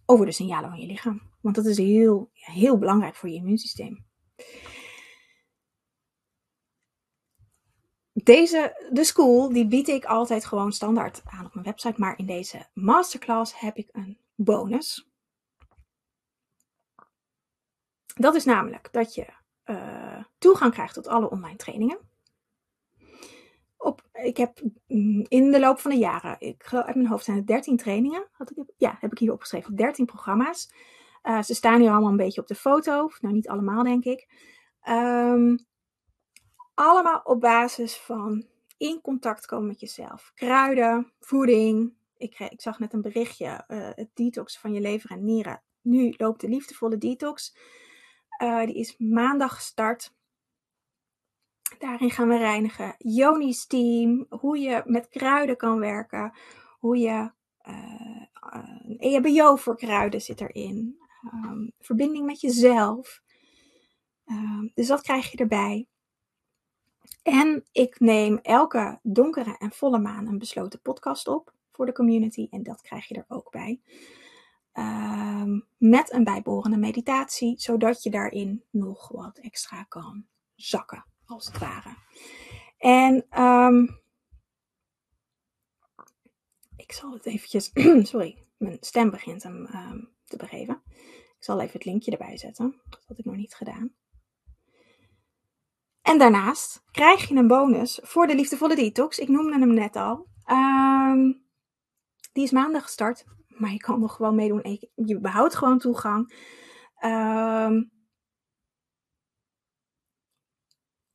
Over 0.06 0.26
de 0.26 0.32
signalen 0.32 0.70
van 0.70 0.80
je 0.80 0.88
lichaam. 0.88 1.22
Want 1.42 1.56
dat 1.56 1.66
is 1.66 1.78
heel, 1.78 2.30
heel 2.34 2.78
belangrijk 2.78 3.16
voor 3.16 3.30
je 3.30 3.36
immuunsysteem. 3.36 4.06
Deze, 8.24 8.90
de 8.92 9.04
school, 9.04 9.50
die 9.50 9.68
bied 9.68 9.88
ik 9.88 10.06
altijd 10.06 10.46
gewoon 10.46 10.72
standaard 10.72 11.22
aan 11.26 11.46
op 11.46 11.54
mijn 11.54 11.66
website. 11.66 12.00
Maar 12.00 12.18
in 12.18 12.26
deze 12.26 12.68
masterclass 12.74 13.60
heb 13.60 13.76
ik 13.76 13.90
een 13.92 14.18
bonus. 14.36 15.10
Dat 18.16 18.36
is 18.36 18.46
namelijk 18.46 18.90
dat 18.92 19.16
je 19.16 19.26
uh, 19.66 20.24
toegang 20.38 20.74
krijgt 20.74 20.94
tot 20.94 21.08
alle 21.08 21.30
online 21.30 21.58
trainingen. 21.58 22.00
Op, 23.78 24.02
ik 24.14 24.38
heb 24.38 24.62
in 25.28 25.52
de 25.52 25.60
loop 25.60 25.80
van 25.80 25.92
de 25.92 25.98
jaren, 25.98 26.36
ik 26.40 26.74
uit 26.74 26.96
mijn 26.96 27.08
hoofd 27.08 27.26
zijn 27.26 27.38
het 27.38 27.48
13 27.48 27.78
trainingen. 27.78 28.28
Had 28.32 28.52
ik, 28.52 28.64
ja, 28.78 28.98
heb 29.00 29.12
ik 29.12 29.18
hier 29.18 29.32
opgeschreven. 29.32 29.76
13 29.76 30.06
programma's. 30.06 30.74
Uh, 31.24 31.42
ze 31.42 31.54
staan 31.54 31.80
hier 31.80 31.90
allemaal 31.90 32.10
een 32.10 32.18
beetje 32.18 32.42
op 32.42 32.48
de 32.48 32.56
foto. 32.56 33.10
Nou, 33.22 33.34
niet 33.34 33.50
allemaal, 33.50 33.84
denk 33.84 34.04
ik. 34.04 34.28
Um, 34.90 35.68
allemaal 36.80 37.22
op 37.24 37.42
basis 37.42 37.98
van 37.98 38.46
in 38.78 39.02
contact 39.02 39.46
komen 39.46 39.68
met 39.68 39.80
jezelf. 39.80 40.32
Kruiden, 40.36 41.14
voeding. 41.20 41.94
Ik, 42.18 42.40
ik 42.40 42.62
zag 42.62 42.80
net 42.80 42.94
een 42.94 43.02
berichtje, 43.02 43.64
uh, 43.68 43.90
het 43.96 44.10
detox 44.14 44.58
van 44.60 44.74
je 44.74 44.82
lever 44.82 45.12
en 45.12 45.26
nieren. 45.26 45.64
Nu 45.82 46.14
loopt 46.18 46.42
de 46.42 46.48
liefdevolle 46.48 46.98
detox. 46.98 47.58
Uh, 48.44 48.66
die 48.66 48.76
is 48.76 48.98
maandag 48.98 49.56
gestart. 49.56 50.14
Daarin 51.80 52.12
gaan 52.12 52.28
we 52.28 52.38
reinigen. 52.38 52.96
Yoni 52.98 53.54
Steam, 53.54 54.26
hoe 54.30 54.58
je 54.58 54.82
met 54.86 55.08
kruiden 55.08 55.58
kan 55.58 55.80
werken. 55.80 56.34
Hoe 56.80 56.98
je 56.98 57.32
uh, 57.68 58.26
een 58.40 58.98
EHBO 58.98 59.56
voor 59.56 59.78
kruiden 59.78 60.22
zit 60.22 60.42
erin. 60.42 60.98
Um, 61.34 61.72
verbinding 61.80 62.26
met 62.26 62.42
jezelf. 62.42 63.22
Um, 64.26 64.72
dus 64.74 64.88
dat 64.88 65.02
krijg 65.02 65.32
je 65.32 65.38
erbij. 65.38 65.88
En 67.24 67.64
ik 67.72 68.00
neem 68.00 68.38
elke 68.38 69.00
donkere 69.04 69.56
en 69.58 69.72
volle 69.72 70.00
maan 70.00 70.28
een 70.28 70.38
besloten 70.38 70.82
podcast 70.82 71.28
op 71.28 71.54
voor 71.72 71.86
de 71.86 71.94
community. 71.94 72.48
En 72.50 72.64
dat 72.64 72.82
krijg 72.82 73.08
je 73.08 73.16
er 73.16 73.26
ook 73.28 73.52
bij. 73.52 73.82
Um, 74.74 75.68
met 75.78 76.14
een 76.14 76.24
bijbehorende 76.24 76.78
meditatie, 76.78 77.60
zodat 77.60 78.04
je 78.04 78.10
daarin 78.10 78.64
nog 78.70 79.08
wat 79.08 79.38
extra 79.38 79.84
kan 79.84 80.26
zakken, 80.56 81.06
als 81.26 81.46
het 81.46 81.58
ware. 81.58 81.96
En 82.78 83.42
um, 83.44 84.00
ik 86.76 86.92
zal 86.92 87.12
het 87.12 87.26
eventjes, 87.26 87.72
sorry, 88.12 88.44
mijn 88.58 88.78
stem 88.80 89.10
begint 89.10 89.44
hem 89.44 89.68
um, 89.76 90.10
te 90.26 90.38
begeven. 90.38 90.82
Ik 91.38 91.46
zal 91.46 91.60
even 91.60 91.74
het 91.74 91.86
linkje 91.86 92.12
erbij 92.12 92.38
zetten. 92.38 92.82
Dat 92.90 93.04
had 93.08 93.18
ik 93.18 93.26
nog 93.26 93.36
niet 93.36 93.54
gedaan. 93.54 93.94
En 96.02 96.18
daarnaast 96.18 96.84
krijg 96.92 97.28
je 97.28 97.36
een 97.36 97.48
bonus 97.48 98.00
voor 98.04 98.28
de 98.28 98.36
liefdevolle 98.36 98.76
detox. 98.76 99.20
Ik 99.20 99.28
noemde 99.28 99.60
hem 99.60 99.74
net 99.74 99.96
al. 99.96 100.28
Um, 100.46 101.44
die 102.34 102.44
is 102.44 102.52
maandag 102.52 102.84
gestart, 102.84 103.26
maar 103.48 103.72
je 103.72 103.78
kan 103.78 104.00
nog 104.00 104.16
gewoon 104.16 104.36
meedoen. 104.36 104.80
Je 104.96 105.20
behoudt 105.20 105.56
gewoon 105.56 105.80
toegang. 105.80 106.34
Um, 107.06 107.92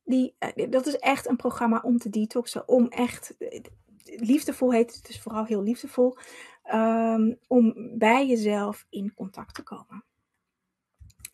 die, 0.03 0.35
uh, 0.55 0.71
dat 0.71 0.85
is 0.85 0.97
echt 0.97 1.27
een 1.27 1.35
programma 1.35 1.79
om 1.83 1.97
te 1.97 2.09
detoxen. 2.09 2.67
Om 2.67 2.87
echt, 2.87 3.35
liefdevol 4.03 4.71
heet 4.71 4.95
het 4.95 5.05
dus 5.05 5.21
vooral 5.21 5.45
heel 5.45 5.63
liefdevol. 5.63 6.17
Um, 6.73 7.37
om 7.47 7.73
bij 7.97 8.27
jezelf 8.27 8.85
in 8.89 9.13
contact 9.13 9.55
te 9.55 9.63
komen. 9.63 10.03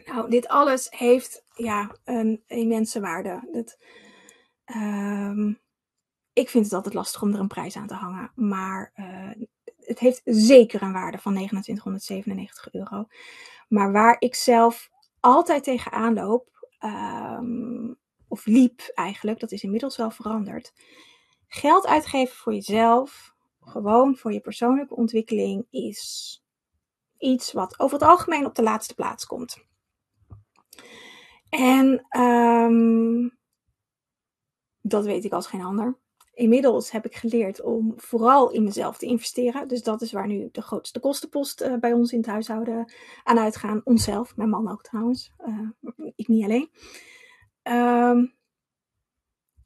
Nou, 0.05 0.29
dit 0.29 0.47
alles 0.47 0.87
heeft 0.89 1.43
ja, 1.53 1.95
een 2.03 2.43
immense 2.47 2.99
waarde. 2.99 3.49
Dat, 3.51 3.77
um, 4.75 5.59
ik 6.33 6.49
vind 6.49 6.63
het 6.63 6.73
altijd 6.73 6.93
lastig 6.93 7.21
om 7.21 7.33
er 7.33 7.39
een 7.39 7.47
prijs 7.47 7.75
aan 7.75 7.87
te 7.87 7.93
hangen. 7.93 8.31
Maar 8.35 8.93
uh, 8.95 9.45
het 9.77 9.99
heeft 9.99 10.21
zeker 10.23 10.81
een 10.81 10.93
waarde 10.93 11.17
van 11.17 11.33
2997 11.33 12.73
euro. 12.73 13.05
Maar 13.67 13.91
waar 13.91 14.15
ik 14.19 14.35
zelf 14.35 14.89
altijd 15.19 15.63
tegenaan 15.63 16.13
loop, 16.13 16.67
um, 16.79 17.99
of 18.27 18.45
liep 18.45 18.81
eigenlijk, 18.93 19.39
dat 19.39 19.51
is 19.51 19.63
inmiddels 19.63 19.97
wel 19.97 20.11
veranderd. 20.11 20.73
Geld 21.47 21.87
uitgeven 21.87 22.35
voor 22.35 22.53
jezelf, 22.53 23.35
gewoon 23.61 24.17
voor 24.17 24.33
je 24.33 24.39
persoonlijke 24.39 24.95
ontwikkeling, 24.95 25.67
is 25.69 26.43
iets 27.17 27.51
wat 27.51 27.79
over 27.79 27.99
het 27.99 28.07
algemeen 28.07 28.45
op 28.45 28.55
de 28.55 28.63
laatste 28.63 28.93
plaats 28.93 29.25
komt. 29.25 29.57
En 31.49 32.07
um, 32.21 33.37
dat 34.81 35.05
weet 35.05 35.23
ik 35.23 35.31
als 35.31 35.47
geen 35.47 35.63
ander. 35.63 35.99
Inmiddels 36.33 36.91
heb 36.91 37.05
ik 37.05 37.15
geleerd 37.15 37.61
om 37.61 37.93
vooral 37.95 38.51
in 38.51 38.63
mezelf 38.63 38.97
te 38.97 39.05
investeren. 39.05 39.67
Dus 39.67 39.83
dat 39.83 40.01
is 40.01 40.11
waar 40.11 40.27
nu 40.27 40.49
de 40.51 40.61
grootste 40.61 40.99
kostenpost 40.99 41.61
uh, 41.61 41.75
bij 41.75 41.93
ons 41.93 42.11
in 42.11 42.17
het 42.17 42.27
huishouden 42.27 42.93
aan 43.23 43.39
uitgaan. 43.39 43.81
Onszelf, 43.83 44.35
mijn 44.35 44.49
man 44.49 44.71
ook 44.71 44.83
trouwens. 44.83 45.31
Uh, 45.47 45.69
ik 46.15 46.27
niet 46.27 46.43
alleen. 46.43 46.69
Um, 47.63 48.39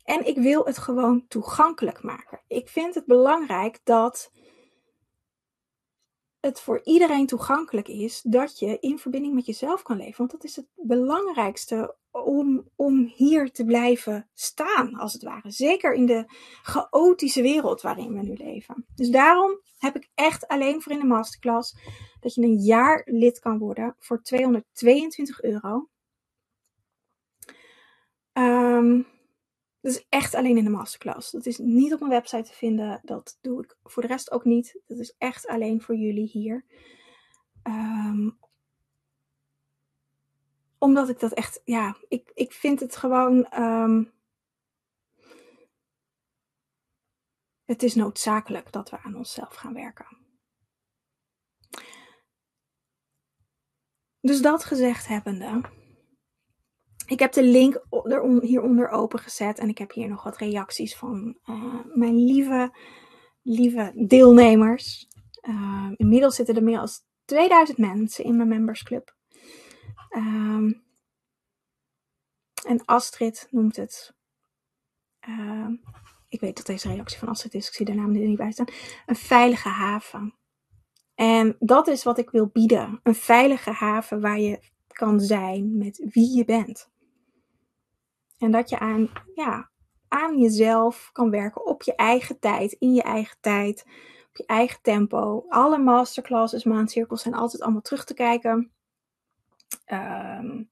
en 0.03 0.27
ik 0.27 0.37
wil 0.37 0.65
het 0.65 0.77
gewoon 0.77 1.27
toegankelijk 1.27 2.03
maken. 2.03 2.41
Ik 2.47 2.69
vind 2.69 2.95
het 2.95 3.05
belangrijk 3.05 3.79
dat 3.83 4.31
het 6.45 6.59
voor 6.59 6.81
iedereen 6.83 7.25
toegankelijk 7.25 7.87
is 7.87 8.21
dat 8.21 8.59
je 8.59 8.77
in 8.79 8.99
verbinding 8.99 9.33
met 9.33 9.45
jezelf 9.45 9.81
kan 9.81 9.97
leven. 9.97 10.17
Want 10.17 10.31
dat 10.31 10.43
is 10.43 10.55
het 10.55 10.65
belangrijkste 10.75 11.95
om, 12.11 12.69
om 12.75 13.11
hier 13.15 13.51
te 13.51 13.65
blijven 13.65 14.29
staan, 14.33 14.95
als 14.95 15.13
het 15.13 15.23
ware. 15.23 15.51
Zeker 15.51 15.93
in 15.93 16.05
de 16.05 16.25
chaotische 16.61 17.41
wereld 17.41 17.81
waarin 17.81 18.13
we 18.13 18.21
nu 18.21 18.33
leven. 18.33 18.85
Dus 18.95 19.09
daarom 19.09 19.59
heb 19.77 19.95
ik 19.95 20.09
echt 20.15 20.47
alleen 20.47 20.81
voor 20.81 20.91
in 20.91 20.99
de 20.99 21.05
masterclass 21.05 21.77
dat 22.19 22.33
je 22.33 22.41
een 22.41 22.59
jaar 22.59 23.01
lid 23.05 23.39
kan 23.39 23.57
worden 23.57 23.95
voor 23.99 24.21
222 24.21 25.41
euro. 25.41 25.89
Um, 28.33 29.07
dat 29.85 29.93
is 29.93 30.05
echt 30.09 30.35
alleen 30.35 30.57
in 30.57 30.63
de 30.63 30.69
masterclass. 30.69 31.31
Dat 31.31 31.45
is 31.45 31.57
niet 31.57 31.93
op 31.93 31.99
mijn 31.99 32.11
website 32.11 32.43
te 32.43 32.53
vinden. 32.53 32.99
Dat 33.03 33.37
doe 33.41 33.63
ik 33.63 33.77
voor 33.83 34.01
de 34.01 34.07
rest 34.07 34.31
ook 34.31 34.43
niet. 34.43 34.79
Dat 34.85 34.97
is 34.97 35.15
echt 35.17 35.47
alleen 35.47 35.81
voor 35.81 35.95
jullie 35.95 36.27
hier. 36.27 36.65
Um, 37.63 38.37
omdat 40.77 41.09
ik 41.09 41.19
dat 41.19 41.31
echt, 41.33 41.61
ja, 41.63 41.97
ik, 42.07 42.31
ik 42.33 42.53
vind 42.53 42.79
het 42.79 42.95
gewoon. 42.95 43.61
Um, 43.63 44.11
het 47.65 47.83
is 47.83 47.95
noodzakelijk 47.95 48.71
dat 48.71 48.89
we 48.89 48.99
aan 48.99 49.15
onszelf 49.15 49.55
gaan 49.55 49.73
werken. 49.73 50.17
Dus 54.21 54.41
dat 54.41 54.63
gezegd 54.63 55.07
hebbende 55.07 55.45
ik 57.05 57.19
heb 57.19 57.31
de 57.33 57.43
link 57.43 57.85
hieronder 58.41 58.89
opengezet 58.89 59.59
en 59.59 59.69
ik 59.69 59.77
heb 59.77 59.91
hier 59.91 60.07
nog 60.07 60.23
wat 60.23 60.37
reacties 60.37 60.95
van 60.95 61.37
uh, 61.45 61.75
mijn 61.93 62.15
lieve, 62.15 62.75
lieve 63.41 63.91
deelnemers. 64.07 65.07
Uh, 65.41 65.91
inmiddels 65.95 66.35
zitten 66.35 66.55
er 66.55 66.63
meer 66.63 66.77
dan 66.77 66.89
2000 67.25 67.77
mensen 67.77 68.23
in 68.23 68.35
mijn 68.35 68.49
membersclub. 68.49 69.15
Ehm, 70.09 70.71
en 72.67 72.85
Astrid 72.85 73.47
noemt 73.51 73.75
het. 73.75 74.15
Ehm, 75.19 75.75
ik 76.29 76.39
weet 76.39 76.57
dat 76.57 76.65
deze 76.65 76.87
reactie 76.87 77.19
van 77.19 77.27
Astrid 77.27 77.53
is, 77.53 77.67
ik 77.67 77.73
zie 77.73 77.85
de 77.85 77.93
naam 77.93 78.15
er 78.15 78.27
niet 78.27 78.37
bij 78.37 78.51
staan. 78.51 78.67
Een 79.05 79.15
veilige 79.15 79.69
haven. 79.69 80.35
En 81.15 81.55
dat 81.59 81.87
is 81.87 82.03
wat 82.03 82.17
ik 82.17 82.29
wil 82.29 82.47
bieden. 82.47 82.99
Een 83.03 83.15
veilige 83.15 83.71
haven 83.71 84.21
waar 84.21 84.39
je 84.39 84.59
kan 84.87 85.19
zijn 85.19 85.77
met 85.77 86.05
wie 86.09 86.35
je 86.35 86.45
bent. 86.45 86.89
En 88.37 88.51
dat 88.51 88.69
je 88.69 88.79
aan, 88.79 89.11
ja, 89.35 89.71
aan 90.07 90.39
jezelf 90.39 91.09
kan 91.11 91.29
werken 91.29 91.65
op 91.65 91.83
je 91.83 91.95
eigen 91.95 92.39
tijd, 92.39 92.71
in 92.71 92.93
je 92.93 93.01
eigen 93.01 93.37
tijd, 93.39 93.83
op 94.29 94.37
je 94.37 94.45
eigen 94.45 94.81
tempo. 94.81 95.45
Alle 95.49 95.77
masterclasses, 95.77 96.63
maandcirkels 96.63 97.21
zijn 97.21 97.33
altijd 97.33 97.61
allemaal 97.61 97.81
terug 97.81 98.05
te 98.05 98.13
kijken. 98.13 98.71
Ehm, 99.85 100.63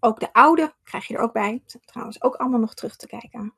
ook 0.00 0.20
de 0.20 0.32
oude 0.32 0.74
krijg 0.82 1.06
je 1.06 1.14
er 1.14 1.20
ook 1.20 1.32
bij. 1.32 1.62
Zijn 1.66 1.82
trouwens 1.84 2.22
ook 2.22 2.34
allemaal 2.34 2.60
nog 2.60 2.74
terug 2.74 2.96
te 2.96 3.06
kijken. 3.06 3.54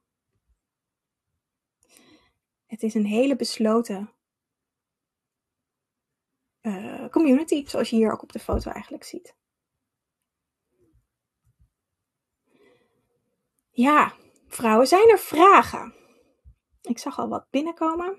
Het 2.66 2.82
is 2.82 2.94
een 2.94 3.06
hele 3.06 3.36
besloten 3.36 4.10
uh, 6.62 7.09
community, 7.09 7.66
zoals 7.66 7.90
je 7.90 7.97
hier 7.97 8.12
ook 8.12 8.22
op 8.22 8.32
de 8.32 8.38
foto 8.38 8.70
eigenlijk 8.70 9.05
ziet. 9.05 9.34
Ja, 13.81 14.12
vrouwen, 14.48 14.86
zijn 14.86 15.09
er 15.11 15.19
vragen? 15.19 15.94
Ik 16.82 16.98
zag 16.98 17.19
al 17.19 17.28
wat 17.28 17.51
binnenkomen. 17.51 18.19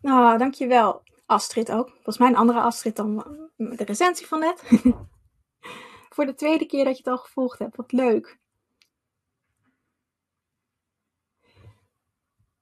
Nou, 0.00 0.38
dankjewel. 0.38 1.02
Astrid 1.26 1.70
ook. 1.72 1.88
Volgens 1.90 2.18
mij 2.18 2.28
een 2.28 2.36
andere 2.36 2.60
Astrid 2.60 2.96
dan 2.96 3.16
de 3.56 3.84
recensie 3.84 4.26
van 4.26 4.40
net. 4.40 4.62
Voor 6.14 6.26
de 6.26 6.34
tweede 6.34 6.66
keer 6.66 6.84
dat 6.84 6.96
je 6.96 7.02
het 7.04 7.12
al 7.12 7.18
gevolgd 7.18 7.58
hebt. 7.58 7.76
Wat 7.76 7.92
leuk. 7.92 8.41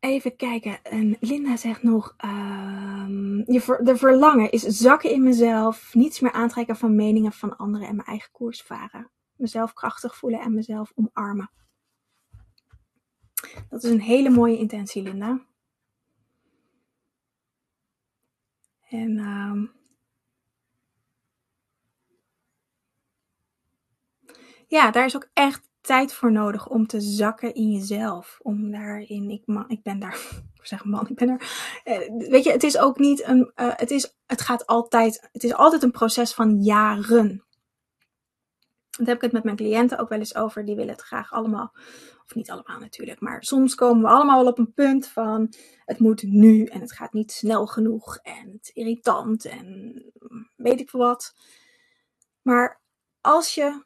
Even 0.00 0.36
kijken. 0.36 0.82
En 0.84 1.16
Linda 1.20 1.56
zegt 1.56 1.82
nog: 1.82 2.14
um, 2.24 3.36
je 3.52 3.78
de 3.82 3.96
verlangen 3.96 4.50
is 4.50 4.62
zakken 4.62 5.10
in 5.10 5.22
mezelf, 5.22 5.94
niets 5.94 6.20
meer 6.20 6.32
aantrekken 6.32 6.76
van 6.76 6.94
meningen 6.94 7.32
van 7.32 7.56
anderen 7.56 7.88
en 7.88 7.96
mijn 7.96 8.08
eigen 8.08 8.30
koers 8.32 8.62
varen. 8.62 9.10
Mezelf 9.36 9.72
krachtig 9.72 10.16
voelen 10.16 10.40
en 10.40 10.54
mezelf 10.54 10.92
omarmen. 10.94 11.50
Dat 13.68 13.82
is 13.82 13.90
een 13.90 14.00
hele 14.00 14.30
mooie 14.30 14.58
intentie, 14.58 15.02
Linda. 15.02 15.46
En 18.88 19.18
um, 19.18 19.72
ja, 24.66 24.90
daar 24.90 25.04
is 25.04 25.16
ook 25.16 25.28
echt 25.32 25.69
tijd 25.80 26.12
voor 26.12 26.32
nodig 26.32 26.68
om 26.68 26.86
te 26.86 27.00
zakken 27.00 27.54
in 27.54 27.70
jezelf. 27.70 28.38
Om 28.42 28.70
daarin, 28.70 29.30
ik, 29.30 29.42
man, 29.46 29.68
ik 29.68 29.82
ben 29.82 29.98
daar, 29.98 30.14
ik 30.60 30.66
zeg 30.66 30.84
man, 30.84 31.08
ik 31.08 31.16
ben 31.16 31.28
er. 31.28 31.42
Eh, 31.84 32.28
weet 32.28 32.44
je, 32.44 32.50
het 32.50 32.62
is 32.62 32.78
ook 32.78 32.98
niet 32.98 33.26
een, 33.26 33.52
uh, 33.56 33.72
het 33.76 33.90
is, 33.90 34.16
het 34.26 34.40
gaat 34.40 34.66
altijd, 34.66 35.28
het 35.32 35.44
is 35.44 35.54
altijd 35.54 35.82
een 35.82 35.90
proces 35.90 36.34
van 36.34 36.62
jaren. 36.62 37.44
Daar 38.90 39.06
heb 39.08 39.16
ik 39.16 39.22
het 39.22 39.32
met 39.32 39.44
mijn 39.44 39.56
cliënten 39.56 39.98
ook 39.98 40.08
wel 40.08 40.18
eens 40.18 40.34
over. 40.34 40.64
Die 40.64 40.76
willen 40.76 40.92
het 40.92 41.02
graag 41.02 41.32
allemaal, 41.32 41.72
of 42.24 42.34
niet 42.34 42.50
allemaal 42.50 42.78
natuurlijk, 42.78 43.20
maar 43.20 43.44
soms 43.44 43.74
komen 43.74 44.02
we 44.02 44.08
allemaal 44.08 44.42
wel 44.42 44.50
op 44.50 44.58
een 44.58 44.72
punt 44.72 45.08
van 45.08 45.52
het 45.84 45.98
moet 45.98 46.22
nu 46.22 46.64
en 46.64 46.80
het 46.80 46.92
gaat 46.92 47.12
niet 47.12 47.32
snel 47.32 47.66
genoeg 47.66 48.16
en 48.16 48.50
het 48.52 48.62
is 48.62 48.70
irritant 48.72 49.44
en 49.44 49.94
weet 50.56 50.80
ik 50.80 50.90
veel 50.90 51.00
wat. 51.00 51.34
Maar 52.42 52.80
als 53.20 53.54
je 53.54 53.84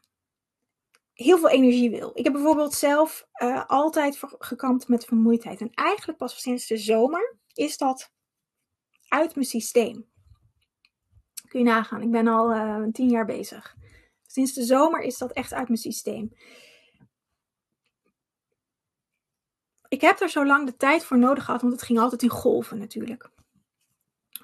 heel 1.14 1.38
veel 1.38 1.48
energie 1.48 1.90
wil. 1.90 2.10
Ik 2.14 2.24
heb 2.24 2.32
bijvoorbeeld 2.32 2.74
zelf 2.74 3.26
uh, 3.42 3.64
altijd 3.66 4.18
gekampt 4.38 4.88
met 4.88 5.04
vermoeidheid. 5.04 5.60
En 5.60 5.70
eigenlijk 5.74 6.18
pas 6.18 6.40
sinds 6.40 6.66
de 6.66 6.76
zomer 6.76 7.38
is 7.52 7.78
dat 7.78 8.12
uit 9.08 9.34
mijn 9.34 9.46
systeem. 9.46 10.08
Kun 11.48 11.60
je 11.60 11.66
nagaan, 11.66 12.02
ik 12.02 12.10
ben 12.10 12.28
al 12.28 12.54
uh, 12.54 12.84
tien 12.92 13.08
jaar 13.08 13.24
bezig. 13.24 13.76
Sinds 14.26 14.52
de 14.52 14.64
zomer 14.64 15.00
is 15.00 15.18
dat 15.18 15.32
echt 15.32 15.52
uit 15.52 15.68
mijn 15.68 15.80
systeem. 15.80 16.32
Ik 19.88 20.00
heb 20.00 20.20
er 20.20 20.28
zo 20.28 20.46
lang 20.46 20.66
de 20.66 20.76
tijd 20.76 21.04
voor 21.04 21.18
nodig 21.18 21.44
gehad, 21.44 21.60
want 21.60 21.72
het 21.72 21.82
ging 21.82 21.98
altijd 21.98 22.22
in 22.22 22.28
golven 22.28 22.78
natuurlijk. 22.78 23.30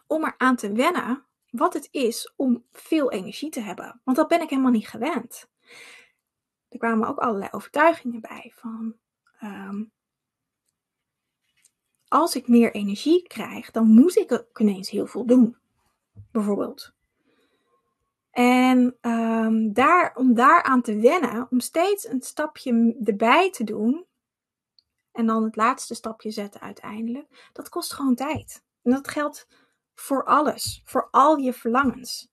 Om 0.06 0.24
er 0.24 0.34
aan 0.36 0.56
te 0.56 0.72
wennen 0.72 1.26
wat 1.50 1.72
het 1.72 1.88
is 1.90 2.32
om 2.36 2.64
veel 2.72 3.10
energie 3.10 3.50
te 3.50 3.60
hebben. 3.60 4.00
Want 4.04 4.16
dat 4.16 4.28
ben 4.28 4.40
ik 4.40 4.50
helemaal 4.50 4.70
niet 4.70 4.88
gewend 4.88 5.48
er 6.70 6.78
kwamen 6.78 7.08
ook 7.08 7.18
allerlei 7.18 7.48
overtuigingen 7.52 8.20
bij 8.20 8.52
van 8.54 8.94
um, 9.42 9.92
als 12.08 12.36
ik 12.36 12.48
meer 12.48 12.72
energie 12.72 13.22
krijg, 13.26 13.70
dan 13.70 13.86
moet 13.86 14.16
ik 14.16 14.32
ook 14.32 14.60
ineens 14.60 14.90
heel 14.90 15.06
veel 15.06 15.26
doen. 15.26 15.56
Bijvoorbeeld. 16.32 16.92
En 18.30 18.96
um, 19.00 19.72
daar, 19.72 20.16
om 20.16 20.34
daaraan 20.34 20.82
te 20.82 20.96
wennen, 20.96 21.46
om 21.50 21.60
steeds 21.60 22.08
een 22.08 22.22
stapje 22.22 22.96
erbij 23.04 23.50
te 23.50 23.64
doen, 23.64 24.06
en 25.12 25.26
dan 25.26 25.44
het 25.44 25.56
laatste 25.56 25.94
stapje 25.94 26.30
zetten 26.30 26.60
uiteindelijk, 26.60 27.50
dat 27.52 27.68
kost 27.68 27.92
gewoon 27.92 28.14
tijd. 28.14 28.64
En 28.82 28.90
dat 28.90 29.08
geldt 29.08 29.48
voor 29.94 30.24
alles, 30.24 30.82
voor 30.84 31.08
al 31.10 31.36
je 31.36 31.52
verlangens 31.52 32.29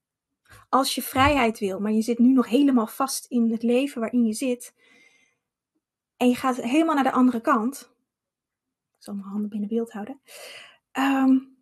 als 0.69 0.95
je 0.95 1.01
vrijheid 1.01 1.59
wil, 1.59 1.79
maar 1.79 1.91
je 1.91 2.01
zit 2.01 2.19
nu 2.19 2.33
nog 2.33 2.47
helemaal 2.47 2.87
vast 2.87 3.25
in 3.25 3.51
het 3.51 3.63
leven 3.63 4.01
waarin 4.01 4.25
je 4.25 4.33
zit. 4.33 4.73
En 6.17 6.27
je 6.29 6.35
gaat 6.35 6.55
helemaal 6.55 6.95
naar 6.95 7.03
de 7.03 7.11
andere 7.11 7.41
kant. 7.41 7.95
Ik 8.97 9.03
zal 9.03 9.13
mijn 9.13 9.27
handen 9.27 9.49
binnen 9.49 9.69
beeld 9.69 9.91
houden. 9.91 10.21
Um, 10.91 11.57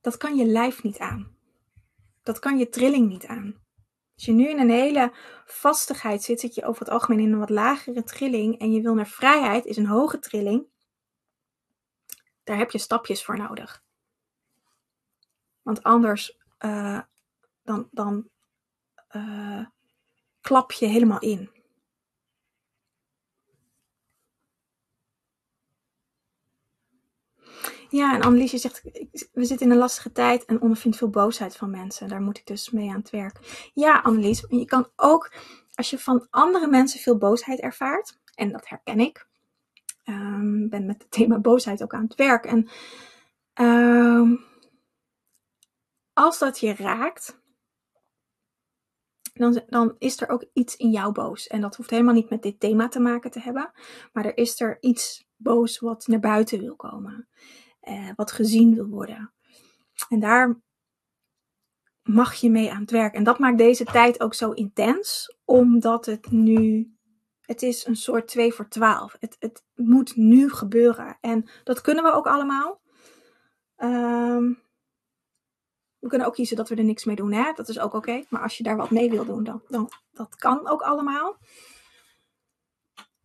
dat 0.00 0.16
kan 0.16 0.36
je 0.36 0.44
lijf 0.44 0.82
niet 0.82 0.98
aan. 0.98 1.36
Dat 2.22 2.38
kan 2.38 2.58
je 2.58 2.68
trilling 2.68 3.08
niet 3.08 3.26
aan. 3.26 3.62
Als 4.14 4.24
je 4.24 4.32
nu 4.32 4.48
in 4.48 4.58
een 4.58 4.70
hele 4.70 5.12
vastigheid 5.44 6.22
zit, 6.22 6.40
zit 6.40 6.54
je 6.54 6.64
over 6.64 6.80
het 6.80 6.90
algemeen 6.90 7.20
in 7.20 7.32
een 7.32 7.38
wat 7.38 7.50
lagere 7.50 8.02
trilling. 8.02 8.58
En 8.58 8.72
je 8.72 8.80
wil 8.80 8.94
naar 8.94 9.06
vrijheid, 9.06 9.64
is 9.64 9.76
een 9.76 9.86
hoge 9.86 10.18
trilling. 10.18 10.66
Daar 12.44 12.58
heb 12.58 12.70
je 12.70 12.78
stapjes 12.78 13.24
voor 13.24 13.36
nodig. 13.36 13.83
Want 15.64 15.82
anders 15.82 16.38
uh, 16.64 17.00
dan, 17.62 17.88
dan 17.90 18.28
uh, 19.16 19.66
klap 20.40 20.72
je 20.72 20.86
helemaal 20.86 21.20
in. 21.20 21.50
Ja, 27.88 28.14
en 28.14 28.22
Anneliesje 28.22 28.58
zegt, 28.58 28.82
we 29.32 29.44
zitten 29.44 29.66
in 29.66 29.72
een 29.72 29.78
lastige 29.78 30.12
tijd 30.12 30.44
en 30.44 30.60
ondervindt 30.60 30.96
veel 30.96 31.10
boosheid 31.10 31.56
van 31.56 31.70
mensen. 31.70 32.08
Daar 32.08 32.20
moet 32.20 32.38
ik 32.38 32.46
dus 32.46 32.70
mee 32.70 32.88
aan 32.88 32.98
het 32.98 33.10
werk. 33.10 33.70
Ja, 33.74 34.00
Annelies, 34.00 34.44
je 34.48 34.64
kan 34.64 34.88
ook, 34.96 35.32
als 35.74 35.90
je 35.90 35.98
van 35.98 36.26
andere 36.30 36.66
mensen 36.66 37.00
veel 37.00 37.18
boosheid 37.18 37.60
ervaart, 37.60 38.18
en 38.34 38.52
dat 38.52 38.68
herken 38.68 39.00
ik, 39.00 39.26
um, 40.04 40.68
ben 40.68 40.86
met 40.86 41.02
het 41.02 41.10
thema 41.10 41.38
boosheid 41.38 41.82
ook 41.82 41.94
aan 41.94 42.04
het 42.04 42.14
werk. 42.14 42.44
En 42.44 42.68
um, 43.54 44.44
als 46.14 46.38
dat 46.38 46.58
je 46.58 46.74
raakt, 46.74 47.42
dan, 49.34 49.62
dan 49.66 49.94
is 49.98 50.20
er 50.20 50.28
ook 50.28 50.44
iets 50.52 50.76
in 50.76 50.90
jou 50.90 51.12
boos. 51.12 51.46
En 51.46 51.60
dat 51.60 51.76
hoeft 51.76 51.90
helemaal 51.90 52.14
niet 52.14 52.30
met 52.30 52.42
dit 52.42 52.60
thema 52.60 52.88
te 52.88 53.00
maken 53.00 53.30
te 53.30 53.40
hebben. 53.40 53.70
Maar 54.12 54.24
er 54.24 54.36
is 54.36 54.60
er 54.60 54.76
iets 54.80 55.26
boos 55.36 55.78
wat 55.78 56.06
naar 56.06 56.20
buiten 56.20 56.60
wil 56.60 56.76
komen. 56.76 57.28
Eh, 57.80 58.10
wat 58.16 58.32
gezien 58.32 58.74
wil 58.74 58.86
worden. 58.86 59.32
En 60.08 60.20
daar 60.20 60.60
mag 62.02 62.34
je 62.34 62.50
mee 62.50 62.72
aan 62.72 62.80
het 62.80 62.90
werk. 62.90 63.14
En 63.14 63.24
dat 63.24 63.38
maakt 63.38 63.58
deze 63.58 63.84
tijd 63.84 64.20
ook 64.20 64.34
zo 64.34 64.50
intens. 64.50 65.36
Omdat 65.44 66.06
het 66.06 66.30
nu. 66.30 66.88
Het 67.40 67.62
is 67.62 67.86
een 67.86 67.96
soort 67.96 68.28
2 68.28 68.52
voor 68.52 68.68
12. 68.68 69.16
Het, 69.20 69.36
het 69.38 69.64
moet 69.74 70.16
nu 70.16 70.50
gebeuren. 70.50 71.18
En 71.20 71.50
dat 71.64 71.80
kunnen 71.80 72.04
we 72.04 72.12
ook 72.12 72.26
allemaal. 72.26 72.80
Um, 73.76 74.63
we 76.04 76.10
kunnen 76.10 76.28
ook 76.28 76.34
kiezen 76.34 76.56
dat 76.56 76.68
we 76.68 76.74
er 76.74 76.84
niks 76.84 77.04
mee 77.04 77.16
doen. 77.16 77.32
Hè? 77.32 77.52
Dat 77.54 77.68
is 77.68 77.78
ook 77.78 77.94
oké. 77.94 78.24
Maar 78.28 78.42
als 78.42 78.56
je 78.56 78.62
daar 78.62 78.76
wat 78.76 78.90
mee 78.90 79.10
wil 79.10 79.24
doen, 79.24 79.44
dan, 79.44 79.62
dan 79.68 79.90
dat 80.12 80.36
kan 80.36 80.68
ook 80.68 80.82
allemaal. 80.82 81.36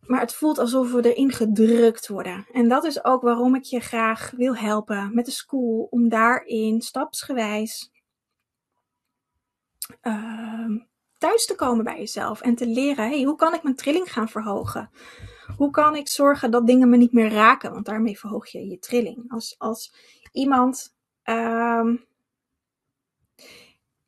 Maar 0.06 0.20
het 0.20 0.34
voelt 0.34 0.58
alsof 0.58 0.92
we 0.92 1.14
erin 1.14 1.32
gedrukt 1.32 2.08
worden. 2.08 2.46
En 2.52 2.68
dat 2.68 2.84
is 2.84 3.04
ook 3.04 3.22
waarom 3.22 3.54
ik 3.54 3.62
je 3.62 3.80
graag 3.80 4.30
wil 4.36 4.56
helpen 4.56 5.14
met 5.14 5.24
de 5.24 5.30
school. 5.30 5.86
Om 5.90 6.08
daarin 6.08 6.80
stapsgewijs 6.80 7.90
uh, 10.02 10.76
thuis 11.18 11.46
te 11.46 11.54
komen 11.54 11.84
bij 11.84 11.98
jezelf 11.98 12.40
en 12.40 12.54
te 12.54 12.66
leren, 12.66 13.08
hey, 13.08 13.22
hoe 13.22 13.36
kan 13.36 13.54
ik 13.54 13.62
mijn 13.62 13.76
trilling 13.76 14.12
gaan 14.12 14.28
verhogen? 14.28 14.90
Hoe 15.56 15.70
kan 15.70 15.96
ik 15.96 16.08
zorgen 16.08 16.50
dat 16.50 16.66
dingen 16.66 16.88
me 16.88 16.96
niet 16.96 17.12
meer 17.12 17.30
raken? 17.30 17.72
Want 17.72 17.86
daarmee 17.86 18.18
verhoog 18.18 18.46
je 18.46 18.66
je 18.66 18.78
trilling. 18.78 19.24
Als, 19.32 19.54
als 19.58 19.94
iemand, 20.32 20.96
ehm, 21.22 21.96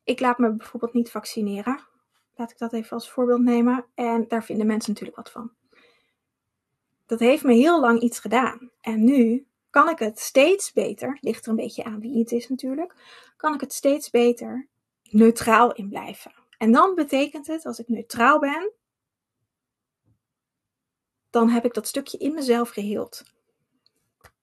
ik 0.03 0.19
laat 0.19 0.37
me 0.37 0.53
bijvoorbeeld 0.53 0.93
niet 0.93 1.11
vaccineren. 1.11 1.87
Laat 2.35 2.51
ik 2.51 2.57
dat 2.57 2.73
even 2.73 2.91
als 2.91 3.11
voorbeeld 3.11 3.41
nemen. 3.41 3.85
En 3.95 4.27
daar 4.27 4.43
vinden 4.43 4.67
mensen 4.67 4.91
natuurlijk 4.91 5.17
wat 5.17 5.31
van. 5.31 5.51
Dat 7.05 7.19
heeft 7.19 7.43
me 7.43 7.53
heel 7.53 7.79
lang 7.79 8.01
iets 8.01 8.19
gedaan. 8.19 8.71
En 8.81 9.03
nu 9.03 9.47
kan 9.69 9.89
ik 9.89 9.99
het 9.99 10.19
steeds 10.19 10.71
beter, 10.71 11.17
ligt 11.21 11.45
er 11.45 11.49
een 11.49 11.55
beetje 11.55 11.83
aan 11.83 11.99
wie 11.99 12.19
het 12.19 12.31
is 12.31 12.49
natuurlijk, 12.49 12.95
kan 13.37 13.53
ik 13.53 13.61
het 13.61 13.73
steeds 13.73 14.09
beter 14.09 14.67
neutraal 15.09 15.73
in 15.73 15.89
blijven. 15.89 16.33
En 16.57 16.71
dan 16.71 16.95
betekent 16.95 17.47
het, 17.47 17.65
als 17.65 17.79
ik 17.79 17.87
neutraal 17.87 18.39
ben, 18.39 18.71
dan 21.29 21.49
heb 21.49 21.65
ik 21.65 21.73
dat 21.73 21.87
stukje 21.87 22.17
in 22.17 22.33
mezelf 22.33 22.69
geheeld. 22.69 23.23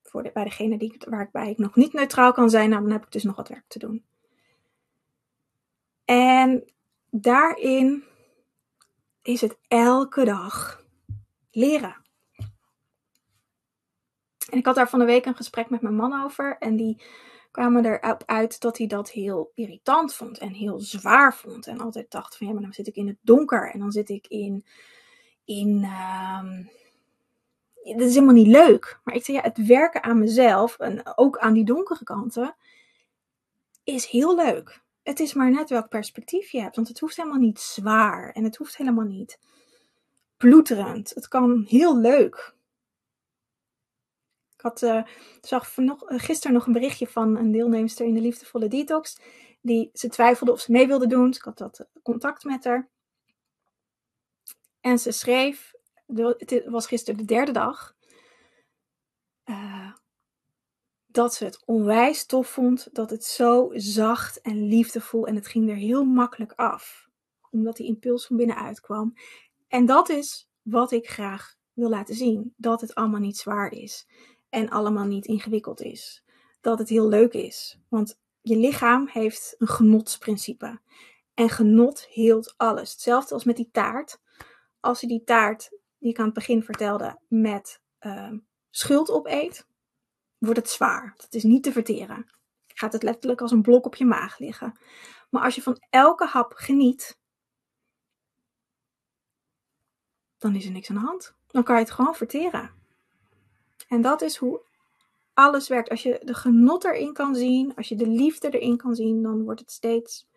Voor 0.03 0.29
bij 0.33 0.43
degene 0.43 0.77
die, 0.77 1.01
waarbij 1.09 1.49
ik 1.49 1.57
nog 1.57 1.75
niet 1.75 1.93
neutraal 1.93 2.31
kan 2.31 2.49
zijn, 2.49 2.69
dan 2.69 2.91
heb 2.91 3.03
ik 3.03 3.11
dus 3.11 3.23
nog 3.23 3.35
wat 3.35 3.47
werk 3.47 3.67
te 3.67 3.79
doen. 3.79 4.05
En 6.11 6.63
daarin 7.09 8.03
is 9.21 9.41
het 9.41 9.57
elke 9.67 10.25
dag 10.25 10.83
leren. 11.51 11.95
En 14.49 14.57
ik 14.57 14.65
had 14.65 14.75
daar 14.75 14.89
van 14.89 14.99
de 14.99 15.05
week 15.05 15.25
een 15.25 15.35
gesprek 15.35 15.69
met 15.69 15.81
mijn 15.81 15.95
man 15.95 16.23
over. 16.23 16.57
En 16.57 16.75
die 16.75 17.03
kwamen 17.51 17.85
erop 17.85 18.23
uit 18.25 18.61
dat 18.61 18.77
hij 18.77 18.87
dat 18.87 19.11
heel 19.11 19.51
irritant 19.55 20.13
vond 20.13 20.37
en 20.37 20.53
heel 20.53 20.79
zwaar 20.79 21.35
vond. 21.35 21.67
En 21.67 21.79
altijd 21.79 22.11
dacht 22.11 22.37
van 22.37 22.47
ja, 22.47 22.53
maar 22.53 22.61
dan 22.61 22.73
zit 22.73 22.87
ik 22.87 22.95
in 22.95 23.07
het 23.07 23.19
donker 23.21 23.71
en 23.71 23.79
dan 23.79 23.91
zit 23.91 24.09
ik 24.09 24.27
in. 24.27 24.65
in 25.45 25.77
uh, 25.83 26.43
dat 27.83 28.07
is 28.07 28.13
helemaal 28.13 28.35
niet 28.35 28.47
leuk. 28.47 28.99
Maar 29.03 29.15
ik 29.15 29.25
zei 29.25 29.37
ja, 29.37 29.43
het 29.43 29.65
werken 29.65 30.03
aan 30.03 30.19
mezelf 30.19 30.77
en 30.79 31.17
ook 31.17 31.37
aan 31.37 31.53
die 31.53 31.65
donkere 31.65 32.03
kanten 32.03 32.55
is 33.83 34.05
heel 34.05 34.35
leuk. 34.35 34.80
Het 35.03 35.19
is 35.19 35.33
maar 35.33 35.51
net 35.51 35.69
welk 35.69 35.89
perspectief 35.89 36.49
je 36.49 36.61
hebt. 36.61 36.75
Want 36.75 36.87
het 36.87 36.99
hoeft 36.99 37.15
helemaal 37.15 37.39
niet 37.39 37.59
zwaar 37.59 38.31
en 38.31 38.43
het 38.43 38.55
hoeft 38.55 38.77
helemaal 38.77 39.05
niet 39.05 39.39
ploeterend. 40.37 41.09
Het 41.09 41.27
kan 41.27 41.65
heel 41.67 41.97
leuk 41.97 42.53
ik 44.61 44.67
had, 44.67 44.81
uh, 44.81 45.03
zag 45.41 45.77
nog, 45.77 46.11
uh, 46.11 46.19
gisteren 46.19 46.55
nog 46.55 46.65
een 46.65 46.73
berichtje 46.73 47.07
van 47.07 47.37
een 47.37 47.51
deelnemster 47.51 48.05
in 48.05 48.13
de 48.13 48.21
Liefdevolle 48.21 48.67
Detox. 48.67 49.19
Die 49.61 49.89
ze 49.93 50.07
twijfelde 50.07 50.51
of 50.51 50.59
ze 50.59 50.71
mee 50.71 50.87
wilde 50.87 51.07
doen. 51.07 51.27
Dus 51.27 51.37
ik 51.37 51.43
had 51.43 51.57
dat 51.57 51.79
eh, 51.79 51.85
contact 52.03 52.43
met 52.43 52.63
haar. 52.63 52.89
En 54.81 54.99
ze 54.99 55.11
schreef, 55.11 55.73
het 56.05 56.63
was 56.65 56.87
gisteren 56.87 57.19
de 57.19 57.25
derde 57.25 57.51
dag, 57.51 57.95
dat 61.11 61.33
ze 61.33 61.45
het 61.45 61.61
onwijs 61.65 62.25
tof 62.25 62.47
vond. 62.47 62.89
Dat 62.91 63.09
het 63.09 63.25
zo 63.25 63.69
zacht 63.73 64.41
en 64.41 64.67
liefdevol 64.67 65.27
en 65.27 65.35
het 65.35 65.47
ging 65.47 65.69
er 65.69 65.75
heel 65.75 66.03
makkelijk 66.03 66.53
af. 66.55 67.09
Omdat 67.51 67.75
die 67.75 67.87
impuls 67.87 68.25
van 68.25 68.37
binnenuit 68.37 68.79
kwam. 68.79 69.13
En 69.67 69.85
dat 69.85 70.09
is 70.09 70.49
wat 70.61 70.91
ik 70.91 71.09
graag 71.09 71.55
wil 71.73 71.89
laten 71.89 72.15
zien. 72.15 72.53
Dat 72.57 72.81
het 72.81 72.95
allemaal 72.95 73.19
niet 73.19 73.37
zwaar 73.37 73.71
is 73.71 74.07
en 74.49 74.69
allemaal 74.69 75.05
niet 75.05 75.25
ingewikkeld 75.25 75.81
is. 75.81 76.23
Dat 76.61 76.79
het 76.79 76.89
heel 76.89 77.07
leuk 77.07 77.33
is. 77.33 77.79
Want 77.87 78.19
je 78.41 78.57
lichaam 78.57 79.07
heeft 79.07 79.55
een 79.57 79.67
genotsprincipe. 79.67 80.79
En 81.33 81.49
genot 81.49 82.07
heelt 82.09 82.53
alles. 82.57 82.91
Hetzelfde 82.91 83.33
als 83.33 83.43
met 83.43 83.55
die 83.55 83.69
taart. 83.71 84.19
Als 84.79 85.01
je 85.01 85.07
die 85.07 85.23
taart, 85.23 85.69
die 85.99 86.09
ik 86.09 86.19
aan 86.19 86.25
het 86.25 86.33
begin 86.33 86.63
vertelde, 86.63 87.19
met 87.27 87.81
uh, 88.01 88.31
schuld 88.69 89.09
opeet, 89.09 89.67
wordt 90.41 90.59
het 90.59 90.69
zwaar. 90.69 91.13
Het 91.17 91.33
is 91.33 91.43
niet 91.43 91.63
te 91.63 91.71
verteren. 91.71 92.31
Gaat 92.67 92.93
het 92.93 93.03
letterlijk 93.03 93.41
als 93.41 93.51
een 93.51 93.61
blok 93.61 93.85
op 93.85 93.95
je 93.95 94.05
maag 94.05 94.37
liggen. 94.39 94.79
Maar 95.29 95.43
als 95.43 95.55
je 95.55 95.61
van 95.61 95.83
elke 95.89 96.25
hap 96.25 96.53
geniet, 96.55 97.19
dan 100.37 100.55
is 100.55 100.65
er 100.65 100.71
niks 100.71 100.89
aan 100.89 100.95
de 100.95 101.01
hand. 101.01 101.35
Dan 101.47 101.63
kan 101.63 101.75
je 101.75 101.81
het 101.81 101.91
gewoon 101.91 102.15
verteren. 102.15 102.71
En 103.87 104.01
dat 104.01 104.21
is 104.21 104.35
hoe 104.35 104.61
alles 105.33 105.67
werkt. 105.67 105.89
Als 105.89 106.03
je 106.03 106.21
de 106.23 106.33
genot 106.33 106.83
erin 106.83 107.13
kan 107.13 107.35
zien, 107.35 107.75
als 107.75 107.89
je 107.89 107.95
de 107.95 108.07
liefde 108.07 108.49
erin 108.49 108.77
kan 108.77 108.95
zien, 108.95 109.23
dan 109.23 109.43
wordt 109.43 109.59
het 109.59 109.71
steeds 109.71 110.27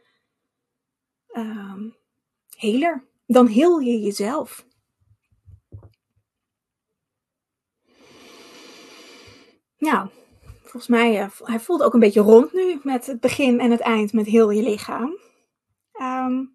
um, 1.33 1.97
heler. 2.57 3.05
Dan 3.27 3.47
heel 3.47 3.79
je 3.79 4.01
jezelf. 4.01 4.67
Nou, 9.85 10.09
volgens 10.61 10.87
mij, 10.87 11.25
uh, 11.25 11.31
hij 11.39 11.61
voelt 11.61 11.83
ook 11.83 11.95
een 11.95 12.01
beetje 12.01 12.21
rond 12.21 12.53
nu 12.53 12.81
met 12.83 13.07
het 13.07 13.21
begin 13.21 13.61
en 13.61 13.71
het 13.71 13.81
eind 13.81 14.13
met 14.13 14.27
heel 14.27 14.51
je 14.51 14.63
lichaam. 14.63 15.19
Um, 16.01 16.55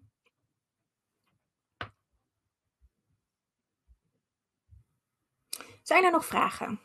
zijn 5.82 6.04
er 6.04 6.10
nog 6.10 6.24
vragen? 6.26 6.80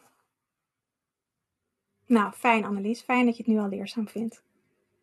Nou, 2.05 2.31
fijn 2.31 2.65
Annelies. 2.65 3.01
Fijn 3.01 3.25
dat 3.25 3.37
je 3.37 3.43
het 3.43 3.51
nu 3.51 3.59
al 3.59 3.69
leerzaam 3.69 4.07
vindt. 4.07 4.43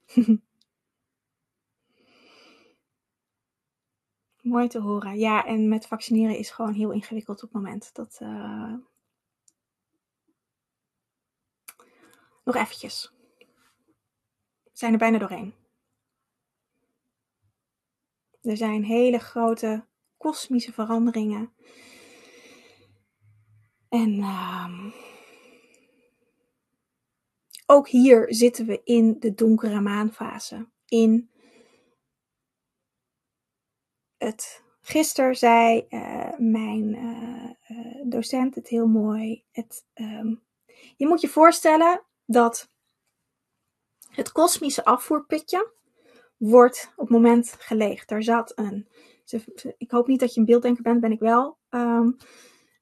Mooi 4.43 4.69
te 4.69 4.81
horen. 4.81 5.19
Ja, 5.19 5.47
en 5.47 5.69
met 5.69 5.87
vaccineren 5.87 6.39
is 6.39 6.51
gewoon 6.51 6.73
heel 6.73 6.91
ingewikkeld 6.91 7.43
op 7.43 7.53
het 7.53 7.63
moment. 7.63 7.95
Dat, 7.95 8.19
uh... 8.23 8.75
Nog 12.45 12.55
eventjes. 12.55 13.13
We 14.63 14.71
zijn 14.73 14.93
er 14.93 14.99
bijna 14.99 15.19
doorheen. 15.19 15.55
Er 18.43 18.57
zijn 18.57 18.85
hele 18.85 19.19
grote 19.19 19.87
kosmische 20.17 20.73
veranderingen. 20.73 21.53
En 23.89 24.11
uh 24.11 24.93
ook 27.73 27.89
hier 27.89 28.35
zitten 28.35 28.67
we 28.67 28.81
in 28.85 29.17
de 29.19 29.35
donkere 29.35 29.81
maanfase. 29.81 30.69
In 30.89 31.31
het. 34.17 34.61
Gisteren 34.85 35.37
zei 35.37 35.87
uh, 35.89 36.39
mijn 36.39 36.95
uh, 36.95 37.51
uh, 37.69 38.03
docent 38.05 38.55
het 38.55 38.69
heel 38.69 38.87
mooi. 38.87 39.45
Het, 39.51 39.87
um, 39.95 40.43
je 40.97 41.07
moet 41.07 41.21
je 41.21 41.29
voorstellen 41.29 42.03
dat 42.33 42.71
het 44.09 44.33
kosmische 44.33 44.85
afvoerputje 44.85 45.73
wordt 46.37 46.93
op 46.97 47.09
het 47.09 47.17
moment 47.17 47.55
geleegd. 47.59 48.09
Daar 48.09 48.23
zat 48.23 48.53
een. 48.55 48.89
Ik 49.77 49.91
hoop 49.91 50.07
niet 50.07 50.21
dat 50.21 50.35
je 50.35 50.41
een 50.41 50.47
beelddenker 50.47 50.83
bent, 50.83 51.01
ben 51.01 51.13
ik 51.13 51.21
wel. 51.21 51.59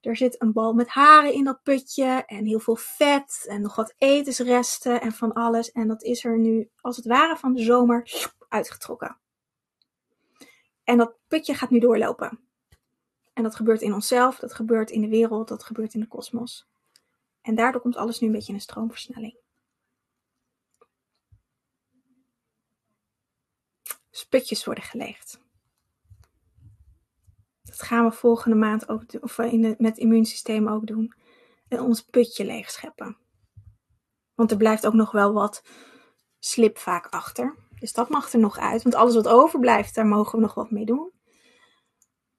Er 0.01 0.17
zit 0.17 0.43
een 0.43 0.53
bal 0.53 0.73
met 0.73 0.89
haren 0.89 1.33
in 1.33 1.45
dat 1.45 1.63
putje 1.63 2.23
en 2.27 2.45
heel 2.45 2.61
veel 2.61 2.77
vet 2.77 3.45
en 3.49 3.63
nog 3.63 3.77
wat 3.77 3.95
etensresten 3.99 5.01
en 5.01 5.13
van 5.13 5.33
alles. 5.33 5.73
En 5.73 5.89
dat 5.89 6.03
is 6.03 6.25
er 6.25 6.39
nu 6.39 6.71
als 6.81 6.97
het 6.97 7.07
ware 7.07 7.37
van 7.37 7.53
de 7.53 7.63
zomer 7.63 8.11
uitgetrokken. 8.49 9.19
En 10.85 10.99
dat 10.99 11.17
putje 11.29 11.55
gaat 11.55 11.71
nu 11.71 11.79
doorlopen. 11.79 12.41
En 13.33 13.43
dat 13.43 13.57
gebeurt 13.57 13.83
in 13.83 13.95
onszelf, 13.95 14.39
dat 14.39 14.55
gebeurt 14.55 14.91
in 14.91 15.01
de 15.01 15.09
wereld, 15.09 15.49
dat 15.49 15.65
gebeurt 15.65 15.95
in 15.95 16.01
de 16.01 16.09
kosmos. 16.09 16.69
En 17.41 17.55
daardoor 17.55 17.81
komt 17.81 17.97
alles 17.97 18.21
nu 18.21 18.27
een 18.27 18.33
beetje 18.33 18.49
in 18.49 18.55
een 18.55 18.61
stroomversnelling. 18.61 19.39
Putjes 24.31 24.65
worden 24.65 24.85
gelegd. 24.85 25.41
Dat 27.63 27.83
gaan 27.83 28.05
we 28.05 28.13
volgende 28.13 28.57
maand 28.57 28.89
ook 28.89 29.09
doen, 29.09 29.23
of 29.23 29.39
in 29.39 29.65
het, 29.65 29.81
met 29.81 29.91
het 29.91 29.99
immuunsysteem 29.99 30.69
ook 30.69 30.87
doen. 30.87 31.15
En 31.69 31.81
ons 31.81 32.03
putje 32.03 32.45
leegscheppen. 32.45 33.17
Want 34.35 34.51
er 34.51 34.57
blijft 34.57 34.87
ook 34.87 34.93
nog 34.93 35.13
wel 35.13 35.33
wat 35.33 35.63
slip 36.39 36.79
vaak 36.79 37.07
achter. 37.07 37.57
Dus 37.79 37.93
dat 37.93 38.09
mag 38.09 38.33
er 38.33 38.39
nog 38.39 38.59
uit. 38.59 38.83
Want 38.83 38.95
alles 38.95 39.15
wat 39.15 39.29
overblijft, 39.29 39.95
daar 39.95 40.07
mogen 40.07 40.39
we 40.39 40.45
nog 40.45 40.55
wat 40.55 40.71
mee 40.71 40.85
doen. 40.85 41.13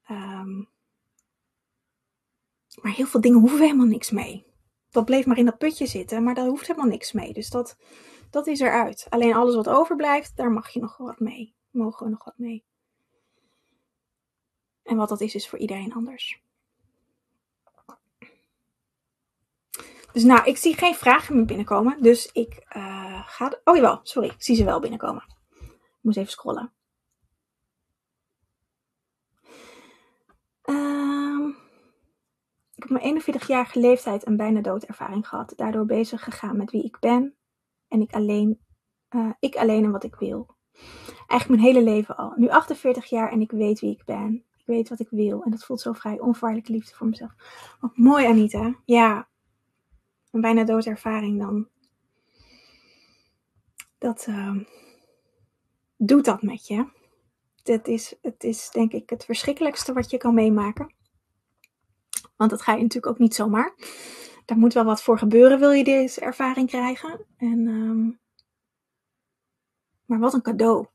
Um, 0.09 0.69
maar 2.81 2.91
heel 2.91 3.07
veel 3.07 3.21
dingen 3.21 3.39
hoeven 3.39 3.57
we 3.57 3.65
helemaal 3.65 3.85
niks 3.85 4.11
mee. 4.11 4.50
Dat 4.91 5.05
bleef 5.05 5.25
maar 5.25 5.37
in 5.37 5.45
dat 5.45 5.57
putje 5.57 5.85
zitten, 5.85 6.23
maar 6.23 6.35
daar 6.35 6.47
hoeft 6.47 6.67
helemaal 6.67 6.89
niks 6.89 7.11
mee. 7.11 7.33
Dus 7.33 7.49
dat, 7.49 7.77
dat 8.29 8.47
is 8.47 8.59
eruit. 8.59 9.07
Alleen 9.09 9.33
alles 9.33 9.55
wat 9.55 9.69
overblijft, 9.69 10.37
daar 10.37 10.51
mag 10.51 10.69
je 10.69 10.79
nog 10.79 10.97
wat 10.97 11.19
mee. 11.19 11.55
Mogen 11.69 12.05
we 12.05 12.11
nog 12.11 12.23
wat 12.23 12.37
mee. 12.37 12.63
En 14.83 14.97
wat 14.97 15.09
dat 15.09 15.21
is, 15.21 15.35
is 15.35 15.49
voor 15.49 15.59
iedereen 15.59 15.93
anders. 15.93 16.41
Dus 20.11 20.23
nou, 20.23 20.45
ik 20.45 20.57
zie 20.57 20.75
geen 20.75 20.95
vragen 20.95 21.35
meer 21.35 21.45
binnenkomen. 21.45 22.03
Dus 22.03 22.31
ik 22.31 22.65
uh, 22.75 23.27
ga. 23.27 23.59
Oh 23.63 23.75
jawel, 23.75 23.99
sorry. 24.03 24.29
Ik 24.29 24.43
zie 24.43 24.55
ze 24.55 24.63
wel 24.63 24.79
binnenkomen. 24.79 25.23
Ik 25.59 25.99
moest 26.01 26.17
even 26.17 26.31
scrollen. 26.31 26.71
Ik 32.81 32.89
heb 32.89 33.01
mijn 33.01 33.21
41-jarige 33.21 33.79
leeftijd 33.79 34.27
een 34.27 34.37
bijna 34.37 34.61
doodervaring 34.61 35.27
gehad. 35.27 35.53
Daardoor 35.55 35.85
bezig 35.85 36.23
gegaan 36.23 36.57
met 36.57 36.71
wie 36.71 36.83
ik 36.83 36.97
ben. 36.99 37.35
En 37.87 38.01
ik 38.01 38.13
alleen, 38.13 38.59
uh, 39.09 39.31
ik 39.39 39.55
alleen 39.55 39.83
en 39.83 39.91
wat 39.91 40.03
ik 40.03 40.15
wil. 40.15 40.55
Eigenlijk 41.27 41.61
mijn 41.61 41.73
hele 41.73 41.91
leven 41.91 42.17
al. 42.17 42.33
Nu 42.35 42.49
48 42.49 43.05
jaar 43.05 43.31
en 43.31 43.41
ik 43.41 43.51
weet 43.51 43.79
wie 43.79 43.91
ik 43.91 44.05
ben. 44.05 44.45
Ik 44.57 44.65
weet 44.65 44.89
wat 44.89 44.99
ik 44.99 45.09
wil. 45.09 45.43
En 45.43 45.51
dat 45.51 45.65
voelt 45.65 45.81
zo 45.81 45.93
vrij. 45.93 46.19
Onvoorwaardelijke 46.19 46.71
liefde 46.71 46.95
voor 46.95 47.07
mezelf. 47.07 47.31
Wat 47.79 47.97
mooi, 47.97 48.25
Anita. 48.25 48.75
Ja. 48.85 49.29
Een 50.31 50.41
bijna 50.41 50.63
doodervaring 50.63 51.39
dan. 51.39 51.67
Dat 53.97 54.25
uh, 54.29 54.55
doet 55.97 56.25
dat 56.25 56.41
met 56.41 56.67
je. 56.67 56.85
Het 57.63 57.87
is, 57.87 58.15
het 58.21 58.43
is 58.43 58.69
denk 58.69 58.93
ik 58.93 59.09
het 59.09 59.25
verschrikkelijkste 59.25 59.93
wat 59.93 60.09
je 60.09 60.17
kan 60.17 60.33
meemaken. 60.33 60.99
Want 62.41 62.53
dat 62.53 62.61
ga 62.61 62.71
je 62.73 62.81
natuurlijk 62.81 63.13
ook 63.13 63.19
niet 63.19 63.35
zomaar. 63.35 63.75
Daar 64.45 64.57
moet 64.57 64.73
wel 64.73 64.83
wat 64.83 65.03
voor 65.03 65.17
gebeuren, 65.17 65.59
wil 65.59 65.71
je 65.71 65.83
deze 65.83 66.21
ervaring 66.21 66.67
krijgen. 66.67 67.25
En, 67.37 67.67
um, 67.67 68.19
maar 70.05 70.19
wat 70.19 70.33
een 70.33 70.41
cadeau. 70.41 70.87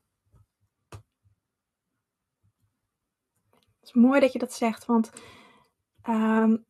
Het 3.81 3.83
is 3.83 3.93
mooi 3.93 4.21
dat 4.21 4.33
je 4.33 4.39
dat 4.39 4.53
zegt, 4.53 4.85
want 4.85 5.13
um, 6.09 6.65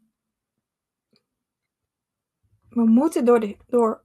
we 2.68 2.84
moeten 2.84 3.24
door, 3.24 3.40
de, 3.40 3.56
door 3.66 4.04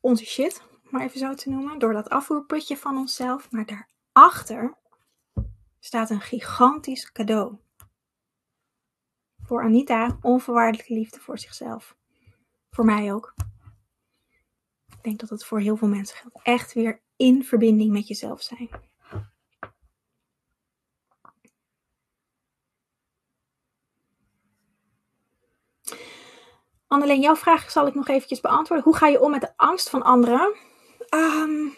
onze 0.00 0.24
shit, 0.24 0.62
maar 0.82 1.02
even 1.02 1.18
zo 1.18 1.34
te 1.34 1.50
noemen, 1.50 1.78
door 1.78 1.92
dat 1.92 2.08
afvoerputje 2.08 2.76
van 2.76 2.96
onszelf, 2.96 3.50
maar 3.50 3.66
daarachter 4.12 4.78
staat 5.78 6.10
een 6.10 6.20
gigantisch 6.20 7.12
cadeau. 7.12 7.58
Voor 9.50 9.62
Anita 9.62 10.18
onvoorwaardelijke 10.22 10.94
liefde 10.94 11.20
voor 11.20 11.38
zichzelf. 11.38 11.96
Voor 12.70 12.84
mij 12.84 13.12
ook. 13.12 13.34
Ik 14.86 15.02
denk 15.02 15.20
dat 15.20 15.28
het 15.28 15.44
voor 15.44 15.60
heel 15.60 15.76
veel 15.76 15.88
mensen 15.88 16.16
geldt. 16.16 16.40
Echt 16.42 16.72
weer 16.72 17.02
in 17.16 17.44
verbinding 17.44 17.92
met 17.92 18.08
jezelf 18.08 18.42
zijn. 18.42 18.70
Anneleen, 26.86 27.20
jouw 27.20 27.36
vraag 27.36 27.70
zal 27.70 27.86
ik 27.86 27.94
nog 27.94 28.08
eventjes 28.08 28.40
beantwoorden. 28.40 28.84
Hoe 28.84 28.96
ga 28.96 29.06
je 29.06 29.20
om 29.20 29.30
met 29.30 29.40
de 29.40 29.56
angst 29.56 29.90
van 29.90 30.02
anderen? 30.02 30.56
Um, 31.14 31.76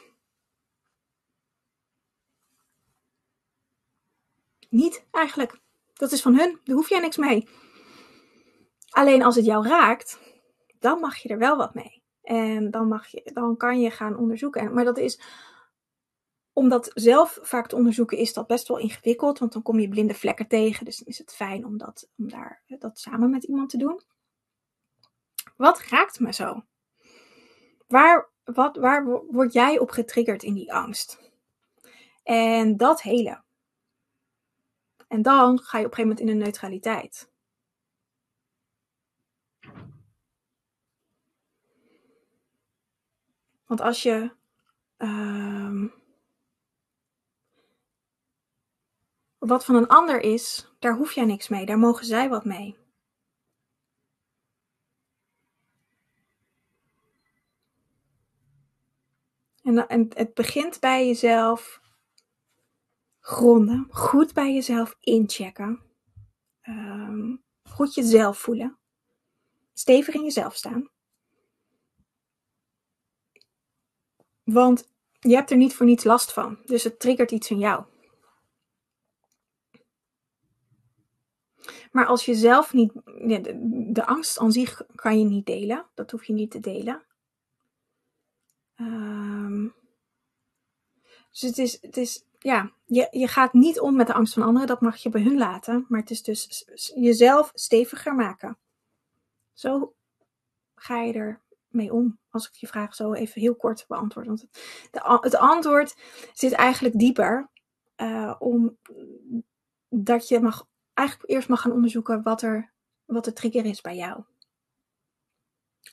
niet 4.69 5.07
eigenlijk. 5.11 5.61
Dat 5.93 6.13
is 6.13 6.23
van 6.23 6.39
hun. 6.39 6.61
Daar 6.65 6.77
hoef 6.77 6.89
jij 6.89 7.01
niks 7.01 7.17
mee. 7.17 7.49
Alleen 8.89 9.23
als 9.23 9.37
het 9.37 9.45
jou 9.45 9.69
raakt, 9.69 10.19
dan 10.79 11.01
mag 11.01 11.17
je 11.17 11.29
er 11.29 11.39
wel 11.39 11.57
wat 11.57 11.75
mee. 11.75 12.03
En 12.23 12.71
dan, 12.71 12.89
mag 12.89 13.07
je, 13.07 13.31
dan 13.35 13.57
kan 13.57 13.81
je 13.81 13.91
gaan 13.91 14.17
onderzoeken. 14.17 14.75
Maar 14.75 14.85
dat 14.85 14.99
is, 14.99 15.21
om 16.53 16.69
dat 16.69 16.91
zelf 16.95 17.39
vaak 17.43 17.69
te 17.69 17.77
onderzoeken, 17.77 18.19
is 18.19 18.33
dat 18.33 18.47
best 18.47 18.69
wel 18.69 18.79
ingewikkeld. 18.79 19.39
Want 19.39 19.53
dan 19.53 19.63
kom 19.63 19.81
je 19.81 19.89
blinde 19.89 20.15
vlekken 20.15 20.49
tegen. 20.49 20.85
Dus 20.85 20.97
dan 20.97 21.07
is 21.07 21.19
het 21.19 21.35
fijn 21.35 21.65
om 21.65 21.79
dat, 21.79 22.11
om 22.17 22.29
daar, 22.29 22.63
dat 22.67 22.99
samen 22.99 23.31
met 23.31 23.45
iemand 23.45 23.71
te 23.71 23.77
doen. 23.77 24.01
Wat 25.57 25.83
raakt 25.83 26.21
me 26.21 26.33
zo? 26.33 26.63
Waar, 27.87 28.31
wat, 28.45 28.77
waar 28.77 29.07
word 29.31 29.53
jij 29.53 29.79
op 29.79 29.91
getriggerd 29.91 30.43
in 30.43 30.55
die 30.55 30.73
angst? 30.73 31.33
En 32.23 32.77
dat 32.77 33.03
hele. 33.03 33.43
En 35.13 35.23
dan 35.23 35.59
ga 35.59 35.79
je 35.79 35.85
op 35.87 35.91
een 35.91 35.97
gegeven 35.97 36.03
moment 36.03 36.21
in 36.21 36.29
een 36.29 36.39
neutraliteit. 36.39 37.31
Want 43.67 43.81
als 43.81 44.03
je 44.03 44.33
uh, 44.99 45.85
wat 49.39 49.65
van 49.65 49.75
een 49.75 49.87
ander 49.87 50.21
is, 50.21 50.73
daar 50.79 50.97
hoef 50.97 51.13
jij 51.13 51.25
niks 51.25 51.49
mee. 51.49 51.67
Daar 51.67 51.79
mogen 51.79 52.07
zij 52.07 52.29
wat 52.29 52.45
mee. 52.45 52.77
En, 59.63 59.89
en 59.89 60.09
het 60.15 60.35
begint 60.35 60.81
bij 60.81 61.07
jezelf 61.07 61.82
gronden, 63.23 63.87
goed 63.91 64.33
bij 64.33 64.55
jezelf 64.55 64.97
inchecken, 65.01 65.83
um, 66.63 67.45
goed 67.63 67.95
jezelf 67.95 68.39
voelen, 68.39 68.79
stevig 69.73 70.15
in 70.15 70.23
jezelf 70.23 70.55
staan. 70.55 70.91
Want 74.45 74.93
je 75.19 75.35
hebt 75.35 75.51
er 75.51 75.57
niet 75.57 75.75
voor 75.75 75.87
niets 75.87 76.05
last 76.05 76.33
van, 76.33 76.59
dus 76.65 76.85
het 76.85 77.01
triggert 77.01 77.31
iets 77.31 77.51
in 77.51 77.59
jou. 77.59 77.85
Maar 81.93 82.07
als 82.07 82.25
je 82.25 82.35
zelf 82.35 82.73
niet, 82.73 82.93
de, 83.05 83.59
de 83.93 84.07
angst 84.07 84.39
aan 84.39 84.53
zich 84.53 84.83
kan 84.95 85.19
je 85.19 85.25
niet 85.25 85.47
delen, 85.47 85.87
dat 85.95 86.11
hoef 86.11 86.25
je 86.25 86.33
niet 86.33 86.51
te 86.51 86.61
delen. 86.61 87.03
Um, 88.77 89.75
dus 91.31 91.41
het 91.41 91.59
is, 91.59 91.83
het 91.83 91.97
is 91.97 92.25
ja, 92.43 92.73
je, 92.85 93.09
je 93.11 93.29
gaat 93.29 93.53
niet 93.53 93.81
om 93.81 93.97
met 93.97 94.07
de 94.07 94.13
angst 94.13 94.35
van 94.35 94.43
anderen, 94.43 94.67
dat 94.67 94.81
mag 94.81 94.97
je 94.97 95.09
bij 95.09 95.23
hun 95.23 95.39
laten. 95.39 95.87
Maar 95.89 96.01
het 96.01 96.11
is 96.11 96.23
dus 96.23 96.65
jezelf 96.95 97.51
steviger 97.55 98.15
maken. 98.15 98.59
Zo 99.53 99.95
ga 100.75 101.01
je 101.01 101.13
er 101.13 101.41
mee 101.69 101.93
om? 101.93 102.19
Als 102.31 102.49
ik 102.49 102.55
je 102.55 102.67
vraag 102.67 102.95
zo 102.95 103.13
even 103.13 103.41
heel 103.41 103.55
kort 103.55 103.85
beantwoord. 103.89 104.27
Want 104.27 104.41
het, 104.41 104.51
de, 104.91 105.19
het 105.21 105.37
antwoord 105.37 105.97
zit 106.33 106.53
eigenlijk 106.53 106.99
dieper. 106.99 107.51
Uh, 107.97 108.35
om 108.39 108.79
dat 109.89 110.29
je 110.29 110.41
mag, 110.41 110.67
eigenlijk 110.95 111.31
eerst 111.31 111.49
mag 111.49 111.61
gaan 111.61 111.73
onderzoeken 111.73 112.23
wat, 112.23 112.43
er, 112.43 112.73
wat 113.05 113.25
de 113.25 113.33
trigger 113.33 113.65
is 113.65 113.81
bij 113.81 113.97
jou. 113.97 114.25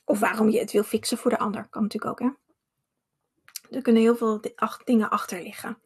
Of 0.04 0.20
waarom 0.20 0.48
je 0.48 0.58
het 0.58 0.72
wil 0.72 0.82
fixen 0.82 1.18
voor 1.18 1.30
de 1.30 1.38
ander. 1.38 1.68
Kan 1.68 1.82
natuurlijk 1.82 2.12
ook, 2.12 2.28
hè? 2.28 2.30
Er 3.76 3.82
kunnen 3.82 4.02
heel 4.02 4.16
veel 4.16 4.40
dingen 4.84 5.10
achter 5.10 5.42
liggen. 5.42 5.78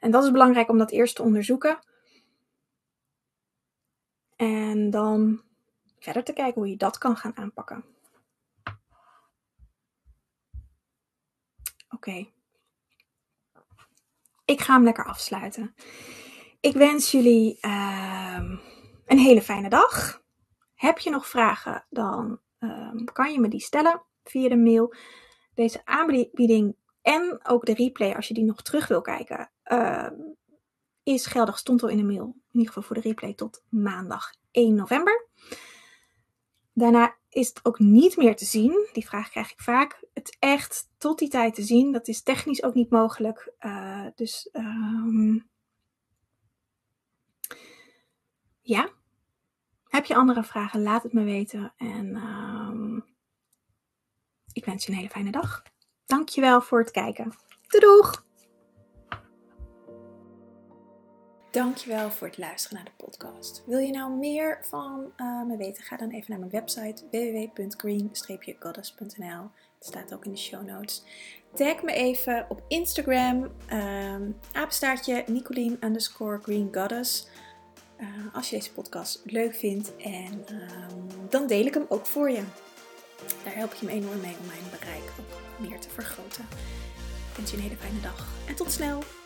En 0.00 0.10
dat 0.10 0.24
is 0.24 0.30
belangrijk 0.30 0.68
om 0.68 0.78
dat 0.78 0.90
eerst 0.90 1.16
te 1.16 1.22
onderzoeken. 1.22 1.78
En 4.36 4.90
dan 4.90 5.42
verder 5.98 6.24
te 6.24 6.32
kijken 6.32 6.60
hoe 6.60 6.70
je 6.70 6.76
dat 6.76 6.98
kan 6.98 7.16
gaan 7.16 7.36
aanpakken. 7.36 7.84
Oké. 11.88 12.30
Ik 14.44 14.60
ga 14.60 14.74
hem 14.74 14.84
lekker 14.84 15.04
afsluiten. 15.04 15.74
Ik 16.60 16.74
wens 16.74 17.10
jullie 17.10 17.58
uh, 17.60 18.40
een 19.06 19.18
hele 19.18 19.42
fijne 19.42 19.68
dag. 19.68 20.22
Heb 20.74 20.98
je 20.98 21.10
nog 21.10 21.28
vragen, 21.28 21.86
dan 21.90 22.40
uh, 22.58 23.04
kan 23.12 23.32
je 23.32 23.40
me 23.40 23.48
die 23.48 23.60
stellen 23.60 24.02
via 24.24 24.48
de 24.48 24.56
mail. 24.56 24.94
Deze 25.54 25.80
aanbieding 25.84 26.76
en 27.02 27.40
ook 27.42 27.66
de 27.66 27.74
replay, 27.74 28.14
als 28.14 28.28
je 28.28 28.34
die 28.34 28.44
nog 28.44 28.62
terug 28.62 28.88
wil 28.88 29.00
kijken, 29.00 29.50
uh, 29.72 30.08
is 31.02 31.26
geldig. 31.26 31.58
Stond 31.58 31.82
al 31.82 31.88
in 31.88 31.96
de 31.96 32.02
mail. 32.02 32.24
In 32.24 32.58
ieder 32.58 32.68
geval 32.68 32.82
voor 32.82 32.96
de 32.96 33.08
replay 33.08 33.34
tot 33.34 33.62
maandag 33.68 34.34
1 34.50 34.74
november. 34.74 35.28
Daarna 36.72 37.16
is 37.28 37.48
het 37.48 37.64
ook 37.64 37.78
niet 37.78 38.16
meer 38.16 38.36
te 38.36 38.44
zien. 38.44 38.88
Die 38.92 39.06
vraag 39.06 39.30
krijg 39.30 39.52
ik 39.52 39.60
vaak. 39.60 40.04
Het 40.14 40.36
echt 40.38 40.88
tot 40.98 41.18
die 41.18 41.28
tijd 41.28 41.54
te 41.54 41.62
zien, 41.62 41.92
dat 41.92 42.08
is 42.08 42.22
technisch 42.22 42.62
ook 42.62 42.74
niet 42.74 42.90
mogelijk. 42.90 43.52
Uh, 43.60 44.06
dus 44.14 44.48
um, 44.52 45.48
ja. 48.60 48.90
Heb 49.88 50.04
je 50.04 50.14
andere 50.14 50.44
vragen? 50.44 50.82
Laat 50.82 51.02
het 51.02 51.12
me 51.12 51.24
weten. 51.24 51.72
En 51.76 52.16
um, 52.16 53.04
ik 54.52 54.64
wens 54.64 54.84
je 54.84 54.90
een 54.90 54.98
hele 54.98 55.10
fijne 55.10 55.30
dag. 55.30 55.62
Dankjewel 56.06 56.60
voor 56.60 56.78
het 56.78 56.90
kijken. 56.90 57.32
Doei 57.68 57.84
Dankjewel 61.50 62.10
voor 62.10 62.26
het 62.26 62.38
luisteren 62.38 62.76
naar 62.76 62.84
de 62.84 63.04
podcast. 63.04 63.62
Wil 63.66 63.78
je 63.78 63.92
nou 63.92 64.12
meer 64.12 64.58
van 64.62 65.12
uh, 65.16 65.42
me 65.42 65.56
weten? 65.56 65.82
Ga 65.82 65.96
dan 65.96 66.10
even 66.10 66.26
naar 66.28 66.38
mijn 66.38 66.50
website 66.50 67.04
www.green-goddess.nl. 67.10 69.50
Het 69.78 69.86
staat 69.86 70.14
ook 70.14 70.24
in 70.24 70.30
de 70.30 70.38
show 70.38 70.66
notes. 70.66 71.04
Tag 71.54 71.82
me 71.82 71.92
even 71.92 72.46
op 72.48 72.62
Instagram, 72.68 73.42
um, 73.72 74.38
apenstaartje 74.52 75.24
underscore 75.80 76.38
Green 76.42 76.68
Goddess. 76.72 77.28
Uh, 78.00 78.34
als 78.34 78.50
je 78.50 78.56
deze 78.56 78.72
podcast 78.72 79.22
leuk 79.24 79.54
vindt 79.54 79.96
en 79.96 80.32
um, 80.32 81.06
dan 81.28 81.46
deel 81.46 81.66
ik 81.66 81.74
hem 81.74 81.86
ook 81.88 82.06
voor 82.06 82.30
je. 82.30 82.42
Daar 83.44 83.54
help 83.54 83.74
je 83.74 83.86
me 83.86 83.92
enorm 83.92 84.20
mee 84.20 84.36
om 84.40 84.46
mijn 84.46 84.70
bereik 84.78 85.12
ook 85.20 85.26
meer 85.68 85.80
te 85.80 85.88
vergroten. 85.88 86.44
Ik 87.30 87.36
wens 87.36 87.50
je 87.50 87.56
een 87.56 87.62
hele 87.62 87.76
fijne 87.76 88.00
dag 88.00 88.28
en 88.46 88.54
tot 88.54 88.72
snel! 88.72 89.17